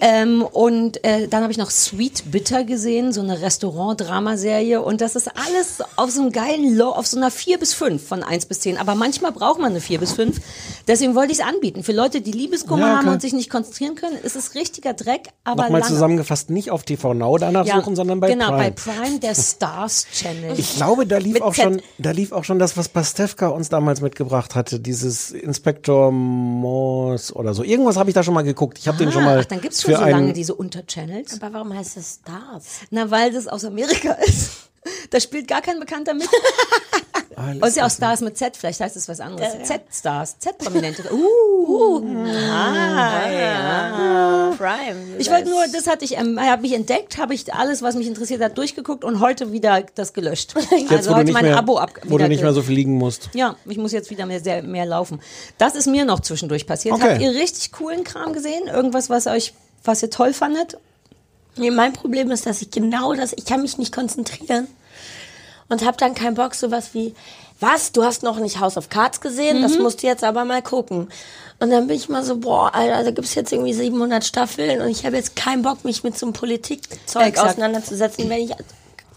Ähm, 0.00 0.42
und 0.42 1.02
äh, 1.04 1.28
dann 1.28 1.42
habe 1.44 1.52
ich 1.52 1.56
noch 1.56 1.70
Sweet 1.70 2.30
Bitter 2.30 2.64
gesehen, 2.64 3.12
so 3.12 3.20
eine 3.22 3.40
Restaurant-Dramaserie 3.40 4.82
und 4.82 5.00
das 5.00 5.16
ist 5.16 5.28
alles 5.46 5.78
auf 5.96 6.10
so 6.10 6.20
einem 6.22 6.32
geilen 6.32 6.76
Low, 6.76 6.90
auf 6.90 7.06
so 7.06 7.16
einer 7.16 7.30
4 7.30 7.58
bis 7.58 7.74
5 7.74 8.06
von 8.06 8.22
1 8.22 8.46
bis 8.46 8.60
10. 8.60 8.76
Aber 8.76 8.96
manchmal 8.96 9.32
braucht 9.32 9.60
man 9.60 9.70
eine 9.70 9.80
4 9.80 10.00
bis 10.00 10.12
5. 10.12 10.36
Deswegen 10.88 11.14
wollte 11.14 11.32
ich 11.32 11.38
es 11.38 11.44
anbieten. 11.44 11.84
Für 11.84 11.92
Leute, 11.92 12.20
die 12.20 12.32
Liebeskummer 12.32 12.86
Ja, 12.88 12.96
haben 12.98 13.08
und 13.08 13.22
sich 13.22 13.32
nicht 13.32 13.48
konzentrieren 13.50 13.94
können, 13.94 14.16
ist 14.22 14.36
es 14.36 14.54
richtiger 14.54 14.92
Dreck, 14.94 15.28
aber 15.44 15.62
Nochmal 15.64 15.80
lange. 15.80 15.92
zusammengefasst, 15.92 16.50
nicht 16.50 16.70
auf 16.70 16.82
TV 16.82 17.14
Now 17.14 17.38
danach 17.54 17.80
suchen, 17.80 17.96
sondern 17.96 18.20
bei 18.20 18.28
genau, 18.28 18.48
Prime. 18.48 18.58
bei 18.58 18.70
Prime, 18.70 19.18
der 19.20 19.34
Stars 19.34 20.06
Channel. 20.12 20.58
Ich 20.58 20.76
glaube, 20.76 21.06
da 21.06 21.18
lief 21.18 21.34
Mit 21.34 21.42
auch 21.42 21.54
schon, 21.54 21.80
da 21.98 22.10
lief 22.10 22.32
auch 22.32 22.44
schon 22.44 22.58
das, 22.58 22.76
was 22.76 22.88
Pastewka 22.88 23.48
uns 23.48 23.68
damals 23.68 24.00
mitgebracht 24.00 24.54
hatte, 24.54 24.80
dieses 24.80 25.30
Inspektor 25.30 26.12
Morse 26.12 27.32
oder 27.34 27.54
so. 27.54 27.62
Irgendwas 27.62 27.96
habe 27.96 28.10
ich 28.10 28.14
da 28.14 28.22
schon 28.22 28.34
mal 28.34 28.42
geguckt. 28.42 28.78
Ich 28.78 28.88
habe 28.88 28.98
den 28.98 29.12
schon 29.12 29.24
mal 29.24 29.40
Ach, 29.40 29.44
dann 29.44 29.60
gibt's 29.60 29.82
schon 29.82 29.94
für 29.94 30.00
so 30.00 30.06
lange 30.06 30.32
diese 30.32 30.54
Unterchannels. 30.54 31.40
Aber 31.40 31.54
warum 31.54 31.74
heißt 31.74 31.96
es 31.96 32.20
Stars? 32.22 32.64
Na, 32.90 33.10
weil 33.10 33.32
das 33.32 33.46
aus 33.46 33.64
Amerika 33.64 34.12
ist. 34.26 34.50
Da 35.10 35.20
spielt 35.20 35.48
gar 35.48 35.62
kein 35.62 35.80
Bekannter 35.80 36.14
mit. 36.14 36.28
Und 37.36 37.64
ist 37.64 37.76
ja 37.76 37.86
auch 37.86 37.90
Stars 37.90 38.20
mit 38.20 38.36
Z, 38.36 38.56
vielleicht 38.56 38.80
heißt 38.80 38.96
es 38.96 39.08
was 39.08 39.20
anderes. 39.20 39.52
Z-Stars, 39.62 40.38
Z-Prominente. 40.38 41.04
Uh, 41.66 42.00
Prime. 44.56 45.16
ich 45.18 45.30
wollte 45.30 45.48
nur, 45.48 45.64
das 45.72 45.86
hatte 45.86 46.04
ich, 46.04 46.16
ähm, 46.18 46.38
habe 46.38 46.62
mich 46.62 46.74
entdeckt, 46.74 47.16
habe 47.16 47.34
ich 47.34 47.52
alles, 47.54 47.80
was 47.82 47.94
mich 47.94 48.06
interessiert 48.06 48.42
hat, 48.42 48.58
durchgeguckt 48.58 49.02
und 49.04 49.20
heute 49.20 49.52
wieder 49.52 49.82
das 49.94 50.12
gelöscht. 50.12 50.54
Jetzt, 50.70 50.92
also 50.92 51.16
heute 51.16 51.32
mein 51.32 51.46
mehr, 51.46 51.56
Abo 51.56 51.78
ab. 51.78 51.92
wo 52.04 52.18
du 52.18 52.28
nicht 52.28 52.42
mehr 52.42 52.52
so 52.52 52.62
viel 52.62 52.74
liegen 52.74 52.98
musst. 52.98 53.30
Ja, 53.34 53.56
ich 53.64 53.78
muss 53.78 53.92
jetzt 53.92 54.10
wieder 54.10 54.26
mehr, 54.26 54.40
sehr, 54.40 54.62
mehr 54.62 54.84
laufen. 54.84 55.20
Das 55.58 55.74
ist 55.74 55.86
mir 55.86 56.04
noch 56.04 56.20
zwischendurch 56.20 56.66
passiert. 56.66 56.94
Okay. 56.94 57.12
Habt 57.12 57.22
ihr 57.22 57.30
richtig 57.30 57.72
coolen 57.72 58.04
Kram 58.04 58.32
gesehen? 58.32 58.68
Irgendwas, 58.68 59.08
was 59.08 59.26
euch, 59.26 59.54
was 59.82 60.02
ihr 60.02 60.10
toll 60.10 60.34
fandet? 60.34 60.76
Nee, 61.56 61.70
mein 61.70 61.92
Problem 61.92 62.30
ist, 62.30 62.46
dass 62.46 62.62
ich 62.62 62.70
genau 62.70 63.14
das, 63.14 63.32
ich 63.32 63.44
kann 63.44 63.62
mich 63.62 63.78
nicht 63.78 63.94
konzentrieren 63.94 64.66
und 65.68 65.84
habe 65.84 65.96
dann 65.96 66.14
keinen 66.14 66.34
Bock, 66.34 66.54
sowas 66.54 66.90
wie, 66.92 67.14
was, 67.60 67.92
du 67.92 68.04
hast 68.04 68.22
noch 68.22 68.38
nicht 68.38 68.60
House 68.60 68.76
of 68.76 68.88
Cards 68.90 69.20
gesehen, 69.20 69.58
Mhm. 69.58 69.62
das 69.62 69.78
musst 69.78 70.02
du 70.02 70.06
jetzt 70.06 70.24
aber 70.24 70.44
mal 70.44 70.62
gucken. 70.62 71.08
Und 71.60 71.70
dann 71.70 71.86
bin 71.86 71.96
ich 71.96 72.08
mal 72.08 72.22
so, 72.24 72.36
boah, 72.38 72.74
Alter, 72.74 73.04
da 73.04 73.10
gibt's 73.12 73.34
jetzt 73.34 73.52
irgendwie 73.52 73.72
700 73.72 74.24
Staffeln 74.24 74.80
und 74.82 74.88
ich 74.88 75.06
habe 75.06 75.16
jetzt 75.16 75.36
keinen 75.36 75.62
Bock, 75.62 75.84
mich 75.84 76.02
mit 76.02 76.18
so 76.18 76.26
einem 76.26 76.32
Politikzeug 76.32 77.26
Exakt. 77.28 77.50
auseinanderzusetzen, 77.50 78.28
wenn 78.28 78.40
ich 78.42 78.50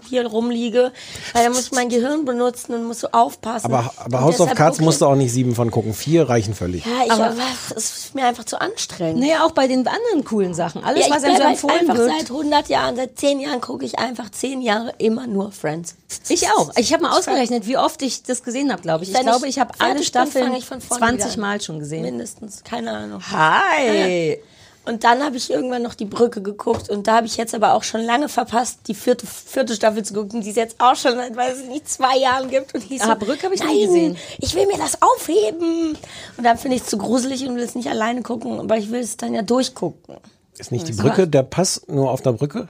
hier 0.10 0.26
rumliege, 0.26 0.92
weil 1.34 1.44
da 1.44 1.50
muss 1.50 1.66
ich 1.68 1.72
mein 1.72 1.90
Gehirn 1.90 2.26
benutzen 2.26 2.74
und 2.74 2.86
muss 2.86 3.02
so 3.02 3.10
aufpassen. 3.12 3.66
Aber, 3.66 3.92
aber 3.98 4.22
House 4.22 4.40
of 4.40 4.54
Cards 4.56 4.80
musst 4.80 5.02
du 5.02 5.06
auch 5.06 5.16
nicht 5.16 5.32
sieben 5.32 5.54
von 5.56 5.70
gucken. 5.72 5.94
Vier 5.94 6.30
reichen 6.30 6.54
völlig. 6.56 6.86
Ja, 6.86 6.92
ich, 7.06 7.12
aber 7.12 7.34
es 7.76 7.98
ist 8.06 8.16
mir 8.16 8.26
einfach 8.26 8.46
zu 8.46 8.60
anstrengend. 8.62 9.20
Nee, 9.20 9.36
auch 9.38 9.52
bei 9.52 9.68
den 9.68 9.80
anderen 9.88 10.24
coolen 10.24 10.54
Sachen. 10.54 10.84
Alles, 10.84 11.08
Ja, 11.08 11.16
was 11.16 11.24
einem 11.24 11.38
so 11.38 11.44
empfohlen 11.44 11.80
einfach 11.82 11.98
wird. 11.98 12.12
seit 12.20 12.30
100 12.32 12.70
Jahren, 12.70 12.96
seit 12.96 13.20
10 13.20 13.40
Jahren 13.42 13.62
gucke 13.62 13.84
ich 13.86 14.00
einfach 14.00 14.30
10 14.32 14.62
Jahre 14.62 14.94
immer 14.98 15.28
nur 15.28 15.52
Friends. 15.52 15.96
Ich 16.30 16.48
auch. 16.52 16.72
Ich 16.78 16.94
habe 16.94 17.04
mal 17.04 17.18
ausgerechnet, 17.18 17.68
wie 17.68 17.78
oft 17.78 18.02
ich 18.02 18.24
das 18.24 18.44
gesehen 18.44 18.72
habe, 18.72 18.82
glaube 18.82 19.04
ich. 19.04 19.10
Ich 19.12 19.16
Wenn 19.18 19.24
glaube, 19.26 19.48
ich 19.48 19.58
ich 19.58 19.60
habe 19.60 19.74
alle 19.80 19.96
bin, 19.96 20.04
Staffeln 20.04 20.46
fange 20.46 20.58
ich 20.60 20.66
von 20.66 20.82
vorne 20.82 21.18
20 21.18 21.26
wieder 21.26 21.34
an. 21.34 21.40
Mal 21.40 21.62
schon 21.62 21.80
gesehen. 21.80 22.04
Mindestens, 22.04 22.64
keine 22.64 22.92
Ahnung. 22.92 23.22
Hi! 23.32 24.40
Und 24.88 25.04
dann 25.04 25.22
habe 25.24 25.36
ich 25.38 25.50
irgendwann 25.50 25.84
noch 25.84 25.94
die 25.96 26.06
Brücke 26.06 26.42
geguckt 26.42 26.90
und 26.90 27.08
da 27.08 27.18
habe 27.18 27.28
ich 27.28 27.36
jetzt 27.38 27.54
aber 27.54 27.74
auch 27.74 27.84
schon 27.84 28.02
lange 28.02 28.30
verpasst, 28.30 28.80
die 28.88 28.94
vierte, 28.94 29.28
vierte 29.28 29.76
Staffel 29.76 30.04
zu 30.04 30.14
gucken, 30.14 30.42
die 30.42 30.50
es 30.52 30.56
jetzt 30.56 30.78
auch 30.80 30.96
schon 30.96 31.16
seit, 31.16 31.36
weiß 31.36 31.60
ich 31.62 31.68
nicht, 31.68 31.90
zwei 31.90 32.18
Jahren 32.18 32.50
gibt. 32.50 32.74
Und 32.74 32.90
ich 32.90 33.02
so, 33.02 33.10
Ah, 33.10 33.16
Brücke 33.16 33.44
habe 33.44 33.54
ich 33.56 33.62
nein, 33.62 33.70
nie 33.76 33.86
gesehen. 33.86 34.18
ich 34.40 34.56
will 34.56 34.66
mir 34.68 34.78
das 34.78 35.02
aufheben. 35.02 35.98
Und 36.38 36.44
dann 36.44 36.58
finde 36.58 36.78
ich 36.78 36.84
es 36.84 36.90
zu 36.90 36.98
gruselig 36.98 37.46
und 37.48 37.56
will 37.56 37.64
es 37.64 37.76
nicht 37.76 37.90
alleine 37.90 38.22
gucken, 38.22 38.60
aber 38.60 38.78
ich 38.78 38.90
will 38.92 39.02
es 39.02 39.18
dann 39.18 39.34
ja 39.34 39.42
durchgucken. 39.42 40.18
Ist 40.58 40.72
nicht 40.72 40.88
die 40.88 40.94
Brücke 40.94 41.28
der 41.28 41.44
Pass 41.44 41.82
nur 41.88 42.10
auf 42.10 42.22
der 42.22 42.32
Brücke? 42.32 42.68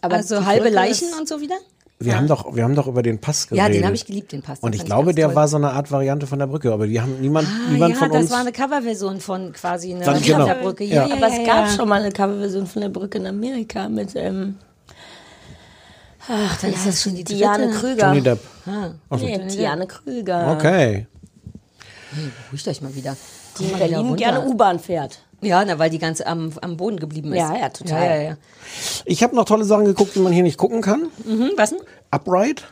Aber 0.00 0.16
Also 0.16 0.38
die 0.38 0.46
halbe 0.46 0.62
Brücke 0.64 0.74
Leichen 0.76 1.08
ist- 1.08 1.18
und 1.18 1.28
so 1.28 1.40
wieder? 1.40 1.56
Wir 2.00 2.16
haben 2.16 2.28
doch, 2.28 2.54
wir 2.54 2.62
haben 2.62 2.76
doch 2.76 2.86
über 2.86 3.02
den 3.02 3.20
Pass 3.20 3.48
geredet. 3.48 3.66
Ja, 3.66 3.72
den 3.72 3.84
habe 3.84 3.96
ich 3.96 4.06
geliebt, 4.06 4.30
den 4.30 4.40
Pass. 4.40 4.60
Und 4.60 4.74
ich 4.76 4.84
glaube, 4.84 5.14
der 5.14 5.26
toll. 5.26 5.34
war 5.34 5.48
so 5.48 5.56
eine 5.56 5.70
Art 5.70 5.90
Variante 5.90 6.28
von 6.28 6.38
der 6.38 6.46
Brücke, 6.46 6.72
aber 6.72 6.86
die 6.86 7.00
haben 7.00 7.20
niemand, 7.20 7.48
Ah, 7.48 7.70
niemand 7.72 7.94
ja, 7.94 7.98
von 8.00 8.10
das 8.12 8.22
uns. 8.22 8.30
war 8.30 8.38
eine 8.40 8.52
Coverversion 8.52 9.20
von 9.20 9.52
quasi 9.52 9.92
einer 9.94 10.04
Dann 10.04 10.22
genau. 10.22 10.46
Brücke. 10.62 10.84
Ja. 10.84 11.06
Ja, 11.06 11.14
Aber 11.16 11.28
ja, 11.28 11.40
es 11.40 11.46
gab 11.46 11.66
ja. 11.66 11.68
schon 11.68 11.88
mal 11.88 12.00
eine 12.00 12.12
Coverversion 12.12 12.66
von 12.68 12.82
der 12.82 12.88
Brücke 12.90 13.18
in 13.18 13.26
Amerika 13.26 13.88
mit 13.88 14.12
ähm, 14.14 14.56
Ach, 16.28 16.60
dann 16.60 16.72
ist 16.72 16.86
das 16.86 17.02
schon 17.02 17.14
die 17.16 17.24
dritte. 17.24 17.38
Diane 17.38 17.70
Krüger. 17.70 18.06
Johnny 18.08 18.20
Depp. 18.20 18.40
Ah, 18.66 18.90
so. 19.10 19.16
Nee, 19.24 19.38
Diane 19.48 19.86
Krüger. 19.86 20.52
Okay. 20.56 21.06
beruhigt 22.46 22.68
euch 22.68 22.80
mal 22.82 22.94
wieder. 22.94 23.16
Die 23.58 23.64
in 23.64 23.78
Berlin 23.78 24.14
gerne 24.16 24.44
U-Bahn 24.44 24.78
fährt. 24.78 25.20
Ja, 25.40 25.64
na, 25.64 25.78
weil 25.78 25.90
die 25.90 25.98
ganz 25.98 26.20
am, 26.20 26.52
am 26.60 26.76
Boden 26.76 26.98
geblieben 26.98 27.32
ist. 27.32 27.38
Ja, 27.38 27.56
ja, 27.56 27.68
total. 27.68 28.02
Ja, 28.02 28.16
ja, 28.16 28.22
ja. 28.22 28.36
Ich 29.04 29.22
habe 29.22 29.36
noch 29.36 29.44
tolle 29.44 29.64
Sachen 29.64 29.84
geguckt, 29.84 30.14
die 30.14 30.20
man 30.20 30.32
hier 30.32 30.42
nicht 30.42 30.58
gucken 30.58 30.82
kann. 30.82 31.10
Hm, 31.24 31.52
was 31.56 31.70
denn? 31.70 31.80
Upright. 32.10 32.64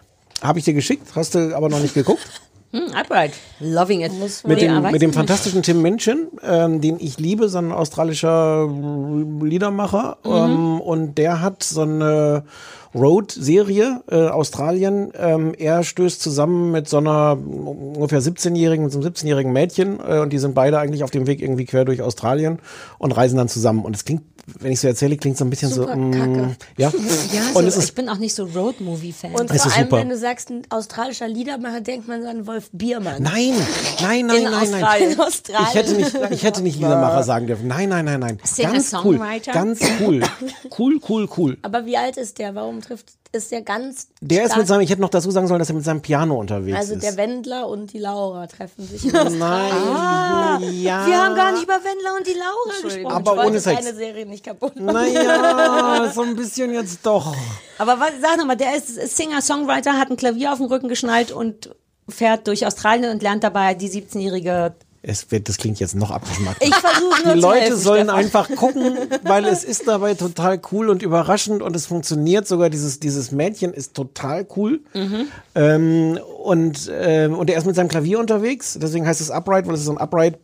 Habe 0.43 0.59
ich 0.59 0.65
dir 0.65 0.75
geschickt, 0.75 1.09
hast 1.15 1.35
du 1.35 1.57
aber 1.57 1.69
noch 1.69 1.81
nicht 1.81 1.95
geguckt. 1.95 2.43
Hm, 2.73 2.93
upright. 3.01 3.33
Loving 3.61 4.03
it. 4.03 4.13
Mit 4.45 4.61
dem, 4.61 4.83
mit 4.83 5.01
dem 5.01 5.13
fantastischen 5.13 5.63
Tim 5.63 5.83
Minchin, 5.83 6.29
ähm, 6.43 6.81
den 6.81 6.99
ich 6.99 7.19
liebe, 7.19 7.49
so 7.49 7.59
ein 7.59 7.73
australischer 7.73 8.69
Liedermacher. 9.41 10.19
Mhm. 10.25 10.33
Ähm, 10.33 10.81
und 10.81 11.19
der 11.19 11.41
hat 11.41 11.63
so 11.63 11.83
eine 11.83 12.45
Road-Serie, 12.95 14.03
äh, 14.11 14.29
Australien. 14.29 15.13
Ähm, 15.19 15.55
er 15.57 15.85
stößt 15.85 16.21
zusammen 16.21 16.73
mit 16.73 16.89
so 16.89 16.99
einer 16.99 17.39
ungefähr 17.39 18.21
17-jährigen, 18.21 18.85
mit 18.85 18.93
so 18.93 18.99
einem 18.99 19.09
17-jährigen 19.09 19.53
Mädchen 19.53 20.01
äh, 20.01 20.19
und 20.19 20.33
die 20.33 20.39
sind 20.39 20.55
beide 20.55 20.79
eigentlich 20.79 21.05
auf 21.05 21.11
dem 21.11 21.27
Weg 21.27 21.41
irgendwie 21.41 21.67
quer 21.67 21.85
durch 21.85 22.03
Australien 22.03 22.59
und 22.99 23.13
reisen 23.13 23.37
dann 23.37 23.49
zusammen. 23.49 23.85
Und 23.85 23.95
es 23.95 24.05
klingt, 24.05 24.23
wenn 24.47 24.73
ich 24.73 24.81
so 24.81 24.89
erzähle, 24.89 25.17
klingt 25.17 25.37
so 25.37 25.45
ein 25.45 25.51
bisschen 25.51 25.71
Super 25.71 25.93
so. 25.95 25.99
mm, 25.99 26.11
kacke. 26.13 26.57
ja. 26.77 26.93
Ja, 27.33 27.43
und 27.55 27.63
so, 27.63 27.69
es 27.69 27.77
ist 27.77 27.85
ich 27.89 27.95
bin 27.95 28.09
auch 28.09 28.19
nicht 28.19 28.35
so 28.35 28.45
Road-Movie-Fan. 28.45 29.33
Und 29.35 29.51
Es 29.51 29.63
vor 29.63 29.73
allem, 29.73 29.85
super. 29.85 29.97
wenn 29.99 30.09
du 30.09 30.17
sagst, 30.17 30.51
ein 30.51 30.63
australischer 30.71 31.27
Liedermacher, 31.29 31.81
denkt 31.81 32.07
man 32.09 32.23
so 32.23 32.29
an 32.29 32.47
Wolf 32.47 32.71
Biermann. 32.73 33.23
Nein, 33.23 33.53
nein, 34.01 34.27
nein, 34.27 34.37
In 34.37 34.43
nein, 34.45 34.53
nein. 34.53 34.55
Australien. 34.85 35.13
In 35.13 35.21
Australien. 35.21 35.67
Ich 35.69 35.75
hätte 35.75 35.93
nicht, 35.95 36.15
ich 36.31 36.43
hätte 36.45 36.63
nicht 36.63 36.77
Liedermacher 36.77 37.23
sagen 37.25 37.47
dürfen. 37.47 37.67
Nein, 37.67 37.89
nein, 37.89 38.05
nein, 38.05 38.21
nein. 38.21 38.39
Ganz 38.39 38.59
cool. 38.59 38.65
Singer-Songwriter? 38.65 39.53
Ganz 39.53 39.81
cool. 40.01 40.23
Cool, 40.79 41.01
cool, 41.09 41.29
cool. 41.37 41.59
Aber 41.63 41.85
wie 41.87 41.97
alt 41.97 42.17
ist 42.17 42.39
der? 42.39 42.55
Warum 42.55 42.81
trifft, 42.81 43.13
ist 43.33 43.51
der 43.53 43.63
ganz 43.63 44.09
Der 44.21 44.45
ist 44.45 44.57
mit 44.57 44.67
seinem, 44.67 44.81
ich 44.81 44.91
hätte 44.91 45.01
noch 45.01 45.09
dazu 45.11 45.31
sagen 45.31 45.47
sollen, 45.47 45.59
dass 45.59 45.69
er 45.69 45.75
mit 45.75 45.85
seinem 45.85 46.01
Piano 46.03 46.39
unterwegs 46.39 46.77
Also 46.77 46.95
ist. 46.95 47.03
der 47.03 47.17
Wendler 47.17 47.69
und 47.69 47.93
die 47.93 47.99
Laura 47.99 48.47
treffen 48.47 48.87
sich. 48.87 49.05
Nein, 49.13 50.63
ja. 50.83 51.07
Wir 51.07 51.23
haben 51.25 51.35
gar 51.35 51.53
nicht 51.53 51.65
über 51.65 51.75
Wendler 51.75 52.17
und 52.17 52.27
die 52.27 52.33
Laura 52.35 52.83
gesprochen. 52.83 53.15
Aber 53.15 53.31
ich 53.33 53.37
wollte 53.37 53.51
ohne 53.51 53.61
Sex. 53.61 53.85
deine 53.85 53.97
Serie 53.97 54.27
nicht 54.27 54.45
kaputt 54.45 54.77
machen. 54.81 54.95
Naja, 55.13 56.11
so 56.15 56.23
ein 56.23 56.37
bisschen 56.37 56.73
jetzt 56.73 57.01
doch. 57.05 57.35
Aber 57.79 57.99
was, 58.01 58.11
sag 58.21 58.39
nochmal, 58.39 58.57
der 58.57 58.77
ist 58.77 59.17
Singer-Songwriter, 59.17 59.95
hat 59.99 60.11
ein 60.11 60.17
Klavier 60.17 60.53
auf 60.53 60.59
den 60.59 60.67
Rücken 60.69 60.89
geschnallt 60.89 61.33
und 61.33 61.75
fährt 62.09 62.47
durch 62.47 62.65
Australien 62.67 63.11
und 63.11 63.23
lernt 63.23 63.43
dabei 63.45 63.75
die 63.75 63.91
17-jährige. 63.91 64.75
Es 65.09 65.31
wird, 65.31 65.49
das 65.49 65.57
klingt 65.57 65.79
jetzt 65.79 65.95
noch 65.95 66.11
abgeschmackt. 66.11 66.61
Ich 66.65 66.75
versuche 66.75 67.25
nur 67.25 67.35
Die 67.35 67.41
Leute 67.41 67.61
helfen, 67.61 67.77
sollen 67.77 68.05
Stefan. 68.07 68.19
einfach 68.19 68.51
gucken, 68.57 68.99
weil 69.23 69.45
es 69.45 69.63
ist 69.63 69.87
dabei 69.87 70.15
total 70.15 70.61
cool 70.73 70.91
und 70.91 71.01
überraschend 71.01 71.63
und 71.63 71.77
es 71.77 71.87
funktioniert 71.87 72.49
sogar. 72.49 72.71
Dieses, 72.71 72.99
dieses 72.99 73.31
Mädchen 73.31 73.73
ist 73.73 73.95
total 73.95 74.45
cool. 74.57 74.81
Mhm. 74.95 75.29
Ähm, 75.55 76.19
und, 76.43 76.91
ähm, 76.93 77.39
und 77.39 77.49
er 77.49 77.57
ist 77.57 77.67
mit 77.67 77.77
seinem 77.77 77.87
Klavier 77.87 78.19
unterwegs. 78.19 78.77
Deswegen 78.83 79.07
heißt 79.07 79.21
es 79.21 79.31
Upright, 79.31 79.69
weil 79.69 79.75
es 79.75 79.81
ist 79.81 79.87
so 79.87 79.93
ein 79.93 79.99
Upright 79.99 80.41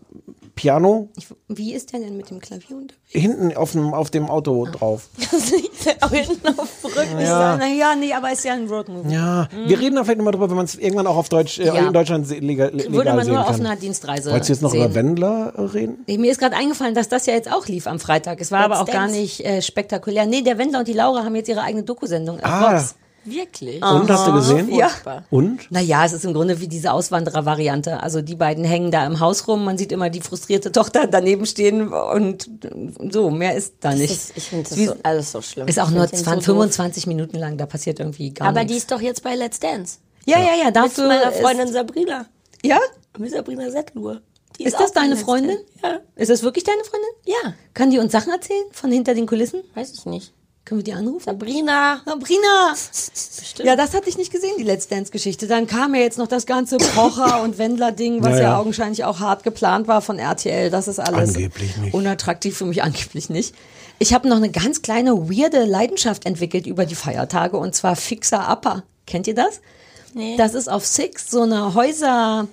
Piano 0.55 1.09
Wie 1.49 1.73
ist 1.73 1.93
der 1.93 2.01
denn 2.01 2.17
mit 2.17 2.29
dem 2.31 2.39
Klavier 2.41 2.77
unterwegs? 2.77 2.99
hinten 3.09 3.57
auf 3.57 3.73
dem, 3.73 3.93
auf 3.95 4.11
dem 4.11 4.27
Auto 4.29 4.67
drauf. 4.67 5.09
Auch 6.01 6.11
hinten 6.11 6.47
auf 6.59 6.69
Rücken. 6.85 7.19
Ja. 7.21 7.57
Na 7.59 7.67
ja, 7.69 7.95
nee, 7.95 8.13
aber 8.13 8.33
ist 8.33 8.45
ja 8.45 8.53
ein 8.55 8.69
Roadmovie. 8.69 9.13
Ja, 9.13 9.49
wir 9.67 9.79
reden 9.81 9.97
da 9.97 10.05
vielleicht 10.05 10.19
nochmal 10.19 10.33
drüber, 10.33 10.49
wenn 10.49 10.57
man 10.57 10.65
es 10.67 10.77
irgendwann 10.77 11.07
auch 11.07 11.17
auf 11.17 11.29
Deutsch, 11.29 11.59
äh, 11.59 11.63
Mhm. 11.71 11.77
Ja. 11.77 11.87
in 11.89 11.93
Deutschland 11.93 12.29
legal, 12.41 12.71
legal 12.73 12.93
Würde 12.93 13.13
man 13.15 13.25
sehen 13.25 13.35
nur 13.35 13.49
auf 13.49 13.59
einer 13.59 13.77
Dienstreise 13.77 14.31
Wolltest 14.31 14.49
du 14.51 14.53
jetzt 14.55 14.63
noch 14.63 14.71
sehen. 14.71 14.85
über 14.85 14.95
Wendler 14.95 15.53
äh, 15.57 15.61
reden? 15.63 16.05
Nee, 16.07 16.19
Mir 16.19 16.31
ist 16.31 16.39
gerade 16.39 16.57
eingefallen, 16.57 16.95
dass 16.95 17.09
das 17.09 17.27
ja 17.27 17.35
jetzt 17.35 17.51
auch 17.53 17.67
lief 17.67 17.87
am 17.87 17.99
Freitag. 17.99 18.41
Es 18.41 18.51
war 18.53 18.61
aber 18.61 18.77
auch 18.81 18.87
Let's 18.87 18.93
gar 18.93 19.07
Dance. 19.07 19.21
nicht 19.21 19.45
äh, 19.45 19.61
spektakulär. 19.63 20.27
Nee, 20.27 20.43
der 20.43 20.59
Wendler 20.59 20.79
und 20.81 20.89
die 20.89 20.93
Laura 20.93 21.25
haben 21.25 21.35
jetzt 21.37 21.49
ihre 21.49 21.63
eigene 21.63 21.83
Dokusendung. 21.83 22.39
auf 22.39 22.45
Ah. 22.45 22.73
Vox. 22.75 22.95
Wirklich? 23.25 23.83
Und 23.83 24.11
hast 24.11 24.27
du 24.27 24.33
gesehen? 24.33 24.73
Ja. 24.75 24.91
Und? 25.31 25.71
Naja, 25.71 26.05
es 26.05 26.13
ist 26.13 26.25
im 26.25 26.35
Grunde 26.35 26.61
wie 26.61 26.69
diese 26.69 26.93
Auswanderer-Variante. 26.93 28.03
Also 28.03 28.21
die 28.23 28.35
beiden 28.35 28.65
hängen 28.65 28.91
da 28.91 29.07
im 29.07 29.21
Haus 29.21 29.47
rum, 29.47 29.65
man 29.65 29.79
sieht 29.79 29.93
immer 29.93 30.11
die 30.11 30.21
frustrierte 30.21 30.73
Tochter 30.73 31.07
daneben 31.07 31.47
stehen 31.47 31.93
und 31.93 32.51
so, 33.11 33.31
mehr 33.31 33.55
ist 33.57 33.75
da 33.81 33.91
Das 33.91 33.99
nicht. 33.99 34.11
ist, 34.11 34.33
ich 34.37 34.45
finde 34.45 34.69
das 34.69 34.77
Wie- 34.79 34.87
so, 34.87 34.95
alles 35.03 35.33
so 35.33 35.41
schlimm. 35.41 35.69
ist 35.69 35.79
auch 35.79 35.89
Ich 35.89 35.95
nur 35.95 36.03
find 36.09 36.13
den 36.21 36.25
20, 36.25 36.47
so 36.47 36.53
doof. 36.53 36.63
25 36.63 37.07
Minuten 37.07 37.39
lang, 37.39 37.57
da 37.57 37.67
passiert 37.67 38.01
irgendwie 38.01 38.35
gar 38.35 38.49
Aber 38.49 38.61
die 38.61 38.67
nichts. 38.75 38.83
ist 38.85 38.91
doch 38.93 39.01
jetzt 39.01 39.23
bei 39.23 39.35
Let's 39.37 39.61
Dance. 39.61 39.99
ja, 40.27 40.39
ja, 40.39 40.55
ja, 40.59 40.65
Mit 40.67 40.77
dafür 40.77 41.07
meiner 41.09 41.31
ist- 41.33 41.41
Freundin 41.41 41.73
Sabrina. 41.73 42.27
Ja? 42.65 42.79
Mit 43.19 43.31
Sabrina 43.31 43.71
Settlur. 43.71 44.21
Die 44.59 44.65
Ist 44.65 44.75
auch 44.77 44.81
das 44.81 44.93
deine 44.93 45.17
Freundin? 45.17 45.57
Ja. 45.83 46.01
Ist 46.15 46.31
das 46.31 46.43
wirklich 46.43 46.65
deine 46.65 46.85
Freundin? 46.85 47.09
Ja. 47.25 47.55
Kann 47.73 47.91
die 47.91 47.99
uns 47.99 48.13
Sachen 48.13 48.33
erzählen 48.33 48.65
von 48.73 48.93
hinter 48.93 49.15
den 49.15 49.27
Kulissen? 49.27 49.63
Weiß 49.75 49.93
ich 49.93 50.05
nicht. 50.07 50.33
Können 50.65 50.79
wir 50.79 50.85
die 50.85 50.93
anrufen? 50.93 51.25
Sabrina. 51.25 52.01
Sabrina! 52.05 52.73
Bestimmt. 52.73 53.67
Ja, 53.69 53.75
das 53.75 53.95
hatte 53.95 54.09
ich 54.09 54.17
nicht 54.17 54.31
gesehen, 54.33 54.53
die 54.59 54.63
Let's 54.63 54.87
Dance-Geschichte. 54.87 55.49
Dann 55.49 55.67
kam 55.67 55.95
ja 55.95 56.03
jetzt 56.03 56.19
noch 56.19 56.29
das 56.29 56.47
ganze 56.47 56.77
Pocher- 56.77 57.43
und 57.43 57.59
Wendler-Ding, 57.59 58.23
was 58.23 58.31
Ja, 58.33 58.37
ja, 58.37 58.43
ja. 58.43 58.59
augenscheinlich 58.59 59.03
auch 59.05 59.19
hart 59.19 59.43
geplant 59.43 59.89
war 59.89 60.03
von 60.03 60.21
RTL. 60.21 60.71
Das 60.71 60.87
ist 60.87 61.01
alles 61.01 61.35
Angeblich 61.35 61.77
nicht. 61.79 61.95
unattraktiv 61.95 62.57
für 62.57 62.65
mich, 62.67 62.83
angeblich 62.85 63.29
nicht. 63.29 63.55
Ich 63.99 64.15
habe 64.15 64.29
noch 64.29 64.37
eine 64.37 64.51
ganz 64.51 64.83
kleine, 64.83 65.29
weirde 65.29 65.65
Leidenschaft 65.65 66.27
entwickelt 66.27 66.67
über 66.69 66.87
die 66.87 66.95
Feiertage 66.95 67.57
und 67.57 67.75
zwar 67.75 67.97
Fixer 67.97 68.49
Upper. 68.51 68.85
Kennt 69.07 69.27
ihr 69.27 69.35
das? 69.35 69.61
Nee. 70.15 70.37
Das 70.37 70.55
ist 70.55 70.69
auf 70.71 70.87
Six 70.87 71.31
so 71.31 71.43
eine 71.43 71.75
Häuser, 71.75 72.47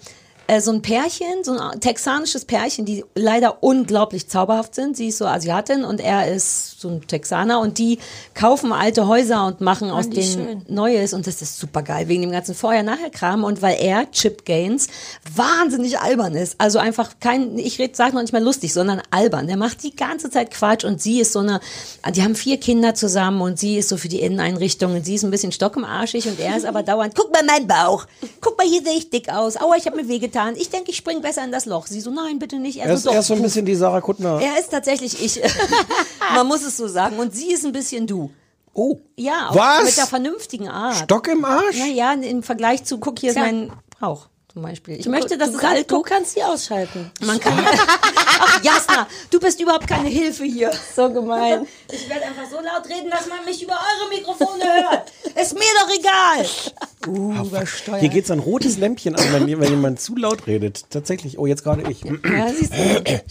äh, 0.49 0.61
so 0.61 0.71
ein 0.71 0.81
Pärchen, 0.81 1.43
so 1.43 1.57
ein 1.57 1.79
texanisches 1.79 2.45
Pärchen, 2.45 2.85
die 2.85 3.05
leider 3.15 3.61
unglaublich 3.61 4.27
zauberhaft 4.27 4.73
sind. 4.73 4.97
Sie 4.97 5.09
ist 5.09 5.19
so 5.19 5.25
Asiatin 5.25 5.83
und 5.83 6.01
er 6.01 6.31
ist 6.33 6.79
so 6.81 6.89
ein 6.89 7.05
Texaner 7.05 7.59
und 7.59 7.77
die 7.77 7.99
kaufen 8.33 8.73
alte 8.73 9.07
Häuser 9.07 9.45
und 9.45 9.61
machen 9.61 9.91
aus 9.91 10.09
denen 10.09 10.47
schön. 10.47 10.65
Neues 10.67 11.13
und 11.13 11.27
das 11.27 11.41
ist 11.41 11.59
super 11.59 11.83
geil 11.83 12.07
wegen 12.07 12.23
dem 12.23 12.31
ganzen 12.31 12.55
Vorher-Nachher-Kram 12.55 13.43
und 13.43 13.61
weil 13.61 13.77
er, 13.79 14.09
Chip 14.11 14.45
Gaines, 14.45 14.87
wahnsinnig 15.35 15.99
albern 15.99 16.33
ist. 16.33 16.55
Also 16.57 16.79
einfach 16.79 17.19
kein, 17.19 17.59
ich 17.59 17.77
red, 17.77 17.95
sag 17.95 18.13
noch 18.13 18.21
nicht 18.21 18.33
mal 18.33 18.43
lustig, 18.43 18.73
sondern 18.73 19.01
albern. 19.11 19.45
Der 19.47 19.57
macht 19.57 19.83
die 19.83 19.95
ganze 19.95 20.31
Zeit 20.31 20.51
Quatsch 20.51 20.83
und 20.83 20.99
sie 21.01 21.19
ist 21.19 21.33
so 21.33 21.39
eine, 21.39 21.59
die 22.11 22.23
haben 22.23 22.35
vier 22.35 22.59
Kinder 22.59 22.95
zusammen 22.95 23.41
und 23.41 23.59
sie 23.59 23.77
ist 23.77 23.89
so 23.89 23.97
für 23.97 24.09
die 24.09 24.21
Inneneinrichtung 24.21 24.95
und 24.95 25.05
sie 25.05 25.15
ist 25.15 25.23
ein 25.23 25.31
bisschen 25.31 25.51
stockemarschig 25.51 26.27
und 26.27 26.39
er 26.39 26.57
ist 26.57 26.65
aber 26.65 26.81
dauernd, 26.89 27.13
guck 27.13 27.31
mal 27.31 27.43
meinen 27.43 27.67
Bauch, 27.67 28.07
guck 28.41 28.57
mal, 28.57 28.65
hier 28.65 28.81
sehe 28.81 28.97
ich 28.97 29.09
dick 29.11 29.29
aus, 29.29 29.57
aua, 29.57 29.75
ich 29.77 29.85
habe 29.85 29.97
mir 29.97 30.07
wehgetan, 30.07 30.38
ich 30.55 30.69
denke, 30.69 30.91
ich 30.91 30.97
spring 30.97 31.21
besser 31.21 31.43
in 31.43 31.51
das 31.51 31.65
Loch. 31.65 31.87
Sie 31.87 32.01
so, 32.01 32.11
nein, 32.11 32.39
bitte 32.39 32.57
nicht. 32.57 32.77
Er 32.79 32.87
Er 32.87 32.93
ist, 32.93 33.03
so, 33.03 33.09
er 33.09 33.13
doch, 33.15 33.19
ist 33.21 33.27
so 33.27 33.33
ein 33.35 33.41
bisschen 33.41 33.65
die 33.65 33.75
Sarah 33.75 34.01
Kuttner. 34.01 34.39
er 34.41 34.59
ist 34.59 34.69
tatsächlich 34.69 35.23
ich. 35.23 35.41
Man 36.35 36.47
muss 36.47 36.63
es 36.63 36.77
so 36.77 36.87
sagen. 36.87 37.17
Und 37.19 37.35
sie 37.35 37.51
ist 37.51 37.65
ein 37.65 37.71
bisschen 37.71 38.07
du. 38.07 38.31
Oh, 38.73 38.97
Ja, 39.17 39.49
auch 39.49 39.55
Was? 39.55 39.85
mit 39.85 39.97
der 39.97 40.05
vernünftigen 40.07 40.69
Art. 40.69 40.95
Stock 40.95 41.27
im 41.27 41.43
Arsch? 41.43 41.77
Naja, 41.77 42.13
im 42.13 42.43
Vergleich 42.43 42.83
zu, 42.85 42.97
guck, 42.99 43.19
hier 43.19 43.29
ist 43.31 43.35
Tja. 43.35 43.43
mein 43.45 43.71
Bauch 43.99 44.27
zum 44.59 44.69
Beispiel. 44.69 44.99
Ich 44.99 45.07
möchte, 45.07 45.37
dass 45.37 45.51
du, 45.51 45.55
es 45.55 45.61
kann, 45.61 45.77
du 45.87 46.01
kannst 46.01 46.35
die 46.35 46.43
ausschalten. 46.43 47.11
Man 47.21 47.39
kann. 47.39 47.53
Ach, 48.41 48.63
Jasna, 48.63 49.07
du 49.31 49.39
bist 49.39 49.59
überhaupt 49.59 49.87
keine 49.87 50.09
Hilfe 50.09 50.43
hier. 50.43 50.71
So 50.95 51.09
gemein. 51.09 51.65
Ich 51.91 52.09
werde 52.09 52.25
einfach 52.25 52.49
so 52.49 52.57
laut 52.57 52.85
reden, 52.85 53.09
dass 53.09 53.27
man 53.27 53.43
mich 53.45 53.63
über 53.63 53.73
eure 53.73 54.09
Mikrofone 54.09 54.63
hört. 54.63 55.11
Ist 55.35 55.53
mir 55.53 55.61
doch 55.81 55.89
egal. 55.97 56.45
Uh, 57.07 57.45
übersteuert. 57.45 58.01
Hier 58.01 58.09
geht 58.09 58.29
ein 58.29 58.39
rotes 58.39 58.77
Lämpchen 58.77 59.15
an, 59.15 59.23
wenn, 59.31 59.59
wenn 59.59 59.69
jemand 59.69 60.01
zu 60.01 60.15
laut 60.17 60.47
redet. 60.47 60.85
Tatsächlich. 60.89 61.39
Oh, 61.39 61.45
jetzt 61.45 61.63
gerade 61.63 61.89
ich. 61.89 62.03
Ja, 62.03 62.49
siehst 62.49 62.73
du. 62.73 63.21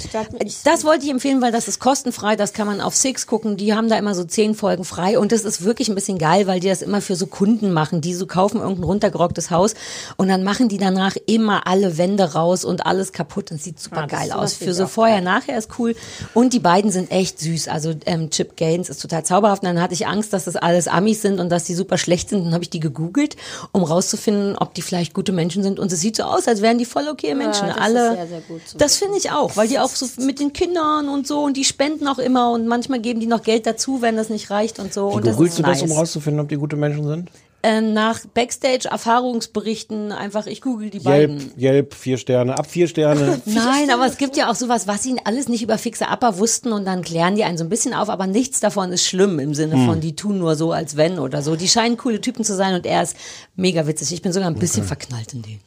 Das 0.65 0.85
wollte 0.85 1.05
ich 1.05 1.11
empfehlen, 1.11 1.43
weil 1.43 1.53
das 1.53 1.69
ist 1.69 1.79
kostenfrei, 1.79 2.37
das 2.37 2.55
kann 2.55 2.67
man 2.67 2.81
auf 2.81 2.97
Six 2.97 3.27
gucken. 3.27 3.59
Die 3.59 3.75
haben 3.75 3.91
da 3.91 3.99
immer 3.99 4.15
so 4.15 4.25
zehn 4.25 4.55
Folgen 4.55 4.85
frei 4.85 5.19
und 5.19 5.33
das 5.33 5.43
ist 5.43 5.65
wirklich 5.65 5.89
ein 5.89 5.95
bisschen 5.95 6.19
geil, 6.19 6.47
weil 6.47 6.61
die 6.61 6.69
das 6.69 6.81
immer 6.81 7.03
für 7.03 7.15
so 7.15 7.27
Kunden 7.27 7.73
machen, 7.73 8.01
die 8.01 8.15
so 8.15 8.27
kaufen 8.27 8.61
irgendein 8.61 8.85
runtergerocktes 8.85 9.51
Haus 9.51 9.75
und 10.17 10.29
dann 10.29 10.45
machen 10.45 10.69
die 10.69 10.79
danach 10.79 11.17
immer 11.27 11.67
alle 11.67 11.99
Wände 11.99 12.33
raus 12.35 12.65
und 12.65 12.87
alles 12.87 13.13
kaputt 13.13 13.51
und 13.51 13.63
sieht 13.63 13.81
super 13.81 14.07
geil 14.07 14.29
sowas 14.29 14.53
aus. 14.53 14.55
Für 14.55 14.75
so 14.75 14.87
vorher, 14.87 15.21
nachher 15.21 15.59
ist 15.59 15.79
cool 15.79 15.95
und 16.35 16.53
die 16.53 16.61
beiden 16.61 16.91
sind 16.91 17.11
echt 17.11 17.39
süß. 17.41 17.69
Also 17.69 17.95
ähm, 18.07 18.31
Chip 18.31 18.57
Gaines 18.57 18.89
ist 18.89 19.01
total 19.01 19.25
zauberhaft. 19.25 19.63
Und 19.63 19.69
dann 19.69 19.81
hatte 19.81 19.95
ich 19.95 20.07
Angst, 20.07 20.33
dass 20.33 20.45
das 20.45 20.57
alles 20.57 20.89
Amis 20.89 21.23
sind 21.23 21.41
und 21.41 21.51
dass 21.51 21.65
die 21.65 21.75
super 21.75 21.99
schlecht 21.99 22.29
sind. 22.29 22.45
Dann 22.45 22.55
habe 22.55 22.65
ich 22.65 22.71
die 22.71 22.81
gegoogelt, 22.81 23.37
um 23.73 23.83
rauszufinden, 23.83 24.57
ob 24.57 24.75
die 24.75 24.83
vielleicht 24.83 25.15
gute 25.15 25.33
Menschen 25.33 25.63
sind. 25.63 25.79
Und 25.79 25.93
es 25.93 26.01
sieht 26.01 26.17
so 26.17 26.25
aus, 26.25 26.49
als 26.49 26.63
wären 26.63 26.79
die 26.79 26.85
voll 26.85 27.09
okay 27.09 27.35
Menschen. 27.35 27.67
das 27.67 27.77
ist 27.77 27.83
Alle. 27.83 28.15
sehr, 28.15 28.27
sehr 28.27 28.43
das 28.79 28.97
finde 28.97 29.19
ich 29.19 29.31
auch, 29.31 29.57
weil 29.57 29.69
die 29.69 29.79
auch 29.79 29.91
so 29.91 30.07
mit 30.23 30.41
den 30.41 30.53
Kindern 30.53 31.09
und 31.09 31.27
so 31.27 31.41
und 31.45 31.57
die 31.57 31.65
spenden 31.65 32.07
auch 32.09 32.19
immer 32.19 32.53
und 32.53 32.67
manchmal 32.67 33.01
geben 33.01 33.21
die 33.21 33.27
noch 33.27 33.43
Geld 33.43 33.67
dazu, 33.67 34.03
wenn 34.03 34.17
das 34.17 34.29
nicht 34.29 34.51
reicht 34.51 34.79
und 34.79 34.93
so. 34.93 35.11
Wie 35.11 35.15
und 35.17 35.27
das 35.27 35.37
googelst 35.37 35.59
ist 35.59 35.67
du 35.67 35.71
das, 35.71 35.83
um 35.83 35.89
nice. 35.89 35.99
rauszufinden, 35.99 36.41
ob 36.41 36.49
die 36.49 36.57
gute 36.57 36.77
Menschen 36.77 37.07
sind? 37.07 37.31
Äh, 37.63 37.81
nach 37.81 38.21
Backstage-Erfahrungsberichten 38.35 40.13
einfach, 40.13 40.47
ich 40.47 40.61
google 40.61 40.91
die 40.91 41.01
beiden. 41.01 41.39
Yelp, 41.39 41.59
Yelp, 41.59 41.95
vier 41.95 42.19
Sterne, 42.19 42.57
ab 42.59 42.67
vier 42.71 42.87
Sterne. 42.89 43.41
Nein, 43.47 43.91
aber 43.91 44.07
es 44.07 44.17
gibt 44.17 44.37
ja 44.37 44.51
auch 44.51 44.55
sowas, 44.55 44.87
was 44.87 45.03
sie 45.03 45.17
alles 45.25 45.49
nicht 45.49 45.63
über 45.63 45.77
fixe 45.79 46.07
Upper 46.07 46.39
wussten 46.39 46.73
und 46.73 46.85
dann 46.85 47.03
klären 47.03 47.35
die 47.35 47.45
einen 47.45 47.59
so 47.59 47.65
ein 47.65 47.69
bisschen 47.69 47.95
auf, 47.95 48.09
aber 48.09 48.27
nichts 48.27 48.61
davon 48.61 48.93
ist 48.93 49.07
schlimm 49.07 49.39
im 49.39 49.55
Sinne 49.55 49.75
Hm. 49.75 49.87
von, 49.87 50.01
die 50.01 50.15
tun 50.15 50.39
nur 50.39 50.55
so, 50.57 50.73
als 50.73 50.97
wenn 50.97 51.19
oder 51.19 51.43
so. 51.43 51.57
Die 51.57 51.69
scheinen 51.69 51.97
coole 51.97 52.21
Typen 52.21 52.45
zu 52.45 52.55
sein 52.55 52.75
und 52.75 52.87
er 52.87 53.03
ist 53.03 53.17
mega 53.57 53.87
witzig. 53.87 54.13
Ich 54.13 54.23
bin 54.23 54.33
sogar 54.33 54.49
ein 54.49 54.59
bisschen 54.59 54.85
verknallt 54.85 55.35
in 55.35 55.43
den. 55.43 55.61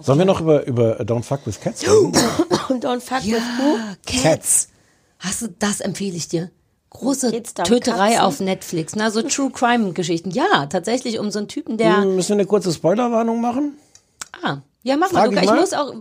Sollen 0.00 0.18
wir 0.18 0.26
noch 0.26 0.40
über, 0.42 0.66
über 0.66 1.00
Don't 1.00 1.22
Fuck 1.22 1.46
with 1.46 1.58
Cats 1.58 1.82
reden? 1.82 2.12
Und 2.68 2.84
don't 2.84 3.00
fuck 3.00 3.24
with 3.24 3.40
who? 3.58 3.78
Cats. 4.06 4.68
Hast 5.18 5.40
du, 5.42 5.48
das 5.58 5.80
empfehle 5.80 6.16
ich 6.16 6.28
dir. 6.28 6.50
Große 6.90 7.30
Töterei 7.64 8.10
Katzen? 8.12 8.20
auf 8.20 8.40
Netflix. 8.40 8.96
Na, 8.96 9.10
so 9.10 9.22
True 9.22 9.50
Crime 9.50 9.92
Geschichten. 9.92 10.30
Ja, 10.30 10.66
tatsächlich 10.66 11.18
um 11.18 11.30
so 11.30 11.38
einen 11.38 11.48
Typen, 11.48 11.76
der. 11.76 12.04
Müssen 12.04 12.30
wir 12.30 12.34
eine 12.36 12.46
kurze 12.46 12.72
Spoilerwarnung 12.72 13.40
machen? 13.40 13.76
Ah, 14.42 14.58
ja, 14.82 14.96
mach 14.96 15.12
mal. 15.12 15.20
Frag 15.22 15.30
Du, 15.30 15.36
ich 15.36 15.42
ich 15.42 15.48
mal. 15.48 15.60
muss 15.60 15.72
auch. 15.74 15.94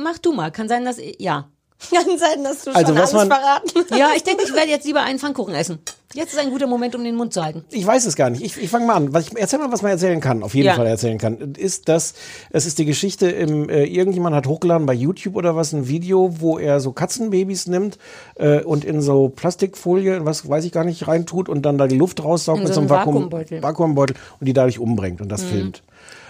Mach 0.00 0.18
du 0.18 0.32
mal. 0.32 0.50
Kann 0.50 0.68
sein, 0.68 0.84
dass. 0.84 0.98
Ja. 1.18 1.48
Kann 1.90 2.18
sein, 2.18 2.42
dass 2.42 2.64
du 2.64 2.70
Also, 2.70 2.88
schon 2.88 2.96
was 3.02 3.14
alles 3.14 3.28
man- 3.28 3.38
verraten 3.38 3.70
Ja, 3.98 4.10
ich 4.16 4.22
denke, 4.24 4.44
ich 4.44 4.54
werde 4.54 4.70
jetzt 4.70 4.86
lieber 4.86 5.02
einen 5.02 5.18
Pfannkuchen 5.18 5.54
essen. 5.54 5.78
Jetzt 6.14 6.32
ist 6.32 6.38
ein 6.38 6.48
guter 6.50 6.66
Moment, 6.66 6.94
um 6.94 7.04
den 7.04 7.14
Mund 7.16 7.34
zu 7.34 7.44
halten. 7.44 7.64
Ich 7.70 7.86
weiß 7.86 8.06
es 8.06 8.16
gar 8.16 8.30
nicht. 8.30 8.42
Ich, 8.42 8.56
ich 8.56 8.70
fange 8.70 8.86
mal 8.86 8.94
an. 8.94 9.12
Was 9.12 9.26
ich, 9.28 9.36
erzähl 9.36 9.58
mal, 9.58 9.70
was 9.70 9.82
man 9.82 9.90
erzählen 9.90 10.20
kann. 10.20 10.42
Auf 10.42 10.54
jeden 10.54 10.66
Ja. 10.68 10.74
Fall 10.74 10.86
erzählen 10.86 11.18
kann. 11.18 11.52
Ist 11.58 11.88
das, 11.90 12.14
es 12.50 12.64
ist 12.64 12.78
die 12.78 12.86
Geschichte 12.86 13.28
im, 13.28 13.68
äh, 13.68 13.84
irgendjemand 13.84 14.34
hat 14.34 14.46
hochgeladen 14.46 14.86
bei 14.86 14.94
YouTube 14.94 15.36
oder 15.36 15.54
was, 15.56 15.74
ein 15.74 15.86
Video, 15.88 16.40
wo 16.40 16.58
er 16.58 16.80
so 16.80 16.92
Katzenbabys 16.92 17.66
nimmt 17.66 17.98
äh, 18.36 18.60
und 18.62 18.84
in 18.86 19.02
so 19.02 19.28
Plastikfolie, 19.28 20.24
was 20.24 20.48
weiß 20.48 20.64
ich 20.64 20.72
gar 20.72 20.84
nicht, 20.84 21.06
reintut 21.06 21.50
und 21.50 21.62
dann 21.66 21.76
da 21.76 21.86
die 21.86 21.98
Luft 21.98 22.24
raussaugt 22.24 22.60
mit 22.60 22.68
so 22.68 22.74
so 22.74 22.80
einem 22.80 22.88
Vakuum, 22.90 23.14
Vakuumbeutel. 23.16 23.62
Vakuumbeutel 23.62 24.16
und 24.40 24.46
die 24.46 24.52
dadurch 24.54 24.78
umbringt 24.78 25.20
und 25.20 25.28
das 25.28 25.42
Mhm. 25.42 25.48
filmt. 25.48 25.82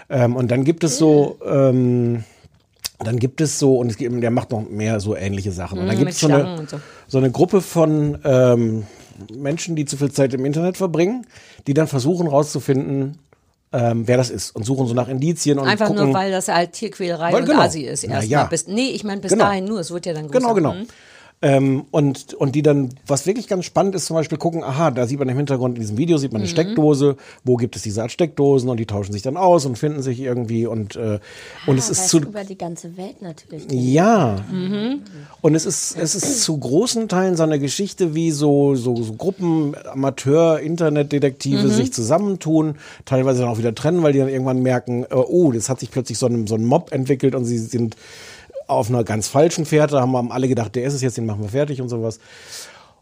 Ähm, 0.09 0.35
und 0.35 0.49
dann 0.51 0.65
gibt 0.65 0.83
es 0.83 0.97
so, 0.97 1.37
ähm, 1.45 2.23
dann 2.99 3.19
gibt 3.19 3.41
es 3.41 3.59
so, 3.59 3.77
und 3.77 3.89
es 3.91 3.97
gibt, 3.97 4.21
der 4.23 4.31
macht 4.31 4.51
noch 4.51 4.67
mehr 4.67 4.99
so 4.99 5.15
ähnliche 5.15 5.51
Sachen. 5.51 5.79
Und 5.79 5.87
dann 5.87 5.95
Mhm, 5.95 5.99
gibt 5.99 6.11
es 6.13 6.19
so 6.19 6.27
eine, 6.27 6.57
und 6.59 6.69
so. 6.69 6.79
so 7.07 7.17
eine 7.19 7.29
Gruppe 7.31 7.61
von 7.61 8.17
ähm, 8.23 8.87
Menschen, 9.35 9.75
die 9.75 9.85
zu 9.85 9.97
viel 9.97 10.11
Zeit 10.11 10.33
im 10.33 10.45
Internet 10.45 10.77
verbringen, 10.77 11.25
die 11.67 11.73
dann 11.73 11.87
versuchen 11.87 12.27
rauszufinden, 12.27 13.17
ähm, 13.73 14.07
wer 14.07 14.15
das 14.17 14.29
ist 14.29 14.55
und 14.55 14.63
suchen 14.65 14.87
so 14.87 14.93
nach 14.93 15.09
Indizien 15.09 15.59
und 15.59 15.67
Einfach 15.67 15.87
gucken. 15.87 16.05
nur, 16.05 16.13
weil 16.13 16.31
das 16.31 16.47
halt 16.47 16.71
Tierquälerei 16.71 17.33
Weil 17.33 17.41
und 17.41 17.49
genau. 17.49 17.61
Asi 17.61 17.81
ist. 17.81 18.03
Erstmal 18.05 18.25
ja. 18.25 18.43
bis, 18.45 18.67
nee, 18.67 18.89
ich 18.91 19.03
meine 19.03 19.19
bis 19.21 19.31
Genau. 19.33 19.43
dahin 19.45 19.65
nur, 19.65 19.79
es 19.81 19.91
wird 19.91 20.05
ja 20.05 20.13
dann 20.13 20.27
größer. 20.29 20.39
Genau, 20.39 20.53
genau. 20.53 20.73
Hm? 20.73 20.87
Ähm, 21.39 21.85
und, 21.91 22.33
und 22.33 22.55
die 22.55 22.63
dann, 22.63 22.89
was 23.05 23.27
wirklich 23.27 23.47
ganz 23.47 23.63
spannend 23.65 23.93
ist, 23.93 24.07
zum 24.07 24.15
Beispiel 24.15 24.39
gucken, 24.39 24.63
aha, 24.63 24.89
da 24.89 25.05
sieht 25.05 25.19
man 25.19 25.29
im 25.29 25.37
Hintergrund 25.37 25.75
in 25.75 25.81
diesem 25.81 25.95
Video, 25.95 26.17
sieht 26.17 26.31
man 26.33 26.41
Mhm. 26.41 26.45
eine 26.45 26.49
Steckdose, 26.49 27.15
wo 27.43 27.57
gibt 27.57 27.75
es 27.75 27.83
diese 27.83 28.01
Art 28.01 28.11
Steckdosen 28.11 28.69
und 28.69 28.77
die 28.77 28.87
tauschen 28.87 29.13
sich 29.13 29.21
dann 29.21 29.37
aus 29.37 29.67
und 29.67 29.77
finden 29.77 30.01
sich 30.01 30.19
irgendwie 30.19 30.65
und, 30.65 30.95
äh, 30.95 31.19
und 31.67 31.77
es 31.77 31.89
Ah, 31.89 31.91
ist 31.91 32.09
zu, 32.09 32.17
über 32.21 32.43
die 32.43 32.57
ganze 32.57 32.97
Welt 32.97 33.21
natürlich. 33.21 33.65
ja. 33.71 34.37
Mhm. 34.51 35.01
Und 35.41 35.53
es 35.53 35.67
ist, 35.67 35.95
es 35.95 36.15
ist 36.15 36.41
zu 36.41 36.57
großen 36.57 37.07
Teilen 37.07 37.35
so 37.35 37.43
eine 37.43 37.59
Geschichte, 37.59 38.15
wie 38.15 38.31
so, 38.31 38.73
so, 38.73 38.95
so 39.03 39.13
Gruppen, 39.13 39.75
Amateur, 39.91 40.59
Internetdetektive 40.59 41.67
Mhm. 41.67 41.71
sich 41.71 41.93
zusammentun, 41.93 42.77
teilweise 43.05 43.41
dann 43.41 43.49
auch 43.49 43.59
wieder 43.59 43.75
trennen, 43.75 44.01
weil 44.01 44.11
die 44.13 44.19
dann 44.19 44.29
irgendwann 44.29 44.63
merken, 44.63 45.03
äh, 45.03 45.13
oh, 45.13 45.51
das 45.51 45.69
hat 45.69 45.79
sich 45.81 45.91
plötzlich 45.91 46.17
so 46.17 46.25
ein, 46.25 46.47
so 46.47 46.55
ein 46.55 46.65
Mob 46.65 46.91
entwickelt 46.91 47.35
und 47.35 47.45
sie 47.45 47.59
sind 47.59 47.95
auf 48.67 48.89
einer 48.89 49.03
ganz 49.03 49.27
falschen 49.27 49.65
Fährte, 49.65 49.99
haben 49.99 50.15
haben 50.15 50.31
alle 50.31 50.47
gedacht, 50.47 50.75
der 50.75 50.83
ist 50.83 50.93
es 50.93 51.01
jetzt, 51.01 51.17
den 51.17 51.25
machen 51.25 51.41
wir 51.41 51.49
fertig 51.49 51.81
und 51.81 51.89
sowas. 51.89 52.19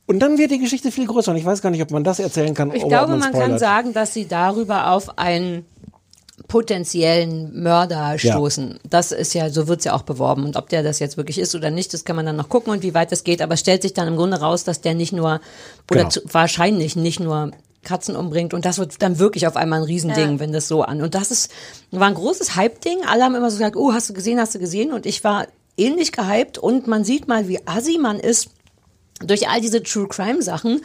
Und 0.07 0.19
dann 0.19 0.37
wird 0.37 0.51
die 0.51 0.59
Geschichte 0.59 0.91
viel 0.91 1.07
größer 1.07 1.31
und 1.31 1.37
ich 1.37 1.45
weiß 1.45 1.61
gar 1.61 1.71
nicht, 1.71 1.81
ob 1.81 1.89
man 1.91 2.03
das 2.03 2.19
erzählen 2.19 2.53
kann. 2.53 2.71
Ich 2.75 2.87
glaube, 2.87 3.13
ob 3.13 3.19
man 3.19 3.31
kann 3.31 3.57
sagen, 3.57 3.93
dass 3.93 4.13
sie 4.13 4.27
darüber 4.27 4.91
auf 4.91 5.17
einen 5.17 5.65
potenziellen 6.47 7.61
Mörder 7.63 8.15
Ja. 8.19 8.33
stoßen. 8.33 8.79
Das 8.89 9.11
ist 9.11 9.33
ja, 9.33 9.49
so 9.49 9.67
wird's 9.67 9.85
ja 9.85 9.93
auch 9.93 10.03
beworben. 10.03 10.43
Und 10.43 10.57
ob 10.57 10.69
der 10.69 10.83
das 10.83 10.99
jetzt 10.99 11.17
wirklich 11.17 11.39
ist 11.39 11.55
oder 11.55 11.71
nicht, 11.71 11.93
das 11.93 12.05
kann 12.05 12.15
man 12.15 12.25
dann 12.25 12.35
noch 12.35 12.49
gucken 12.49 12.71
und 12.71 12.83
wie 12.83 12.93
weit 12.93 13.11
das 13.11 13.23
geht. 13.23 13.41
Aber 13.41 13.55
es 13.55 13.61
stellt 13.61 13.81
sich 13.81 13.93
dann 13.93 14.07
im 14.07 14.15
Grunde 14.15 14.39
raus, 14.39 14.63
dass 14.63 14.81
der 14.81 14.93
nicht 14.93 15.11
nur, 15.13 15.39
oder 15.89 16.01
Genau. 16.01 16.09
zu, 16.09 16.21
wahrscheinlich 16.31 16.95
nicht 16.95 17.19
nur 17.19 17.51
Katzen 17.85 18.17
umbringt. 18.17 18.53
Und 18.53 18.65
das 18.65 18.77
wird 18.77 19.01
dann 19.01 19.19
wirklich 19.19 19.47
auf 19.47 19.55
einmal 19.55 19.79
ein 19.79 19.85
Riesending, 19.85 20.39
wenn 20.39 20.51
das 20.51 20.67
so 20.67 20.81
an. 20.81 21.01
Und 21.01 21.15
das 21.15 21.31
ist, 21.31 21.51
war 21.91 22.07
ein 22.07 22.15
großes 22.15 22.57
Hype-Ding. 22.57 23.05
Alle 23.07 23.23
haben 23.23 23.35
immer 23.35 23.49
so 23.49 23.57
gesagt, 23.57 23.77
oh, 23.77 23.93
hast 23.93 24.09
du 24.09 24.13
gesehen, 24.13 24.39
hast 24.39 24.53
du 24.53 24.59
gesehen? 24.59 24.91
Und 24.91 25.05
ich 25.05 25.23
war 25.23 25.47
ähnlich 25.77 26.11
gehypt 26.11 26.57
und 26.57 26.87
man 26.87 27.05
sieht 27.05 27.27
mal, 27.27 27.47
wie 27.47 27.65
assi 27.65 27.97
man 27.97 28.19
ist 28.19 28.49
durch 29.19 29.47
all 29.47 29.61
diese 29.61 29.81
True 29.81 30.07
Crime 30.07 30.41
Sachen, 30.41 30.81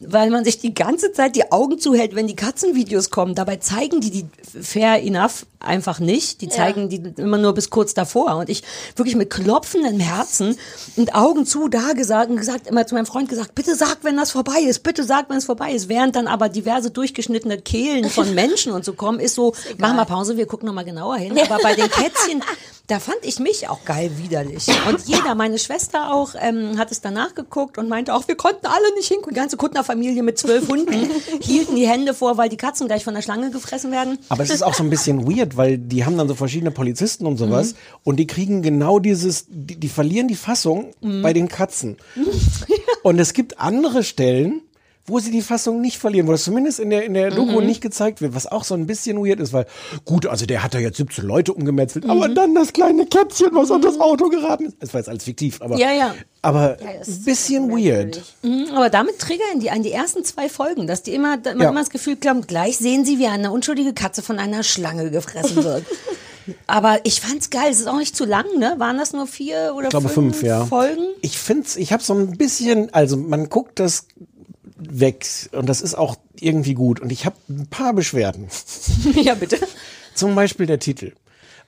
weil 0.00 0.30
man 0.30 0.44
sich 0.44 0.58
die 0.58 0.74
ganze 0.74 1.12
Zeit 1.12 1.36
die 1.36 1.50
Augen 1.52 1.78
zuhält, 1.78 2.14
wenn 2.14 2.26
die 2.26 2.36
Katzenvideos 2.36 3.10
kommen. 3.10 3.34
Dabei 3.34 3.56
zeigen 3.56 4.00
die 4.00 4.10
die 4.10 4.26
fair 4.60 5.02
enough 5.02 5.46
einfach 5.60 5.98
nicht. 5.98 6.40
Die 6.40 6.48
zeigen 6.48 6.88
die 6.88 7.02
immer 7.16 7.36
nur 7.36 7.52
bis 7.52 7.70
kurz 7.70 7.94
davor. 7.94 8.36
Und 8.36 8.48
ich 8.48 8.62
wirklich 8.96 9.16
mit 9.16 9.30
klopfendem 9.30 9.98
Herzen 9.98 10.56
und 10.96 11.14
Augen 11.14 11.46
zu 11.46 11.68
da 11.68 11.92
gesagt 11.92 12.36
gesagt, 12.36 12.66
immer 12.66 12.86
zu 12.86 12.94
meinem 12.94 13.06
Freund 13.06 13.28
gesagt, 13.28 13.54
bitte 13.54 13.74
sag, 13.74 13.98
wenn 14.02 14.16
das 14.16 14.30
vorbei 14.30 14.60
ist, 14.60 14.82
bitte 14.82 15.04
sag, 15.04 15.28
wenn 15.28 15.36
es 15.36 15.44
vorbei 15.44 15.72
ist. 15.72 15.88
Während 15.88 16.16
dann 16.16 16.26
aber 16.26 16.48
diverse 16.48 16.90
durchgeschnittene 16.90 17.58
Kehlen 17.58 18.08
von 18.08 18.34
Menschen 18.34 18.72
und 18.72 18.84
so 18.84 18.92
kommen, 18.92 19.20
ist 19.20 19.34
so, 19.34 19.54
mach 19.78 19.94
mal 19.94 20.04
Pause, 20.04 20.36
wir 20.36 20.46
gucken 20.46 20.66
noch 20.66 20.74
mal 20.74 20.84
genauer 20.84 21.16
hin. 21.16 21.38
Aber 21.38 21.58
bei 21.62 21.74
den 21.74 21.90
Kätzchen, 21.90 22.42
da 22.86 23.00
fand 23.00 23.18
ich 23.22 23.38
mich 23.38 23.68
auch 23.68 23.84
geil 23.84 24.10
widerlich. 24.16 24.66
Und 24.88 25.06
jeder, 25.06 25.34
meine 25.34 25.58
Schwester 25.58 26.12
auch, 26.12 26.30
ähm, 26.40 26.78
hat 26.78 26.90
es 26.90 27.02
danach 27.02 27.34
geguckt 27.34 27.76
und 27.76 27.88
meinte 27.88 28.14
auch, 28.14 28.26
wir 28.28 28.36
konnten 28.36 28.66
alle 28.66 28.94
nicht 28.94 29.08
hingucken. 29.08 29.34
Die 29.34 29.40
ganze 29.40 29.58
Kuttner-Familie 29.88 30.22
mit 30.22 30.38
zwölf 30.38 30.68
Hunden 30.68 30.92
hielten 31.40 31.76
die 31.76 31.86
Hände 31.88 32.14
vor, 32.14 32.36
weil 32.36 32.48
die 32.48 32.56
Katzen 32.56 32.86
gleich 32.86 33.04
von 33.04 33.14
der 33.14 33.22
Schlange 33.22 33.50
gefressen 33.50 33.90
werden. 33.90 34.18
Aber 34.28 34.42
es 34.42 34.50
ist 34.50 34.62
auch 34.62 34.74
so 34.74 34.82
ein 34.82 34.90
bisschen 34.90 35.26
weird, 35.26 35.56
weil 35.56 35.78
die 35.78 36.04
haben 36.04 36.16
dann 36.18 36.28
so 36.28 36.34
verschiedene 36.34 36.70
Polizisten 36.70 37.26
und 37.26 37.36
sowas 37.36 37.72
Mhm. 37.72 37.76
und 38.04 38.16
die 38.16 38.26
kriegen 38.26 38.62
genau 38.62 38.98
dieses, 38.98 39.46
die, 39.48 39.76
die 39.76 39.88
verlieren 39.88 40.28
die 40.28 40.34
Fassung 40.36 40.92
Mhm. 41.00 41.22
bei 41.22 41.32
den 41.32 41.48
Katzen. 41.48 41.96
und 43.02 43.18
es 43.18 43.32
gibt 43.32 43.58
andere 43.60 44.02
Stellen, 44.02 44.62
wo 45.08 45.18
sie 45.18 45.30
die 45.30 45.42
Fassung 45.42 45.80
nicht 45.80 45.98
verlieren, 45.98 46.26
wo 46.28 46.32
das 46.32 46.44
zumindest 46.44 46.78
in 46.80 46.90
der, 46.90 47.04
in 47.04 47.14
der 47.14 47.30
Mhm. 47.32 47.36
Doku 47.36 47.60
nicht 47.60 47.80
gezeigt 47.80 48.20
wird, 48.20 48.34
was 48.34 48.46
auch 48.46 48.64
so 48.64 48.74
ein 48.74 48.86
bisschen 48.86 49.18
weird 49.24 49.40
ist, 49.40 49.52
weil 49.52 49.66
gut, 50.04 50.26
also 50.26 50.46
der 50.46 50.62
hat 50.62 50.74
da 50.74 50.78
jetzt 50.78 50.98
17 50.98 51.24
Leute 51.24 51.52
umgemetzelt, 51.52 52.04
Mhm. 52.04 52.10
aber 52.10 52.28
dann 52.28 52.54
das 52.54 52.72
kleine 52.72 53.06
Kätzchen, 53.06 53.48
was 53.52 53.70
unter 53.70 53.88
das 53.88 53.98
Auto 54.00 54.28
geraten 54.28 54.66
ist. 54.66 54.76
Das 54.80 54.92
war 54.94 55.00
jetzt 55.00 55.08
alles 55.08 55.24
fiktiv, 55.24 55.60
aber, 55.60 55.76
Ja, 55.78 55.92
ja. 55.92 56.14
aber 56.42 56.76
ein 56.80 57.24
bisschen 57.24 57.70
weird. 57.70 58.22
Mhm, 58.42 58.66
Aber 58.74 58.90
damit 58.90 59.18
triggern 59.18 59.60
die 59.60 59.70
an 59.70 59.82
die 59.82 59.92
ersten 59.92 60.24
zwei 60.24 60.48
Folgen, 60.48 60.86
dass 60.86 61.02
die 61.02 61.14
immer, 61.14 61.36
man 61.38 61.58
Ja. 61.60 61.68
immer 61.70 61.80
das 61.80 61.90
Gefühl 61.90 62.16
haben, 62.26 62.46
gleich 62.46 62.76
sehen 62.78 63.04
sie, 63.04 63.18
wie 63.18 63.26
eine 63.26 63.50
unschuldige 63.50 63.92
Katze 63.94 64.22
von 64.22 64.38
einer 64.38 64.62
Schlange 64.62 65.10
gefressen 65.10 65.64
wird. 65.64 65.84
Aber 66.66 67.00
ich 67.04 67.20
fand's 67.20 67.50
geil. 67.50 67.70
Es 67.70 67.78
ist 67.80 67.86
auch 67.88 67.98
nicht 67.98 68.16
zu 68.16 68.24
lang, 68.24 68.46
ne? 68.58 68.74
Waren 68.78 68.96
das 68.96 69.12
nur 69.12 69.26
vier 69.26 69.72
oder 69.76 69.84
Ich 69.84 69.90
glaube 69.90 70.08
fünf, 70.08 70.36
fünf, 70.38 70.42
ja. 70.48 70.64
Folgen? 70.64 71.02
Ich 71.20 71.38
find's, 71.38 71.76
ich 71.76 71.92
habe 71.92 72.02
so 72.02 72.14
ein 72.14 72.38
bisschen, 72.38 72.92
also 72.94 73.18
man 73.18 73.50
guckt 73.50 73.78
das 73.78 74.06
weg 74.78 75.26
und 75.52 75.68
das 75.68 75.80
ist 75.80 75.94
auch 75.96 76.16
irgendwie 76.38 76.74
gut 76.74 77.00
und 77.00 77.10
ich 77.12 77.26
habe 77.26 77.36
ein 77.48 77.66
paar 77.66 77.92
Beschwerden. 77.92 78.48
ja, 79.14 79.34
bitte. 79.34 79.58
Zum 80.14 80.34
Beispiel 80.34 80.66
der 80.66 80.78
Titel. 80.78 81.12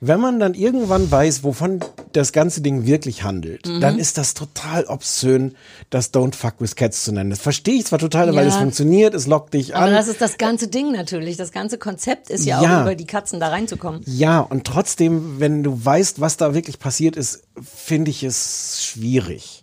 Wenn 0.03 0.19
man 0.19 0.39
dann 0.39 0.55
irgendwann 0.55 1.11
weiß, 1.11 1.43
wovon 1.43 1.79
das 2.13 2.31
ganze 2.31 2.61
Ding 2.61 2.87
wirklich 2.87 3.21
handelt, 3.21 3.67
Mhm. 3.67 3.81
dann 3.81 3.99
ist 3.99 4.17
das 4.17 4.33
total 4.33 4.85
obszön, 4.85 5.53
das 5.91 6.11
Don't 6.11 6.33
Fuck 6.33 6.55
with 6.57 6.75
Cats 6.75 7.03
zu 7.03 7.11
nennen. 7.11 7.29
Das 7.29 7.39
verstehe 7.39 7.75
ich 7.75 7.85
zwar 7.85 7.99
total, 7.99 8.33
weil 8.33 8.47
Ja. 8.47 8.49
es 8.49 8.55
funktioniert, 8.55 9.13
es 9.13 9.27
lockt 9.27 9.53
dich 9.53 9.75
Aber 9.75 9.85
an. 9.85 9.93
das 9.93 10.07
ist 10.07 10.19
das 10.19 10.39
ganze 10.39 10.69
Ding 10.69 10.91
natürlich. 10.91 11.37
Das 11.37 11.51
ganze 11.51 11.77
Konzept 11.77 12.31
ist 12.31 12.45
ja, 12.45 12.63
Ja. 12.63 12.77
auch 12.79 12.81
über 12.81 12.95
die 12.95 13.05
Katzen 13.05 13.39
da 13.39 13.49
reinzukommen. 13.49 14.01
Ja, 14.07 14.39
und 14.39 14.65
trotzdem, 14.65 15.39
wenn 15.39 15.61
du 15.61 15.85
weißt, 15.85 16.19
was 16.19 16.35
da 16.35 16.55
wirklich 16.55 16.79
passiert 16.79 17.15
ist, 17.15 17.43
finde 17.63 18.09
ich 18.09 18.23
es 18.23 18.83
schwierig. 18.83 19.60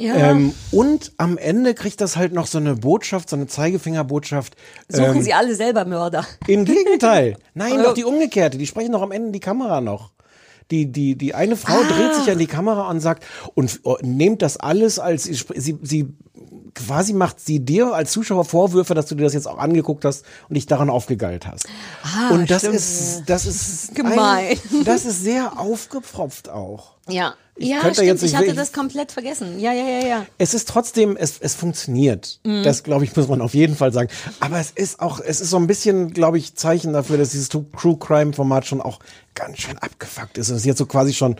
Ja. 0.00 0.14
Ähm, 0.14 0.54
und 0.70 1.12
am 1.18 1.36
Ende 1.36 1.74
kriegt 1.74 2.00
das 2.00 2.16
halt 2.16 2.32
noch 2.32 2.46
so 2.46 2.56
eine 2.56 2.74
Botschaft, 2.74 3.28
so 3.28 3.36
eine 3.36 3.48
Zeigefingerbotschaft. 3.48 4.56
Suchen 4.88 5.16
ähm, 5.16 5.22
sie 5.22 5.34
alle 5.34 5.54
selber 5.54 5.84
Mörder. 5.84 6.24
Im 6.46 6.64
Gegenteil. 6.64 7.36
Nein, 7.54 7.74
Oh. 7.78 7.82
doch 7.82 7.94
die 7.94 8.04
umgekehrte. 8.04 8.56
Die 8.56 8.66
sprechen 8.66 8.92
doch 8.92 9.02
am 9.02 9.12
Ende 9.12 9.30
die 9.30 9.40
Kamera 9.40 9.82
noch. 9.82 10.12
Die, 10.70 10.90
die, 10.90 11.16
die 11.16 11.34
eine 11.34 11.56
Frau 11.56 11.76
dreht 11.82 12.14
sich 12.14 12.30
an 12.30 12.38
die 12.38 12.46
Kamera 12.46 12.88
und 12.88 13.00
sagt, 13.00 13.24
und 13.54 13.80
äh, 13.84 13.94
nehmt 14.06 14.40
das 14.40 14.56
alles 14.56 14.98
als, 14.98 15.24
sie, 15.24 15.78
sie, 15.82 16.06
quasi 16.74 17.12
macht 17.12 17.40
sie 17.40 17.60
dir 17.60 17.92
als 17.92 18.12
Zuschauer 18.12 18.44
Vorwürfe, 18.46 18.94
dass 18.94 19.06
du 19.06 19.16
dir 19.16 19.24
das 19.24 19.34
jetzt 19.34 19.48
auch 19.48 19.58
angeguckt 19.58 20.04
hast 20.06 20.24
und 20.48 20.54
dich 20.54 20.66
daran 20.66 20.88
aufgegeilt 20.88 21.46
hast. 21.46 21.66
Ah, 22.04 22.32
und 22.32 22.50
das 22.50 22.62
stimmt. 22.62 22.76
ist, 22.76 23.24
das 23.26 23.44
ist 23.46 23.94
Gemein. 23.94 24.16
Ein, 24.18 24.58
das 24.84 25.04
ist 25.04 25.22
sehr 25.22 25.58
aufgepfropft 25.58 26.48
auch. 26.48 26.92
Ja. 27.08 27.34
Ich 27.56 27.68
ja, 27.68 27.80
könnte 27.80 27.96
stimmt. 27.96 28.06
jetzt 28.08 28.22
nicht 28.22 28.32
ich 28.32 28.38
hatte 28.38 28.54
das 28.54 28.72
komplett 28.72 29.12
vergessen. 29.12 29.60
Ja, 29.60 29.70
ja, 29.74 29.84
ja, 29.86 30.06
ja. 30.06 30.26
Es 30.38 30.54
ist 30.54 30.66
trotzdem, 30.66 31.14
es, 31.18 31.36
es 31.40 31.54
funktioniert. 31.54 32.40
Mhm. 32.42 32.62
Das, 32.62 32.84
glaube 32.84 33.04
ich, 33.04 33.14
muss 33.14 33.28
man 33.28 33.42
auf 33.42 33.52
jeden 33.52 33.76
Fall 33.76 33.92
sagen. 33.92 34.08
Aber 34.38 34.58
es 34.58 34.70
ist 34.70 35.00
auch, 35.00 35.20
es 35.20 35.42
ist 35.42 35.50
so 35.50 35.58
ein 35.58 35.66
bisschen, 35.66 36.14
glaube 36.14 36.38
ich, 36.38 36.54
Zeichen 36.54 36.94
dafür, 36.94 37.18
dass 37.18 37.30
dieses 37.32 37.50
True 37.50 37.66
Crime 37.98 38.32
Format 38.32 38.64
schon 38.66 38.80
auch 38.80 38.98
ganz 39.34 39.58
schön 39.58 39.76
abgefuckt 39.76 40.38
ist. 40.38 40.48
Es 40.48 40.56
ist 40.58 40.64
jetzt 40.64 40.78
so 40.78 40.86
quasi 40.86 41.12
schon 41.12 41.36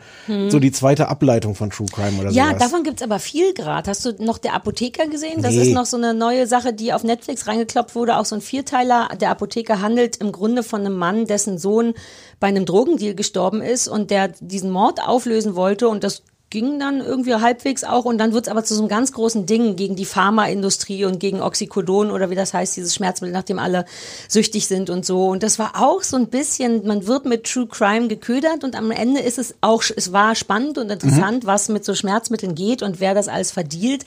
so 0.48 0.58
die 0.58 0.72
zweite 0.72 1.08
Ableitung 1.08 1.54
von 1.54 1.70
True 1.70 1.86
Crime 1.90 2.20
oder 2.20 2.30
Mhm. 2.30 2.36
Ja, 2.36 2.46
sowas. 2.48 2.58
davon 2.58 2.82
gibt's 2.84 3.02
aber 3.02 3.18
viel 3.18 3.54
gerade. 3.54 3.88
Hast 3.88 4.04
du 4.04 4.12
noch 4.22 4.36
der 4.36 4.52
Apotheker 4.52 5.06
gesehen? 5.06 5.40
Das 5.42 5.54
Nee. 5.54 5.62
ist 5.68 5.72
noch 5.72 5.86
so 5.86 5.96
eine 5.96 6.12
neue 6.12 6.46
Sache, 6.46 6.74
die 6.74 6.92
auf 6.92 7.02
Netflix 7.02 7.46
reingekloppt 7.46 7.94
wurde. 7.94 8.18
Auch 8.18 8.26
so 8.26 8.34
ein 8.34 8.42
Vierteiler. 8.42 9.08
Der 9.18 9.30
Apotheker 9.30 9.80
handelt 9.80 10.16
im 10.16 10.32
Grunde 10.32 10.62
von 10.62 10.80
einem 10.80 10.96
Mann, 10.98 11.26
dessen 11.26 11.56
Sohn 11.58 11.94
bei 12.41 12.49
einem 12.49 12.64
Drogendeal 12.64 13.14
gestorben 13.14 13.62
ist 13.62 13.86
und 13.86 14.11
der 14.11 14.28
diesen 14.41 14.70
Mord 14.70 15.07
auflösen 15.07 15.55
wollte 15.55 15.88
und 15.88 16.03
das 16.03 16.22
ging 16.51 16.80
dann 16.80 17.01
irgendwie 17.01 17.34
halbwegs 17.34 17.84
auch 17.84 18.05
und 18.05 18.18
dann 18.18 18.32
wird's 18.32 18.49
aber 18.49 18.64
zu 18.64 18.74
so 18.74 18.80
einem 18.80 18.88
ganz 18.88 19.12
großen 19.12 19.47
Ding 19.47 19.76
gegen 19.76 19.95
die 19.95 20.05
Pharmaindustrie 20.05 21.05
und 21.05 21.20
gegen 21.20 21.41
Oxycodon 21.41 22.11
oder 22.11 22.28
wie 22.28 22.34
das 22.34 22.53
heißt, 22.53 22.76
dieses 22.76 22.93
Schmerzmittel, 22.93 23.32
nachdem 23.32 23.61
alle 23.61 23.84
süchtig 24.26 24.66
sind 24.66 24.91
und 24.91 25.07
so. 25.07 25.28
Und 25.28 25.45
das 25.45 25.61
war 25.61 25.80
auch 25.80 26.03
so 26.03 26.16
ein 26.16 26.26
bisschen, 26.26 26.84
man 26.86 27.07
wird 27.07 27.24
mit 27.24 27.45
True 27.45 27.68
Crime 27.68 28.09
geködert 28.09 28.64
und 28.64 28.74
am 28.74 28.91
Ende 28.91 29.20
ist 29.20 29.38
es 29.38 29.55
auch, 29.61 29.84
es 29.97 30.12
war 30.12 30.34
spannend 30.34 30.76
und 30.76 30.91
interessant, 30.91 31.47
was 31.47 31.68
mit 31.68 31.84
so 31.84 31.95
Schmerzmitteln 31.95 32.57
geht 32.57 32.82
und 32.82 32.99
wer 32.99 33.14
das 33.14 33.28
alles 33.28 33.53
verdient. 33.53 34.05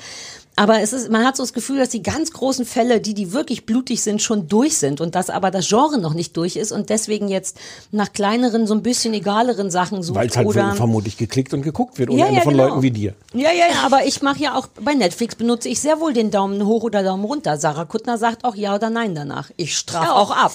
Aber 0.56 0.82
es 0.82 0.94
ist, 0.94 1.10
man 1.10 1.26
hat 1.26 1.36
so 1.36 1.42
das 1.42 1.54
Gefühl, 1.54 1.80
dass 1.80 1.90
die 1.90 2.04
ganz 2.04 2.32
großen 2.32 2.64
Fälle, 2.66 3.02
die, 3.02 3.16
die 3.16 3.34
wirklich 3.34 3.66
blutig 3.66 4.04
sind, 4.04 4.22
schon 4.22 4.48
durch 4.48 4.78
sind 4.78 5.02
und 5.02 5.16
dass 5.16 5.32
aber 5.32 5.50
das 5.50 5.68
Genre 5.68 5.98
noch 5.98 6.14
nicht 6.14 6.38
durch 6.38 6.56
ist 6.58 6.72
und 6.72 6.90
deswegen 6.92 7.28
jetzt 7.28 7.58
nach 7.92 8.14
kleineren, 8.14 8.68
so 8.68 8.76
ein 8.76 8.84
bisschen 8.84 9.16
egaleren 9.16 9.72
Sachen 9.72 10.04
sucht. 10.04 10.16
Weil 10.16 10.28
es 10.28 10.38
halt 10.38 10.46
oder 10.46 10.76
vermutlich 10.76 11.18
geklickt 11.18 11.54
und 11.56 11.64
geguckt 11.64 11.98
wird, 11.98 12.12
ohne 12.12 12.20
Ja, 12.20 12.26
Ende 12.28 12.38
ja, 12.38 12.44
von 12.44 12.54
genau. 12.54 12.68
Leuten 12.68 12.82
wie 12.84 12.92
dir. 12.92 13.16
Ja, 13.34 13.52
ja, 13.52 13.66
ja, 13.72 13.84
aber 13.84 14.06
ich 14.06 14.22
mache 14.22 14.40
ja 14.44 14.56
auch, 14.56 14.68
bei 14.80 14.94
Netflix 14.94 15.36
benutze 15.36 15.70
ich 15.70 15.80
sehr 15.80 16.00
wohl 16.00 16.14
den 16.14 16.30
Daumen 16.30 16.66
hoch 16.68 16.84
oder 16.84 17.02
Daumen 17.04 17.26
runter. 17.26 17.58
Sarah 17.58 17.86
Kuttner 17.86 18.20
sagt 18.20 18.46
auch 18.46 18.56
ja 18.56 18.76
oder 18.76 18.92
nein 18.92 19.16
danach. 19.16 19.50
Ich 19.58 19.76
strafe 19.76 20.06
Ja. 20.06 20.14
auch 20.14 20.30
ab. 20.30 20.54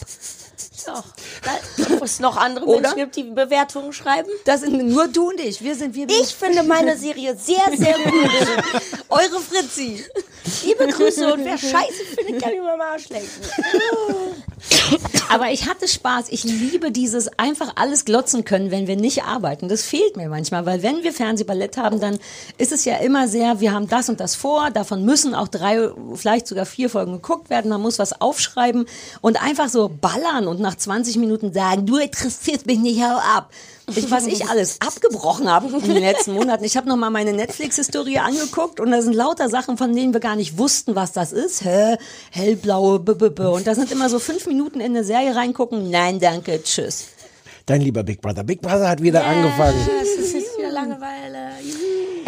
So. 0.58 0.92
Ob 1.94 2.02
es 2.02 2.20
noch 2.20 2.36
andere 2.36 2.66
Oder? 2.66 2.80
Menschen 2.80 2.96
gibt, 2.96 3.16
die 3.16 3.22
Bewertungen 3.24 3.92
schreiben? 3.92 4.28
Das 4.44 4.60
sind 4.60 4.88
nur 4.88 5.08
du 5.08 5.28
und 5.28 5.40
ich. 5.40 5.62
Wir 5.62 5.74
sind 5.74 5.94
wir. 5.94 6.08
Ich 6.08 6.34
finde 6.34 6.62
meine 6.62 6.96
Serie 6.96 7.36
sehr, 7.36 7.64
sehr 7.76 7.94
gut. 7.94 8.14
eure 9.08 9.40
Fritzi. 9.40 10.04
Liebe 10.64 10.86
Grüße 10.86 11.32
und 11.32 11.44
wer 11.44 11.58
Scheiße 11.58 12.04
findet, 12.16 12.42
kann 12.42 12.54
über 12.54 12.72
den 12.72 12.80
Arsch 12.80 13.08
lenken. 13.10 13.28
Aber 15.30 15.50
ich 15.50 15.68
hatte 15.68 15.86
Spaß. 15.86 16.28
Ich 16.30 16.44
liebe 16.44 16.90
dieses 16.90 17.28
einfach 17.38 17.72
alles 17.76 18.04
glotzen 18.04 18.44
können, 18.44 18.70
wenn 18.70 18.86
wir 18.86 18.96
nicht 18.96 19.24
arbeiten. 19.24 19.68
Das 19.68 19.82
fehlt 19.82 20.16
mir 20.16 20.28
manchmal, 20.28 20.64
weil 20.66 20.82
wenn 20.82 21.02
wir 21.02 21.12
Fernsehballett 21.12 21.76
haben, 21.76 22.00
dann 22.00 22.18
ist 22.56 22.72
es 22.72 22.84
ja 22.84 22.96
immer 22.96 23.28
sehr, 23.28 23.60
wir 23.60 23.72
haben 23.72 23.88
das 23.88 24.08
und 24.08 24.20
das 24.20 24.34
vor, 24.34 24.70
davon 24.70 25.04
müssen 25.04 25.34
auch 25.34 25.48
drei, 25.48 25.90
vielleicht 26.14 26.46
sogar 26.46 26.66
vier 26.66 26.88
Folgen 26.88 27.12
geguckt 27.12 27.50
werden, 27.50 27.70
man 27.70 27.82
muss 27.82 27.98
was 27.98 28.20
aufschreiben 28.20 28.86
und 29.20 29.42
einfach 29.42 29.68
so 29.68 29.88
ballern 29.88 30.47
und 30.48 30.60
nach 30.60 30.74
20 30.74 31.16
Minuten 31.16 31.52
sagen, 31.52 31.86
du 31.86 31.96
interessierst 31.96 32.66
mich 32.66 32.78
nicht, 32.78 33.02
hau 33.02 33.16
ab. 33.16 33.50
Ich, 33.94 34.10
was 34.10 34.26
ich 34.26 34.46
alles 34.46 34.80
abgebrochen 34.80 35.50
habe 35.50 35.68
in 35.68 35.80
den 35.80 36.02
letzten 36.02 36.34
Monaten. 36.34 36.64
Ich 36.64 36.76
habe 36.76 36.88
noch 36.88 36.96
mal 36.96 37.08
meine 37.08 37.32
Netflix-Historie 37.32 38.18
angeguckt 38.18 38.80
und 38.80 38.90
da 38.90 39.00
sind 39.00 39.14
lauter 39.14 39.48
Sachen, 39.48 39.78
von 39.78 39.94
denen 39.94 40.12
wir 40.12 40.20
gar 40.20 40.36
nicht 40.36 40.58
wussten, 40.58 40.94
was 40.94 41.12
das 41.12 41.32
ist. 41.32 41.64
Hä? 41.64 41.96
Hellblaue, 42.30 42.98
b, 42.98 43.14
b, 43.14 43.30
b. 43.30 43.42
Und 43.44 43.66
da 43.66 43.74
sind 43.74 43.90
immer 43.90 44.10
so 44.10 44.18
fünf 44.18 44.46
Minuten 44.46 44.80
in 44.80 44.94
eine 44.94 45.04
Serie 45.04 45.34
reingucken. 45.34 45.90
Nein, 45.90 46.20
danke, 46.20 46.62
tschüss. 46.62 47.06
Dein 47.64 47.80
lieber 47.80 48.02
Big 48.02 48.20
Brother. 48.20 48.44
Big 48.44 48.60
Brother 48.60 48.88
hat 48.88 49.02
wieder 49.02 49.24
angefangen. 49.24 49.78
Das 50.00 50.08
ist 50.08 50.34
jetzt 50.34 50.58
wieder 50.58 50.70
Langeweile. 50.70 51.50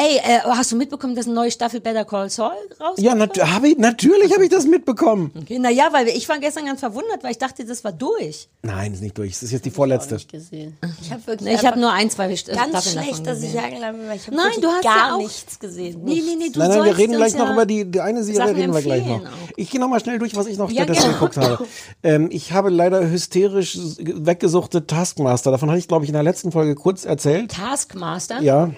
Ey, 0.03 0.17
äh, 0.17 0.41
hast 0.47 0.73
du 0.73 0.77
mitbekommen, 0.77 1.15
dass 1.15 1.27
eine 1.27 1.35
neue 1.35 1.51
Staffel 1.51 1.79
Better 1.81 2.07
Call 2.07 2.31
Saul 2.31 2.53
rauskommt? 2.81 3.01
Ja, 3.01 3.15
nat 3.15 3.37
hab 3.39 3.65
ich, 3.65 3.77
natürlich 3.77 4.33
habe 4.33 4.45
ich 4.45 4.49
das 4.49 4.65
mitbekommen. 4.65 5.31
Okay, 5.39 5.59
naja, 5.59 5.89
weil 5.93 6.09
ich 6.09 6.27
war 6.27 6.39
gestern 6.39 6.65
ganz 6.65 6.81
verwundert, 6.81 7.23
weil 7.23 7.33
ich 7.33 7.39
dachte, 7.39 7.67
das 7.67 7.85
war 7.85 7.93
durch. 7.93 8.49
Nein, 8.63 8.95
ist 8.95 9.03
nicht 9.03 9.19
durch. 9.19 9.33
Das 9.33 9.43
ist 9.43 9.51
jetzt 9.53 9.67
die 9.67 9.71
vorletzte. 9.71 10.15
Nicht 10.15 10.33
gesehen. 10.33 10.79
Ich 11.03 11.13
habe 11.13 11.27
wirklich 11.27 11.49
Ich 11.51 11.59
einfach 11.59 11.73
habe 11.73 11.81
nur 11.81 11.93
ein, 11.93 12.09
zwei 12.09 12.33
St- 12.33 12.47
ganz 12.55 12.71
Staffeln 12.71 12.93
schlecht, 12.93 13.11
davon 13.11 13.25
dass 13.27 13.43
ich 13.43 13.51
ich 13.53 13.59
habe 13.61 14.37
Nein, 14.37 14.53
du 14.63 14.69
hast 14.69 14.83
gar 14.85 14.97
ja 15.09 15.15
auch- 15.15 15.19
nichts 15.19 15.59
gesehen. 15.59 16.01
Nee, 16.03 16.23
nee, 16.25 16.37
nee, 16.39 16.49
du 16.49 16.59
Nein, 16.61 16.69
nein, 16.71 16.85
wir 16.85 16.97
reden 16.97 17.13
gleich 17.17 17.33
uns 17.35 17.39
noch 17.39 17.47
ja 17.49 17.53
über 17.53 17.67
die, 17.67 17.85
die 17.85 18.01
eine 18.01 18.25
Serie, 18.25 18.57
reden 18.57 18.73
wir 18.73 18.81
gleich 18.81 19.05
noch. 19.05 19.21
auch. 19.21 19.29
Ich 19.57 19.69
gehe 19.71 19.81
noch 19.83 19.89
mal 19.89 20.01
schnell 20.01 20.19
durch, 20.19 20.35
was 20.35 20.47
ich 20.47 20.57
noch 20.57 20.71
Ja, 20.71 20.85
stattdessen 20.85 21.11
gerne. 21.11 21.15
geguckt 21.19 21.37
habe. 21.37 21.67
Ähm, 22.03 22.29
ich 22.33 22.53
habe 22.53 22.71
leider 22.71 23.07
hysterisch 23.11 23.77
weggesuchte 23.99 24.87
Taskmaster. 24.87 25.51
Davon 25.51 25.69
hatte 25.69 25.79
ich, 25.79 25.89
glaube 25.89 26.07
ich, 26.07 26.09
in 26.09 26.15
der 26.15 26.23
letzten 26.23 26.53
Folge 26.53 26.75
kurz 26.75 27.05
erzählt. 27.05 27.51
Taskmaster? 27.53 28.41
Ja, 28.41 28.71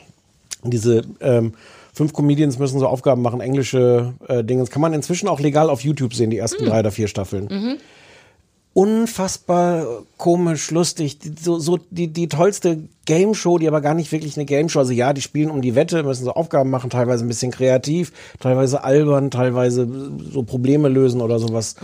diese 0.65 1.03
ähm, 1.21 1.55
fünf 1.93 2.13
Comedians 2.13 2.59
müssen 2.59 2.79
so 2.79 2.87
Aufgaben 2.87 3.23
machen, 3.23 3.41
englische 3.41 4.15
äh, 4.29 4.43
Dinge. 4.45 4.63
Das 4.63 4.71
kann 4.71 4.83
man 4.83 4.93
inzwischen 4.93 5.29
auch 5.29 5.41
legal 5.41 5.71
auf 5.71 5.83
YouTube 5.83 6.15
sehen, 6.15 6.31
die 6.31 6.39
ersten 6.39 6.65
drei 6.65 6.81
oder 6.81 6.91
vier 6.91 7.09
Staffeln. 7.09 7.79
Unfassbar 8.75 9.87
komisch, 10.17 10.71
lustig, 10.71 11.19
die, 11.19 11.35
so, 11.39 11.59
so 11.59 11.79
die, 11.91 12.09
die 12.09 12.29
tollste 12.29 12.85
Game 13.05 13.35
Show, 13.35 13.59
die 13.59 13.69
aber 13.69 13.83
gar 13.83 13.93
nicht 13.93 14.11
wirklich 14.13 14.39
eine 14.39 14.47
Game 14.47 14.71
Show. 14.71 14.79
Also 14.79 14.93
ja, 14.93 15.13
die 15.13 15.21
spielen 15.21 15.51
um 15.51 15.61
die 15.61 15.75
Wette, 15.75 16.03
müssen 16.05 16.25
so 16.25 16.33
Aufgaben 16.33 16.71
machen, 16.71 16.89
teilweise 16.89 17.23
ein 17.23 17.29
bisschen 17.29 17.53
kreativ, 17.53 18.13
teilweise 18.41 18.83
albern, 18.83 19.31
teilweise 19.31 19.87
so 20.33 20.43
Probleme 20.45 20.89
lösen 20.89 21.21
oder 21.21 21.39
sowas. 21.39 21.77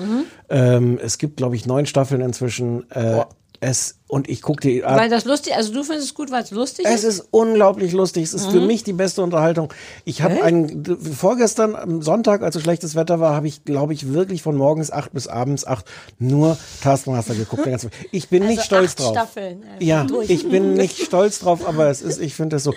Ähm, 0.48 0.98
es 1.02 1.18
gibt, 1.18 1.36
glaube 1.36 1.56
ich, 1.56 1.66
neun 1.66 1.84
Staffeln 1.84 2.22
inzwischen. 2.22 2.90
Äh, 2.90 3.24
es 3.60 3.97
und 4.08 4.28
ich 4.28 4.42
gucke 4.42 4.60
die 4.60 4.82
Weil 4.82 5.10
das 5.10 5.24
lustig, 5.24 5.54
also 5.54 5.72
du 5.72 5.82
findest 5.84 6.08
es 6.08 6.14
gut, 6.14 6.30
weil 6.30 6.42
es 6.42 6.50
lustig 6.50 6.86
es 6.86 7.04
ist? 7.04 7.18
ist 7.20 7.28
unglaublich 7.30 7.92
lustig. 7.92 8.24
Es 8.24 8.34
ist 8.34 8.46
für 8.46 8.60
mich 8.60 8.82
die 8.82 8.92
beste 8.94 9.22
Unterhaltung. 9.22 9.72
Ich 10.04 10.22
habe 10.22 10.42
einen 10.42 10.84
vorgestern 10.98 11.76
am 11.76 12.02
Sonntag, 12.02 12.42
als 12.42 12.54
so 12.54 12.60
schlechtes 12.60 12.94
Wetter 12.94 13.20
war, 13.20 13.34
habe 13.34 13.46
ich, 13.46 13.64
glaube 13.64 13.92
ich, 13.92 14.12
wirklich 14.12 14.42
von 14.42 14.56
morgens 14.56 14.90
acht 14.90 15.12
bis 15.12 15.28
abends 15.28 15.66
acht 15.66 15.86
nur 16.18 16.56
Taskmaster 16.82 17.34
geguckt. 17.34 17.68
Ich 18.10 18.28
bin 18.28 18.46
nicht 18.46 18.58
Also 18.58 18.66
stolz 18.66 18.90
acht 18.92 19.00
drauf. 19.00 19.12
Staffeln, 19.12 19.62
einfach 19.62 19.80
ja, 19.80 20.04
durch. 20.04 20.30
ich 20.30 20.48
bin 20.48 20.74
nicht 20.74 21.02
stolz 21.02 21.40
drauf, 21.40 21.66
aber 21.68 21.88
es 21.88 22.02
ist, 22.02 22.20
ich 22.20 22.34
finde 22.34 22.56
das 22.56 22.64
so. 22.64 22.74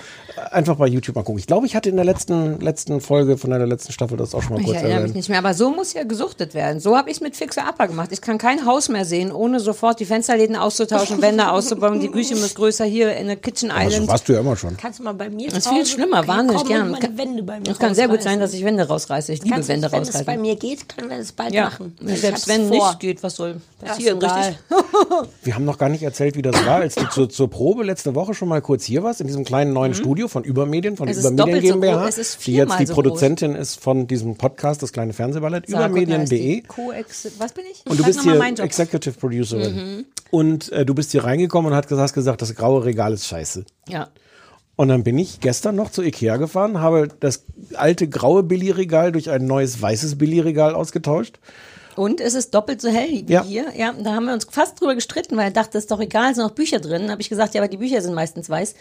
Einfach 0.51 0.75
bei 0.75 0.88
YouTube 0.88 1.15
mal 1.15 1.23
gucken. 1.23 1.39
Ich 1.39 1.47
glaube, 1.47 1.65
ich 1.65 1.75
hatte 1.75 1.89
in 1.89 1.95
der 1.95 2.05
letzten 2.05 2.59
letzten 2.59 3.01
Folge 3.01 3.38
von 3.38 3.49
der 3.49 3.65
letzten 3.65 3.91
Staffel 3.91 4.17
das 4.17 4.34
auch 4.34 4.41
schon 4.41 4.53
mal 4.53 4.59
Ich 4.59 4.65
kurz 4.65 4.77
erinnere 4.77 5.03
mich 5.03 5.13
nicht 5.13 5.29
mehr, 5.29 5.39
aber 5.39 5.53
so 5.53 5.71
muss 5.71 5.93
ja 5.93 6.03
gesuchtet 6.03 6.53
werden. 6.53 6.79
So 6.79 6.97
habe 6.97 7.09
ich 7.09 7.17
es 7.17 7.21
mit 7.21 7.36
Fixer 7.36 7.67
Upper 7.67 7.88
gemacht. 7.88 8.09
Ich 8.11 8.21
kann 8.21 8.38
kein 8.38 8.65
Haus 8.65 8.89
mehr 8.89 9.05
sehen, 9.05 9.32
ohne 9.32 9.59
sofort 9.59 9.99
die 9.99 10.05
Fensterläden 10.05 10.55
auszutauschen, 10.55 11.20
Wände 11.22 11.49
auszubauen. 11.51 11.99
Die 11.99 12.09
Küche 12.09 12.36
muss 12.36 12.55
größer 12.55 12.86
hier 12.86 13.15
in 13.15 13.28
der 13.28 13.36
Kitchen 13.36 13.72
Also 13.72 13.89
Island. 13.95 14.07
warst 14.09 14.28
du 14.30 14.34
ja 14.34 14.39
immer 14.39 14.55
schon. 14.55 14.76
Kannst 14.78 14.99
du 14.99 15.03
mal 15.03 15.13
bei 15.13 15.30
mir 15.30 15.49
Das 15.49 15.59
ist 15.59 15.67
viel 15.69 15.86
schlimmer, 15.86 16.28
wahnsinnig 16.28 16.65
gern. 16.65 16.88
und 16.88 16.91
meine 17.01 17.17
Wände 17.17 17.43
bei 17.43 17.59
mir 17.59 17.69
Es 17.69 17.80
kann 17.80 17.93
sehr 17.95 18.07
gut 18.07 18.22
sein, 18.22 18.39
rausreißen? 18.39 18.39
dass 18.41 18.53
ich 18.53 18.65
Wände 18.65 18.88
rausreiße. 18.88 19.34
Ich 19.34 19.43
liebe 19.43 19.55
Wände 19.67 19.88
nicht, 19.88 19.91
wenn 19.93 20.01
es 20.03 20.11
bei 20.11 20.17
rausreißen. 20.19 20.41
mir 20.41 20.55
geht, 20.55 20.89
können 20.89 21.09
wir 21.09 21.17
das 21.17 21.32
bald 21.32 21.53
Ja, 21.53 21.65
machen. 21.65 21.95
Ich 22.05 22.22
selbst 22.22 22.47
wenn 22.47 22.67
vor. 22.67 22.88
nicht 22.89 22.99
geht, 22.99 23.24
was 23.24 23.36
soll 23.36 23.57
Ja, 23.82 23.88
passieren, 23.89 24.17
egal. 24.17 24.39
richtig? 24.39 24.57
Wir 25.43 25.55
haben 25.55 25.65
noch 25.65 25.78
gar 25.78 25.89
nicht 25.89 26.03
erzählt, 26.03 26.36
wie 26.36 26.41
das 26.41 26.55
war, 26.65 26.78
als 26.82 26.95
du 26.95 27.05
zur, 27.09 27.30
zur 27.30 27.49
Probe 27.49 27.84
letzte 27.84 28.13
Woche 28.15 28.34
schon 28.34 28.47
mal 28.47 28.61
kurz 28.61 28.84
hier 28.84 29.03
warst, 29.03 29.22
in 29.22 29.28
diesem 29.28 29.43
kleinen 29.43 29.74
neuen 29.74 29.93
Studio 29.93 30.28
von 30.28 30.43
Übermedien, 30.43 30.97
von 30.97 31.07
Mhm. 31.07 31.11
Es 31.11 31.26
Übermedien 31.26 31.74
so 31.74 31.80
GmbH, 31.80 32.03
groß, 32.03 32.09
es 32.09 32.17
ist 32.17 32.47
die 32.47 32.53
jetzt 32.53 32.80
die 32.80 32.86
so 32.86 32.93
Produzentin 32.93 33.55
ist 33.55 33.80
von 33.80 34.07
diesem 34.07 34.36
Podcast, 34.36 34.82
das 34.84 34.93
kleine 34.93 35.13
Fernsehballett, 35.13 35.67
übermedien.de. 35.67 36.61
Co-Ex 36.61 37.28
was 37.38 37.53
bin 37.53 37.65
ich? 37.72 37.84
Und 37.89 37.99
du 37.99 38.03
bist 38.03 38.22
hier 38.22 38.36
meinen 38.36 38.55
Job. 38.55 38.69
Mhm. 39.51 40.05
Und 40.32 40.71
äh, 40.71 40.86
du 40.86 40.95
bist 40.95 41.11
hier 41.11 41.23
reingekommen 41.23 41.71
und 41.71 41.77
hast 41.77 42.13
gesagt, 42.13 42.41
das 42.41 42.55
graue 42.55 42.86
Regal 42.86 43.13
ist 43.13 43.27
scheiße. 43.27 43.65
Ja. 43.88 44.07
Und 44.77 44.88
dann 44.88 45.03
bin 45.03 45.19
ich 45.19 45.41
gestern 45.41 45.75
noch 45.75 45.91
zu 45.91 46.01
Ikea 46.01 46.38
gefahren, 46.38 46.79
habe 46.79 47.09
das 47.19 47.43
alte 47.75 48.07
graue 48.07 48.41
Billigregal 48.41 49.11
durch 49.11 49.29
ein 49.29 49.45
neues 49.45 49.79
weißes 49.79 50.17
Billigregal 50.17 50.73
ausgetauscht. 50.73 51.39
Und 51.95 52.21
es 52.21 52.36
ist 52.36 52.53
doppelt 52.55 52.82
so 52.82 52.89
hell 52.89 53.09
wie 53.27 53.32
Ja. 53.34 53.43
hier. 53.43 53.65
Ja, 53.75 53.91
da 53.91 54.13
haben 54.15 54.25
wir 54.25 54.34
uns 54.34 54.47
fast 54.49 54.79
drüber 54.79 54.95
gestritten, 54.95 55.36
weil 55.36 55.45
er 55.45 55.51
dachte, 55.51 55.71
das 55.73 55.84
ist 55.84 55.91
doch 55.91 55.99
egal, 55.99 56.32
es 56.32 56.38
sind 56.38 56.45
noch 56.45 56.55
Bücher 56.55 56.79
drin. 56.79 57.01
Dann 57.03 57.11
habe 57.11 57.21
ich 57.21 57.29
gesagt, 57.29 57.53
ja, 57.53 57.61
aber 57.61 57.67
die 57.67 57.77
Bücher 57.77 58.01
sind 58.01 58.13
meistens 58.13 58.49
weiß. 58.49 58.75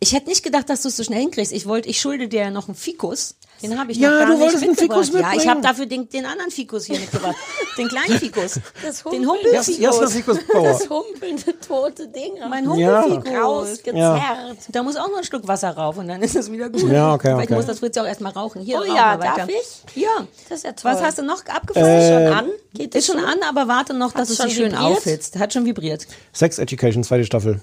Ich 0.00 0.12
hätte 0.12 0.28
nicht 0.28 0.42
gedacht, 0.42 0.68
dass 0.68 0.82
du 0.82 0.88
es 0.88 0.96
so 0.96 1.04
schnell 1.04 1.20
hinkriegst. 1.20 1.52
Ich 1.52 1.66
wollte, 1.66 1.88
ich 1.88 2.00
schulde 2.00 2.28
dir 2.28 2.40
ja 2.42 2.50
noch 2.50 2.68
einen 2.68 2.74
Fikus. 2.74 3.36
Den 3.62 3.78
habe 3.78 3.92
ich 3.92 3.98
Ja, 3.98 4.10
noch 4.10 4.18
gar 4.18 4.26
du 4.26 4.32
nicht 4.32 4.40
wolltest 4.42 4.62
einen 4.64 4.70
mitgebracht. 4.72 5.04
Fikus 5.06 5.20
Ja, 5.20 5.20
ich 5.28 5.32
mitbringen. 5.36 5.50
habe 5.50 5.60
dafür 5.62 5.86
den, 5.86 6.08
den 6.08 6.26
anderen 6.26 6.50
Fikus 6.50 6.84
hier 6.86 6.98
mitgebracht. 6.98 7.36
den 7.78 7.88
kleinen 7.88 8.18
Fikus. 8.18 8.60
Das 8.84 9.02
den 9.04 9.26
Humpel- 9.26 9.28
Humpelfikus. 9.28 9.78
Jasna 9.78 10.06
Fikus 10.08 10.38
Bauer. 10.52 10.64
Das 10.64 10.90
humpelnde 10.90 11.58
tote 11.60 12.08
Ding. 12.08 12.32
Mein 12.50 12.64
Ja. 12.78 13.02
Humpelfikus. 13.04 13.38
rausgezerrt. 13.42 13.94
Ja. 13.96 14.36
Da 14.68 14.82
muss 14.82 14.96
auch 14.96 15.08
noch 15.08 15.18
ein 15.18 15.24
Schluck 15.24 15.46
Wasser 15.48 15.70
rauf 15.70 15.96
und 15.96 16.08
dann 16.08 16.20
ist 16.22 16.34
es 16.36 16.50
wieder 16.50 16.68
gut. 16.68 16.82
Ja, 16.90 17.14
okay, 17.14 17.28
Vielleicht 17.28 17.44
okay. 17.50 17.54
muss 17.54 17.66
das 17.66 17.78
Fritz 17.78 17.96
ja 17.96 18.02
auch 18.02 18.06
erstmal 18.06 18.32
rauchen. 18.32 18.60
Hier, 18.62 18.80
Oh 18.80 18.84
ja, 18.84 19.18
weiter. 19.18 19.34
darf 19.36 19.48
ich? 19.48 20.02
Ja. 20.02 20.26
Das 20.48 20.58
ist 20.58 20.64
ja 20.64 20.72
toll. 20.72 20.92
Was 20.92 21.02
hast 21.02 21.18
du 21.18 21.22
noch 21.22 21.44
abgefasst? 21.46 21.86
Äh, 21.86 22.12
schon 22.26 22.32
an? 22.36 22.48
Geht 22.74 22.94
ist 22.96 23.06
schon 23.06 23.18
an, 23.18 23.38
aber 23.48 23.68
warte 23.68 23.94
noch, 23.94 24.10
dass 24.12 24.22
Hat's 24.22 24.30
es 24.30 24.36
schon 24.38 24.46
sich 24.48 24.56
schön 24.56 24.72
vibriert? 24.72 24.96
aufhitzt. 24.98 25.38
Hat 25.38 25.52
schon 25.52 25.64
vibriert. 25.64 26.06
Sex 26.32 26.58
Education, 26.58 27.04
zweite 27.04 27.24
Staffel. 27.24 27.60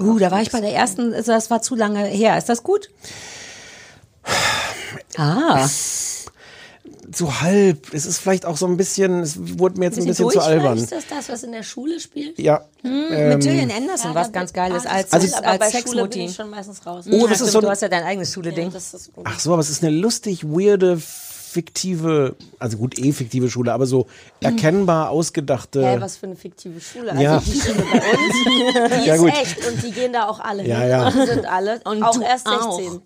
Uh, 0.00 0.18
da 0.18 0.30
war 0.30 0.42
ich 0.42 0.50
bei 0.50 0.60
der 0.60 0.72
ersten, 0.74 1.14
also 1.14 1.32
das 1.32 1.50
war 1.50 1.62
zu 1.62 1.74
lange 1.76 2.04
her. 2.04 2.36
Ist 2.36 2.48
das 2.48 2.62
gut? 2.62 2.90
Ah, 5.16 5.68
So 7.12 7.40
halb. 7.40 7.92
Es 7.94 8.06
ist 8.06 8.18
vielleicht 8.18 8.44
auch 8.44 8.56
so 8.56 8.66
ein 8.66 8.76
bisschen, 8.76 9.20
es 9.20 9.36
wurde 9.58 9.78
mir 9.78 9.86
jetzt 9.86 9.98
ein 9.98 10.04
Bisschen 10.06 10.26
bisschen 10.26 10.40
zu 10.40 10.46
albern. 10.46 10.78
Ist 10.78 10.90
das 10.90 11.06
das, 11.08 11.28
was 11.28 11.42
in 11.44 11.52
der 11.52 11.62
Schule 11.62 12.00
spielt? 12.00 12.38
Ja. 12.40 12.62
mit 12.82 13.40
Gillian 13.40 13.70
Anderson, 13.70 14.10
Ja, 14.10 14.14
was 14.16 14.32
ganz 14.32 14.52
Geiles 14.52 14.84
ah, 14.86 14.90
als, 14.90 15.10
das 15.10 15.12
Also- 15.22 15.26
ist- 15.28 15.34
aber 15.34 15.48
als 15.50 15.60
bin 15.60 15.70
Sexmutti. 15.70 16.24
ich 16.24 16.34
schon 16.34 16.50
meistens 16.50 16.84
raus. 16.84 17.04
Oh, 17.08 17.26
das 17.28 17.38
Ja, 17.40 17.46
ist 17.46 17.52
so 17.52 17.60
du 17.60 17.66
ein- 17.68 17.70
hast 17.70 17.82
ja 17.82 17.88
dein 17.88 18.02
eigenes 18.02 18.32
Schule-Ding. 18.32 18.72
ist 18.74 19.10
Ach 19.22 19.38
so, 19.38 19.52
aber 19.52 19.60
es 19.60 19.70
ist 19.70 19.84
eine 19.84 19.94
lustig, 19.96 20.42
weirde, 20.44 21.00
fiktive, 21.54 22.34
also 22.58 22.76
gut, 22.76 22.98
eh 22.98 23.12
fiktive 23.12 23.48
Schule, 23.48 23.72
aber 23.72 23.86
so 23.86 24.06
erkennbar 24.40 25.10
ausgedachte. 25.10 25.86
Hä, 25.86 25.96
was 26.00 26.16
für 26.16 26.26
eine 26.26 26.36
fiktive 26.36 26.80
Schule. 26.80 27.12
Also 27.12 27.22
Ja. 27.22 27.38
die 27.38 27.52
Schule 27.60 27.84
bei 27.92 27.98
uns, 28.00 29.00
die 29.02 29.08
Ja, 29.08 29.14
ist 29.14 29.20
gut. 29.20 29.30
echt 29.32 29.58
und 29.68 29.82
die 29.82 29.92
gehen 29.92 30.12
da 30.12 30.26
auch 30.28 30.40
alle 30.40 30.66
Ja, 30.66 30.78
hin. 30.80 30.88
ja. 30.90 31.10
Die 31.10 31.26
sind 31.26 31.46
alle, 31.46 31.80
Und 31.84 32.02
auch 32.02 32.14
du 32.16 32.22
erst 32.22 32.46
auch. 32.48 32.76
16. 32.76 33.00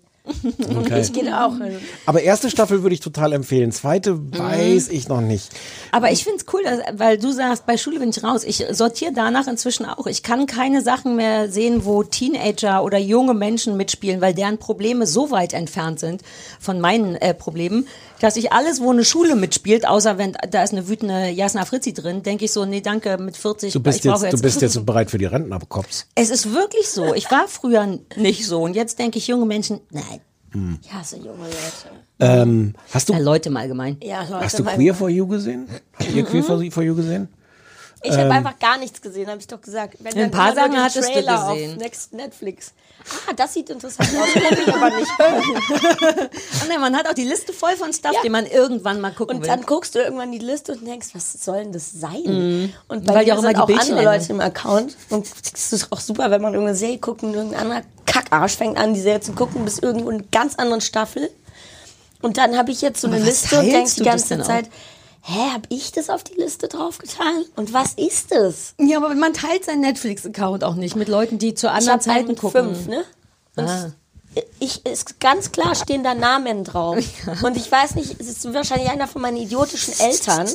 Okay. 0.77 1.01
Ich 1.01 1.11
gehe 1.13 1.23
da 1.23 1.47
auch 1.47 1.57
hin. 1.57 1.77
Aber 2.05 2.21
erste 2.21 2.51
Staffel 2.51 2.83
würde 2.83 2.93
ich 2.93 2.99
total 2.99 3.33
empfehlen. 3.33 3.71
Zweite 3.71 4.13
Mhm. 4.13 4.37
weiß 4.37 4.89
ich 4.89 5.07
noch 5.07 5.21
nicht. 5.21 5.49
Aber 5.91 6.11
ich 6.11 6.23
find's 6.23 6.45
cool, 6.53 6.61
dass, 6.63 6.79
weil 6.99 7.17
du 7.17 7.31
sagst, 7.31 7.65
bei 7.65 7.77
Schule 7.77 7.97
bin 7.99 8.09
ich 8.09 8.23
raus. 8.23 8.43
Ich 8.43 8.63
sortiere 8.69 9.11
danach 9.11 9.47
inzwischen 9.47 9.85
auch. 9.87 10.05
Ich 10.05 10.21
kann 10.21 10.45
keine 10.45 10.83
Sachen 10.83 11.15
mehr 11.15 11.49
sehen, 11.49 11.83
wo 11.83 12.03
Teenager 12.03 12.83
oder 12.83 12.99
junge 12.99 13.33
Menschen 13.33 13.75
mitspielen, 13.75 14.21
weil 14.21 14.35
deren 14.35 14.59
Probleme 14.59 15.07
so 15.07 15.31
weit 15.31 15.53
entfernt 15.53 15.99
sind 15.99 16.21
von 16.59 16.79
meinen 16.79 17.15
äh, 17.15 17.33
Problemen, 17.33 17.87
dass 18.19 18.35
ich 18.35 18.51
alles, 18.51 18.81
wo 18.81 18.91
eine 18.91 19.03
Schule 19.05 19.35
mitspielt, 19.35 19.87
außer 19.87 20.17
wenn 20.17 20.33
da 20.49 20.63
ist 20.63 20.73
eine 20.73 20.87
wütende 20.87 21.29
Jasna 21.29 21.65
Fritzi 21.65 21.93
drin, 21.93 22.23
denke 22.23 22.45
ich 22.45 22.51
so, 22.51 22.65
nee, 22.65 22.81
danke, 22.81 23.17
mit 23.17 23.37
40. 23.37 23.73
Du 23.73 23.79
bist 23.79 24.03
ich 24.03 24.11
brauche 24.11 24.25
jetzt, 24.25 24.33
du 24.33 24.41
bist 24.41 24.61
jetzt 24.61 24.85
bereit 24.85 25.09
für 25.09 25.17
die 25.17 25.25
Rentnerkops. 25.25 26.07
Es 26.15 26.29
ist 26.29 26.53
wirklich 26.53 26.89
so. 26.89 27.13
Ich 27.13 27.29
war 27.31 27.47
früher 27.47 27.99
nicht 28.15 28.45
so 28.45 28.61
und 28.61 28.75
jetzt 28.75 28.99
denke 28.99 29.17
ich, 29.17 29.27
junge 29.27 29.45
Menschen, 29.45 29.81
nein. 29.91 30.21
Ich 30.81 30.91
hasse 30.91 31.17
junge 31.17 31.43
Leute. 31.43 31.91
Ähm, 32.19 32.73
hast 32.91 33.07
du, 33.07 33.13
Ja, 33.13 33.19
Leute 33.19 33.51
mal 33.51 33.67
gemein. 33.67 33.97
Ja, 34.01 34.23
Leute, 34.23 34.45
hast 34.45 34.57
du 34.57 34.63
Queer 34.63 34.95
for 34.95 35.09
You 35.09 35.27
gesehen? 35.27 35.67
Habt 35.93 36.11
ihr 36.11 36.25
Queer 36.25 36.43
for, 36.43 36.71
for 36.71 36.83
You 36.83 36.95
gesehen? 36.95 37.29
Ich 38.01 38.13
habe 38.13 38.31
einfach 38.31 38.57
gar 38.59 38.77
nichts 38.77 39.01
gesehen, 39.01 39.27
habe 39.27 39.39
ich 39.39 39.47
doch 39.47 39.61
gesagt. 39.61 39.97
Wenn 39.99 40.13
Ein 40.17 40.31
paar 40.31 40.55
Sachen 40.55 40.81
hattest 40.81 41.09
du 41.09 41.13
Trailer 41.13 41.53
gesehen. 41.53 41.71
Auf 41.73 41.77
Next 41.77 42.13
Netflix. 42.13 42.73
Ah, 43.27 43.33
das 43.35 43.53
sieht 43.53 43.69
interessant 43.69 44.09
aus. 44.09 44.35
Will 44.35 44.59
ich 44.67 44.73
aber 44.73 44.89
nicht. 44.91 45.11
Ach 45.19 46.67
nein, 46.69 46.79
man 46.81 46.95
hat 46.95 47.07
auch 47.07 47.13
die 47.13 47.23
Liste 47.23 47.53
voll 47.53 47.75
von 47.75 47.91
Stuff, 47.93 48.13
Ja. 48.13 48.21
den 48.21 48.31
man 48.31 48.45
irgendwann 48.45 49.01
mal 49.01 49.11
gucken 49.11 49.37
Und 49.37 49.41
will. 49.43 49.47
dann 49.49 49.65
guckst 49.65 49.95
du 49.95 49.99
irgendwann 49.99 50.31
die 50.31 50.37
Liste 50.39 50.73
und 50.73 50.85
denkst, 50.85 51.07
was 51.13 51.33
soll 51.43 51.63
denn 51.63 51.71
das 51.73 51.91
sein? 51.91 52.73
Und 52.87 53.05
bei 53.05 53.13
Mhm. 53.13 53.15
Weil 53.15 53.25
die 53.25 53.31
mir 53.31 53.35
auch 53.35 53.39
immer 53.39 53.47
sind 53.47 53.49
die 53.57 53.61
auch 53.61 53.65
Bildchen 53.67 53.97
andere. 53.97 54.13
Leute 54.17 54.31
im 54.31 54.41
Account. 54.41 54.97
Und 55.09 55.27
es 55.55 55.73
ist 55.73 55.91
auch 55.91 55.99
super, 55.99 56.29
wenn 56.31 56.41
man 56.41 56.53
irgendeine 56.53 56.77
Serie 56.77 56.97
guckt 56.99 57.23
und 57.23 57.33
irgendein 57.33 57.61
anderer 57.61 57.81
Kackarsch 58.05 58.55
fängt 58.57 58.77
an, 58.77 58.93
die 58.93 59.01
Serie 59.01 59.21
zu 59.21 59.31
gucken, 59.33 59.63
bis 59.65 59.79
irgendwo 59.79 60.09
in 60.09 60.17
einer 60.17 60.25
ganz 60.31 60.55
anderen 60.55 60.81
Staffel. 60.81 61.29
Und 62.21 62.37
dann 62.37 62.57
habe 62.57 62.71
ich 62.71 62.81
jetzt 62.81 63.01
so 63.01 63.07
eine 63.07 63.15
Aber 63.17 63.25
was 63.25 63.41
Liste 63.43 63.59
und 63.59 63.71
teilst 63.71 63.73
denk 63.73 63.95
die 63.95 64.03
ganze 64.03 64.27
denn 64.29 64.41
auch? 64.43 64.47
Hä, 65.21 65.49
hab 65.53 65.67
ich 65.69 65.91
das 65.91 66.09
auf 66.09 66.23
die 66.23 66.35
Liste 66.35 66.67
draufgetan? 66.67 67.43
Und 67.55 67.73
was 67.73 67.93
ist 67.93 68.31
es? 68.31 68.73
Ja, 68.79 68.97
aber 68.97 69.13
man 69.15 69.33
teilt 69.33 69.65
seinen 69.65 69.81
Netflix-Account 69.81 70.63
auch 70.63 70.75
nicht 70.75 70.95
mit 70.95 71.07
Leuten, 71.07 71.37
die 71.37 71.53
zu 71.53 71.69
anderen 71.69 71.93
einen 71.93 72.01
Zeiten 72.01 72.35
gucken. 72.35 72.75
fünf, 72.75 72.87
ne? 72.87 73.03
Ah. 73.57 73.91
ich, 74.59 74.85
ist 74.85 75.19
ganz 75.19 75.51
klar 75.51 75.75
stehen 75.75 76.03
da 76.03 76.13
Namen 76.15 76.63
drauf. 76.63 76.97
Und 77.43 77.57
ich 77.57 77.69
weiß 77.69 77.95
nicht, 77.95 78.15
es 78.21 78.27
ist 78.29 78.53
wahrscheinlich 78.53 78.89
einer 78.89 79.07
von 79.07 79.21
meinen 79.21 79.35
idiotischen 79.37 79.93
Eltern, 79.99 80.47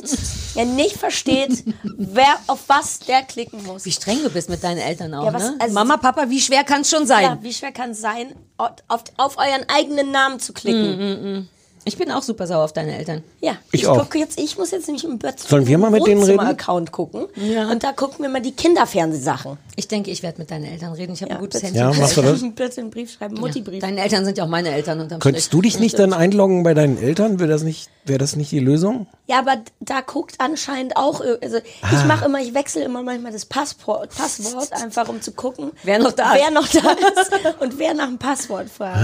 der 0.55 0.65
nicht 0.65 0.97
versteht, 0.97 1.63
wer 1.83 2.39
auf 2.47 2.61
was 2.67 2.99
der 2.99 3.21
klicken 3.21 3.63
muss. 3.63 3.85
Wie 3.85 3.91
streng 3.91 4.23
du 4.23 4.29
bist 4.31 4.49
mit 4.49 4.63
deinen 4.63 4.79
Eltern 4.79 5.13
auch, 5.13 5.25
Ja, 5.25 5.33
was- 5.33 5.43
ne? 5.43 5.55
also- 5.59 5.73
Mama, 5.75 5.97
Papa, 5.97 6.29
wie 6.29 6.41
schwer 6.41 6.63
kann 6.63 6.81
es 6.81 6.89
schon 6.89 7.05
sein? 7.05 7.23
Ja, 7.23 7.37
wie 7.41 7.53
schwer 7.53 7.71
kann 7.71 7.91
es 7.91 8.01
sein, 8.01 8.33
auf, 8.57 9.03
auf 9.17 9.37
euren 9.37 9.65
eigenen 9.69 10.09
Namen 10.11 10.39
zu 10.39 10.51
klicken? 10.53 11.47
Ich 11.87 11.97
bin 11.97 12.11
auch 12.11 12.23
super 12.23 12.47
sauer 12.47 12.63
auf 12.63 12.73
deine 12.73 12.97
Eltern. 12.97 13.23
Ja, 13.41 13.53
Ich 13.71 13.81
ich, 13.83 13.87
auch. 13.87 13.99
gucke 13.99 14.17
jetzt, 14.17 14.39
ich 14.39 14.57
muss 14.57 14.71
jetzt 14.71 14.87
nämlich 14.87 15.03
im 15.03 15.19
Bett 15.19 15.39
Sollen 15.39 15.67
wir 15.67 15.77
mal 15.77 15.91
mit 15.91 16.05
denen 16.07 16.23
reden? 16.23 16.39
Account 16.39 16.91
gucken 16.91 17.27
Ja. 17.35 17.69
und 17.69 17.83
da 17.83 17.91
gucken 17.91 18.23
wir 18.23 18.29
mal 18.29 18.41
die 18.41 18.53
Kinderfernsehsachen. 18.53 19.57
Ich 19.75 19.87
denke, 19.87 20.09
ich 20.09 20.23
werde 20.23 20.39
mit 20.39 20.49
deinen 20.49 20.65
Eltern 20.65 20.93
reden. 20.93 21.13
Ich 21.13 21.21
habe 21.21 21.29
Ja, 21.31 21.35
ein 21.37 21.41
gutes. 21.41 21.61
Handy. 21.61 21.77
Ja, 21.77 21.93
machst 21.93 22.17
du 22.17 22.21
das? 22.23 22.41
Bitte 22.55 22.81
einen 22.81 22.89
Brief 22.89 23.11
schreiben, 23.11 23.35
Mutti-Brief. 23.39 23.81
Deine 23.81 24.01
Eltern 24.01 24.25
sind 24.25 24.37
ja 24.37 24.45
auch 24.45 24.49
meine 24.49 24.69
Eltern 24.71 24.99
unterm 24.99 25.19
Könntest 25.19 25.47
Strich. 25.47 25.57
du 25.57 25.61
dich 25.61 25.79
nicht 25.79 25.99
dann 25.99 26.13
einloggen 26.13 26.63
bei 26.63 26.73
deinen 26.73 26.97
Eltern? 26.97 27.39
Wäre 27.39 27.49
das 27.49 27.61
nicht, 27.63 27.89
wäre 28.05 28.17
das 28.17 28.35
nicht 28.35 28.51
die 28.51 28.59
Lösung? 28.59 29.05
Ja, 29.27 29.39
aber 29.39 29.57
da 29.79 30.01
guckt 30.01 30.35
anscheinend 30.39 30.97
auch, 30.97 31.21
also 31.41 31.57
Ah. 31.81 31.89
ich 31.91 32.05
mache 32.05 32.25
immer, 32.25 32.39
ich 32.39 32.53
wechsle 32.55 32.83
immer 32.83 33.03
manchmal 33.03 33.31
das 33.31 33.45
Passwort, 33.45 34.09
Passwort 34.15 34.71
einfach 34.73 35.07
um 35.09 35.21
zu 35.21 35.33
gucken, 35.33 35.71
Wer 35.83 35.99
noch 35.99 36.13
da 36.13 36.33
ist. 36.33 36.41
wer 36.41 36.51
noch 36.51 36.67
da 36.67 36.91
ist 37.21 37.31
und 37.59 37.77
wer 37.77 37.93
nach 37.93 38.07
dem 38.07 38.17
Passwort 38.17 38.69
fragt. 38.69 38.97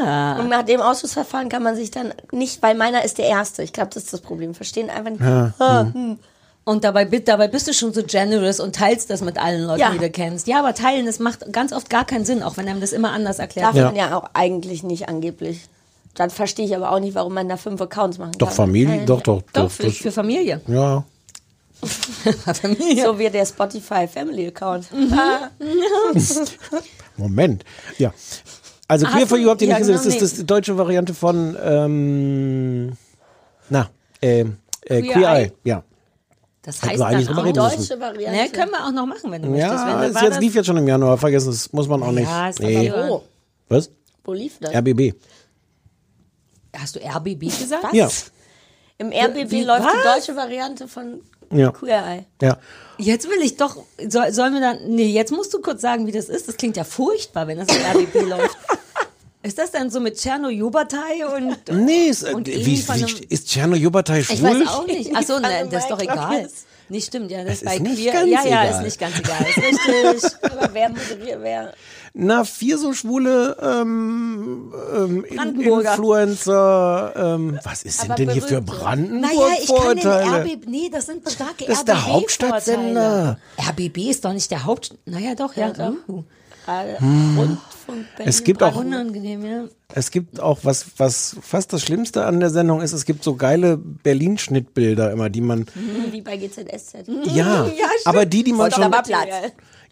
Ah. 0.00 0.38
Und 0.40 0.48
nach 0.48 0.62
dem 0.64 0.80
Ausschlussverfahren 0.80 1.48
kann 1.48 1.62
man 1.62 1.76
sich 1.76 1.90
dann 1.90 2.07
nicht, 2.32 2.62
weil 2.62 2.74
meiner 2.74 3.04
ist 3.04 3.18
der 3.18 3.26
erste. 3.26 3.62
Ich 3.62 3.72
glaube, 3.72 3.90
das 3.94 4.04
ist 4.04 4.12
das 4.12 4.20
Problem. 4.20 4.54
Verstehen 4.54 4.90
einfach 4.90 5.10
nicht. 5.10 5.22
Ah, 5.22 5.86
hm. 5.92 6.18
Und 6.64 6.84
dabei, 6.84 7.06
dabei 7.06 7.48
bist 7.48 7.66
du 7.66 7.72
schon 7.72 7.94
so 7.94 8.02
generous 8.02 8.60
und 8.60 8.76
teilst 8.76 9.08
das 9.08 9.22
mit 9.22 9.38
allen 9.38 9.62
Leuten, 9.64 9.80
Ja. 9.80 9.90
die 9.90 9.98
du 9.98 10.10
kennst. 10.10 10.46
Ja, 10.46 10.58
aber 10.58 10.74
teilen, 10.74 11.06
das 11.06 11.18
macht 11.18 11.50
ganz 11.52 11.72
oft 11.72 11.88
gar 11.88 12.04
keinen 12.04 12.26
Sinn, 12.26 12.42
auch 12.42 12.58
wenn 12.58 12.68
einem 12.68 12.80
das 12.82 12.92
immer 12.92 13.10
anders 13.12 13.38
erklärt 13.38 13.68
Darf 13.68 13.74
wird. 13.74 13.86
man 13.86 13.96
ja 13.96 14.14
auch 14.18 14.28
eigentlich 14.34 14.82
nicht 14.82 15.08
angeblich. 15.08 15.62
Dann 16.14 16.28
verstehe 16.30 16.66
ich 16.66 16.76
aber 16.76 16.90
auch 16.92 17.00
nicht, 17.00 17.14
warum 17.14 17.32
man 17.32 17.48
da 17.48 17.56
fünf 17.56 17.80
Accounts 17.80 18.18
machen 18.18 18.32
Doch 18.38 18.48
kann. 18.48 18.56
Familie, 18.56 19.04
doch, 19.06 19.22
doch, 19.22 19.40
Doch, 19.52 19.62
doch. 19.64 19.70
für, 19.70 19.84
das, 19.84 19.96
für 19.96 20.12
Familie. 20.12 20.60
ja. 20.66 21.04
Familie. 22.60 23.04
So 23.04 23.18
wie 23.18 23.30
der 23.30 23.46
Spotify 23.46 24.08
Family 24.08 24.48
Account. 24.48 24.92
Mhm. 24.92 25.12
Ah. 25.12 25.48
Moment. 27.16 27.64
Ja. 27.98 28.12
Also 28.90 29.06
Hast 29.06 29.14
Queer 29.14 29.26
for 29.26 29.36
You 29.38 29.50
habt 29.50 29.60
ihr 29.62 29.68
ja, 29.68 29.74
nicht 29.78 29.86
gesehen. 29.86 29.96
genau, 29.96 30.04
Das 30.06 30.14
ist 30.14 30.22
das 30.32 30.38
die 30.38 30.46
deutsche 30.46 30.76
Variante 30.78 31.12
von 31.14 31.56
ähm, 31.62 32.92
na, 33.68 33.90
ähm, 34.22 34.56
äh, 34.86 35.02
Queer 35.02 35.12
Queer 35.14 35.28
Eye. 35.28 35.42
Eye. 35.44 35.52
Ja. 35.64 35.82
Das 36.62 36.82
heißt 36.82 36.98
wir 36.98 37.06
eigentlich 37.06 37.26
dann 37.26 37.36
drüber 37.36 37.40
auch 37.42 37.46
reden 37.46 37.56
Deutsch. 37.58 37.76
müssen. 37.78 37.88
Deutsche 37.88 38.00
Variante. 38.00 38.40
Ne, 38.42 38.48
können 38.50 38.70
wir 38.72 38.86
auch 38.86 38.92
noch 38.92 39.06
machen, 39.06 39.30
wenn 39.30 39.42
du 39.42 39.48
möchtest. 39.50 39.72
Ja, 39.72 40.00
wenn, 40.00 40.08
es 40.10 40.14
war 40.14 40.22
jetzt 40.24 40.34
das- 40.36 40.40
lief 40.40 40.54
jetzt 40.54 40.66
schon 40.66 40.76
im 40.78 40.88
Januar. 40.88 41.18
Vergessen, 41.18 41.50
das 41.50 41.72
muss 41.72 41.86
man 41.88 42.02
auch 42.02 42.12
nicht. 42.12 42.28
Ja, 42.28 42.48
ist 42.48 42.60
nee. 42.60 42.90
aber- 42.90 43.22
Was? 43.68 43.90
wo 44.24 44.32
lief 44.32 44.58
das? 44.60 44.74
RBB. 44.74 45.14
Hast 46.76 46.96
du 46.96 47.00
RBB 47.00 47.40
gesagt? 47.46 47.84
Was? 47.84 47.92
Ja. 47.92 48.08
Im 48.98 49.12
RBB 49.12 49.50
Wie- 49.50 49.64
läuft 49.64 49.82
die 49.82 49.86
was? 50.06 50.16
deutsche 50.16 50.36
Variante 50.36 50.88
von 50.88 51.20
Ja. 51.50 51.70
Queer 51.70 52.04
Eye. 52.06 52.24
Ja. 52.42 52.58
Jetzt 52.98 53.28
will 53.28 53.40
ich 53.42 53.56
doch, 53.56 53.76
soll, 54.08 54.32
sollen 54.32 54.54
wir 54.54 54.60
dann, 54.60 54.78
nee, 54.88 55.06
jetzt 55.06 55.30
musst 55.30 55.54
du 55.54 55.60
kurz 55.60 55.80
sagen, 55.80 56.06
wie 56.06 56.12
das 56.12 56.28
ist. 56.28 56.48
Das 56.48 56.56
klingt 56.56 56.76
ja 56.76 56.84
furchtbar, 56.84 57.46
wenn 57.46 57.58
das 57.58 57.68
im 57.68 57.82
RBB 57.84 58.14
läuft. 58.28 58.56
Ist 59.42 59.56
das 59.56 59.70
dann 59.70 59.88
so 59.88 60.00
mit 60.00 60.16
Tscherno 60.16 60.48
Jubatai 60.48 61.24
und, 61.36 61.56
Nee, 61.86 62.08
ist, 62.08 62.24
äh, 62.24 62.34
und 62.34 62.48
wie, 62.48 62.66
wie, 62.66 62.84
einem- 62.90 63.08
ist 63.28 63.48
Tscherno 63.48 63.76
Jubatai 63.76 64.18
Ich 64.20 64.26
schwul? 64.26 64.60
weiß 64.62 64.68
auch 64.68 64.86
nicht. 64.86 65.14
Achso, 65.14 65.38
ne, 65.40 65.68
das 65.70 65.84
ist 65.84 65.90
doch 65.90 66.00
egal. 66.00 66.38
Lockes. 66.38 66.64
Nee, 66.90 67.00
stimmt, 67.02 67.30
ja, 67.30 67.44
das 67.44 67.56
Es 67.58 67.64
bei 67.64 67.74
ist 67.76 67.82
nicht 67.82 68.00
Queer. 68.00 68.12
ganz 68.14 68.30
ja, 68.30 68.40
ja, 68.44 68.46
egal. 68.64 68.70
ist 68.78 68.82
nicht 68.82 68.98
ganz 68.98 69.18
egal. 69.18 69.46
Ist 69.48 69.56
richtig. 69.58 70.32
Aber 70.50 70.74
wer 70.74 70.88
moderiert, 70.88 71.38
wer? 71.42 71.74
Na, 72.14 72.44
vier 72.44 72.78
so 72.78 72.92
schwule 72.92 73.56
ähm, 73.62 74.72
ähm. 74.94 75.24
Influencer. 75.24 77.12
Ähm, 77.16 77.58
was 77.62 77.82
ist 77.82 78.02
denn 78.02 78.16
denn 78.16 78.30
hier 78.30 78.42
für. 78.42 78.60
Brandenburg 78.60 79.32
Naja, 79.32 79.48
ich 79.62 79.68
kann 79.68 79.96
den 79.96 80.02
Vorurteile? 80.02 80.52
RBB, 80.52 80.66
nee, 80.66 80.90
das 80.92 81.06
sind 81.06 81.30
starke 81.30 81.64
Das 81.66 81.78
ist 81.78 81.88
der 81.88 82.06
Hauptstadtsender. 82.06 83.38
RBB 83.58 83.98
ist 84.10 84.24
doch 84.24 84.32
nicht 84.32 84.50
der 84.50 84.64
Haupt, 84.64 84.96
naja 85.06 85.34
doch, 85.34 85.54
ja. 85.56 85.70
doch. 85.70 85.92
Uh, 86.08 86.24
Gerade 86.64 87.00
Hm. 87.00 87.58
Es 88.18 88.44
gibt 88.44 88.62
auch- 88.62 88.76
unangenehm, 88.76 89.44
ja. 89.44 89.64
Es 89.94 90.10
gibt 90.10 90.38
auch 90.38 90.58
was, 90.64 90.84
was 90.98 91.36
fast 91.40 91.72
das 91.72 91.80
Schlimmste 91.80 92.26
an 92.26 92.40
der 92.40 92.50
Sendung 92.50 92.82
ist, 92.82 92.92
es 92.92 93.06
gibt 93.06 93.24
so 93.24 93.36
geile 93.36 93.78
Berlin-Schnittbilder 93.78 95.10
immer, 95.10 95.30
die 95.30 95.40
man, 95.40 95.64
Wie 96.10 96.20
bei 96.20 96.36
GZSZ. 96.36 97.08
ja, 97.34 97.66
aber 98.04 98.26
die, 98.26 98.44
die 98.44 98.52
man 98.52 98.70
schon, 98.70 98.90
Platz. 98.90 99.08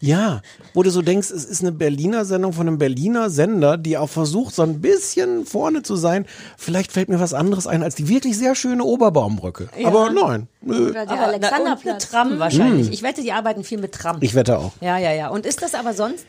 Ja, 0.00 0.42
wo 0.74 0.82
du 0.82 0.90
so 0.90 1.02
denkst, 1.02 1.30
es 1.30 1.44
ist 1.44 1.62
eine 1.62 1.72
Berliner 1.72 2.24
Sendung 2.24 2.52
von 2.52 2.66
einem 2.66 2.78
Berliner 2.78 3.30
Sender, 3.30 3.76
die 3.78 3.96
auch 3.96 4.08
versucht, 4.10 4.54
so 4.54 4.62
ein 4.62 4.80
bisschen 4.80 5.46
vorne 5.46 5.82
zu 5.82 5.96
sein. 5.96 6.26
Vielleicht 6.56 6.92
fällt 6.92 7.08
mir 7.08 7.18
was 7.20 7.32
anderes 7.34 7.66
ein 7.66 7.82
als 7.82 7.94
die 7.94 8.08
wirklich 8.08 8.36
sehr 8.36 8.54
schöne 8.54 8.84
Oberbaumbrücke. 8.84 9.68
Aber 9.84 10.10
nein. 10.10 10.48
Oder 10.66 10.90
der 10.92 11.10
Aber, 11.10 11.22
Alexanderplatz. 11.28 12.10
Tram 12.10 12.38
wahrscheinlich. 12.38 12.90
Ich 12.90 13.02
wette, 13.02 13.22
die 13.22 13.32
arbeiten 13.32 13.62
viel 13.64 13.78
mit 13.78 13.92
Tram. 13.92 14.18
Ich 14.20 14.34
wette 14.34 14.58
auch. 14.58 14.72
ja, 14.80 14.98
ja, 14.98 15.12
ja. 15.12 15.28
Und 15.28 15.46
ist 15.46 15.62
das 15.62 15.74
aber 15.74 15.94
sonst. 15.94 16.24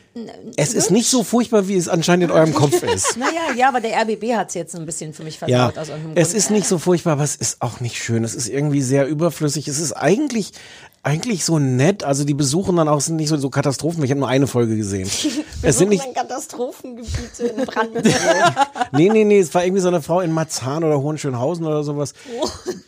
Es 0.56 0.74
ist 0.74 0.90
nicht 0.90 1.08
so 1.10 1.22
furchtbar, 1.24 1.68
wie 1.68 1.76
es 1.76 1.88
anscheinend 1.88 2.24
in 2.24 2.30
eurem 2.30 2.54
Kopf 2.54 2.82
ist. 2.82 3.16
Naja, 3.18 3.54
ja, 3.56 3.68
aber 3.68 3.80
der 3.80 4.00
RBB 4.02 4.34
hat 4.36 4.48
es 4.48 4.54
jetzt 4.54 4.76
ein 4.76 4.86
bisschen 4.86 5.12
für 5.12 5.24
mich 5.24 5.40
Ja, 5.46 5.70
versaut 5.70 5.78
aus 5.78 5.88
irgendeinem 5.88 6.16
es 6.16 6.28
Grund. 6.28 6.38
ist 6.38 6.50
nicht 6.50 6.66
so 6.68 6.78
furchtbar, 6.78 7.12
aber 7.14 7.24
es 7.24 7.34
ist 7.36 7.60
auch 7.60 7.80
nicht 7.80 7.96
schön. 7.96 8.22
Es 8.24 8.34
ist 8.34 8.48
irgendwie 8.48 8.80
sehr 8.82 9.06
überflüssig. 9.08 9.66
Es 9.66 9.80
ist 9.80 9.92
eigentlich 9.92 10.52
eigentlich 11.08 11.42
so 11.42 11.58
nett. 11.58 12.04
Also 12.04 12.24
die 12.24 12.34
besuchen 12.34 12.76
dann 12.76 12.86
auch 12.86 13.00
sind 13.00 13.16
nicht 13.16 13.30
so, 13.30 13.36
so 13.38 13.48
Katastrophen. 13.48 14.04
Ich 14.04 14.10
habe 14.10 14.20
nur 14.20 14.28
eine 14.28 14.46
Folge 14.46 14.76
gesehen. 14.76 15.08
es 15.62 15.78
sind 15.78 15.88
nicht. 15.88 16.04
ein 16.04 16.12
Katastrophengebiet 16.12 17.40
in 17.40 17.64
Brandenburg. 17.64 18.04
Nee, 18.92 19.08
nee, 19.10 19.24
nee. 19.24 19.38
Es 19.38 19.54
war 19.54 19.64
irgendwie 19.64 19.80
so 19.80 19.88
eine 19.88 20.02
Frau 20.02 20.20
in 20.20 20.32
Marzahn 20.32 20.84
oder 20.84 21.00
Hohenschönhausen 21.00 21.64
oder 21.66 21.82
sowas. 21.82 22.14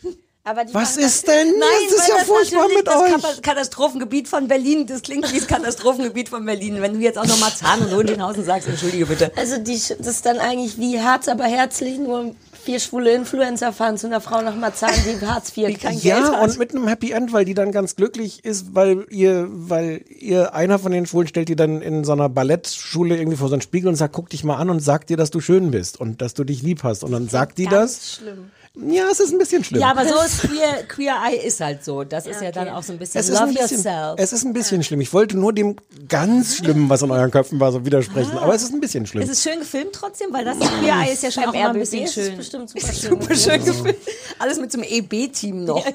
Was 0.73 0.97
ist 0.97 1.27
denn? 1.27 1.49
Nein, 1.59 1.67
das 1.89 1.99
ist 1.99 2.07
ja 2.09 2.15
furchtbar 2.25 2.61
natürlich 2.61 2.77
mit 2.77 2.87
das 2.87 2.95
euch. 2.95 3.11
Kapa- 3.11 3.41
Katastrophengebiet 3.41 4.27
von 4.27 4.47
Berlin. 4.47 4.87
Das 4.87 5.03
klingt 5.03 5.31
wie 5.31 5.37
das 5.37 5.47
Katastrophengebiet 5.47 6.29
von 6.29 6.43
Berlin. 6.45 6.81
Wenn 6.81 6.93
du 6.95 6.99
jetzt 6.99 7.19
auch 7.19 7.27
noch 7.27 7.39
Marzahn 7.39 7.79
und 7.81 7.93
Hohenschönhausen 7.95 8.43
sagst, 8.43 8.67
entschuldige 8.67 9.05
bitte. 9.05 9.31
Also 9.35 9.57
die, 9.59 9.73
das 9.73 9.89
ist 10.07 10.25
dann 10.25 10.39
eigentlich 10.39 10.79
wie 10.79 10.97
Herz, 10.97 11.27
aber 11.27 11.43
herzlich, 11.43 11.99
nur 11.99 12.33
vier 12.63 12.79
schwule 12.79 13.11
Influencer 13.13 13.71
fahren 13.73 13.97
zu 13.97 14.07
einer 14.07 14.19
Frau 14.21 14.41
nach 14.41 14.55
Marzahn, 14.55 14.91
die 15.05 15.23
Hartz 15.25 15.55
IV 15.55 15.79
kein 15.79 15.93
Geld 15.99 16.03
Ja, 16.03 16.31
hat. 16.33 16.43
und 16.49 16.59
mit 16.59 16.71
einem 16.75 16.87
Happy 16.87 17.11
End, 17.11 17.33
weil 17.33 17.45
die 17.45 17.53
dann 17.55 17.71
ganz 17.71 17.95
glücklich 17.95 18.43
ist, 18.45 18.73
weil 18.75 19.05
ihr, 19.09 19.47
weil 19.49 20.03
ihr 20.09 20.53
einer 20.55 20.77
von 20.79 20.91
den 20.91 21.05
Schwulen 21.07 21.27
stellt 21.27 21.49
die 21.49 21.55
dann 21.55 21.81
in 21.81 22.03
so 22.03 22.11
einer 22.13 22.29
Ballettschule 22.29 23.15
irgendwie 23.17 23.37
vor 23.37 23.47
so 23.47 23.53
einen 23.55 23.61
Spiegel 23.63 23.89
und 23.89 23.95
sagt, 23.95 24.13
guck 24.13 24.29
dich 24.29 24.43
mal 24.43 24.57
an 24.57 24.69
und 24.71 24.79
sagt 24.79 25.09
dir, 25.09 25.17
dass 25.17 25.31
du 25.31 25.39
schön 25.39 25.71
bist 25.71 25.99
und 25.99 26.21
dass 26.21 26.33
du 26.35 26.43
dich 26.43 26.61
lieb 26.61 26.83
hast. 26.83 27.03
Und 27.03 27.11
dann 27.11 27.29
sagt 27.29 27.57
die 27.57 27.65
Ganz 27.65 27.97
das. 27.99 28.15
schlimm. 28.17 28.51
Ja, 28.77 29.09
es 29.11 29.19
ist 29.19 29.33
ein 29.33 29.37
bisschen 29.37 29.65
schlimm. 29.65 29.81
Ja, 29.81 29.91
aber 29.91 30.07
so 30.07 30.15
ist 30.25 30.43
Queer, 30.43 30.83
Queer 30.87 31.15
Eye 31.27 31.45
ist 31.45 31.59
halt 31.59 31.83
so. 31.83 32.05
Das 32.05 32.25
ist 32.25 32.41
ja 32.41 32.51
dann 32.53 32.69
auch 32.69 32.81
so 32.81 32.93
ein 32.93 32.99
bisschen 32.99 33.19
es 33.19 33.27
ist, 33.27 33.33
Love 33.37 33.49
ein 33.49 33.53
bisschen, 33.53 33.77
yourself. 33.83 34.15
es 34.17 34.31
ist 34.31 34.45
ein 34.45 34.53
bisschen 34.53 34.81
schlimm. 34.81 35.01
Ich 35.01 35.11
wollte 35.11 35.37
nur 35.37 35.51
dem 35.51 35.75
ganz 36.07 36.55
Schlimmen, 36.55 36.89
was 36.89 37.01
in 37.01 37.11
euren 37.11 37.31
Köpfen 37.31 37.59
war, 37.59 37.73
so 37.73 37.85
widersprechen. 37.85 38.37
Aber 38.37 38.55
es 38.55 38.63
ist 38.63 38.73
ein 38.73 38.79
bisschen 38.79 39.05
schlimm. 39.05 39.23
Es 39.23 39.29
ist 39.29 39.43
schön 39.43 39.59
gefilmt 39.59 39.91
trotzdem, 39.91 40.31
weil 40.31 40.45
das 40.45 40.57
Queer 40.57 40.93
Eye 41.05 41.11
ist 41.11 41.21
ja 41.21 41.31
schon 41.31 41.43
auch 41.45 41.53
immer 41.53 41.69
ein 41.71 41.79
bisschen 41.79 42.03
ist 42.05 42.15
es 42.15 42.27
schön. 42.27 42.37
bestimmt 42.37 42.69
super 42.69 42.93
schön. 42.93 43.09
Super 43.19 43.35
schön 43.35 43.65
gefilmt. 43.65 43.97
Alles 44.39 44.57
mit 44.57 44.71
so 44.71 44.77
einem 44.79 44.87
EB-Team 44.89 45.65
noch. 45.65 45.85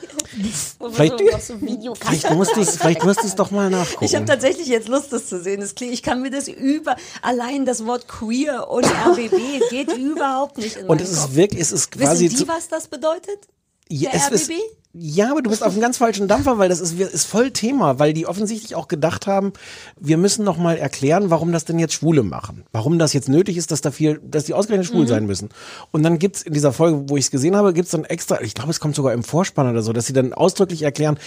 Vielleicht- 0.93 1.19
so, 1.19 1.55
so 1.55 1.59
vielleicht 1.59 2.31
musst 2.35 2.57
du 2.57 2.61
es, 2.61 2.77
vielleicht 2.77 3.03
musst 3.05 3.23
du 3.23 3.27
es 3.27 3.35
doch 3.35 3.51
mal 3.51 3.71
nachgucken. 3.71 4.05
Ich 4.05 4.15
habe 4.15 4.27
tatsächlich 4.27 4.67
jetzt 4.67 4.89
Lust, 4.89 5.15
das 5.15 5.29
zu 5.29 5.41
sehen. 5.43 5.63
Das 5.63 5.75
klingt, 5.75 5.95
ich 5.95 6.03
kann 6.03 6.21
mir 6.21 6.31
das 6.31 6.47
über, 6.47 6.97
allein 7.23 7.65
das 7.65 7.87
Wort 7.87 8.07
queer 8.07 8.69
und 8.69 8.85
RBB 8.85 9.33
geht 9.71 9.93
überhaupt 9.97 10.59
nicht 10.59 10.77
in 10.77 10.87
und 10.87 11.01
es 11.01 11.15
Kopf. 11.15 11.31
ist 11.31 11.37
wirklich, 11.37 11.63
es 11.63 11.73
ist 11.73 11.91
quasi 11.91 12.27
Wissen 12.27 12.37
die, 12.37 12.45
zu, 12.45 12.47
was 12.71 12.83
das 12.83 12.89
bedeutet? 12.89 13.49
Ja, 13.89 14.11
Der 14.11 14.33
es 14.33 14.49
RBB? 14.49 14.55
ja, 14.95 15.31
aber 15.31 15.43
du 15.43 15.51
bist 15.51 15.63
auf 15.63 15.73
einem 15.73 15.81
ganz 15.81 15.99
falschen 15.99 16.27
Dampfer, 16.27 16.59
weil 16.59 16.69
das 16.69 16.81
ist, 16.81 16.99
ist 16.99 17.27
voll 17.27 17.53
Thema, 17.53 18.01
weil 18.01 18.13
die 18.13 18.27
offensichtlich 18.27 18.75
auch 18.75 18.89
gedacht 18.89 19.29
haben, 19.29 19.53
wir 20.01 20.17
müssen 20.17 20.45
noch 20.45 20.57
mal 20.59 20.77
erklären, 20.77 21.31
warum 21.31 21.53
das 21.53 21.65
denn 21.67 21.79
jetzt 21.79 21.95
Schwule 21.95 22.25
machen. 22.25 22.65
Warum 22.73 22.99
das 22.99 23.13
jetzt 23.13 23.29
nötig 23.29 23.57
ist, 23.57 23.71
dass 23.71 23.81
da 23.81 23.93
viel, 23.93 24.21
dass 24.25 24.45
die 24.45 24.55
ausgerechnet 24.55 24.89
schwul 24.89 25.07
sein 25.07 25.27
müssen. 25.27 25.51
Und 25.93 26.03
dann 26.03 26.19
gibt's 26.19 26.43
in 26.43 26.53
dieser 26.53 26.73
Folge, 26.73 27.09
wo 27.09 27.17
ich 27.17 27.27
es 27.27 27.31
gesehen 27.31 27.55
habe, 27.55 27.73
gibt's 27.73 27.93
dann 27.93 28.05
extra, 28.05 28.41
ich 28.41 28.55
glaube, 28.55 28.71
es 28.71 28.81
kommt 28.81 28.97
sogar 28.97 29.13
im 29.13 29.23
Vorspann 29.23 29.71
oder 29.71 29.83
so, 29.83 29.93
dass 29.93 30.07
sie 30.07 30.13
dann 30.13 30.33
ausdrücklich 30.33 30.83
erklären, 30.83 31.19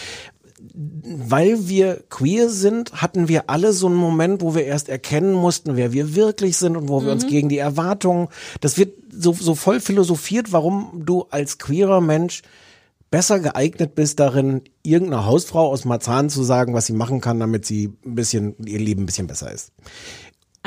weil 0.74 1.68
wir 1.68 2.04
queer 2.10 2.50
sind, 2.50 2.94
hatten 2.94 3.28
wir 3.28 3.50
alle 3.50 3.74
so 3.74 3.88
einen 3.88 3.96
Moment, 3.96 4.42
wo 4.42 4.56
wir 4.56 4.66
erst 4.66 4.90
erkennen 4.90 5.34
mussten, 5.34 5.76
wer 5.76 5.94
wir 5.94 6.16
wirklich 6.16 6.58
sind 6.58 6.76
und 6.76 6.90
wo 6.90 7.04
wir 7.04 7.12
uns 7.12 7.28
gegen 7.28 7.50
die 7.50 7.58
Erwartungen, 7.58 8.28
das 8.62 8.78
wird 8.78 8.94
so, 9.12 9.34
so 9.34 9.56
voll 9.56 9.80
philosophiert, 9.80 10.52
warum 10.52 11.04
du 11.06 11.26
als 11.30 11.58
queerer 11.58 12.02
Mensch 12.02 12.42
besser 13.12 13.40
geeignet 13.40 13.96
bist 13.96 14.20
darin, 14.20 14.62
irgendeiner 14.84 15.26
Hausfrau 15.26 15.68
aus 15.68 15.86
Marzahn 15.86 16.30
zu 16.30 16.44
sagen, 16.44 16.74
was 16.74 16.86
sie 16.86 16.94
machen 16.94 17.22
kann, 17.22 17.40
damit 17.40 17.66
sie 17.66 17.94
ein 18.06 18.16
bisschen, 18.16 18.56
ihr 18.64 18.80
Leben 18.80 19.04
ein 19.04 19.06
bisschen 19.08 19.28
besser 19.28 19.52
ist. 19.52 19.72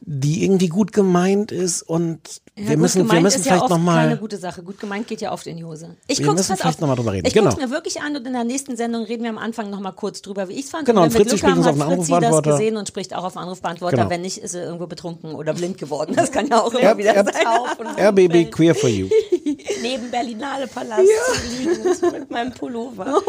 die 0.00 0.42
irgendwie 0.42 0.68
gut 0.68 0.92
gemeint 0.94 1.52
ist 1.52 1.82
und 1.82 2.20
ja, 2.58 2.68
wir 2.68 2.76
gut 2.76 2.82
müssen, 2.82 2.96
wir 2.98 3.04
gemeint 3.04 3.22
müssen 3.24 3.40
ist 3.40 3.44
ja 3.46 3.52
vielleicht 3.52 3.62
oft 3.64 3.70
nochmal. 3.70 3.96
keine 4.08 4.16
gute 4.16 4.36
Sache. 4.38 4.62
Gut 4.62 4.80
gemeint 4.80 5.06
geht 5.06 5.20
ja 5.20 5.32
oft 5.32 5.46
in 5.46 5.56
die 5.58 5.64
Hose. 5.64 5.94
Ich 6.06 6.18
Wir 6.20 6.32
müssen 6.32 6.56
vielleicht 6.56 6.76
auf. 6.76 6.80
noch 6.80 6.88
mal 6.88 6.96
drüber 6.96 7.12
reden. 7.12 7.26
Ich 7.26 7.34
Genau. 7.34 7.50
guck's 7.50 7.62
mir 7.62 7.70
wirklich 7.70 8.00
an 8.00 8.16
und 8.16 8.26
in 8.26 8.32
der 8.32 8.44
nächsten 8.44 8.76
Sendung 8.76 9.04
reden 9.04 9.24
wir 9.24 9.30
am 9.30 9.38
Anfang 9.38 9.68
nochmal 9.70 9.92
kurz 9.92 10.22
drüber, 10.22 10.48
wie 10.48 10.54
ich's 10.54 10.70
fand. 10.70 10.86
Genau, 10.86 11.02
und 11.02 11.08
und 11.08 11.14
wenn 11.14 11.18
wir 11.20 11.30
Fritzi 11.30 11.36
Glück 11.44 11.50
haben, 11.52 11.62
spricht 11.62 11.76
uns 11.76 11.80
hat 11.80 11.86
auf 11.86 11.88
den 11.88 11.96
Fritzi 11.98 12.10
das 12.10 12.16
Anrufbeantworter. 12.22 12.50
gesehen 12.52 12.76
und 12.78 12.88
spricht 12.88 13.14
auch 13.14 13.24
auf 13.24 13.32
den 13.34 13.42
Anrufbeantworter. 13.42 13.96
Genau. 13.98 14.10
Wenn 14.10 14.22
nicht, 14.22 14.38
ist 14.38 14.54
er 14.54 14.64
irgendwo 14.64 14.86
betrunken 14.86 15.34
oder 15.34 15.52
blind 15.52 15.76
geworden. 15.78 16.14
Das 16.16 16.32
kann 16.32 16.46
ja 16.48 16.62
auch 16.62 16.72
immer 16.72 16.96
wieder 16.96 17.14
R- 17.14 17.24
sein. 17.24 18.06
RBB 18.06 18.50
Queer 18.50 18.74
for 18.74 18.88
You. 18.88 19.08
neben 19.82 20.10
Berlinale 20.10 20.66
Palast 20.66 21.02
zu 21.02 21.62
liegen 21.62 22.12
mit 22.12 22.30
meinem 22.30 22.52
Pullover. 22.52 23.20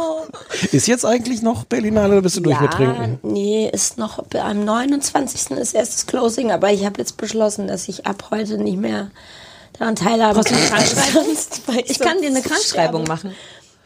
Ist 0.72 0.86
jetzt 0.86 1.04
eigentlich 1.04 1.42
noch 1.42 1.64
Berlinale 1.64 2.14
oder 2.14 2.22
bist 2.22 2.36
du 2.36 2.40
durch 2.40 2.60
mit 2.60 2.70
Trinken? 2.72 3.18
nee, 3.22 3.68
ist 3.72 3.98
noch 3.98 4.24
am 4.34 4.64
29. 4.64 5.50
ist 5.58 5.74
erst 5.74 5.94
das 5.94 6.06
Closing, 6.06 6.50
aber 6.50 6.72
ich 6.72 6.84
habe 6.84 6.98
jetzt 6.98 7.16
beschlossen, 7.16 7.66
dass 7.68 7.88
ich 7.88 8.06
ab 8.06 8.28
heute 8.30 8.58
nicht 8.58 8.69
mehr 8.76 9.10
daran 9.78 9.96
teilhabe. 9.96 10.34
Brauchst 10.40 10.50
du 10.50 10.54
eine 10.56 10.66
Krankschreibung? 10.68 11.24
Sonst- 11.24 11.62
weil 11.66 11.82
Ich 11.86 11.98
kann 11.98 12.20
dir 12.20 12.28
eine 12.28 12.42
Krankschreibung 12.42 13.04
machen. 13.04 13.34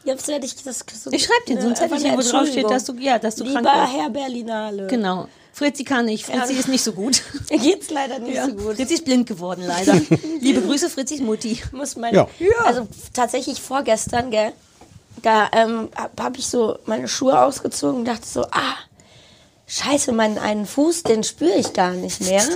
Jetzt 0.04 0.28
werde 0.28 0.44
ich 0.44 0.54
das 0.62 0.84
so 1.02 1.10
Ich 1.12 1.24
schreib 1.24 1.46
dir 1.46 1.60
so 1.60 1.68
ein 1.68 1.74
eine 1.76 2.18
wo 2.18 2.22
drauf 2.22 2.46
steht, 2.46 2.68
dass 2.68 2.84
du, 2.84 2.94
ja, 2.94 3.18
dass 3.18 3.36
du 3.36 3.44
Lieber 3.44 3.62
krank 3.62 3.86
bist. 3.90 3.96
Herr 4.02 4.10
Berlinale. 4.10 4.86
Genau. 4.88 5.28
Fritzi 5.54 5.84
kann 5.84 6.04
nicht. 6.06 6.26
Fritzi 6.26 6.52
Ja. 6.52 6.58
ist 6.58 6.68
nicht 6.68 6.82
so 6.84 6.92
gut. 6.92 7.22
Mir 7.50 7.58
geht's 7.58 7.90
leider 7.90 8.18
nicht 8.18 8.34
Ja. 8.34 8.46
so 8.46 8.52
gut. 8.54 8.76
Fritzi 8.76 8.94
ist 8.94 9.04
blind 9.04 9.26
geworden, 9.26 9.64
leider. 9.66 9.94
Liebe 10.40 10.60
Grüße, 10.60 10.90
Fritzis 10.90 11.20
Mutti. 11.20 11.62
muss 11.72 11.96
meine, 11.96 12.16
Ja. 12.18 12.28
also 12.64 12.86
tatsächlich 13.14 13.62
vorgestern, 13.62 14.30
gell, 14.30 14.52
da 15.22 15.48
ähm, 15.52 15.88
habe 15.96 16.22
hab 16.22 16.36
ich 16.38 16.48
so 16.48 16.76
meine 16.86 17.08
Schuhe 17.08 17.40
ausgezogen 17.40 18.00
und 18.00 18.04
dachte 18.04 18.26
so, 18.26 18.42
ah, 18.50 18.74
scheiße, 19.66 20.12
meinen 20.12 20.38
einen 20.38 20.66
Fuß, 20.66 21.02
den 21.04 21.24
spüre 21.24 21.56
ich 21.56 21.72
gar 21.72 21.92
nicht 21.92 22.20
mehr. 22.20 22.42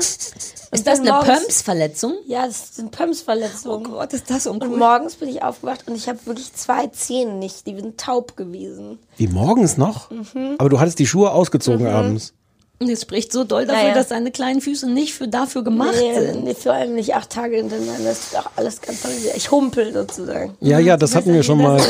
Ist 0.70 0.86
das 0.86 1.00
eine 1.00 1.12
Pumps-Verletzung? 1.12 2.14
Ja, 2.26 2.46
das 2.46 2.76
sind 2.76 2.90
Pumps-Verletzungen. 2.90 3.86
Oh 3.86 3.90
Gott, 3.90 4.12
ist 4.12 4.28
das 4.28 4.46
und 4.46 4.62
uncool. 4.62 4.78
morgens 4.78 5.16
bin 5.16 5.30
ich 5.30 5.42
aufgewacht 5.42 5.84
und 5.86 5.94
ich 5.94 6.08
habe 6.08 6.18
wirklich 6.26 6.52
zwei 6.52 6.88
Zehen 6.88 7.38
nicht, 7.38 7.66
die 7.66 7.74
sind 7.74 7.98
taub 7.98 8.36
gewesen. 8.36 8.98
Wie 9.16 9.28
morgens 9.28 9.78
noch? 9.78 10.10
Aber 10.58 10.68
du 10.68 10.78
hattest 10.78 10.98
die 10.98 11.06
Schuhe 11.06 11.30
ausgezogen 11.32 11.86
abends. 11.86 12.34
Und 12.80 12.88
es 12.88 13.02
spricht 13.02 13.32
so 13.32 13.42
doll 13.42 13.66
dafür, 13.66 13.82
Naja. 13.82 13.94
dass 13.94 14.08
deine 14.08 14.30
kleinen 14.30 14.60
Füße 14.60 14.88
nicht 14.88 15.12
für 15.12 15.26
dafür 15.26 15.64
gemacht 15.64 15.96
Nee, 15.98 16.20
sind. 16.20 16.44
nee, 16.44 16.54
vor 16.54 16.72
allem 16.74 16.94
nicht 16.94 17.12
acht 17.14 17.28
Tage 17.30 17.56
hintereinander. 17.56 18.04
Das 18.04 18.18
ist 18.20 18.34
doch 18.34 18.50
alles 18.54 18.80
ganz 18.80 19.02
toll. 19.02 19.10
Ich 19.34 19.50
humpel 19.50 19.92
sozusagen. 19.92 20.56
Ja, 20.60 20.78
ja, 20.78 20.96
das 20.96 21.16
hatten 21.16 21.32
wir 21.34 21.42
schon 21.42 21.58
mal. 21.60 21.80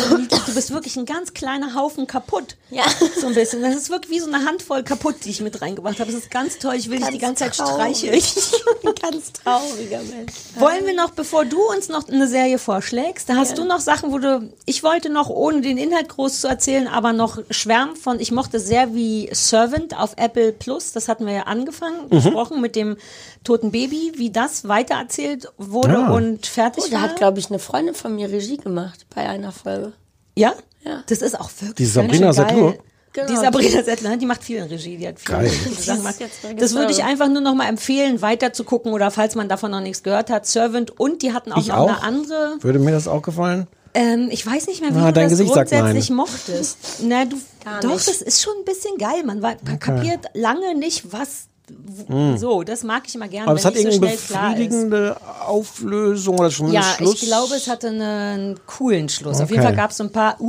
Du 0.47 0.55
bist 0.55 0.73
wirklich 0.73 0.97
ein 0.97 1.05
ganz 1.05 1.35
kleiner 1.35 1.75
Haufen 1.75 2.07
kaputt. 2.07 2.57
Ja. 2.71 2.85
So 3.21 3.27
ein 3.27 3.35
bisschen. 3.35 3.61
Das 3.61 3.75
ist 3.77 3.91
wirklich 3.91 4.11
wie 4.13 4.21
so 4.21 4.33
eine 4.33 4.47
Handvoll 4.47 4.83
kaputt, 4.83 5.17
die 5.25 5.31
ich 5.31 5.43
mit 5.43 5.61
reingebracht 5.61 6.01
habe. 6.01 6.11
Das 6.11 6.21
ist 6.23 6.31
ganz 6.31 6.59
toll. 6.59 6.75
Ich 6.77 6.89
will 6.89 6.99
dich 7.01 7.09
die 7.09 7.19
ganze 7.19 7.45
Zeit 7.45 7.55
streicheln. 7.55 8.15
Ein 8.15 8.95
ganz 9.03 9.33
trauriger 9.35 9.99
Mensch. 9.99 10.33
Wollen 10.59 10.87
wir 10.87 10.95
noch, 10.95 11.11
bevor 11.11 11.45
du 11.45 11.61
uns 11.71 11.91
noch 11.91 12.09
eine 12.09 12.27
Serie 12.29 12.59
vorschlägst, 12.59 13.29
da 13.29 13.35
hast 13.37 13.59
du 13.59 13.65
noch 13.65 13.81
Sachen, 13.81 14.11
wo 14.11 14.19
du, 14.19 14.49
ich 14.65 14.83
wollte 14.83 15.11
noch, 15.11 15.29
ohne 15.29 15.61
den 15.61 15.77
Inhalt 15.77 16.09
groß 16.09 16.41
zu 16.41 16.49
erzählen, 16.49 16.89
aber 16.89 17.13
noch 17.13 17.39
schwärmen 17.51 17.95
von, 17.97 18.21
ich 18.21 18.33
mochte 18.33 18.59
sehr 18.59 18.95
wie 18.95 19.29
Servant 19.33 19.95
auf 19.99 20.13
Apple 20.17 20.53
Plus, 20.53 20.78
das 20.93 21.09
hatten 21.09 21.27
wir 21.27 21.33
ja 21.35 21.43
angefangen, 21.43 22.05
Mhm. 22.05 22.09
besprochen 22.11 22.61
mit 22.61 22.77
dem 22.77 22.97
toten 23.45 23.71
Baby, 23.71 24.13
wie 24.17 24.31
das 24.31 24.67
weitererzählt 24.69 25.49
wurde 25.59 25.97
Ah. 25.99 26.13
und 26.13 26.47
fertig 26.47 26.85
Oh, 26.87 26.91
da 26.91 26.97
war. 26.97 27.03
hat, 27.03 27.17
glaube 27.17 27.39
ich, 27.39 27.49
eine 27.51 27.59
Freundin 27.59 27.95
von 27.95 28.15
mir 28.15 28.31
Regie 28.31 28.57
gemacht 28.57 29.07
bei 29.15 29.29
einer 29.29 29.53
Folge. 29.53 29.93
ja? 30.37 30.53
Ja. 30.85 31.03
Das 31.09 31.21
ist 31.23 31.39
auch 31.39 31.51
wirklich 31.59 31.75
Die 31.77 31.87
Sabrina. 31.87 32.33
Settler? 32.33 32.75
Genau. 33.13 33.29
Die 33.29 33.37
Sabrina 33.37 33.83
Settler, 33.83 34.17
die 34.17 34.27
macht 34.27 34.45
viel 34.45 34.59
in 34.59 34.65
Regie, 34.65 34.97
die 34.97 35.09
hat 35.09 35.19
viel 35.19 35.35
Geil. 35.35 35.51
Sachen 35.51 35.99
gemacht. 35.99 36.17
Das 36.57 36.75
würde 36.75 36.93
ich 36.93 37.03
einfach 37.03 37.27
nur 37.29 37.41
noch 37.43 37.55
mal 37.55 37.67
empfehlen, 37.67 38.23
weiter 38.23 38.53
zu 38.53 38.63
gucken 38.65 38.93
oder 38.93 39.11
falls 39.11 39.35
man 39.35 39.49
davon 39.49 39.73
noch 39.73 39.81
nichts 39.81 40.03
gehört 40.05 40.31
hat, 40.31 40.47
Servant 40.47 40.99
und 41.01 41.23
die 41.23 41.33
hatten 41.33 41.53
auch 41.53 41.59
Ich 41.59 41.69
noch 41.69 41.79
auch. 41.79 41.89
eine 41.89 42.03
andere 42.03 42.59
Würde 42.61 42.79
mir 42.79 42.93
das 42.93 43.09
auch 43.09 43.23
gefallen? 43.23 43.67
Ähm, 43.99 44.29
ich 44.31 44.47
weiß 44.47 44.67
nicht 44.69 44.81
mehr, 44.81 44.95
wie 44.95 44.99
Ah, 44.99 45.13
du 45.13 45.21
das 45.21 45.31
Gesicht 45.31 45.53
grundsätzlich 45.53 46.09
nein. 46.11 46.17
mochtest. 46.17 46.79
Na, 47.03 47.25
du, 47.25 47.37
Gar 47.65 47.81
doch, 47.81 47.95
nicht. 47.95 48.09
das 48.09 48.23
ist 48.23 48.43
schon 48.43 48.55
ein 48.59 48.65
bisschen 48.65 48.97
geil. 48.99 49.23
Man, 49.25 49.43
war, 49.43 49.57
man 49.65 49.79
kapiert 49.79 50.27
lange 50.35 50.75
nicht, 50.75 51.13
was. 51.13 51.47
w- 51.69 52.37
So, 52.39 52.63
das 52.63 52.83
mag 52.83 53.03
ich 53.07 53.15
immer 53.15 53.29
gerne, 53.29 53.45
Hm. 53.47 53.51
Aber 53.51 53.59
es 53.59 53.65
hat 53.65 53.75
so 53.75 53.81
irgendeine 53.81 54.15
ist. 54.15 54.29
befriedigende 54.29 55.17
Auflösung 55.47 56.39
oder 56.39 56.51
schon 56.51 56.73
Ja, 56.73 56.83
Schluss. 56.83 57.15
ich 57.15 57.21
glaube, 57.29 57.55
es 57.57 57.67
hatte 57.69 57.89
einen 57.89 58.59
coolen 58.67 59.09
Schluss. 59.09 59.41
Auf 59.41 59.51
jeden 59.51 59.61
Okay. 59.63 59.69
Fall 59.69 59.77
gab 59.77 59.91
es 59.91 59.97
so 59.99 60.05
ein 60.05 60.13
paar 60.13 60.41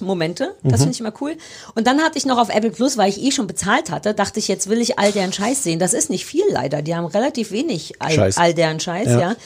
What-Momente. 0.00 0.54
Das 0.62 0.80
finde 0.80 0.92
ich 0.92 1.00
immer 1.00 1.12
cool. 1.20 1.36
Und 1.74 1.86
dann 1.86 2.00
hatte 2.02 2.18
ich 2.18 2.26
noch 2.26 2.38
auf 2.38 2.48
Apple 2.48 2.70
Plus, 2.70 2.96
weil 2.96 3.08
ich 3.08 3.22
eh 3.22 3.30
schon 3.30 3.46
bezahlt 3.46 3.90
hatte, 3.90 4.14
dachte 4.14 4.38
ich, 4.38 4.48
jetzt 4.48 4.68
will 4.68 4.80
ich 4.80 4.98
all 4.98 5.12
deren 5.12 5.32
Scheiß 5.32 5.62
sehen. 5.62 5.78
Das 5.78 5.92
ist 5.94 6.10
nicht 6.10 6.24
viel 6.26 6.44
leider. 6.50 6.82
Die 6.82 6.94
haben 6.94 7.06
relativ 7.06 7.50
wenig 7.50 7.94
all, 8.00 8.12
Scheiß. 8.12 8.36
all 8.38 8.54
deren 8.54 8.80
Scheiß, 8.80 9.08
Ja. 9.08 9.20
ja. 9.20 9.36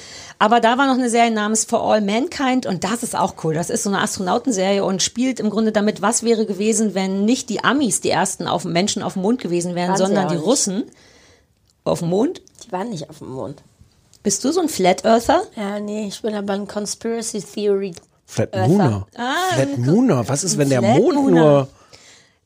Aber 0.41 0.61
da 0.61 0.79
war 0.79 0.87
noch 0.87 0.95
eine 0.95 1.11
Serie 1.11 1.33
namens 1.33 1.65
For 1.65 1.83
All 1.83 2.01
Mankind 2.01 2.65
und 2.65 2.85
das 2.85 3.03
ist 3.03 3.17
auch 3.17 3.35
cool. 3.43 3.55
Das 3.55 3.71
ist 3.71 3.83
so 3.83 3.91
eine 3.91 4.01
Astronautenserie 4.01 4.85
und 4.85 5.03
spielt 5.03 5.41
im 5.41 5.51
Grunde 5.51 5.73
damit, 5.73 6.01
was 6.01 6.23
wäre 6.23 6.47
gewesen, 6.47 6.95
wenn 6.95 7.25
nicht 7.25 7.49
die 7.51 7.65
Amis 7.65 8.01
die 8.01 8.11
ersten 8.11 8.47
auf 8.47 8.65
Menschen 8.65 9.03
auf 9.03 9.15
dem 9.15 9.23
Mond 9.23 9.41
gewesen 9.41 9.75
wären, 9.75 9.89
Waren 9.91 9.97
sondern 9.99 10.29
die 10.29 10.37
nicht. 10.37 10.45
Russen 10.47 10.85
auf 11.83 11.99
dem 11.99 12.11
Mond. 12.11 12.41
Die 12.65 12.71
waren 12.71 12.91
nicht 12.91 13.11
auf 13.11 13.19
dem 13.19 13.31
Mond. 13.33 13.63
Bist 14.23 14.45
du 14.45 14.53
so 14.53 14.61
ein 14.61 14.69
Flat 14.69 15.05
Earther? 15.05 15.43
Ja, 15.57 15.81
nee, 15.81 16.07
ich 16.07 16.23
bin 16.23 16.35
aber 16.35 16.53
ein 16.53 16.69
Conspiracy 16.69 17.41
Theory. 17.43 17.95
Flat 18.31 18.55
Earther. 18.55 18.69
Mooner. 18.69 19.07
Ah, 19.17 19.55
Flat 19.55 19.79
Mooner. 19.79 20.29
Was 20.29 20.45
ist, 20.45 20.59
wenn 20.59 20.69
der 20.69 20.81
Flat 20.81 20.99
Mond 20.99 21.15
Mooner. 21.15 21.41
nur. 21.41 21.69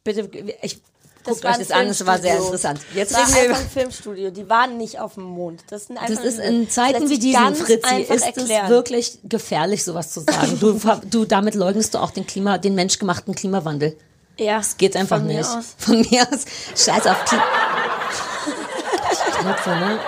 Bitte, 0.04 0.28
ich 0.62 0.80
Das 1.24 1.34
guckt 1.34 1.44
war 1.44 1.50
euch 1.52 1.58
das 1.58 1.70
an, 1.72 1.86
es 1.88 2.06
war 2.06 2.18
sehr 2.20 2.36
interessant. 2.36 2.80
Jetzt 2.94 3.12
Das 3.12 3.18
war 3.18 3.26
reden 3.26 3.34
wir 3.34 3.42
einfach 3.56 3.60
ein 3.62 3.68
Filmstudio. 3.70 4.30
Die 4.30 4.48
waren 4.48 4.76
nicht 4.78 5.00
auf 5.00 5.14
dem 5.14 5.24
Mond. 5.24 5.64
Das, 5.70 5.86
sind 5.88 5.98
einfach 5.98 6.14
Das 6.14 6.24
ist 6.24 6.38
in 6.38 6.70
Zeiten 6.70 7.10
wie 7.10 7.18
diesen, 7.18 7.54
Fritzi, 7.56 8.02
ist 8.02 8.36
es 8.36 8.48
wirklich 8.68 9.18
gefährlich, 9.24 9.82
sowas 9.82 10.12
zu 10.12 10.20
sagen. 10.20 10.56
Du, 10.60 10.78
du, 11.10 11.24
damit 11.24 11.56
leugnest 11.56 11.94
du 11.94 11.98
auch 11.98 12.12
den 12.12 12.26
Klima, 12.26 12.58
den 12.58 12.74
menschgemachten 12.76 13.34
Klimawandel. 13.34 13.96
Ja, 14.38 14.58
Das 14.58 14.76
geht 14.76 14.94
einfach 14.96 15.18
von 15.18 15.26
mir 15.26 15.38
nicht. 15.38 15.50
aus. 15.50 15.74
Von 15.78 16.00
mir 16.00 16.22
aus. 16.22 16.44
Scheiß 16.76 17.06
auf 17.06 17.24
Klima. 17.24 17.42
ne? 19.66 19.98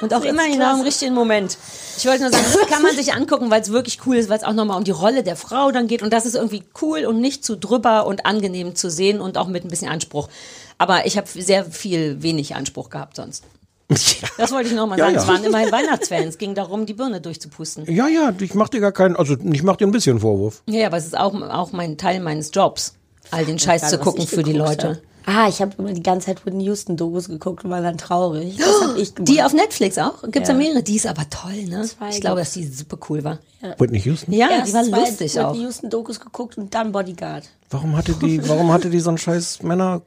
Und 0.00 0.12
auch 0.14 0.22
immer 0.22 0.46
genau 0.48 0.74
im 0.76 0.80
richtigen 0.82 1.14
Moment. 1.14 1.56
Ich 1.96 2.06
wollte 2.06 2.22
nur 2.22 2.30
sagen, 2.32 2.44
das 2.52 2.66
kann 2.68 2.82
man 2.82 2.94
sich 2.96 3.12
angucken, 3.14 3.50
weil 3.50 3.60
es 3.62 3.70
wirklich 3.70 4.00
cool 4.06 4.16
ist, 4.16 4.28
weil 4.28 4.38
es 4.38 4.44
auch 4.44 4.52
nochmal 4.52 4.76
um 4.76 4.84
die 4.84 4.90
Rolle 4.90 5.22
der 5.22 5.36
Frau 5.36 5.70
dann 5.70 5.86
geht. 5.86 6.02
Und 6.02 6.12
das 6.12 6.26
ist 6.26 6.34
irgendwie 6.34 6.64
cool 6.82 7.04
und 7.06 7.20
nicht 7.20 7.44
zu 7.44 7.56
drüber 7.56 8.06
und 8.06 8.26
angenehm 8.26 8.74
zu 8.74 8.90
sehen 8.90 9.20
und 9.20 9.38
auch 9.38 9.46
mit 9.48 9.64
ein 9.64 9.68
bisschen 9.68 9.88
Anspruch. 9.88 10.28
Aber 10.78 11.06
ich 11.06 11.16
habe 11.16 11.28
sehr 11.28 11.64
viel 11.64 12.22
wenig 12.22 12.54
Anspruch 12.56 12.90
gehabt 12.90 13.16
sonst. 13.16 13.44
Das 14.38 14.50
wollte 14.50 14.70
ich 14.70 14.74
nochmal 14.74 14.98
Ja, 14.98 15.04
sagen. 15.04 15.16
ja. 15.16 15.22
Es 15.22 15.28
waren 15.28 15.44
immerhin 15.44 15.70
Weihnachtsfans. 15.70 16.26
Es 16.30 16.38
ging 16.38 16.54
darum, 16.54 16.86
die 16.86 16.94
Birne 16.94 17.20
durchzupusten. 17.20 17.84
Ja, 17.92 18.08
ja, 18.08 18.32
ich 18.40 18.54
mach 18.54 18.68
dir 18.70 18.80
gar 18.80 18.92
keinen, 18.92 19.14
also 19.14 19.36
ich 19.52 19.62
mach 19.62 19.76
dir 19.76 19.86
ein 19.86 19.92
bisschen 19.92 20.20
Vorwurf. 20.20 20.62
Ja, 20.66 20.80
ja, 20.80 20.86
aber 20.88 20.96
es 20.96 21.04
ist 21.06 21.16
auch, 21.16 21.34
auch 21.34 21.72
mein 21.72 21.96
Teil 21.98 22.20
meines 22.20 22.50
Jobs, 22.52 22.94
all 23.30 23.44
den 23.44 23.58
Scheiß 23.58 23.82
Egal, 23.82 23.90
zu 23.90 23.98
gucken 23.98 24.26
für 24.26 24.42
die 24.42 24.52
Leute. 24.54 24.88
hab. 24.88 25.13
Ah, 25.26 25.48
ich 25.48 25.62
habe 25.62 25.72
immer 25.78 25.92
die 25.92 26.02
ganze 26.02 26.26
Zeit 26.26 26.44
Whitney 26.44 26.64
Houston 26.64 26.96
Dokus 26.96 27.28
geguckt 27.28 27.64
und 27.64 27.70
war 27.70 27.80
dann 27.80 27.96
traurig. 27.96 28.56
Das 28.58 28.66
hab 28.88 28.96
ich 28.98 29.14
gemacht. 29.14 29.28
Die 29.32 29.42
auf 29.42 29.52
Netflix 29.54 29.96
auch? 29.98 30.22
Gibt's 30.30 30.48
ja 30.48 30.54
Ja. 30.54 30.58
mehrere? 30.60 30.82
Die 30.82 30.96
ist 30.96 31.06
aber 31.06 31.28
toll, 31.30 31.64
ne? 31.66 31.82
Zwei 31.82 32.10
Ich 32.10 32.20
glaube, 32.20 32.40
dass 32.40 32.52
die 32.52 32.66
super 32.66 32.98
cool 33.08 33.24
war. 33.24 33.38
Whitney 33.78 34.00
Houston. 34.00 34.32
Ja, 34.34 34.50
Erst 34.50 34.68
die 34.68 34.74
war 34.74 34.84
zwei 34.84 34.98
lustig 35.00 35.40
auch. 35.40 35.52
Whitney 35.52 35.64
Houston 35.64 35.88
Dokus 35.90 36.20
geguckt 36.20 36.58
und 36.58 36.74
dann 36.74 36.92
Bodyguard. 36.92 37.44
Warum 37.70 37.96
hatte 37.96 38.12
die, 38.12 38.46
warum 38.48 38.70
hatte 38.72 38.90
die 38.90 39.00
so 39.00 39.08
einen 39.08 39.18
scheiß 39.18 39.62
Männer? 39.62 40.02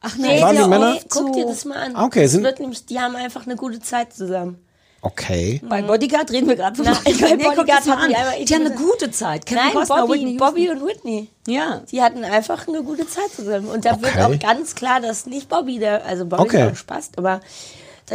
Ach 0.00 0.18
Waren 0.18 0.54
die 0.56 0.60
ja, 0.62 0.66
Männer? 0.68 0.96
ey, 0.96 1.02
Guck 1.08 1.32
dir 1.32 1.46
das 1.46 1.64
mal 1.64 1.76
an. 1.78 1.96
Ah, 1.96 2.04
okay, 2.04 2.22
das 2.24 2.32
sind- 2.32 2.42
wird 2.42 2.58
nämlich, 2.60 2.84
die 2.86 2.98
haben 3.00 3.16
einfach 3.16 3.46
eine 3.46 3.56
gute 3.56 3.80
Zeit 3.80 4.12
zusammen. 4.12 4.58
Okay. 5.06 5.60
Bei 5.68 5.82
Bodyguard 5.82 6.30
reden 6.32 6.48
wir 6.48 6.56
gerade 6.56 6.74
von 6.76 6.84
Nein, 6.84 6.96
bei 7.04 7.12
guck 7.12 7.56
Bodyguard 7.56 7.86
hatten 7.88 8.08
die 8.08 8.16
einmal- 8.16 8.44
Die 8.44 8.54
haben 8.54 8.66
eine 8.66 8.74
gute 8.74 9.10
Zeit. 9.10 9.46
Kevin 9.46 9.62
Nein, 9.62 9.72
Costner, 9.74 9.96
Bobby, 10.06 10.12
Whitney. 10.20 10.36
Bobby 10.36 10.70
und 10.70 10.84
Whitney. 10.86 11.28
Ja. 11.46 11.82
Die 11.90 12.02
hatten 12.02 12.24
einfach 12.24 12.66
eine 12.66 12.82
gute 12.82 13.06
Zeit 13.08 13.30
zusammen. 13.34 13.68
Und 13.68 13.84
da 13.84 14.00
wird 14.02 14.16
Okay. 14.16 14.22
auch 14.24 14.38
ganz 14.38 14.74
klar, 14.74 15.00
dass 15.00 15.26
nicht 15.26 15.48
Bobby, 15.48 15.78
der, 15.78 16.04
also 16.04 16.24
Bobby 16.26 16.42
Okay. 16.42 16.66
ist 16.66 16.72
auch 16.72 16.76
Spaß, 16.76 17.10
aber 17.16 17.40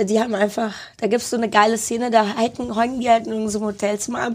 die 0.08 0.20
haben 0.20 0.34
einfach, 0.36 0.74
da 1.00 1.08
gibt's 1.08 1.30
so 1.30 1.38
eine 1.38 1.50
geile 1.50 1.78
Szene, 1.78 2.12
da 2.12 2.36
halten, 2.36 2.78
hängen 2.80 3.00
die 3.00 3.10
halt 3.10 3.28
in 3.28 3.48
so 3.50 3.60
einem 3.60 3.68
Hotelzimmer 3.68 4.22
ab. 4.22 4.34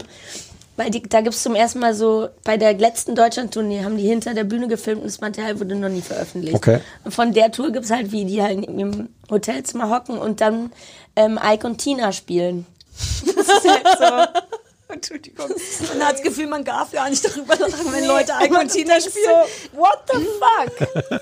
Weil 0.77 0.91
die, 0.91 1.01
da 1.01 1.21
gibt's 1.21 1.41
zum 1.43 1.55
ersten 1.55 1.79
Mal 1.79 1.93
so, 1.95 2.29
bei 2.43 2.55
der 2.55 2.73
letzten 2.75 3.15
Deutschland-Tournee 3.15 3.83
haben 3.83 3.97
die 3.97 4.07
hinter 4.07 4.33
der 4.35 4.43
Bühne 4.43 4.67
gefilmt 4.67 5.01
und 5.01 5.07
das 5.07 5.19
Material 5.19 5.59
wurde 5.59 5.75
noch 5.75 5.89
nie 5.89 6.01
veröffentlicht. 6.01 6.55
Okay. 6.55 6.79
Und 7.03 7.13
von 7.13 7.33
der 7.33 7.51
Tour 7.51 7.71
gibt's 7.71 7.89
halt, 7.89 8.11
wie 8.11 8.25
die 8.25 8.41
halt 8.41 8.63
in 8.63 8.79
ihrem 8.79 9.09
Hotelzimmer 9.29 9.89
hocken 9.89 10.19
und 10.19 10.39
dann 10.39 10.71
ähm, 11.15 11.39
Ike 11.43 11.65
und 11.65 11.79
Tina 11.79 12.11
spielen. 12.11 12.65
Das 13.25 13.47
ist 13.47 13.67
halt 13.69 13.87
so. 13.97 14.39
Entschuldigung. 14.93 15.49
Man 15.89 16.07
hat 16.07 16.13
das 16.13 16.21
Gefühl, 16.21 16.47
man 16.47 16.63
darf 16.63 16.91
gar 16.91 17.09
nicht 17.09 17.25
darüber 17.25 17.55
lachen, 17.57 17.91
wenn 17.91 18.05
Leute 18.05 18.33
aber 18.35 18.45
Ike 18.45 18.59
und 18.59 18.71
Tina 18.71 19.01
spielen. 19.01 19.25
So, 19.73 19.79
what 19.79 19.99
the 20.13 20.25
fuck? 20.39 21.21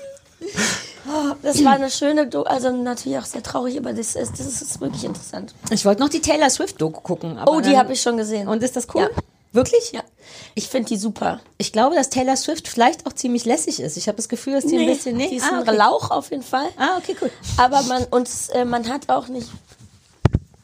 Oh, 1.08 1.34
das 1.40 1.64
war 1.64 1.74
eine 1.74 1.88
schöne, 1.88 2.26
Do 2.26 2.42
also 2.42 2.70
natürlich 2.70 3.16
auch 3.18 3.24
sehr 3.24 3.42
traurig, 3.42 3.78
aber 3.78 3.92
das 3.92 4.16
ist, 4.16 4.40
das 4.40 4.60
ist 4.60 4.80
wirklich 4.80 5.04
interessant. 5.04 5.54
Ich 5.70 5.84
wollte 5.84 6.00
noch 6.02 6.08
die 6.08 6.20
Taylor 6.20 6.50
Swift-Doku 6.50 7.00
gucken. 7.00 7.38
Aber 7.38 7.52
Oh, 7.52 7.60
die 7.60 7.78
habe 7.78 7.92
ich 7.92 8.02
schon 8.02 8.16
gesehen. 8.16 8.48
Und 8.48 8.60
ist 8.62 8.74
das 8.74 8.88
cool? 8.92 9.02
Ja. 9.02 9.08
Wirklich? 9.56 9.92
Ja, 9.92 10.02
ich 10.54 10.68
finde 10.68 10.88
die 10.88 10.96
super. 10.96 11.40
Ich 11.58 11.72
glaube, 11.72 11.96
dass 11.96 12.10
Taylor 12.10 12.36
Swift 12.36 12.68
vielleicht 12.68 13.06
auch 13.06 13.12
ziemlich 13.12 13.44
lässig 13.44 13.80
ist. 13.80 13.96
Ich 13.96 14.06
habe 14.06 14.16
das 14.16 14.28
Gefühl, 14.28 14.52
dass 14.54 14.66
die 14.66 14.76
ein 14.78 14.86
bisschen... 14.86 15.18
die 15.18 15.36
ist 15.36 15.44
ah, 15.50 15.56
ein 15.60 15.68
okay. 15.68 15.76
Lauch 15.76 16.10
auf 16.10 16.30
jeden 16.30 16.42
Fall. 16.42 16.66
Ah, 16.76 16.98
okay, 16.98 17.16
cool. 17.20 17.30
Aber 17.56 17.82
man, 17.82 18.04
und 18.10 18.28
äh, 18.52 18.64
man 18.64 18.88
hat 18.88 19.08
auch 19.08 19.28
nicht, 19.28 19.48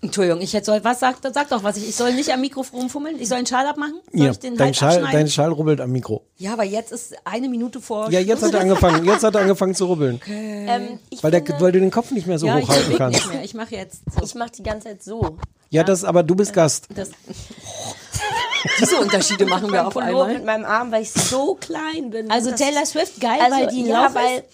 Entschuldigung, 0.03 0.41
ich 0.41 0.53
hätte 0.53 0.67
soll, 0.67 0.83
was 0.83 0.99
sagt, 0.99 1.27
sag 1.33 1.49
doch 1.49 1.63
was. 1.63 1.77
Ich, 1.77 1.89
ich 1.89 1.95
soll 1.95 2.13
nicht 2.13 2.33
am 2.33 2.41
Mikrofon 2.41 2.81
rumfummeln? 2.81 3.21
Ich 3.21 3.29
soll 3.29 3.39
einen 3.39 3.47
Schal 3.47 3.67
abmachen? 3.67 4.01
Soll 4.13 4.25
Ja, 4.27 4.31
ich 4.33 4.39
den 4.41 4.57
dein 4.57 4.67
Hals 4.69 4.77
Schal, 4.77 5.09
dein 5.13 5.29
Schal 5.29 5.53
rubbelt 5.53 5.81
am 5.81 5.93
Mikro. 5.93 6.23
ja, 6.39 6.53
aber 6.53 6.65
jetzt 6.65 6.91
ist 6.91 7.15
eine 7.25 7.49
Minute 7.49 7.81
vor... 7.81 8.11
Ja, 8.11 8.19
jetzt 8.19 8.43
hat 8.43 8.53
er 8.53 8.61
angefangen, 8.61 9.05
jetzt 9.07 9.23
hat 9.23 9.35
er 9.37 9.43
angefangen 9.43 9.77
zu 9.77 9.87
rubbeln. 9.87 10.21
ähm, 10.27 10.99
ich 11.09 11.23
Weil, 11.23 11.31
der, 11.31 11.45
finde, 11.45 11.61
weil 11.61 11.73
du 11.73 11.79
den 11.79 11.93
Kopf 11.93 12.11
nicht 12.11 12.27
mehr 12.27 12.39
so 12.39 12.47
Ja, 12.49 12.59
ich 12.59 12.65
hochhalten 12.69 12.97
kannst. 12.99 13.21
nicht 13.21 13.33
mehr. 13.33 13.45
Ich 13.45 13.55
mache 13.55 13.77
jetzt 13.77 14.03
so. 14.13 14.25
ich 14.25 14.35
mache 14.35 14.51
die 14.51 14.65
ganze 14.65 14.89
Zeit 14.89 15.05
so. 15.05 15.39
Ja, 15.71 15.85
das, 15.85 16.05
aber 16.05 16.23
du 16.25 16.35
bist 16.35 16.53
Gast. 16.53 16.89
Das, 16.95 17.11
diese 18.81 18.97
Unterschiede 18.97 19.47
machen 19.47 19.73
wir 19.73 19.87
auf 19.87 19.97
einmal. 19.97 20.33
mit 20.35 20.45
meinem 20.45 20.65
Arm, 20.65 20.93
weil 20.93 21.03
ich 21.03 21.13
so 21.13 21.55
klein 21.55 22.11
bin. 22.11 22.31
Also 22.31 22.51
Das- 22.51 22.61
Taylor 22.61 22.87
Swift, 22.87 23.21
geil, 23.21 23.39
Also, 23.43 23.57
weil 23.57 23.67
die 23.69 23.85
ja, 23.87 24.15
weil 24.15 24.39
ist. 24.39 24.45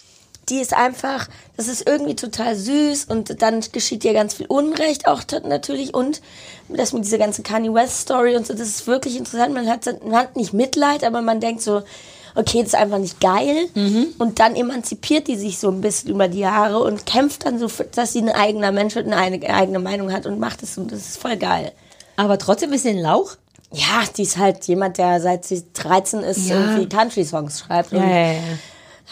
die 0.48 0.60
ist 0.60 0.74
einfach, 0.74 1.28
das 1.56 1.68
ist 1.68 1.86
irgendwie 1.88 2.16
total 2.16 2.56
süß 2.56 3.04
und 3.06 3.42
dann 3.42 3.60
geschieht 3.72 4.04
ihr 4.04 4.14
ganz 4.14 4.34
viel 4.34 4.46
Unrecht 4.46 5.06
auch 5.06 5.22
natürlich 5.44 5.94
und 5.94 6.22
das 6.68 6.92
mit 6.92 7.04
dieser 7.04 7.18
ganzen 7.18 7.42
Kanye 7.44 7.72
West 7.72 8.00
Story 8.00 8.36
und 8.36 8.46
so, 8.46 8.54
das 8.54 8.68
ist 8.68 8.86
wirklich 8.86 9.16
interessant. 9.16 9.54
Man 9.54 9.68
hat, 9.68 9.84
man 10.04 10.16
hat 10.16 10.36
nicht 10.36 10.52
Mitleid, 10.52 11.04
aber 11.04 11.20
man 11.22 11.40
denkt 11.40 11.62
so, 11.62 11.82
okay, 12.34 12.58
das 12.58 12.68
ist 12.68 12.74
einfach 12.76 12.98
nicht 12.98 13.20
geil. 13.20 13.68
Mhm. 13.74 14.08
Und 14.18 14.38
dann 14.38 14.54
emanzipiert 14.54 15.26
die 15.28 15.36
sich 15.36 15.58
so 15.58 15.70
ein 15.70 15.80
bisschen 15.80 16.10
über 16.10 16.28
die 16.28 16.38
Jahre 16.40 16.78
und 16.78 17.04
kämpft 17.06 17.44
dann 17.46 17.58
so, 17.58 17.68
dass 17.94 18.12
sie 18.12 18.20
ein 18.20 18.28
eigener 18.28 18.70
Mensch 18.70 18.94
wird 18.94 19.06
und 19.06 19.12
eine 19.14 19.48
eigene 19.54 19.78
Meinung 19.80 20.12
hat 20.12 20.24
und 20.26 20.38
macht 20.38 20.62
es 20.62 20.78
und 20.78 20.92
das 20.92 21.00
ist 21.00 21.18
voll 21.20 21.36
geil. 21.36 21.72
Aber 22.16 22.38
trotzdem 22.38 22.72
ist 22.72 22.82
sie 22.82 22.90
ein 22.90 22.98
Lauch. 23.00 23.36
Ja, 23.72 24.02
die 24.16 24.22
ist 24.22 24.38
halt 24.38 24.64
jemand, 24.66 24.96
der 24.98 25.20
seit 25.20 25.44
sie 25.44 25.62
13 25.74 26.20
ist, 26.20 26.48
Ja. 26.48 26.56
irgendwie 26.58 26.88
Country-Songs 26.88 27.60
schreibt. 27.60 27.92
und 27.92 28.02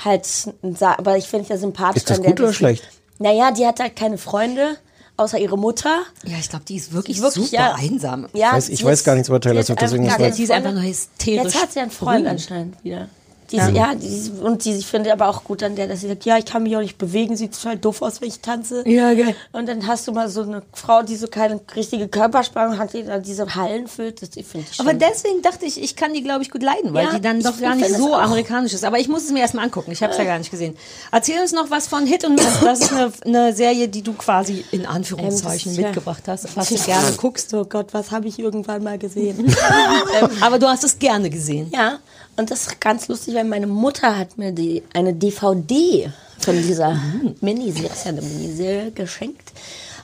halt, 0.05 0.27
sa- 0.27 0.95
aber 0.99 1.17
ich 1.17 1.27
finde 1.27 1.49
ja 1.49 1.57
sympathisch. 1.59 2.03
Ist 2.03 2.11
das 2.11 2.23
gut 2.23 2.41
oder 2.41 2.53
schlecht? 2.53 2.89
Naja, 3.19 3.51
die 3.51 3.67
hat 3.67 3.81
halt 3.81 3.97
keine 3.97 4.19
Freunde, 4.19 4.77
außer 5.17 5.39
ihre 5.39 5.57
Mutter. 5.59 6.01
Ja, 6.25 6.37
ich 6.39 6.49
glaube, 6.51 6.65
die 6.67 6.77
ist 6.77 6.93
wirklich, 6.93 7.21
Wirklich, 7.21 7.47
super 7.51 7.57
ja. 7.63 7.75
einsam. 7.75 8.29
Ja, 8.35 8.53
weiß- 8.53 8.69
ich 8.71 8.85
weiß 8.85 8.99
ist- 9.01 9.05
gar 9.05 9.15
nichts 9.15 9.29
über 9.29 9.41
Taylor 9.41 9.63
Swift, 9.63 9.81
deswegen 9.81 10.05
ist 10.07 10.19
das- 10.19 10.37
Die 10.37 10.43
ist 10.43 10.49
keine 10.51 10.67
einfach 10.67 10.81
nur 10.81 10.89
hysterisch. 10.91 11.45
Jetzt 11.45 11.63
hat 11.63 11.73
sie 11.73 11.81
einen 11.81 11.91
Freund 11.91 12.25
berühmt. 12.25 12.29
anscheinend 12.41 12.85
wieder. 12.85 13.09
Die, 13.51 13.57
ist- 13.57 13.71
ja, 13.75 13.95
die, 13.95 14.31
und 14.43 14.65
die, 14.65 14.73
ich 14.75 14.87
finde 14.87 15.13
aber 15.13 15.29
auch 15.29 15.45
gut 15.45 15.63
an 15.63 15.77
der, 15.77 15.87
dass 15.89 16.01
sie 16.01 16.09
sagt, 16.09 16.25
ja, 16.25 16.37
ich 16.39 16.45
kann 16.45 16.63
mich 16.63 16.77
auch 16.77 16.81
nicht 16.81 16.99
bewegen, 16.99 17.37
sieht 17.37 17.55
total 17.55 17.77
doof 17.79 18.03
aus, 18.03 18.21
wenn 18.21 18.29
ich 18.29 18.41
tanze. 18.41 18.87
Ja, 18.89 19.15
geil. 19.15 19.35
Und 19.53 19.69
dann 19.69 19.87
hast 19.87 20.07
du 20.09 20.13
mal 20.13 20.29
so 20.29 20.43
eine 20.43 20.63
Frau, 20.73 21.03
die 21.03 21.17
so 21.17 21.27
keine 21.29 21.61
richtige 21.75 22.09
Körperspannung 22.09 22.79
hat, 22.79 22.93
die 22.93 23.05
dann 23.05 23.23
diese 23.23 23.55
Hallen 23.55 23.87
füllt. 23.89 24.23
Das 24.23 24.31
finde 24.31 24.67
ich 24.71 24.77
schon. 24.77 24.87
Aber 24.87 24.97
deswegen 24.97 25.43
dachte 25.43 25.65
ich, 25.67 25.83
ich 25.83 25.97
kann 25.97 26.13
die, 26.13 26.23
glaube 26.23 26.43
ich, 26.43 26.51
gut 26.51 26.63
leiden, 26.63 26.93
weil 26.95 27.05
Ja, 27.07 27.15
die 27.15 27.21
dann 27.21 27.41
doch 27.41 27.61
gar 27.61 27.75
nicht 27.75 27.91
so 27.95 28.15
amerikanisch 28.15 28.73
ist. 28.75 28.85
Aber 28.85 28.99
ich 28.99 29.09
muss 29.09 29.25
es 29.25 29.33
mir 29.33 29.41
erstmal 29.41 29.65
angucken. 29.65 29.93
Ich 29.93 30.03
habe 30.03 30.13
es 30.13 30.19
ja 30.19 30.25
gar 30.25 30.39
nicht 30.39 30.51
gesehen. 30.51 30.77
Erzähl 31.13 31.41
uns 31.41 31.53
noch 31.53 31.71
was 31.71 31.87
von 31.87 32.07
Hit 32.07 32.25
und 32.25 32.35
Miss. 32.35 32.61
Das 32.63 32.81
ist 32.81 32.93
eine, 32.93 33.13
eine 33.25 33.53
Serie, 33.55 33.89
die 33.89 34.03
du 34.03 34.13
quasi 34.15 34.65
in 34.73 34.87
Anführungszeichen 34.87 35.73
Ähm, 35.75 35.81
ja- 35.81 35.87
mitgebracht 35.89 36.23
hast, 36.27 36.57
was 36.57 36.69
du 36.69 36.77
gerne 36.77 37.13
guckst. 37.17 37.53
Oh 37.55 37.65
Gott, 37.65 37.89
was 37.93 38.11
habe 38.11 38.29
ich 38.29 38.39
irgendwann 38.39 38.83
mal 38.83 38.99
gesehen? 38.99 39.55
Aber 40.41 40.59
du 40.59 40.67
hast 40.67 40.85
es 40.85 40.99
gerne 40.99 41.31
gesehen. 41.31 41.71
Ja, 41.73 41.99
und 42.37 42.51
das 42.51 42.67
ist 42.67 42.81
ganz 42.81 43.09
lustig, 43.09 43.35
weil 43.35 43.45
meine 43.45 43.67
Mutter 43.67 44.17
hat 44.19 44.39
mir 44.39 44.53
die, 44.53 44.83
eine 44.95 45.13
DVD 45.15 46.11
von 46.39 46.61
dieser 46.63 46.91
Mhm. 46.95 47.37
Miniserie, 47.41 47.89
ist 47.91 48.05
ja 48.05 48.11
eine 48.13 48.23
Miniserie, 48.23 48.91
geschenkt. 48.93 49.53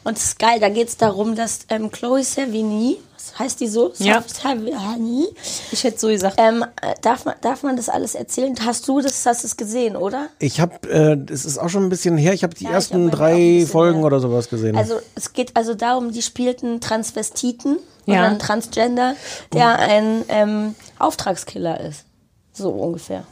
Und 0.05 0.17
es 0.19 0.25
ist 0.25 0.39
geil, 0.41 0.59
da 0.59 0.69
geht 0.69 0.89
es 0.89 0.97
darum, 0.97 1.37
dass 1.37 1.61
ähm, 1.69 1.91
Chloe 1.93 2.25
Sevigny, 2.25 2.97
was 3.15 3.39
heißt 3.39 3.61
die 3.61 3.69
so? 3.69 3.93
Ja. 3.99 4.21
Sevigny, 4.27 5.29
Ich 5.71 5.85
hätte 5.85 6.01
so 6.01 6.09
gesagt. 6.09 6.35
ähm, 6.39 6.65
äh, 6.83 6.95
darf, 7.03 7.25
man, 7.25 7.35
darf 7.41 7.63
man 7.63 7.77
das 7.77 7.89
alles 7.89 8.17
erzählen? 8.17 8.53
Hast 8.65 8.89
du 8.89 9.01
das, 9.01 9.25
hast 9.27 9.45
es 9.45 9.57
gesehen, 9.57 9.95
oder? 9.95 10.27
Ich 10.41 10.59
habe, 10.61 10.89
äh, 10.91 11.33
es 11.33 11.45
ist 11.45 11.59
auch 11.59 11.69
schon 11.69 11.85
ein 11.85 11.89
bisschen 11.89 12.17
her, 12.17 12.33
ich 12.33 12.43
habe 12.43 12.55
die 12.55 12.65
Ja, 12.65 12.71
ersten 12.73 13.07
hab 13.13 13.13
drei 13.19 13.65
Folgen 13.71 13.99
her. 13.99 14.07
oder 14.07 14.19
sowas 14.19 14.49
gesehen. 14.49 14.77
Also 14.77 14.95
es 15.15 15.33
geht 15.35 15.57
also 15.57 15.75
darum, 15.75 16.11
die 16.11 16.23
spielten 16.23 16.81
Transvestiten 16.81 17.79
Ja. 18.07 18.15
oder 18.15 18.23
einen 18.25 18.39
Transgender, 18.41 19.15
der 19.53 19.79
ein 19.79 20.25
ähm, 20.29 20.75
Auftragskiller 20.99 21.81
ist. 21.81 22.05
So 22.53 22.71
ungefähr. 22.71 23.25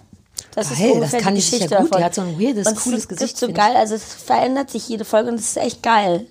Das 0.54 0.68
Geil, 0.70 0.88
ist 0.88 0.94
ungefähr 0.94 1.18
das 1.18 1.24
kann 1.24 1.34
die 1.34 1.40
die 1.40 1.46
sicher 1.46 1.56
Geschichte 1.58 1.76
gut. 1.76 1.86
Die 1.86 1.90
davon. 1.90 2.04
hat 2.04 2.14
so 2.14 2.20
ein 2.22 2.40
weirdes, 2.40 2.66
Und 2.66 2.76
es 2.78 2.82
cooles 2.84 2.98
ist- 3.00 3.08
Gesicht, 3.08 3.34
Ist 3.34 3.40
so 3.40 3.52
geil, 3.52 3.76
also 3.76 3.94
es 3.94 4.04
verändert 4.04 4.70
sich 4.70 4.88
jede 4.88 5.04
Folge 5.04 5.28
und 5.30 5.34
es 5.36 5.46
ist 5.50 5.56
echt 5.58 5.82
geil. 5.82 6.26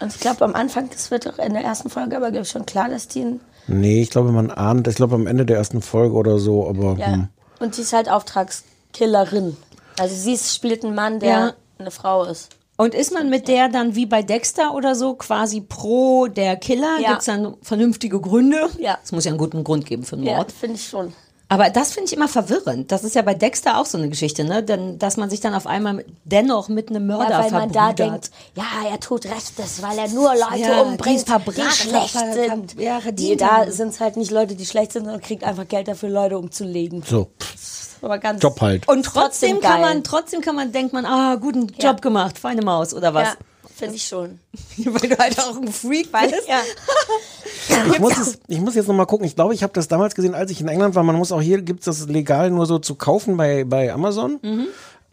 Und 0.00 0.12
ich 0.14 0.20
glaube 0.20 0.44
am 0.44 0.54
Anfang, 0.54 0.90
das 0.90 1.10
wird 1.10 1.26
auch 1.28 1.38
in 1.38 1.54
der 1.54 1.62
ersten 1.64 1.88
Folge 1.88 2.16
aber 2.16 2.32
ich, 2.32 2.48
schon 2.48 2.66
klar, 2.66 2.88
dass 2.88 3.08
die 3.08 3.22
ein, 3.22 3.40
nee, 3.68 4.02
ich 4.02 4.10
glaube, 4.10 4.32
man 4.32 4.50
ahnt, 4.50 4.86
ich 4.88 4.96
glaube 4.96 5.14
am 5.14 5.26
Ende 5.26 5.46
der 5.46 5.56
ersten 5.56 5.80
Folge 5.82 6.14
oder 6.14 6.38
so, 6.38 6.68
aber 6.68 6.96
ja, 6.98 7.06
hm. 7.06 7.28
und 7.60 7.76
die 7.76 7.80
ist 7.82 7.92
halt 7.92 8.08
Auftragskillerin. 8.10 9.56
Also 9.98 10.14
sie 10.14 10.32
ist, 10.34 10.54
spielt 10.54 10.84
einen 10.84 10.94
Mann, 10.94 11.20
der 11.20 11.30
Ja. 11.30 11.52
eine 11.78 11.90
Frau 11.90 12.24
ist. 12.24 12.50
Und 12.76 12.92
ist 12.92 13.12
man 13.14 13.30
mit 13.30 13.46
der 13.46 13.68
dann 13.68 13.94
wie 13.94 14.04
bei 14.04 14.22
Dexter 14.22 14.74
oder 14.74 14.96
so 14.96 15.14
quasi 15.14 15.60
pro 15.60 16.26
der 16.26 16.56
Killer? 16.56 16.98
Ja. 17.00 17.10
Gibt 17.10 17.20
es 17.20 17.26
dann 17.26 17.54
vernünftige 17.62 18.20
Gründe? 18.20 18.68
Ja. 18.78 18.98
Es 19.04 19.12
muss 19.12 19.24
ja 19.24 19.30
einen 19.30 19.38
guten 19.38 19.62
Grund 19.62 19.86
geben 19.86 20.02
für 20.02 20.16
einen 20.16 20.24
Ja, 20.26 20.36
Mord. 20.36 20.50
finde 20.50 20.74
ich 20.76 20.88
schon. 20.88 21.12
Aber 21.48 21.68
das 21.68 21.92
finde 21.92 22.06
ich 22.06 22.16
immer 22.16 22.26
verwirrend. 22.28 22.90
Das 22.90 23.04
ist 23.04 23.14
ja 23.14 23.22
bei 23.22 23.34
Dexter 23.34 23.78
auch 23.78 23.84
so 23.86 23.98
eine 23.98 24.08
Geschichte, 24.08 24.44
ne? 24.44 24.62
Denn, 24.62 24.98
dass 24.98 25.16
man 25.18 25.28
sich 25.28 25.40
dann 25.40 25.54
auf 25.54 25.66
einmal 25.66 25.92
mit, 25.92 26.06
dennoch 26.24 26.68
mit 26.68 26.88
einem 26.88 27.06
Mörder 27.06 27.30
Ja, 27.30 27.44
weil 27.44 27.50
man 27.50 27.70
da 27.72 27.92
denkt, 27.92 28.30
ja, 28.56 28.64
er 28.90 28.98
tut 28.98 29.26
Rechtes, 29.26 29.82
weil 29.82 29.98
er 29.98 30.08
nur 30.08 30.34
Leute 30.34 30.56
Ja, 30.58 30.82
die 30.82 30.88
umbringt, 30.90 31.20
die, 31.20 31.30
verbrannt, 31.30 31.72
schlecht 31.72 32.16
sind. 32.32 32.80
ja, 32.80 32.98
verdient 33.00 33.40
da 33.42 33.70
sind 33.70 33.88
es 33.90 34.00
halt 34.00 34.16
nicht 34.16 34.30
Leute, 34.30 34.54
die 34.54 34.64
schlecht 34.64 34.92
sind, 34.92 35.04
sondern 35.04 35.20
kriegt 35.20 35.44
einfach 35.44 35.68
Geld 35.68 35.86
dafür, 35.88 36.08
Leute 36.08 36.38
umzulegen. 36.38 37.02
so, 37.02 37.30
Aber 38.00 38.18
ganz 38.18 38.42
Job 38.42 38.60
halt. 38.62 38.88
Und 38.88 39.04
trotzdem, 39.04 39.50
Trotzdem 39.52 39.60
kann 39.60 39.80
man, 39.82 40.02
trotzdem 40.02 40.40
kann 40.40 40.56
man, 40.56 40.72
denkt 40.72 40.92
man, 40.94 41.04
ah, 41.04 41.34
guten 41.36 41.68
Ja. 41.78 41.90
Job 41.90 42.00
gemacht, 42.00 42.38
feine 42.38 42.62
Maus 42.62 42.94
oder 42.94 43.12
was? 43.12 43.28
Ja, 43.28 43.36
finde 43.76 43.96
ich 43.96 44.06
schon. 44.06 44.40
Weil 44.78 45.10
du 45.10 45.18
halt 45.18 45.38
auch 45.40 45.56
ein 45.56 45.68
Freak 45.68 46.10
bist. 46.10 46.48
Ja. 46.48 46.62
ich, 47.92 47.98
muss 48.00 48.18
es, 48.18 48.38
ich 48.48 48.60
muss 48.60 48.74
jetzt 48.74 48.88
nochmal 48.88 49.06
gucken. 49.06 49.26
Ich 49.26 49.34
glaube, 49.36 49.54
ich 49.54 49.62
habe 49.62 49.72
das 49.72 49.88
damals 49.88 50.14
gesehen, 50.14 50.34
als 50.34 50.50
ich 50.50 50.60
in 50.60 50.68
England 50.68 50.94
war. 50.94 51.02
Man 51.02 51.16
muss 51.16 51.32
auch 51.32 51.42
hier, 51.42 51.62
gibt 51.62 51.80
es 51.80 51.86
das 51.86 52.08
legal 52.08 52.50
nur 52.50 52.66
so 52.66 52.78
zu 52.78 52.94
kaufen 52.94 53.36
bei, 53.36 53.64
bei 53.64 53.92
Amazon. 53.92 54.38
Mhm. 54.42 54.66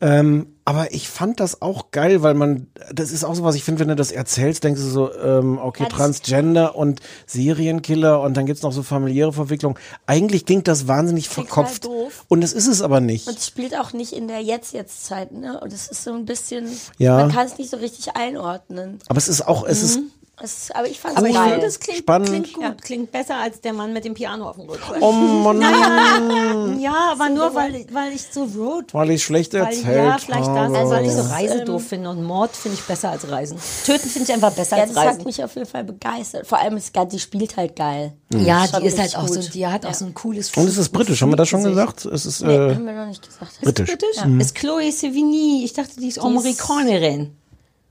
Ähm, 0.03 0.47
aber 0.65 0.93
ich 0.95 1.09
fand 1.09 1.39
das 1.39 1.61
auch 1.61 1.91
geil, 1.91 2.23
weil 2.23 2.33
man, 2.33 2.65
das 2.91 3.11
ist 3.11 3.23
auch 3.23 3.35
so 3.35 3.43
was, 3.43 3.53
ich 3.53 3.63
finde, 3.63 3.81
wenn 3.81 3.88
du 3.89 3.95
das 3.95 4.11
erzählst, 4.11 4.63
denkst 4.63 4.81
du 4.81 4.88
so, 4.88 5.13
ähm, 5.13 5.59
okay, 5.61 5.83
Ja, 5.83 5.89
Transgender 5.89 6.75
und 6.75 7.01
Serienkiller 7.27 8.19
und 8.21 8.35
dann 8.35 8.47
gibt's 8.47 8.63
noch 8.63 8.71
so 8.71 8.81
familiäre 8.81 9.31
Verwicklungen. 9.31 9.77
Eigentlich 10.07 10.45
klingt 10.47 10.67
das 10.67 10.88
wahnsinnig 10.88 11.29
verkopft. 11.29 11.85
doof. 11.85 12.25
Und 12.29 12.41
das 12.41 12.53
ist 12.53 12.67
es 12.67 12.81
aber 12.81 12.99
nicht. 12.99 13.27
Und 13.27 13.38
es 13.38 13.45
spielt 13.45 13.77
auch 13.77 13.93
nicht 13.93 14.13
in 14.13 14.27
der 14.27 14.41
Jetzt-Jetzt-Zeit, 14.41 15.33
ne? 15.33 15.59
Und 15.59 15.71
es 15.71 15.88
ist 15.88 16.03
so 16.03 16.13
ein 16.13 16.25
bisschen, 16.25 16.67
Ja. 16.97 17.17
man 17.17 17.31
kann 17.31 17.45
es 17.45 17.59
nicht 17.59 17.69
so 17.69 17.77
richtig 17.77 18.15
einordnen. 18.15 18.97
Aber 19.07 19.17
es 19.19 19.27
ist 19.27 19.47
auch, 19.47 19.63
es 19.65 19.83
ist, 19.83 19.99
Es 20.43 20.57
ist, 20.63 20.76
aber 20.76 20.88
ich 20.88 20.99
fand 20.99 21.18
es 21.18 21.23
finde, 21.23 21.59
das 21.61 21.80
klingt, 21.80 21.99
Spannend. 21.99 22.30
klingt 22.30 22.53
gut. 22.53 22.81
Klingt 22.81 23.11
besser 23.11 23.35
als 23.38 23.61
der 23.61 23.73
Mann 23.73 23.93
mit 23.93 24.05
dem 24.05 24.13
Piano 24.13 24.49
auf 24.49 24.55
dem 24.55 24.68
Rücken. 24.69 24.81
oh 25.01 25.11
Mann, 25.11 25.61
Ja, 26.80 27.11
aber 27.11 27.30
nur 27.30 27.53
weil, 27.53 27.85
weil 27.91 28.13
ich 28.13 28.23
so 28.31 28.43
Road. 28.45 28.93
weil 28.93 29.11
ich 29.11 29.23
schlecht 29.23 29.53
Weil, 29.53 29.61
erzählt 29.65 29.85
ja, 29.95 30.18
vielleicht 30.18 30.47
das, 30.47 30.73
also 30.73 30.91
weil 30.91 31.05
ich 31.05 31.11
so 31.11 31.18
Das 31.18 31.26
ist, 31.27 31.31
Reise 31.31 31.59
ähm, 31.59 31.65
doof 31.65 31.88
finde 31.88 32.09
und 32.09 32.23
Mord 32.23 32.55
finde 32.55 32.77
ich 32.80 32.84
besser 32.85 33.09
als 33.11 33.30
Reisen. 33.30 33.57
Töten 33.85 34.09
finde 34.09 34.27
ich 34.30 34.34
einfach 34.34 34.51
besser 34.51 34.77
ja, 34.77 34.84
als 34.84 34.93
das 34.93 35.03
hat 35.03 35.09
Reisen. 35.13 35.23
mich 35.26 35.43
auf 35.43 35.55
jeden 35.55 35.68
Fall 35.68 35.84
begeistert. 35.84 36.47
Vor 36.47 36.57
allem, 36.59 36.77
ist, 36.77 36.91
die 37.11 37.19
spielt 37.19 37.57
halt 37.57 37.76
geil. 37.76 38.13
Ja, 38.34 38.65
Schon 38.68 38.81
die 38.81 38.88
ist 38.88 38.99
halt 38.99 39.15
auch 39.18 39.27
so, 39.27 39.41
die 39.41 39.68
hat 39.68 39.85
auch 39.85 39.89
Ja. 39.89 39.95
so 39.95 40.05
ein 40.05 40.13
cooles 40.13 40.51
Und 40.55 40.68
es 40.68 40.77
ist 40.77 40.89
britisch, 40.89 41.22
haben 41.22 41.31
wir 41.31 41.35
das 41.35 41.49
schon 41.49 41.63
gesagt? 41.63 42.05
Es 42.05 42.26
ist, 42.26 42.41
Nee, 42.41 42.53
äh, 42.55 42.76
haben 42.76 42.85
wir 42.85 42.93
noch 42.93 43.07
nicht 43.07 43.26
gesagt. 43.26 43.59
britisch. 43.61 43.89
Britisch? 43.89 44.26
Ist 44.39 44.55
Chloe 44.55 44.91
Sevigny. 44.91 45.63
Ich 45.65 45.73
dachte, 45.73 45.99
die 45.99 46.07
ist 46.07 46.19
Amerikanerin. 46.19 47.35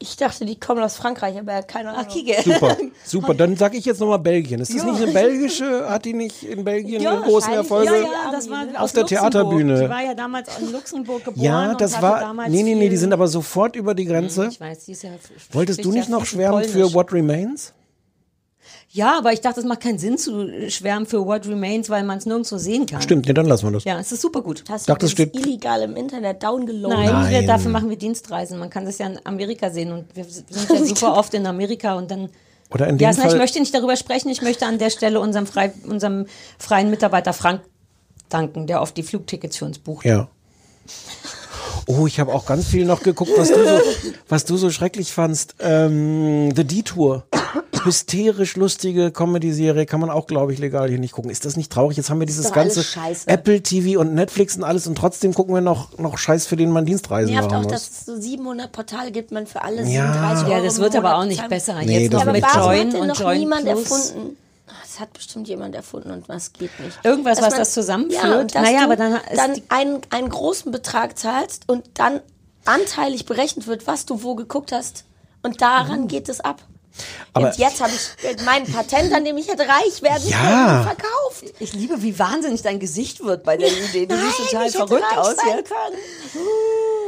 Ich 0.02 0.16
dachte, 0.16 0.47
die 0.47 0.59
kommen 0.59 0.82
aus 0.82 0.97
Frankreich, 0.97 1.39
aber 1.39 1.62
keine 1.62 1.90
Ahnung. 1.90 2.10
Super, 2.43 2.77
super. 3.05 3.35
Dann 3.35 3.55
sage 3.56 3.77
ich 3.77 3.85
jetzt 3.85 4.01
nochmal 4.01 4.18
Belgien. 4.18 4.59
Ist 4.59 4.74
das 4.74 4.82
nicht 4.82 5.02
eine 5.02 5.12
belgische? 5.12 5.90
Hat 5.90 6.06
die 6.06 6.14
nicht 6.14 6.43
in 6.43 6.64
Belgien 6.64 7.02
Ja, 7.02 7.16
großen. 7.16 7.52
Erfolge? 7.52 7.93
Ja, 7.93 7.97
ja, 7.97 8.32
das 8.32 8.48
war 8.48 8.62
Auf 8.62 8.81
aus 8.81 8.93
der 8.94 9.02
Luxemburg. 9.02 9.09
Theaterbühne. 9.09 9.82
Die 9.82 9.90
war 9.90 10.02
ja 10.02 10.14
damals 10.14 10.48
in 10.59 10.72
Luxemburg 10.72 11.24
geboren. 11.27 11.44
Ja, 11.44 11.72
und 11.72 11.81
das 11.82 11.98
hatte 11.98 12.24
war. 12.24 12.48
Nee, 12.48 12.62
nee, 12.62 12.74
nee, 12.74 12.89
die 12.89 12.97
sind 12.97 13.12
aber 13.12 13.28
sofort 13.28 13.77
über 13.77 13.94
die 13.94 14.06
Grenze. 14.06 14.48
Ich 14.51 14.59
weiß, 14.59 14.86
die 14.86 14.93
ist 14.93 15.02
ja. 15.02 15.10
Wolltest 15.52 15.85
du 15.85 15.93
nicht 15.93 16.09
ja 16.09 16.16
noch 16.16 16.24
schwärmen 16.24 16.64
für. 16.64 16.94
What 16.94 17.12
Remains? 17.12 17.74
Ja, 18.93 19.17
aber 19.19 19.33
ich 19.33 19.41
dachte, 19.41 19.61
es 19.61 19.67
macht 19.67 19.81
keinen 19.83 19.99
Sinn 20.01 20.19
zu 20.19 20.69
schwärmen 20.69 21.07
für 21.07 21.25
What 21.25 21.47
Remains, 21.47 21.89
weil 21.91 22.03
man 22.03 22.19
es 22.19 22.27
nirgendwo 22.27 22.59
sehen 22.59 22.87
kann. 22.87 23.01
Stimmt, 23.01 23.27
nee, 23.27 23.33
dann 23.33 23.47
lassen 23.47 23.67
wir 23.69 23.71
das. 23.71 23.85
Ja, 23.85 24.01
es 24.01 24.11
ist 24.11 24.21
super 24.21 24.43
gut. 24.43 24.65
Hast 24.69 24.89
dachte, 24.89 25.01
du 25.01 25.07
es 25.07 25.15
das 25.15 25.29
steht- 25.29 25.37
illegal 25.47 25.83
im 25.83 25.95
Internet 25.95 26.43
downgeloadet? 26.43 26.99
Nein, 26.99 27.12
Nein. 27.12 27.31
Wir, 27.31 27.47
dafür 27.47 27.71
machen 27.71 27.89
wir 27.89 27.97
Dienstreisen. 27.97 28.59
Man 28.59 28.69
kann 28.69 28.85
das 28.87 28.99
ja 28.99 29.07
in 29.07 29.21
Amerika 29.25 29.71
sehen 29.71 29.93
und 29.93 30.07
wir 30.17 30.25
sind 30.25 30.47
ja 30.69 30.85
super 30.85 31.17
oft 31.17 31.33
in 31.35 31.47
Amerika 31.47 31.95
und 31.95 32.11
dann. 32.11 32.31
Oder 32.73 32.89
in 32.89 32.99
dem 32.99 33.05
Ja, 33.05 33.12
na, 33.17 33.25
ich 33.25 33.31
Fall. 33.31 33.39
möchte 33.39 33.61
nicht 33.61 33.73
darüber 33.73 33.95
sprechen. 33.97 34.29
Ich 34.29 34.43
möchte 34.43 34.67
an 34.67 34.79
der 34.79 34.91
Stelle 34.91 35.21
unserem, 35.21 35.47
frei, 35.47 35.73
unserem 35.89 36.27
freien 36.59 36.91
Mitarbeiter 36.91 37.33
Frank 37.33 37.61
danken, 38.29 38.67
der 38.67 38.83
oft 38.83 38.97
die 38.97 39.05
Flugtickets 39.05 39.57
für 39.57 39.67
uns 39.67 39.79
bucht. 39.79 40.05
Ja. 40.05 40.29
Oh, 41.87 42.07
ich 42.09 42.19
habe 42.19 42.33
auch 42.35 42.45
ganz 42.47 42.67
viel 42.67 42.85
noch 42.87 43.03
geguckt, 43.05 43.31
was 43.37 43.49
du 43.53 43.65
so, 43.65 43.81
was 44.29 44.45
du 44.45 44.57
so 44.57 44.71
schrecklich 44.71 45.12
fandst. 45.12 45.55
Ähm, 45.61 46.53
The 46.57 46.65
Detour. 46.65 47.25
Hysterisch 47.85 48.57
lustige 48.57 49.11
Comedy-Serie 49.11 49.86
kann 49.86 50.01
man 50.01 50.11
auch, 50.11 50.27
glaube 50.27 50.52
ich, 50.52 50.59
legal 50.59 50.89
hier 50.89 50.98
nicht 50.98 51.12
gucken. 51.12 51.31
Ist 51.31 51.44
das 51.44 51.57
nicht 51.57 51.70
traurig? 51.73 51.97
Jetzt 51.97 52.11
haben 52.11 52.20
wir 52.20 52.27
dieses 52.27 52.47
alles 52.47 52.55
ganze 52.55 52.82
scheiße. 52.85 53.28
Apple 53.28 53.62
TV 53.62 54.01
und 54.01 54.15
Netflix 54.15 54.57
und 54.57 54.65
alles 54.65 54.86
und 54.86 54.97
trotzdem 54.97 55.35
gucken 55.35 55.55
wir 55.55 55.61
noch, 55.61 55.98
noch 55.98 56.19
Scheiß, 56.19 56.47
für 56.47 56.57
den 56.57 56.70
man 56.70 56.86
Dienstreisen 56.86 57.32
Nervt 57.32 57.51
machen 57.51 57.59
auch, 57.61 57.62
muss. 57.65 57.73
dass 57.73 57.90
es 57.90 58.07
so 58.07 58.20
700 58.20 58.70
Portale 58.73 59.11
gibt, 59.12 59.32
man 59.32 59.47
für 59.47 59.62
alle 59.62 59.82
Ja. 59.89 60.12
37 60.12 60.44
Euro 60.47 60.57
Ja, 60.57 60.62
das 60.65 60.78
wird 60.78 60.97
aber 60.97 61.16
auch 61.16 61.24
nicht 61.24 61.48
besser. 61.48 61.74
Nee, 61.82 62.05
Jetzt 62.05 62.12
das 62.15 62.24
noch 62.24 62.32
mit. 62.32 62.44
Join 62.55 62.94
und 62.97 63.07
noch 63.09 63.20
Join 63.20 63.39
niemand 63.39 63.65
Plus. 63.65 63.81
erfunden? 63.90 64.36
Das 64.82 65.01
hat 65.01 65.12
bestimmt 65.12 65.48
jemand 65.48 65.74
erfunden 65.74 66.11
und 66.11 66.28
was 66.28 66.52
geht 66.52 66.70
nicht. 66.81 66.98
Irgendwas, 67.05 67.39
Dass 67.39 67.47
was 67.47 67.52
man- 67.52 67.59
das 67.61 67.74
zusammenführt? 67.74 68.55
Ja, 68.55 68.62
Naja, 68.62 68.78
du 68.81 68.85
aber 68.85 68.97
dann 68.97 69.12
ist 69.15 69.36
dann 69.36 69.52
einen, 69.69 70.01
einen 70.11 70.28
großen 70.28 70.70
Betrag 70.73 71.16
zahlst 71.19 71.69
und 71.69 71.85
dann 71.94 72.20
anteilig 72.65 73.24
berechnet 73.24 73.66
wird, 73.66 73.86
was 73.86 74.05
du 74.07 74.23
wo 74.23 74.35
geguckt 74.35 74.73
hast. 74.73 75.05
Und 75.43 75.62
daran 75.62 76.09
geht 76.09 76.28
es 76.28 76.40
ab. 76.40 76.61
Aber- 77.33 77.47
und 77.49 77.57
jetzt 77.59 77.81
habe 77.81 77.91
ich 77.93 78.45
mein 78.45 78.65
Patent, 78.65 79.12
an 79.12 79.25
dem 79.25 79.37
ich 79.39 79.49
hätte 79.49 79.62
reich 79.67 80.03
werden 80.03 80.29
Ja. 80.29 80.39
können, 80.39 80.83
verkauft. 80.85 81.55
Ich 81.61 81.73
liebe, 81.73 82.03
wie 82.03 82.19
wahnsinnig 82.19 82.62
dein 82.62 82.79
Gesicht 82.81 83.25
wird 83.25 83.45
bei 83.45 83.57
der 83.57 83.69
Idee. 83.69 84.07
Du 84.07 84.17
siehst 84.17 84.51
total 84.51 84.71
verrückt 84.71 85.17
aus 85.17 85.37
sein 85.37 85.57
jetzt. 85.59 85.69
können. 85.71 85.99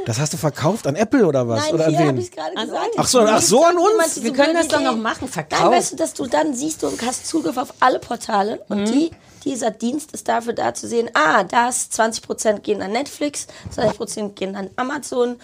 Das 0.06 0.18
hast 0.18 0.32
du 0.32 0.36
verkauft 0.36 0.86
an 0.86 0.96
Apple 0.96 1.24
oder 1.26 1.46
was? 1.48 1.64
Nein, 1.66 1.74
oder 1.74 1.86
hier 1.88 2.06
habe 2.08 2.20
ich 2.20 2.30
gerade 2.32 2.54
gesagt. 2.54 2.90
Ach 2.96 3.06
so, 3.06 3.20
ach 3.20 3.40
so, 3.42 3.64
an 3.64 3.76
uns? 3.78 4.22
Wir 4.22 4.32
können 4.32 4.54
das 4.54 4.66
doch 4.68 4.80
noch 4.80 4.96
machen, 4.96 5.18
Nein, 5.22 5.28
verkaufen. 5.30 5.70
weißt 5.72 5.92
du, 5.92 5.96
dass 5.96 6.14
du 6.14 6.26
dann 6.26 6.54
siehst, 6.54 6.82
du 6.82 6.90
hast 7.06 7.26
Zugriff 7.28 7.56
auf 7.56 7.72
alle 7.80 7.98
Portale 8.00 8.64
und 8.68 8.80
Mhm. 8.82 8.86
die, 8.92 9.10
dieser 9.44 9.70
Dienst 9.70 10.10
ist 10.12 10.26
dafür 10.26 10.54
da 10.54 10.74
zu 10.74 10.88
sehen, 10.88 11.08
ah, 11.14 11.44
das 11.44 11.88
20% 11.90 12.62
gehen 12.64 12.82
an 12.82 12.90
Netflix, 12.92 13.46
20% 13.74 14.34
gehen 14.34 14.56
an 14.56 14.70
Amazon, 14.76 15.36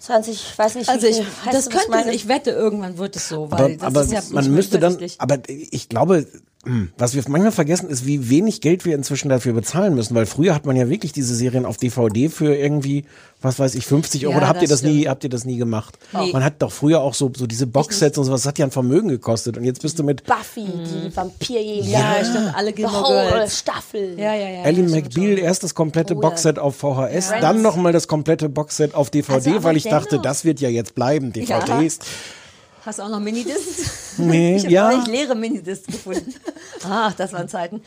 20, 0.00 0.34
ich 0.34 0.58
weiß 0.58 0.74
nicht, 0.76 0.88
Also 0.88 1.06
wie 1.06 1.10
ich, 1.10 1.22
das 1.52 1.68
könnte, 1.68 1.90
meine? 1.90 2.12
ich 2.12 2.26
wette, 2.26 2.50
irgendwann 2.50 2.96
wird 2.98 3.16
es 3.16 3.28
so, 3.28 3.50
weil 3.50 3.58
Aber, 3.60 3.68
das 3.76 3.82
aber 3.82 4.02
ist 4.02 4.12
ja 4.12 4.22
man 4.30 4.44
nicht 4.44 4.54
müsste 4.54 4.78
dann, 4.78 4.98
aber 5.18 5.38
ich 5.48 5.88
glaube, 5.88 6.26
was 6.98 7.14
wir 7.14 7.22
manchmal 7.28 7.52
vergessen, 7.52 7.88
ist, 7.88 8.04
wie 8.06 8.28
wenig 8.28 8.60
Geld 8.60 8.84
wir 8.84 8.94
inzwischen 8.94 9.30
dafür 9.30 9.54
bezahlen 9.54 9.94
müssen, 9.94 10.14
weil 10.14 10.26
früher 10.26 10.54
hat 10.54 10.66
man 10.66 10.76
ja 10.76 10.90
wirklich 10.90 11.10
diese 11.12 11.34
Serien 11.34 11.64
auf 11.64 11.78
DVD 11.78 12.28
für 12.28 12.54
irgendwie, 12.54 13.06
was 13.40 13.58
weiß 13.58 13.74
ich, 13.76 13.86
50 13.86 14.26
Euro. 14.26 14.32
Ja, 14.32 14.36
Oder 14.38 14.48
habt 14.48 14.60
ihr 14.60 14.68
das 14.68 14.82
das 14.82 14.90
nie, 14.90 14.98
stimmt. 14.98 15.08
habt 15.08 15.24
ihr 15.24 15.30
das 15.30 15.46
nie 15.46 15.56
gemacht? 15.56 15.98
Nee. 16.12 16.32
Man 16.34 16.44
hat 16.44 16.60
doch 16.60 16.70
früher 16.70 17.00
auch 17.00 17.14
so, 17.14 17.32
so 17.34 17.46
diese 17.46 17.66
Boxsets 17.66 18.18
und 18.18 18.24
sowas, 18.26 18.42
das 18.42 18.48
hat 18.48 18.58
ja 18.58 18.66
ein 18.66 18.70
Vermögen 18.70 19.08
gekostet. 19.08 19.56
Und 19.56 19.64
jetzt 19.64 19.80
bist 19.80 19.98
du 19.98 20.02
mit 20.04 20.24
Buffy, 20.24 20.66
die 20.66 21.16
Vampirjäger. 21.16 21.88
Ja, 21.88 22.16
stimmt, 22.22 22.54
alle 22.54 22.74
Gilmore. 22.74 23.46
Staffel. 23.48 24.18
Ja, 24.18 24.34
ja, 24.34 24.48
ja. 24.50 24.62
Ellie 24.64 24.82
ja, 24.82 24.88
stimmt 24.90 25.04
McBeal 25.06 25.36
schon. 25.38 25.44
erst 25.46 25.62
das 25.64 25.74
komplette 25.74 26.12
Oh, 26.14 26.20
ja. 26.22 26.28
Boxset 26.28 26.58
auf 26.58 26.76
VHS, 26.76 27.28
Friends. 27.28 27.30
dann 27.40 27.62
nochmal 27.62 27.92
das 27.94 28.06
komplette 28.06 28.50
Boxset 28.50 28.94
auf 28.94 29.08
DVD, 29.08 29.32
Also, 29.50 29.62
weil 29.64 29.78
ich 29.78 29.84
dachte, 29.84 30.18
das 30.18 30.44
wird 30.44 30.60
ja 30.60 30.68
jetzt 30.68 30.94
bleiben, 30.94 31.32
DVDs. 31.32 32.00
Hast 32.84 32.98
du 32.98 33.02
auch 33.02 33.08
noch 33.08 33.20
Minidiscs? 33.20 33.98
Nee, 34.18 34.56
ich 34.56 34.64
habe 34.64 34.74
ja. 34.74 34.90
neulich 34.90 35.06
leere 35.06 35.34
Minidiscs 35.34 35.86
gefunden. 35.86 36.34
Ach, 36.84 37.14
das 37.14 37.32
waren 37.32 37.48
Zeiten. 37.48 37.80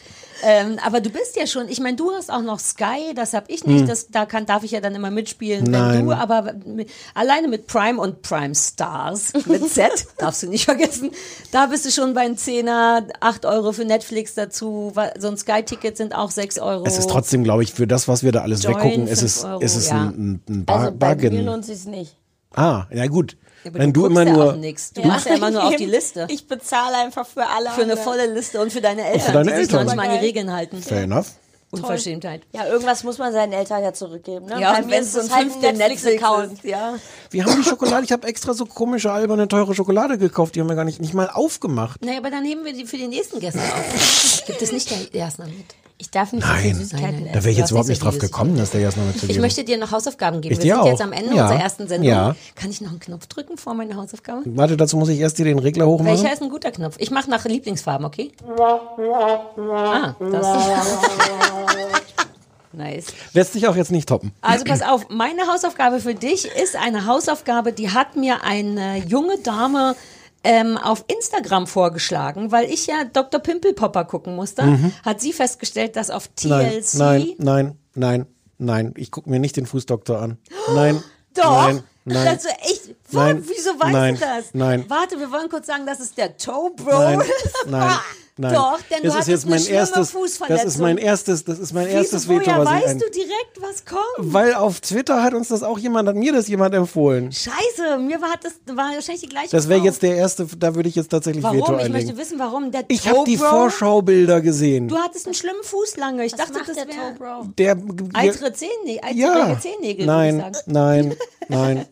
Ähm, 0.43 0.79
aber 0.83 0.99
du 0.99 1.11
bist 1.11 1.35
ja 1.35 1.45
schon, 1.45 1.69
ich 1.69 1.79
meine, 1.79 1.95
du 1.95 2.11
hast 2.11 2.31
auch 2.31 2.41
noch 2.41 2.59
Sky, 2.59 3.13
das 3.13 3.33
habe 3.33 3.45
ich 3.49 3.65
nicht, 3.65 3.87
das, 3.87 4.07
da 4.07 4.25
kann, 4.25 4.47
darf 4.47 4.63
ich 4.63 4.71
ja 4.71 4.81
dann 4.81 4.95
immer 4.95 5.11
mitspielen, 5.11 5.67
wenn 5.67 5.73
Hm. 5.73 5.87
Nein. 5.89 6.05
du, 6.07 6.11
aber 6.13 6.53
mit, 6.65 6.89
alleine 7.13 7.49
mit 7.49 7.67
Prime 7.67 8.01
und 8.01 8.23
Prime 8.23 8.55
Stars, 8.55 9.33
mit 9.45 9.69
Z, 9.69 9.91
darfst 10.17 10.41
du 10.41 10.47
nicht 10.47 10.65
vergessen, 10.65 11.11
da 11.51 11.67
bist 11.67 11.85
du 11.85 11.91
schon 11.91 12.15
bei 12.15 12.21
einem 12.21 12.37
Zehner, 12.37 13.05
8 13.19 13.45
Euro 13.45 13.73
für 13.73 13.85
Netflix 13.85 14.33
dazu, 14.33 14.91
so 15.19 15.27
ein 15.27 15.37
Sky-Ticket 15.37 15.95
sind 15.97 16.15
auch 16.15 16.31
6 16.31 16.57
Euro. 16.59 16.83
Es 16.85 16.97
ist 16.97 17.09
trotzdem, 17.11 17.43
glaube 17.43 17.61
ich, 17.63 17.73
für 17.73 17.85
das, 17.85 18.07
was 18.07 18.23
wir 18.23 18.31
da 18.31 18.41
alles 18.41 18.63
Join, 18.63 18.75
weggucken, 18.75 19.07
ist 19.07 19.21
es, 19.21 19.43
Euro, 19.43 19.59
ist 19.59 19.75
es 19.75 19.89
ja. 19.89 20.01
ein, 20.01 20.07
ein, 20.07 20.43
ein 20.49 20.65
Bar 20.65 20.79
Also 20.79 20.91
bei 20.97 21.15
mir 21.15 21.15
Bargain. 21.29 21.45
lohnt 21.45 21.65
sich 21.65 21.85
nicht. 21.85 22.15
Ah, 22.55 22.85
ja 22.91 23.05
gut. 23.07 23.37
Aber 23.65 23.79
Wenn 23.79 23.93
du, 23.93 24.01
guckst 24.01 24.11
immer 24.17 24.23
ja 24.27 24.33
nur. 24.33 24.53
Du 24.53 25.07
machst 25.07 25.25
ja 25.27 25.35
immer 25.35 25.51
nur 25.51 25.63
auf 25.63 25.75
die 25.75 25.85
Liste. 25.85 26.27
Ich 26.33 26.47
bezahle 26.47 26.97
einfach 26.97 27.25
für 27.27 27.45
alle. 27.47 27.69
für 27.71 27.83
eine 27.83 27.97
volle 27.97 28.33
Liste 28.33 28.59
und 28.61 28.71
für 28.71 28.81
deine 28.81 29.05
Eltern, 29.05 29.33
deine 29.33 29.51
die 29.51 29.57
sich 29.57 29.73
Eltern. 29.73 29.85
manchmal 29.85 30.07
an 30.09 30.19
die. 30.19 30.25
Regeln 30.25 30.51
halten. 30.51 30.81
Fair 30.81 31.03
enough. 31.03 31.27
Unverschämtheit. 31.73 32.43
Ja, 32.51 32.67
irgendwas 32.67 33.03
muss 33.03 33.17
man 33.17 33.33
seinen 33.33 33.51
Eltern 33.51 33.81
ja 33.81 33.93
zurückgeben. 33.93 34.45
Ne? 34.45 34.61
Ja, 34.61 34.73
Bei 34.73 34.79
und 34.79 34.87
mir 34.87 34.99
ist 34.99 35.07
es 35.07 35.13
so 35.13 35.19
es 35.21 35.25
ein 35.31 35.35
halt 35.35 35.45
ein 35.45 35.51
fünfter 35.51 35.71
Netflix-Account. 35.73 36.63
Ja. 36.63 36.93
Wir 37.31 37.45
haben 37.45 37.55
die 37.55 37.67
Schokolade, 37.67 38.05
ich 38.05 38.11
habe 38.11 38.27
extra 38.27 38.53
so 38.53 38.65
komische, 38.65 39.11
alberne, 39.11 39.47
teure 39.47 39.73
Schokolade 39.73 40.19
gekauft, 40.19 40.53
die 40.53 40.59
haben 40.61 40.69
wir 40.69 40.75
gar 40.75 40.83
nicht, 40.85 41.01
nicht 41.01 41.15
mal 41.15 41.29
aufgemacht. 41.31 42.05
Naja, 42.05 42.19
aber 42.19 42.29
dann 42.29 42.43
nehmen 42.43 42.63
wir 42.63 42.73
die 42.73 42.85
für 42.85 42.97
die 42.97 43.07
nächsten 43.07 43.39
Gäste 43.39 43.59
auf. 43.59 44.43
Gibt 44.45 44.61
es 44.61 44.71
nicht 44.71 44.91
der 44.91 45.19
Jasna 45.19 45.45
mit? 45.45 45.55
Ich 45.99 46.09
darf 46.09 46.33
nicht 46.33 46.45
so 46.45 46.53
viel 46.53 46.71
Nein, 46.73 46.75
Süßigkeiten 46.81 47.13
Nein, 47.15 47.23
essen. 47.25 47.33
da 47.33 47.39
wäre 47.43 47.51
ich 47.51 47.57
jetzt 47.57 47.69
überhaupt 47.71 47.87
nicht 47.87 47.99
so 47.99 48.05
drauf 48.05 48.17
gekommen, 48.17 48.57
dass 48.57 48.71
der 48.71 48.81
Jasna 48.81 49.03
mit 49.03 49.19
zu 49.19 49.27
Ich 49.29 49.39
möchte 49.39 49.63
dir 49.63 49.77
noch 49.77 49.91
Hausaufgaben 49.91 50.41
geben. 50.41 50.53
Ich 50.53 50.59
wir 50.59 50.63
dir 50.63 50.73
sind 50.73 50.81
auch. 50.81 50.87
jetzt 50.87 51.01
am 51.01 51.13
Ende 51.13 51.35
Ja. 51.35 51.43
unserer 51.43 51.61
ersten 51.61 51.87
Sendung. 51.87 52.09
Ja. 52.09 52.35
Kann 52.55 52.71
ich 52.71 52.81
noch 52.81 52.89
einen 52.89 52.99
Knopf 52.99 53.27
drücken 53.27 53.57
vor 53.57 53.73
meiner 53.73 53.95
Hausaufgabe? 53.95 54.41
Warte, 54.45 54.75
dazu 54.75 54.97
muss 54.97 55.09
ich 55.09 55.19
erst 55.19 55.37
hier 55.37 55.45
den 55.45 55.59
Regler 55.59 55.85
hochmachen. 55.87 56.17
Welcher 56.17 56.33
ist 56.33 56.41
ein 56.41 56.49
guter 56.49 56.71
Knopf? 56.71 56.95
Ich 56.97 57.11
mache 57.11 57.29
nach 57.29 57.45
Lieblingsfarben, 57.45 58.05
okay? 58.05 58.31
Ah, 58.59 60.15
das. 60.19 60.47
nice. 62.73 63.05
Lässt 63.33 63.53
sich 63.53 63.67
auch 63.67 63.75
jetzt 63.75 63.91
nicht 63.91 64.09
toppen. 64.09 64.31
Also 64.41 64.65
pass 64.65 64.81
auf, 64.81 65.07
meine 65.09 65.43
Hausaufgabe 65.51 65.99
für 65.99 66.15
dich 66.15 66.45
ist 66.45 66.75
eine 66.75 67.05
Hausaufgabe, 67.05 67.71
die 67.71 67.91
hat 67.91 68.15
mir 68.15 68.43
eine 68.43 68.97
junge 69.07 69.37
Dame 69.39 69.95
ähm, 70.43 70.77
auf 70.77 71.05
Instagram 71.07 71.67
vorgeschlagen, 71.67 72.51
weil 72.51 72.65
ich 72.69 72.87
ja 72.87 73.03
Dr. 73.05 73.39
Pimpelpopper 73.39 74.05
gucken 74.05 74.35
musste, 74.35 74.91
hat 75.05 75.21
sie 75.21 75.33
festgestellt, 75.33 75.95
dass 75.95 76.09
auf 76.09 76.29
Mhm. 76.43 76.49
Nein, 76.49 76.71
TLC 76.71 76.93
nein, 76.97 77.35
nein, 77.37 77.77
nein, 77.95 78.25
nein. 78.57 78.93
Ich 78.97 79.11
gucke 79.11 79.29
mir 79.29 79.39
nicht 79.39 79.55
den 79.57 79.65
Fußdoktor 79.65 80.19
an. 80.19 80.37
Nein, 80.73 81.01
Doch. 81.33 81.65
nein, 81.67 81.83
nein. 82.05 82.27
Also 82.27 82.49
echt, 82.49 82.95
Nein. 83.11 83.43
wieso 83.47 83.71
weißt 83.79 83.91
Nein. 83.91 84.15
du 84.15 84.19
das? 84.21 84.45
Nein. 84.53 84.85
Warte, 84.87 85.19
wir 85.19 85.31
wollen 85.31 85.49
kurz 85.49 85.67
sagen, 85.67 85.85
das 85.85 85.99
ist 85.99 86.17
der 86.17 86.37
Toe 86.37 86.71
Bro. 86.75 86.91
Nein, 86.99 87.21
nein. 87.67 87.91
Nein. 88.37 88.53
Doch, 88.53 88.79
denn 88.89 88.97
du 89.01 89.03
das 89.03 89.13
ist 89.13 89.13
hattest 89.15 89.27
jetzt 89.29 89.45
eine 89.45 89.55
mein 89.55 89.65
erstes, 89.65 89.97
das 89.97 90.11
Fußverletzung. 90.11 90.67
ist 90.67 90.77
mein 90.79 90.97
erstes, 90.97 91.43
das 91.43 91.59
ist 91.59 91.73
mein 91.73 91.87
erstes 91.87 92.27
Veto, 92.29 92.45
woher 92.45 92.59
was 92.59 92.69
ich 92.69 92.75
weißt 92.75 92.87
ein, 92.89 92.99
du 92.99 93.09
direkt, 93.11 93.61
was 93.61 93.85
kommt? 93.85 94.33
weil 94.33 94.53
auf 94.55 94.79
Twitter 94.81 95.21
hat 95.23 95.33
uns 95.33 95.47
das 95.49 95.63
auch 95.63 95.77
jemand, 95.77 96.09
hat 96.09 96.15
mir 96.15 96.33
das 96.33 96.47
jemand 96.47 96.73
empfohlen. 96.75 97.31
Scheiße, 97.31 97.97
mir 97.99 98.21
war 98.21 98.35
das 98.41 98.53
war 98.75 98.93
wahrscheinlich 98.93 99.21
die 99.21 99.29
gleiche 99.29 99.49
Das 99.51 99.69
wäre 99.69 99.81
jetzt 99.81 100.01
der 100.03 100.15
erste, 100.15 100.45
da 100.57 100.75
würde 100.75 100.89
ich 100.89 100.95
jetzt 100.95 101.09
tatsächlich 101.09 101.43
Veto 101.43 101.53
Warum? 101.59 101.75
Ich 101.79 101.85
einlegen. 101.85 102.07
möchte 102.07 102.17
wissen, 102.17 102.39
warum. 102.39 102.71
Der 102.71 102.83
Ich 102.87 103.07
habe 103.07 103.23
die 103.25 103.37
Vorschaubilder 103.37 104.41
gesehen. 104.41 104.87
Du 104.87 104.97
hattest 104.97 105.25
einen 105.27 105.35
schlimmen 105.35 105.63
Fuß 105.63 105.97
lange. 105.97 106.25
Ich 106.25 106.33
Was 106.33 106.39
dachte, 106.39 106.53
macht 106.53 106.69
das 106.69 106.75
der 106.75 106.87
wäre 106.87 106.97
Toe 106.97 107.15
Bro? 107.17 107.49
Der, 107.57 107.77
eitere 108.13 108.53
Zehennägel. 108.53 109.15
Ja, 109.17 109.59
Zehennägel, 109.59 110.05
nein, 110.05 110.37
würde 110.37 110.49
ich 110.51 110.57
sagen. 110.57 110.71
nein, 110.73 111.15
nein, 111.49 111.85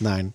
nein. 0.00 0.32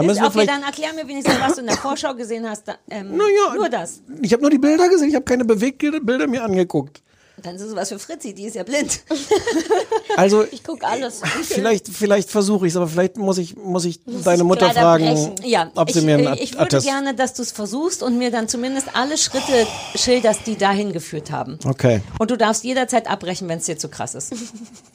Da 0.00 0.06
müssen 0.06 0.20
wir 0.20 0.26
Okay, 0.26 0.32
vielleicht, 0.32 0.50
dann 0.50 0.62
erklär 0.62 0.92
mir 0.94 1.06
wenigstens, 1.08 1.40
was 1.40 1.54
du 1.54 1.60
in 1.60 1.66
der 1.66 1.76
Vorschau 1.76 2.14
gesehen 2.14 2.48
hast. 2.48 2.66
Da, 2.68 2.76
ähm, 2.90 3.16
Naja, 3.16 3.54
nur 3.56 3.68
das. 3.68 4.00
ich 4.22 4.32
habe 4.32 4.42
nur 4.42 4.50
die 4.50 4.58
Bilder 4.58 4.88
gesehen, 4.88 5.08
ich 5.08 5.14
habe 5.14 5.24
keine 5.24 5.44
Bewegbilder 5.44 6.26
mir 6.26 6.42
angeguckt. 6.44 7.02
Dann 7.40 7.54
ist 7.54 7.62
es 7.62 7.76
was 7.76 7.88
für 7.90 8.00
Fritzi, 8.00 8.34
die 8.34 8.46
ist 8.46 8.56
ja 8.56 8.64
blind. 8.64 9.00
Also 10.16 10.44
Ich 10.50 10.64
guck 10.64 10.82
alles. 10.82 11.20
vielleicht, 11.44 11.86
vielleicht 11.86 12.28
versuche 12.30 12.66
ich 12.66 12.72
es, 12.72 12.76
aber 12.76 12.88
vielleicht 12.88 13.16
muss 13.16 13.38
ich, 13.38 13.56
muss 13.56 13.84
ich 13.84 14.00
deine 14.24 14.42
Mutter 14.42 14.72
fragen. 14.72 15.36
Ja, 15.44 15.70
ob 15.76 15.92
sie 15.92 16.00
ich, 16.00 16.04
mir 16.04 16.16
einen 16.16 16.34
ich 16.34 16.54
würde 16.54 16.62
Attest. 16.62 16.86
gerne, 16.86 17.14
dass 17.14 17.34
du 17.34 17.42
es 17.42 17.52
versuchst 17.52 18.02
und 18.02 18.18
mir 18.18 18.32
dann 18.32 18.48
zumindest 18.48 18.88
alle 18.96 19.16
Schritte 19.16 19.64
schilderst, 19.94 20.40
die 20.46 20.56
dahin 20.56 20.92
geführt 20.92 21.30
haben. 21.30 21.60
Okay, 21.64 22.00
Und 22.18 22.32
du 22.32 22.36
darfst 22.36 22.64
jederzeit 22.64 23.08
abbrechen, 23.08 23.48
wenn 23.48 23.58
es 23.58 23.66
dir 23.66 23.78
zu 23.78 23.88
krass 23.88 24.16
ist. 24.16 24.32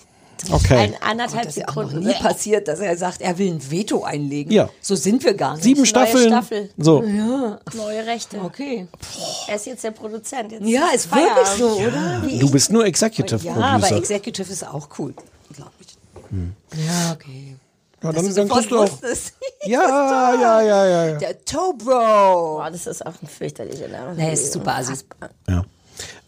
okay. 0.52 0.76
Ein 0.78 0.96
anderthalb 1.02 1.44
Das 1.46 1.58
ist 1.58 1.62
ja 1.62 1.68
auch 1.70 1.76
noch 1.76 1.84
Sekunden. 1.90 2.08
nie 2.08 2.14
passiert, 2.16 2.68
dass 2.68 2.80
er 2.80 2.98
sagt, 2.98 3.22
er 3.22 3.38
will 3.38 3.52
ein 3.54 3.72
Veto 3.72 4.04
einlegen. 4.04 4.52
Ja. 4.52 4.70
So 4.82 4.96
sind 4.96 5.24
wir 5.24 5.34
gar 5.36 5.54
nicht. 5.54 5.64
Sieben 5.64 5.86
Staffeln. 5.86 6.28
Staffel. 6.30 6.70
So. 6.78 7.02
Neue 7.02 8.06
Rechte. 8.06 8.40
Okay. 8.42 8.88
Er 9.48 9.56
ist 9.56 9.66
jetzt 9.66 9.84
der 9.84 9.92
Produzent. 9.92 10.52
Jetzt 10.52 10.66
Ja, 10.66 10.90
ist 10.94 11.10
wirklich 11.12 11.28
Feierabend. 11.32 11.58
so, 11.58 11.70
oder? 11.80 12.24
Wie 12.26 12.40
Du 12.40 12.50
bist 12.52 12.72
nur 12.72 12.86
Executive 12.86 13.46
Ja, 13.46 13.54
aber 13.56 13.88
Producer. 13.88 13.98
Executive 13.98 14.52
ist 14.52 14.68
auch 14.68 14.88
cool, 14.98 15.14
glaube 15.56 15.72
ich. 15.80 15.88
Ja, 16.86 17.12
okay. 17.14 17.56
ja, 18.02 18.12
Dass 18.12 18.16
dann, 18.16 18.26
du 18.28 18.34
dann 18.34 18.48
sofort 18.48 18.68
kriegst 18.68 18.72
du 18.72 18.80
auch. 18.80 18.90
Ja, 19.66 20.34
ja, 20.34 20.62
ja, 20.62 20.86
ja, 20.86 21.06
ja. 21.12 21.18
Der 21.20 21.46
Toe 21.46 21.74
Bro. 21.78 21.86
Boah, 22.58 22.70
das 22.70 22.86
ist 22.88 23.06
auch 23.06 23.14
ein 23.22 23.28
fürchterlicher 23.28 23.88
Name. 23.88 24.14
Nee, 24.16 24.34
ist 24.34 24.52
super 24.52 24.76
assi. 24.76 24.96
ja. 25.48 25.64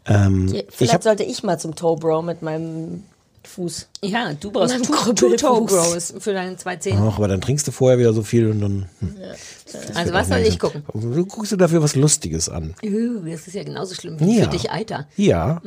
Ähm, 0.08 0.48
Vielleicht 0.48 0.82
ich 0.82 0.94
habe 0.94 1.04
sollte 1.04 1.24
ich 1.24 1.44
mal 1.44 1.60
zum 1.60 1.76
Toe 1.76 1.98
Bro 1.98 2.22
mit 2.22 2.42
meinem 2.44 3.04
Fuß. 3.44 3.88
Ja, 4.08 4.34
du 4.34 4.52
brauchst 4.52 4.74
Mein 4.74 4.84
Two, 5.16 5.68
für 6.20 6.34
deine 6.34 6.58
zwei 6.58 6.76
Zähne. 6.78 7.08
Ach, 7.12 7.18
aber 7.18 7.28
dann 7.28 7.42
trinkst 7.42 7.68
du 7.68 7.72
vorher 7.72 7.98
wieder 8.00 8.14
so 8.14 8.24
viel 8.24 8.50
und 8.50 8.62
dann. 8.62 8.90
Hm. 9.00 9.16
Also 9.96 10.14
was 10.14 10.28
soll 10.30 10.38
ich 10.40 10.60
gucken? 10.60 10.84
Du 10.94 11.26
guckst 11.26 11.52
dir 11.52 11.58
dafür 11.58 11.82
was 11.84 11.96
Lustiges 11.96 12.48
an. 12.50 12.76
Das 12.82 13.48
ist 13.48 13.54
ja 13.54 13.64
genauso 13.64 13.96
schlimm 13.96 14.20
wie 14.20 14.38
Ja. 14.38 14.44
für 14.46 14.52
dich, 14.52 14.72
Alter. 14.72 15.08
Ja. 15.18 15.62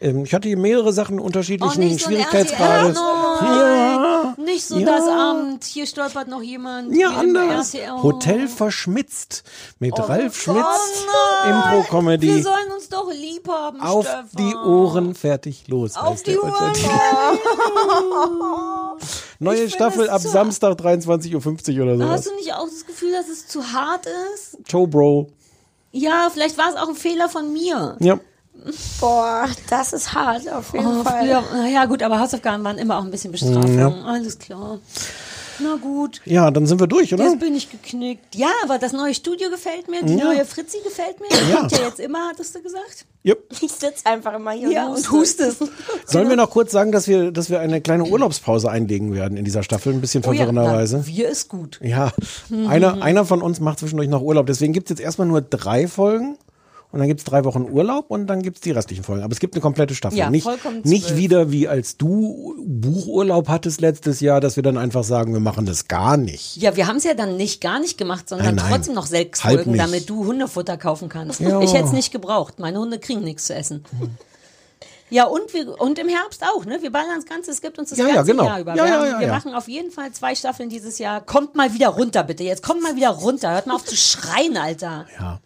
Ähm, 0.00 0.24
ich 0.24 0.34
hatte 0.34 0.48
hier 0.48 0.58
mehrere 0.58 0.92
Sachen 0.92 1.18
Oh, 1.18 1.24
unterschiedlichen 1.24 1.80
nicht 1.80 2.00
so 2.00 2.08
Schwierigkeitsgrades. 2.08 2.96
Ja. 2.98 4.34
Nicht 4.44 4.64
so 4.64 4.78
Ja. 4.78 4.86
das 4.86 5.08
Amt. 5.08 5.64
Hier 5.64 5.86
stolpert 5.86 6.28
noch 6.28 6.42
jemand. 6.42 6.94
Ja, 6.96 7.10
anders. 7.10 7.74
Hotel 8.02 8.48
verschmitzt 8.48 9.42
mit 9.78 9.98
Ralf 9.98 10.40
Schmitz. 10.40 10.56
Oh 10.58 11.46
nein. 11.46 11.62
Wir 11.72 11.78
Impro-Comedy. 11.80 12.42
sollen 12.42 12.70
uns 12.74 12.88
doch 12.88 13.10
lieb 13.10 13.48
haben, 13.48 13.80
Auf 13.80 14.06
Stefan. 14.06 14.26
die 14.38 14.54
Ohren, 14.54 15.14
fertig, 15.14 15.64
los. 15.68 15.96
Auf 15.96 16.22
die 16.22 16.32
der 16.32 16.44
Ohren. 16.44 16.72
Neue 19.40 19.70
Staffel 19.70 20.10
ab 20.10 20.20
zu- 20.20 20.28
Samstag 20.28 20.72
23.50 20.80 21.76
Uhr 21.78 21.84
oder 21.84 21.96
so. 21.96 22.08
Hast 22.08 22.26
du 22.26 22.34
nicht 22.34 22.52
auch 22.54 22.64
das 22.68 22.84
Gefühl, 22.86 23.12
dass 23.12 23.28
es 23.28 23.46
zu 23.46 23.72
hart 23.72 24.06
ist? 24.34 24.58
Joe 24.66 24.86
Bro. 24.88 25.28
Ja, 25.92 26.28
vielleicht 26.32 26.58
war 26.58 26.68
es 26.70 26.76
auch 26.76 26.88
ein 26.88 26.94
Fehler 26.96 27.28
von 27.28 27.52
mir. 27.52 27.96
Ja. 28.00 28.18
Boah, 29.00 29.46
das 29.70 29.92
ist 29.92 30.12
hart 30.12 30.48
auf 30.52 30.72
jeden 30.72 30.86
Oh, 30.86 31.02
Fall. 31.04 31.20
früher, 31.24 31.42
naja, 31.52 31.84
gut, 31.84 32.02
aber 32.02 32.18
Hausaufgaben 32.18 32.64
waren 32.64 32.76
immer 32.78 32.98
auch 32.98 33.04
ein 33.04 33.10
bisschen 33.10 33.30
Bestrafung. 33.30 34.04
Alles 34.04 34.38
klar. 34.38 34.80
Na 35.60 35.76
gut. 35.76 36.20
Ja, 36.24 36.50
dann 36.50 36.66
sind 36.66 36.80
wir 36.80 36.86
durch, 36.86 37.12
oder? 37.14 37.24
Jetzt 37.24 37.40
bin 37.40 37.54
ich 37.54 37.70
geknickt. 37.70 38.34
Ja, 38.36 38.48
aber 38.64 38.78
das 38.78 38.92
neue 38.92 39.14
Studio 39.14 39.50
gefällt 39.50 39.88
mir, 39.88 40.02
die 40.04 40.14
Ja. 40.16 40.24
neue 40.24 40.44
Fritzi 40.44 40.78
gefällt 40.84 41.20
mir. 41.20 41.28
Die 41.28 41.50
Ja. 41.50 41.56
kommt 41.60 41.72
ja 41.72 41.78
jetzt 41.86 42.00
immer, 42.00 42.28
hattest 42.28 42.54
du 42.54 42.62
gesagt. 42.62 43.06
Yep. 43.24 43.38
Ich 43.60 43.72
sitze 43.72 44.06
einfach 44.06 44.34
immer 44.34 44.52
hier 44.52 44.70
Ja, 44.70 44.86
und 44.86 44.96
und 44.96 45.10
huste. 45.12 45.46
hustest. 45.48 45.72
Sollen 46.06 46.28
wir 46.28 46.36
noch 46.36 46.50
kurz 46.50 46.70
sagen, 46.72 46.92
dass 46.92 47.08
wir, 47.08 47.30
dass 47.32 47.50
wir 47.50 47.60
eine 47.60 47.80
kleine 47.80 48.04
Urlaubspause 48.04 48.70
einlegen 48.70 49.12
werden 49.14 49.36
in 49.36 49.44
dieser 49.44 49.62
Staffel? 49.62 49.92
Ein 49.92 50.00
bisschen 50.00 50.22
Oh 50.24 50.32
ja, 50.32 50.44
verwirrenderweise. 50.44 51.06
wir 51.06 51.28
ist 51.28 51.48
gut. 51.48 51.78
Ja, 51.82 52.12
einer, 52.68 53.02
einer 53.02 53.24
von 53.24 53.42
uns 53.42 53.60
macht 53.60 53.80
zwischendurch 53.80 54.08
noch 54.08 54.22
Urlaub. 54.22 54.46
Deswegen 54.46 54.72
gibt's 54.72 54.90
jetzt 54.90 55.00
erstmal 55.00 55.26
nur 55.26 55.40
drei 55.42 55.88
Folgen. 55.88 56.38
Und 56.90 57.00
dann 57.00 57.08
gibt's 57.08 57.24
drei 57.24 57.44
Wochen 57.44 57.66
Urlaub 57.70 58.06
und 58.08 58.26
dann 58.28 58.40
gibt's 58.42 58.62
die 58.62 58.70
restlichen 58.70 59.04
Folgen. 59.04 59.22
Aber 59.22 59.32
es 59.32 59.40
gibt 59.40 59.54
eine 59.54 59.60
komplette 59.60 59.94
Staffel. 59.94 60.16
Ja, 60.16 60.30
nicht 60.30 60.48
nicht 60.84 61.16
wieder 61.16 61.52
wie 61.52 61.68
als 61.68 61.98
du 61.98 62.54
Buchurlaub 62.66 63.48
hattest 63.48 63.82
letztes 63.82 64.20
Jahr, 64.20 64.40
dass 64.40 64.56
wir 64.56 64.62
dann 64.62 64.78
einfach 64.78 65.04
sagen, 65.04 65.34
wir 65.34 65.40
machen 65.40 65.66
das 65.66 65.88
gar 65.88 66.16
nicht. 66.16 66.56
Ja, 66.56 66.76
wir 66.76 66.86
haben 66.86 66.96
es 66.96 67.04
ja 67.04 67.12
dann 67.12 67.36
nicht 67.36 67.60
gar 67.60 67.78
nicht 67.78 67.98
gemacht, 67.98 68.28
sondern 68.28 68.54
Nein, 68.54 68.56
nein. 68.56 68.72
trotzdem 68.72 68.94
noch 68.94 69.06
sechs 69.06 69.44
Halb 69.44 69.56
Folgen, 69.56 69.72
nicht. 69.72 69.84
damit 69.84 70.08
du 70.08 70.24
Hundefutter 70.24 70.78
kaufen 70.78 71.10
kannst. 71.10 71.40
Ja. 71.40 71.60
Ich 71.60 71.74
hätte 71.74 71.84
es 71.84 71.92
nicht 71.92 72.10
gebraucht. 72.10 72.58
Meine 72.58 72.78
Hunde 72.78 72.98
kriegen 72.98 73.20
nichts 73.20 73.46
zu 73.46 73.54
essen. 73.54 73.84
Ja, 75.10 75.24
und, 75.24 75.54
wir, 75.54 75.80
und 75.80 75.98
im 75.98 76.08
Herbst 76.08 76.42
auch, 76.44 76.64
ne? 76.64 76.78
Wir 76.82 76.92
ballern 76.92 77.16
das 77.16 77.24
Ganze, 77.24 77.50
es 77.50 77.62
gibt 77.62 77.78
uns 77.78 77.90
das 77.90 77.98
Ja, 77.98 78.08
ja, 78.08 78.14
ganze 78.16 78.32
genau. 78.32 78.44
Jahr 78.44 78.60
über. 78.60 78.74
Ja, 78.74 78.84
wir 78.84 78.90
ja, 78.90 78.98
haben, 78.98 79.10
ja, 79.10 79.20
wir 79.20 79.26
ja. 79.26 79.32
machen 79.32 79.54
auf 79.54 79.68
jeden 79.68 79.90
Fall 79.90 80.12
zwei 80.12 80.34
Staffeln 80.34 80.68
dieses 80.68 80.98
Jahr. 80.98 81.22
Kommt 81.22 81.54
mal 81.54 81.72
wieder 81.72 81.88
runter, 81.88 82.24
bitte. 82.24 82.44
Jetzt 82.44 82.62
kommt 82.62 82.82
mal 82.82 82.94
wieder 82.96 83.10
runter. 83.10 83.52
Hört 83.52 83.66
mal 83.66 83.74
auf 83.74 83.84
zu 83.84 83.96
schreien, 83.96 84.56
Alter. 84.56 85.06
Ja. 85.18 85.40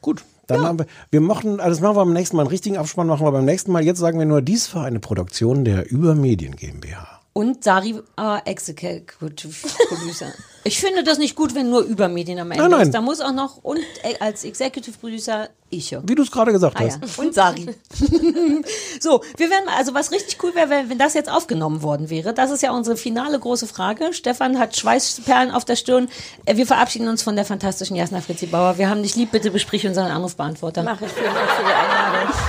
Gut. 0.00 0.22
Dann 0.50 0.64
haben 0.64 0.78
wir, 0.80 0.86
wir 1.10 1.20
machen, 1.20 1.60
also 1.60 1.70
das 1.70 1.80
machen 1.80 1.96
wir 1.96 2.04
beim 2.04 2.12
nächsten 2.12 2.36
Mal. 2.36 2.42
Einen 2.42 2.50
richtigen 2.50 2.76
Abspann 2.76 3.06
machen 3.06 3.26
wir 3.26 3.32
beim 3.32 3.44
nächsten 3.44 3.72
Mal. 3.72 3.84
Jetzt 3.84 3.98
sagen 3.98 4.18
wir 4.18 4.26
nur, 4.26 4.42
dies 4.42 4.74
war 4.74 4.84
eine 4.84 5.00
Produktion 5.00 5.64
der 5.64 5.90
Übermedien 5.90 6.56
GmbH. 6.56 7.20
Und 7.32 7.64
Sari 7.64 8.00
äh, 8.18 8.38
Executive 8.44 9.68
Producer. 9.88 10.32
Ich 10.62 10.78
finde 10.78 11.02
das 11.02 11.16
nicht 11.18 11.36
gut, 11.36 11.54
wenn 11.54 11.70
nur 11.70 11.80
Übermedien 11.82 12.38
am 12.38 12.50
Ende 12.50 12.62
Nein, 12.64 12.70
nein. 12.70 12.80
ist. 12.82 12.92
Da 12.94 13.00
muss 13.00 13.20
auch 13.20 13.32
noch 13.32 13.58
und 13.62 13.78
äh, 14.02 14.14
als 14.20 14.44
Executive 14.44 14.96
Producer 14.98 15.48
ich. 15.70 15.96
Wie 16.02 16.14
du 16.14 16.22
es 16.22 16.30
gerade 16.30 16.52
gesagt 16.52 16.76
Ah 16.78 16.84
ja, 16.84 16.98
hast. 17.00 17.18
und 17.18 17.32
Sari. 17.32 17.74
so, 19.00 19.22
wir 19.36 19.50
werden 19.50 19.64
mal, 19.64 19.76
also 19.78 19.94
was 19.94 20.10
richtig 20.10 20.42
cool 20.42 20.54
wäre, 20.54 20.68
wenn, 20.68 20.90
wenn 20.90 20.98
das 20.98 21.14
jetzt 21.14 21.30
aufgenommen 21.30 21.82
worden 21.82 22.10
wäre. 22.10 22.34
Das 22.34 22.50
ist 22.50 22.62
ja 22.62 22.72
unsere 22.72 22.96
finale 22.96 23.38
große 23.38 23.66
Frage. 23.68 24.12
Stefan 24.12 24.58
hat 24.58 24.76
Schweißperlen 24.76 25.50
auf 25.52 25.64
der 25.64 25.76
Stirn. 25.76 26.08
Äh, 26.44 26.56
Wir 26.56 26.66
verabschieden 26.66 27.08
uns 27.08 27.22
von 27.22 27.36
der 27.36 27.44
fantastischen 27.46 27.96
Jasna 27.96 28.20
Fritzi 28.20 28.46
Bauer. 28.46 28.76
Wir 28.78 28.90
haben 28.90 29.02
dich 29.02 29.16
lieb, 29.16 29.30
bitte 29.30 29.50
besprich 29.50 29.86
unseren 29.86 30.10
Anrufbeantworter. 30.10 30.82
Mach 30.82 31.00
ich 31.00 31.08
vielen 31.10 31.32
Dank 31.32 31.50
für 31.50 31.62
die 31.62 31.72
Einladung. 31.72 32.34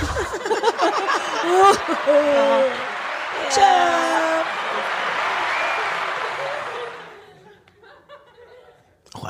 Auch 3.52 4.41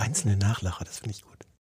einzelne 0.03 0.37
Nachlacher, 0.37 0.85
das 0.85 0.99
finde 0.99 1.17
ich 1.17 1.23
gut. 1.23 1.32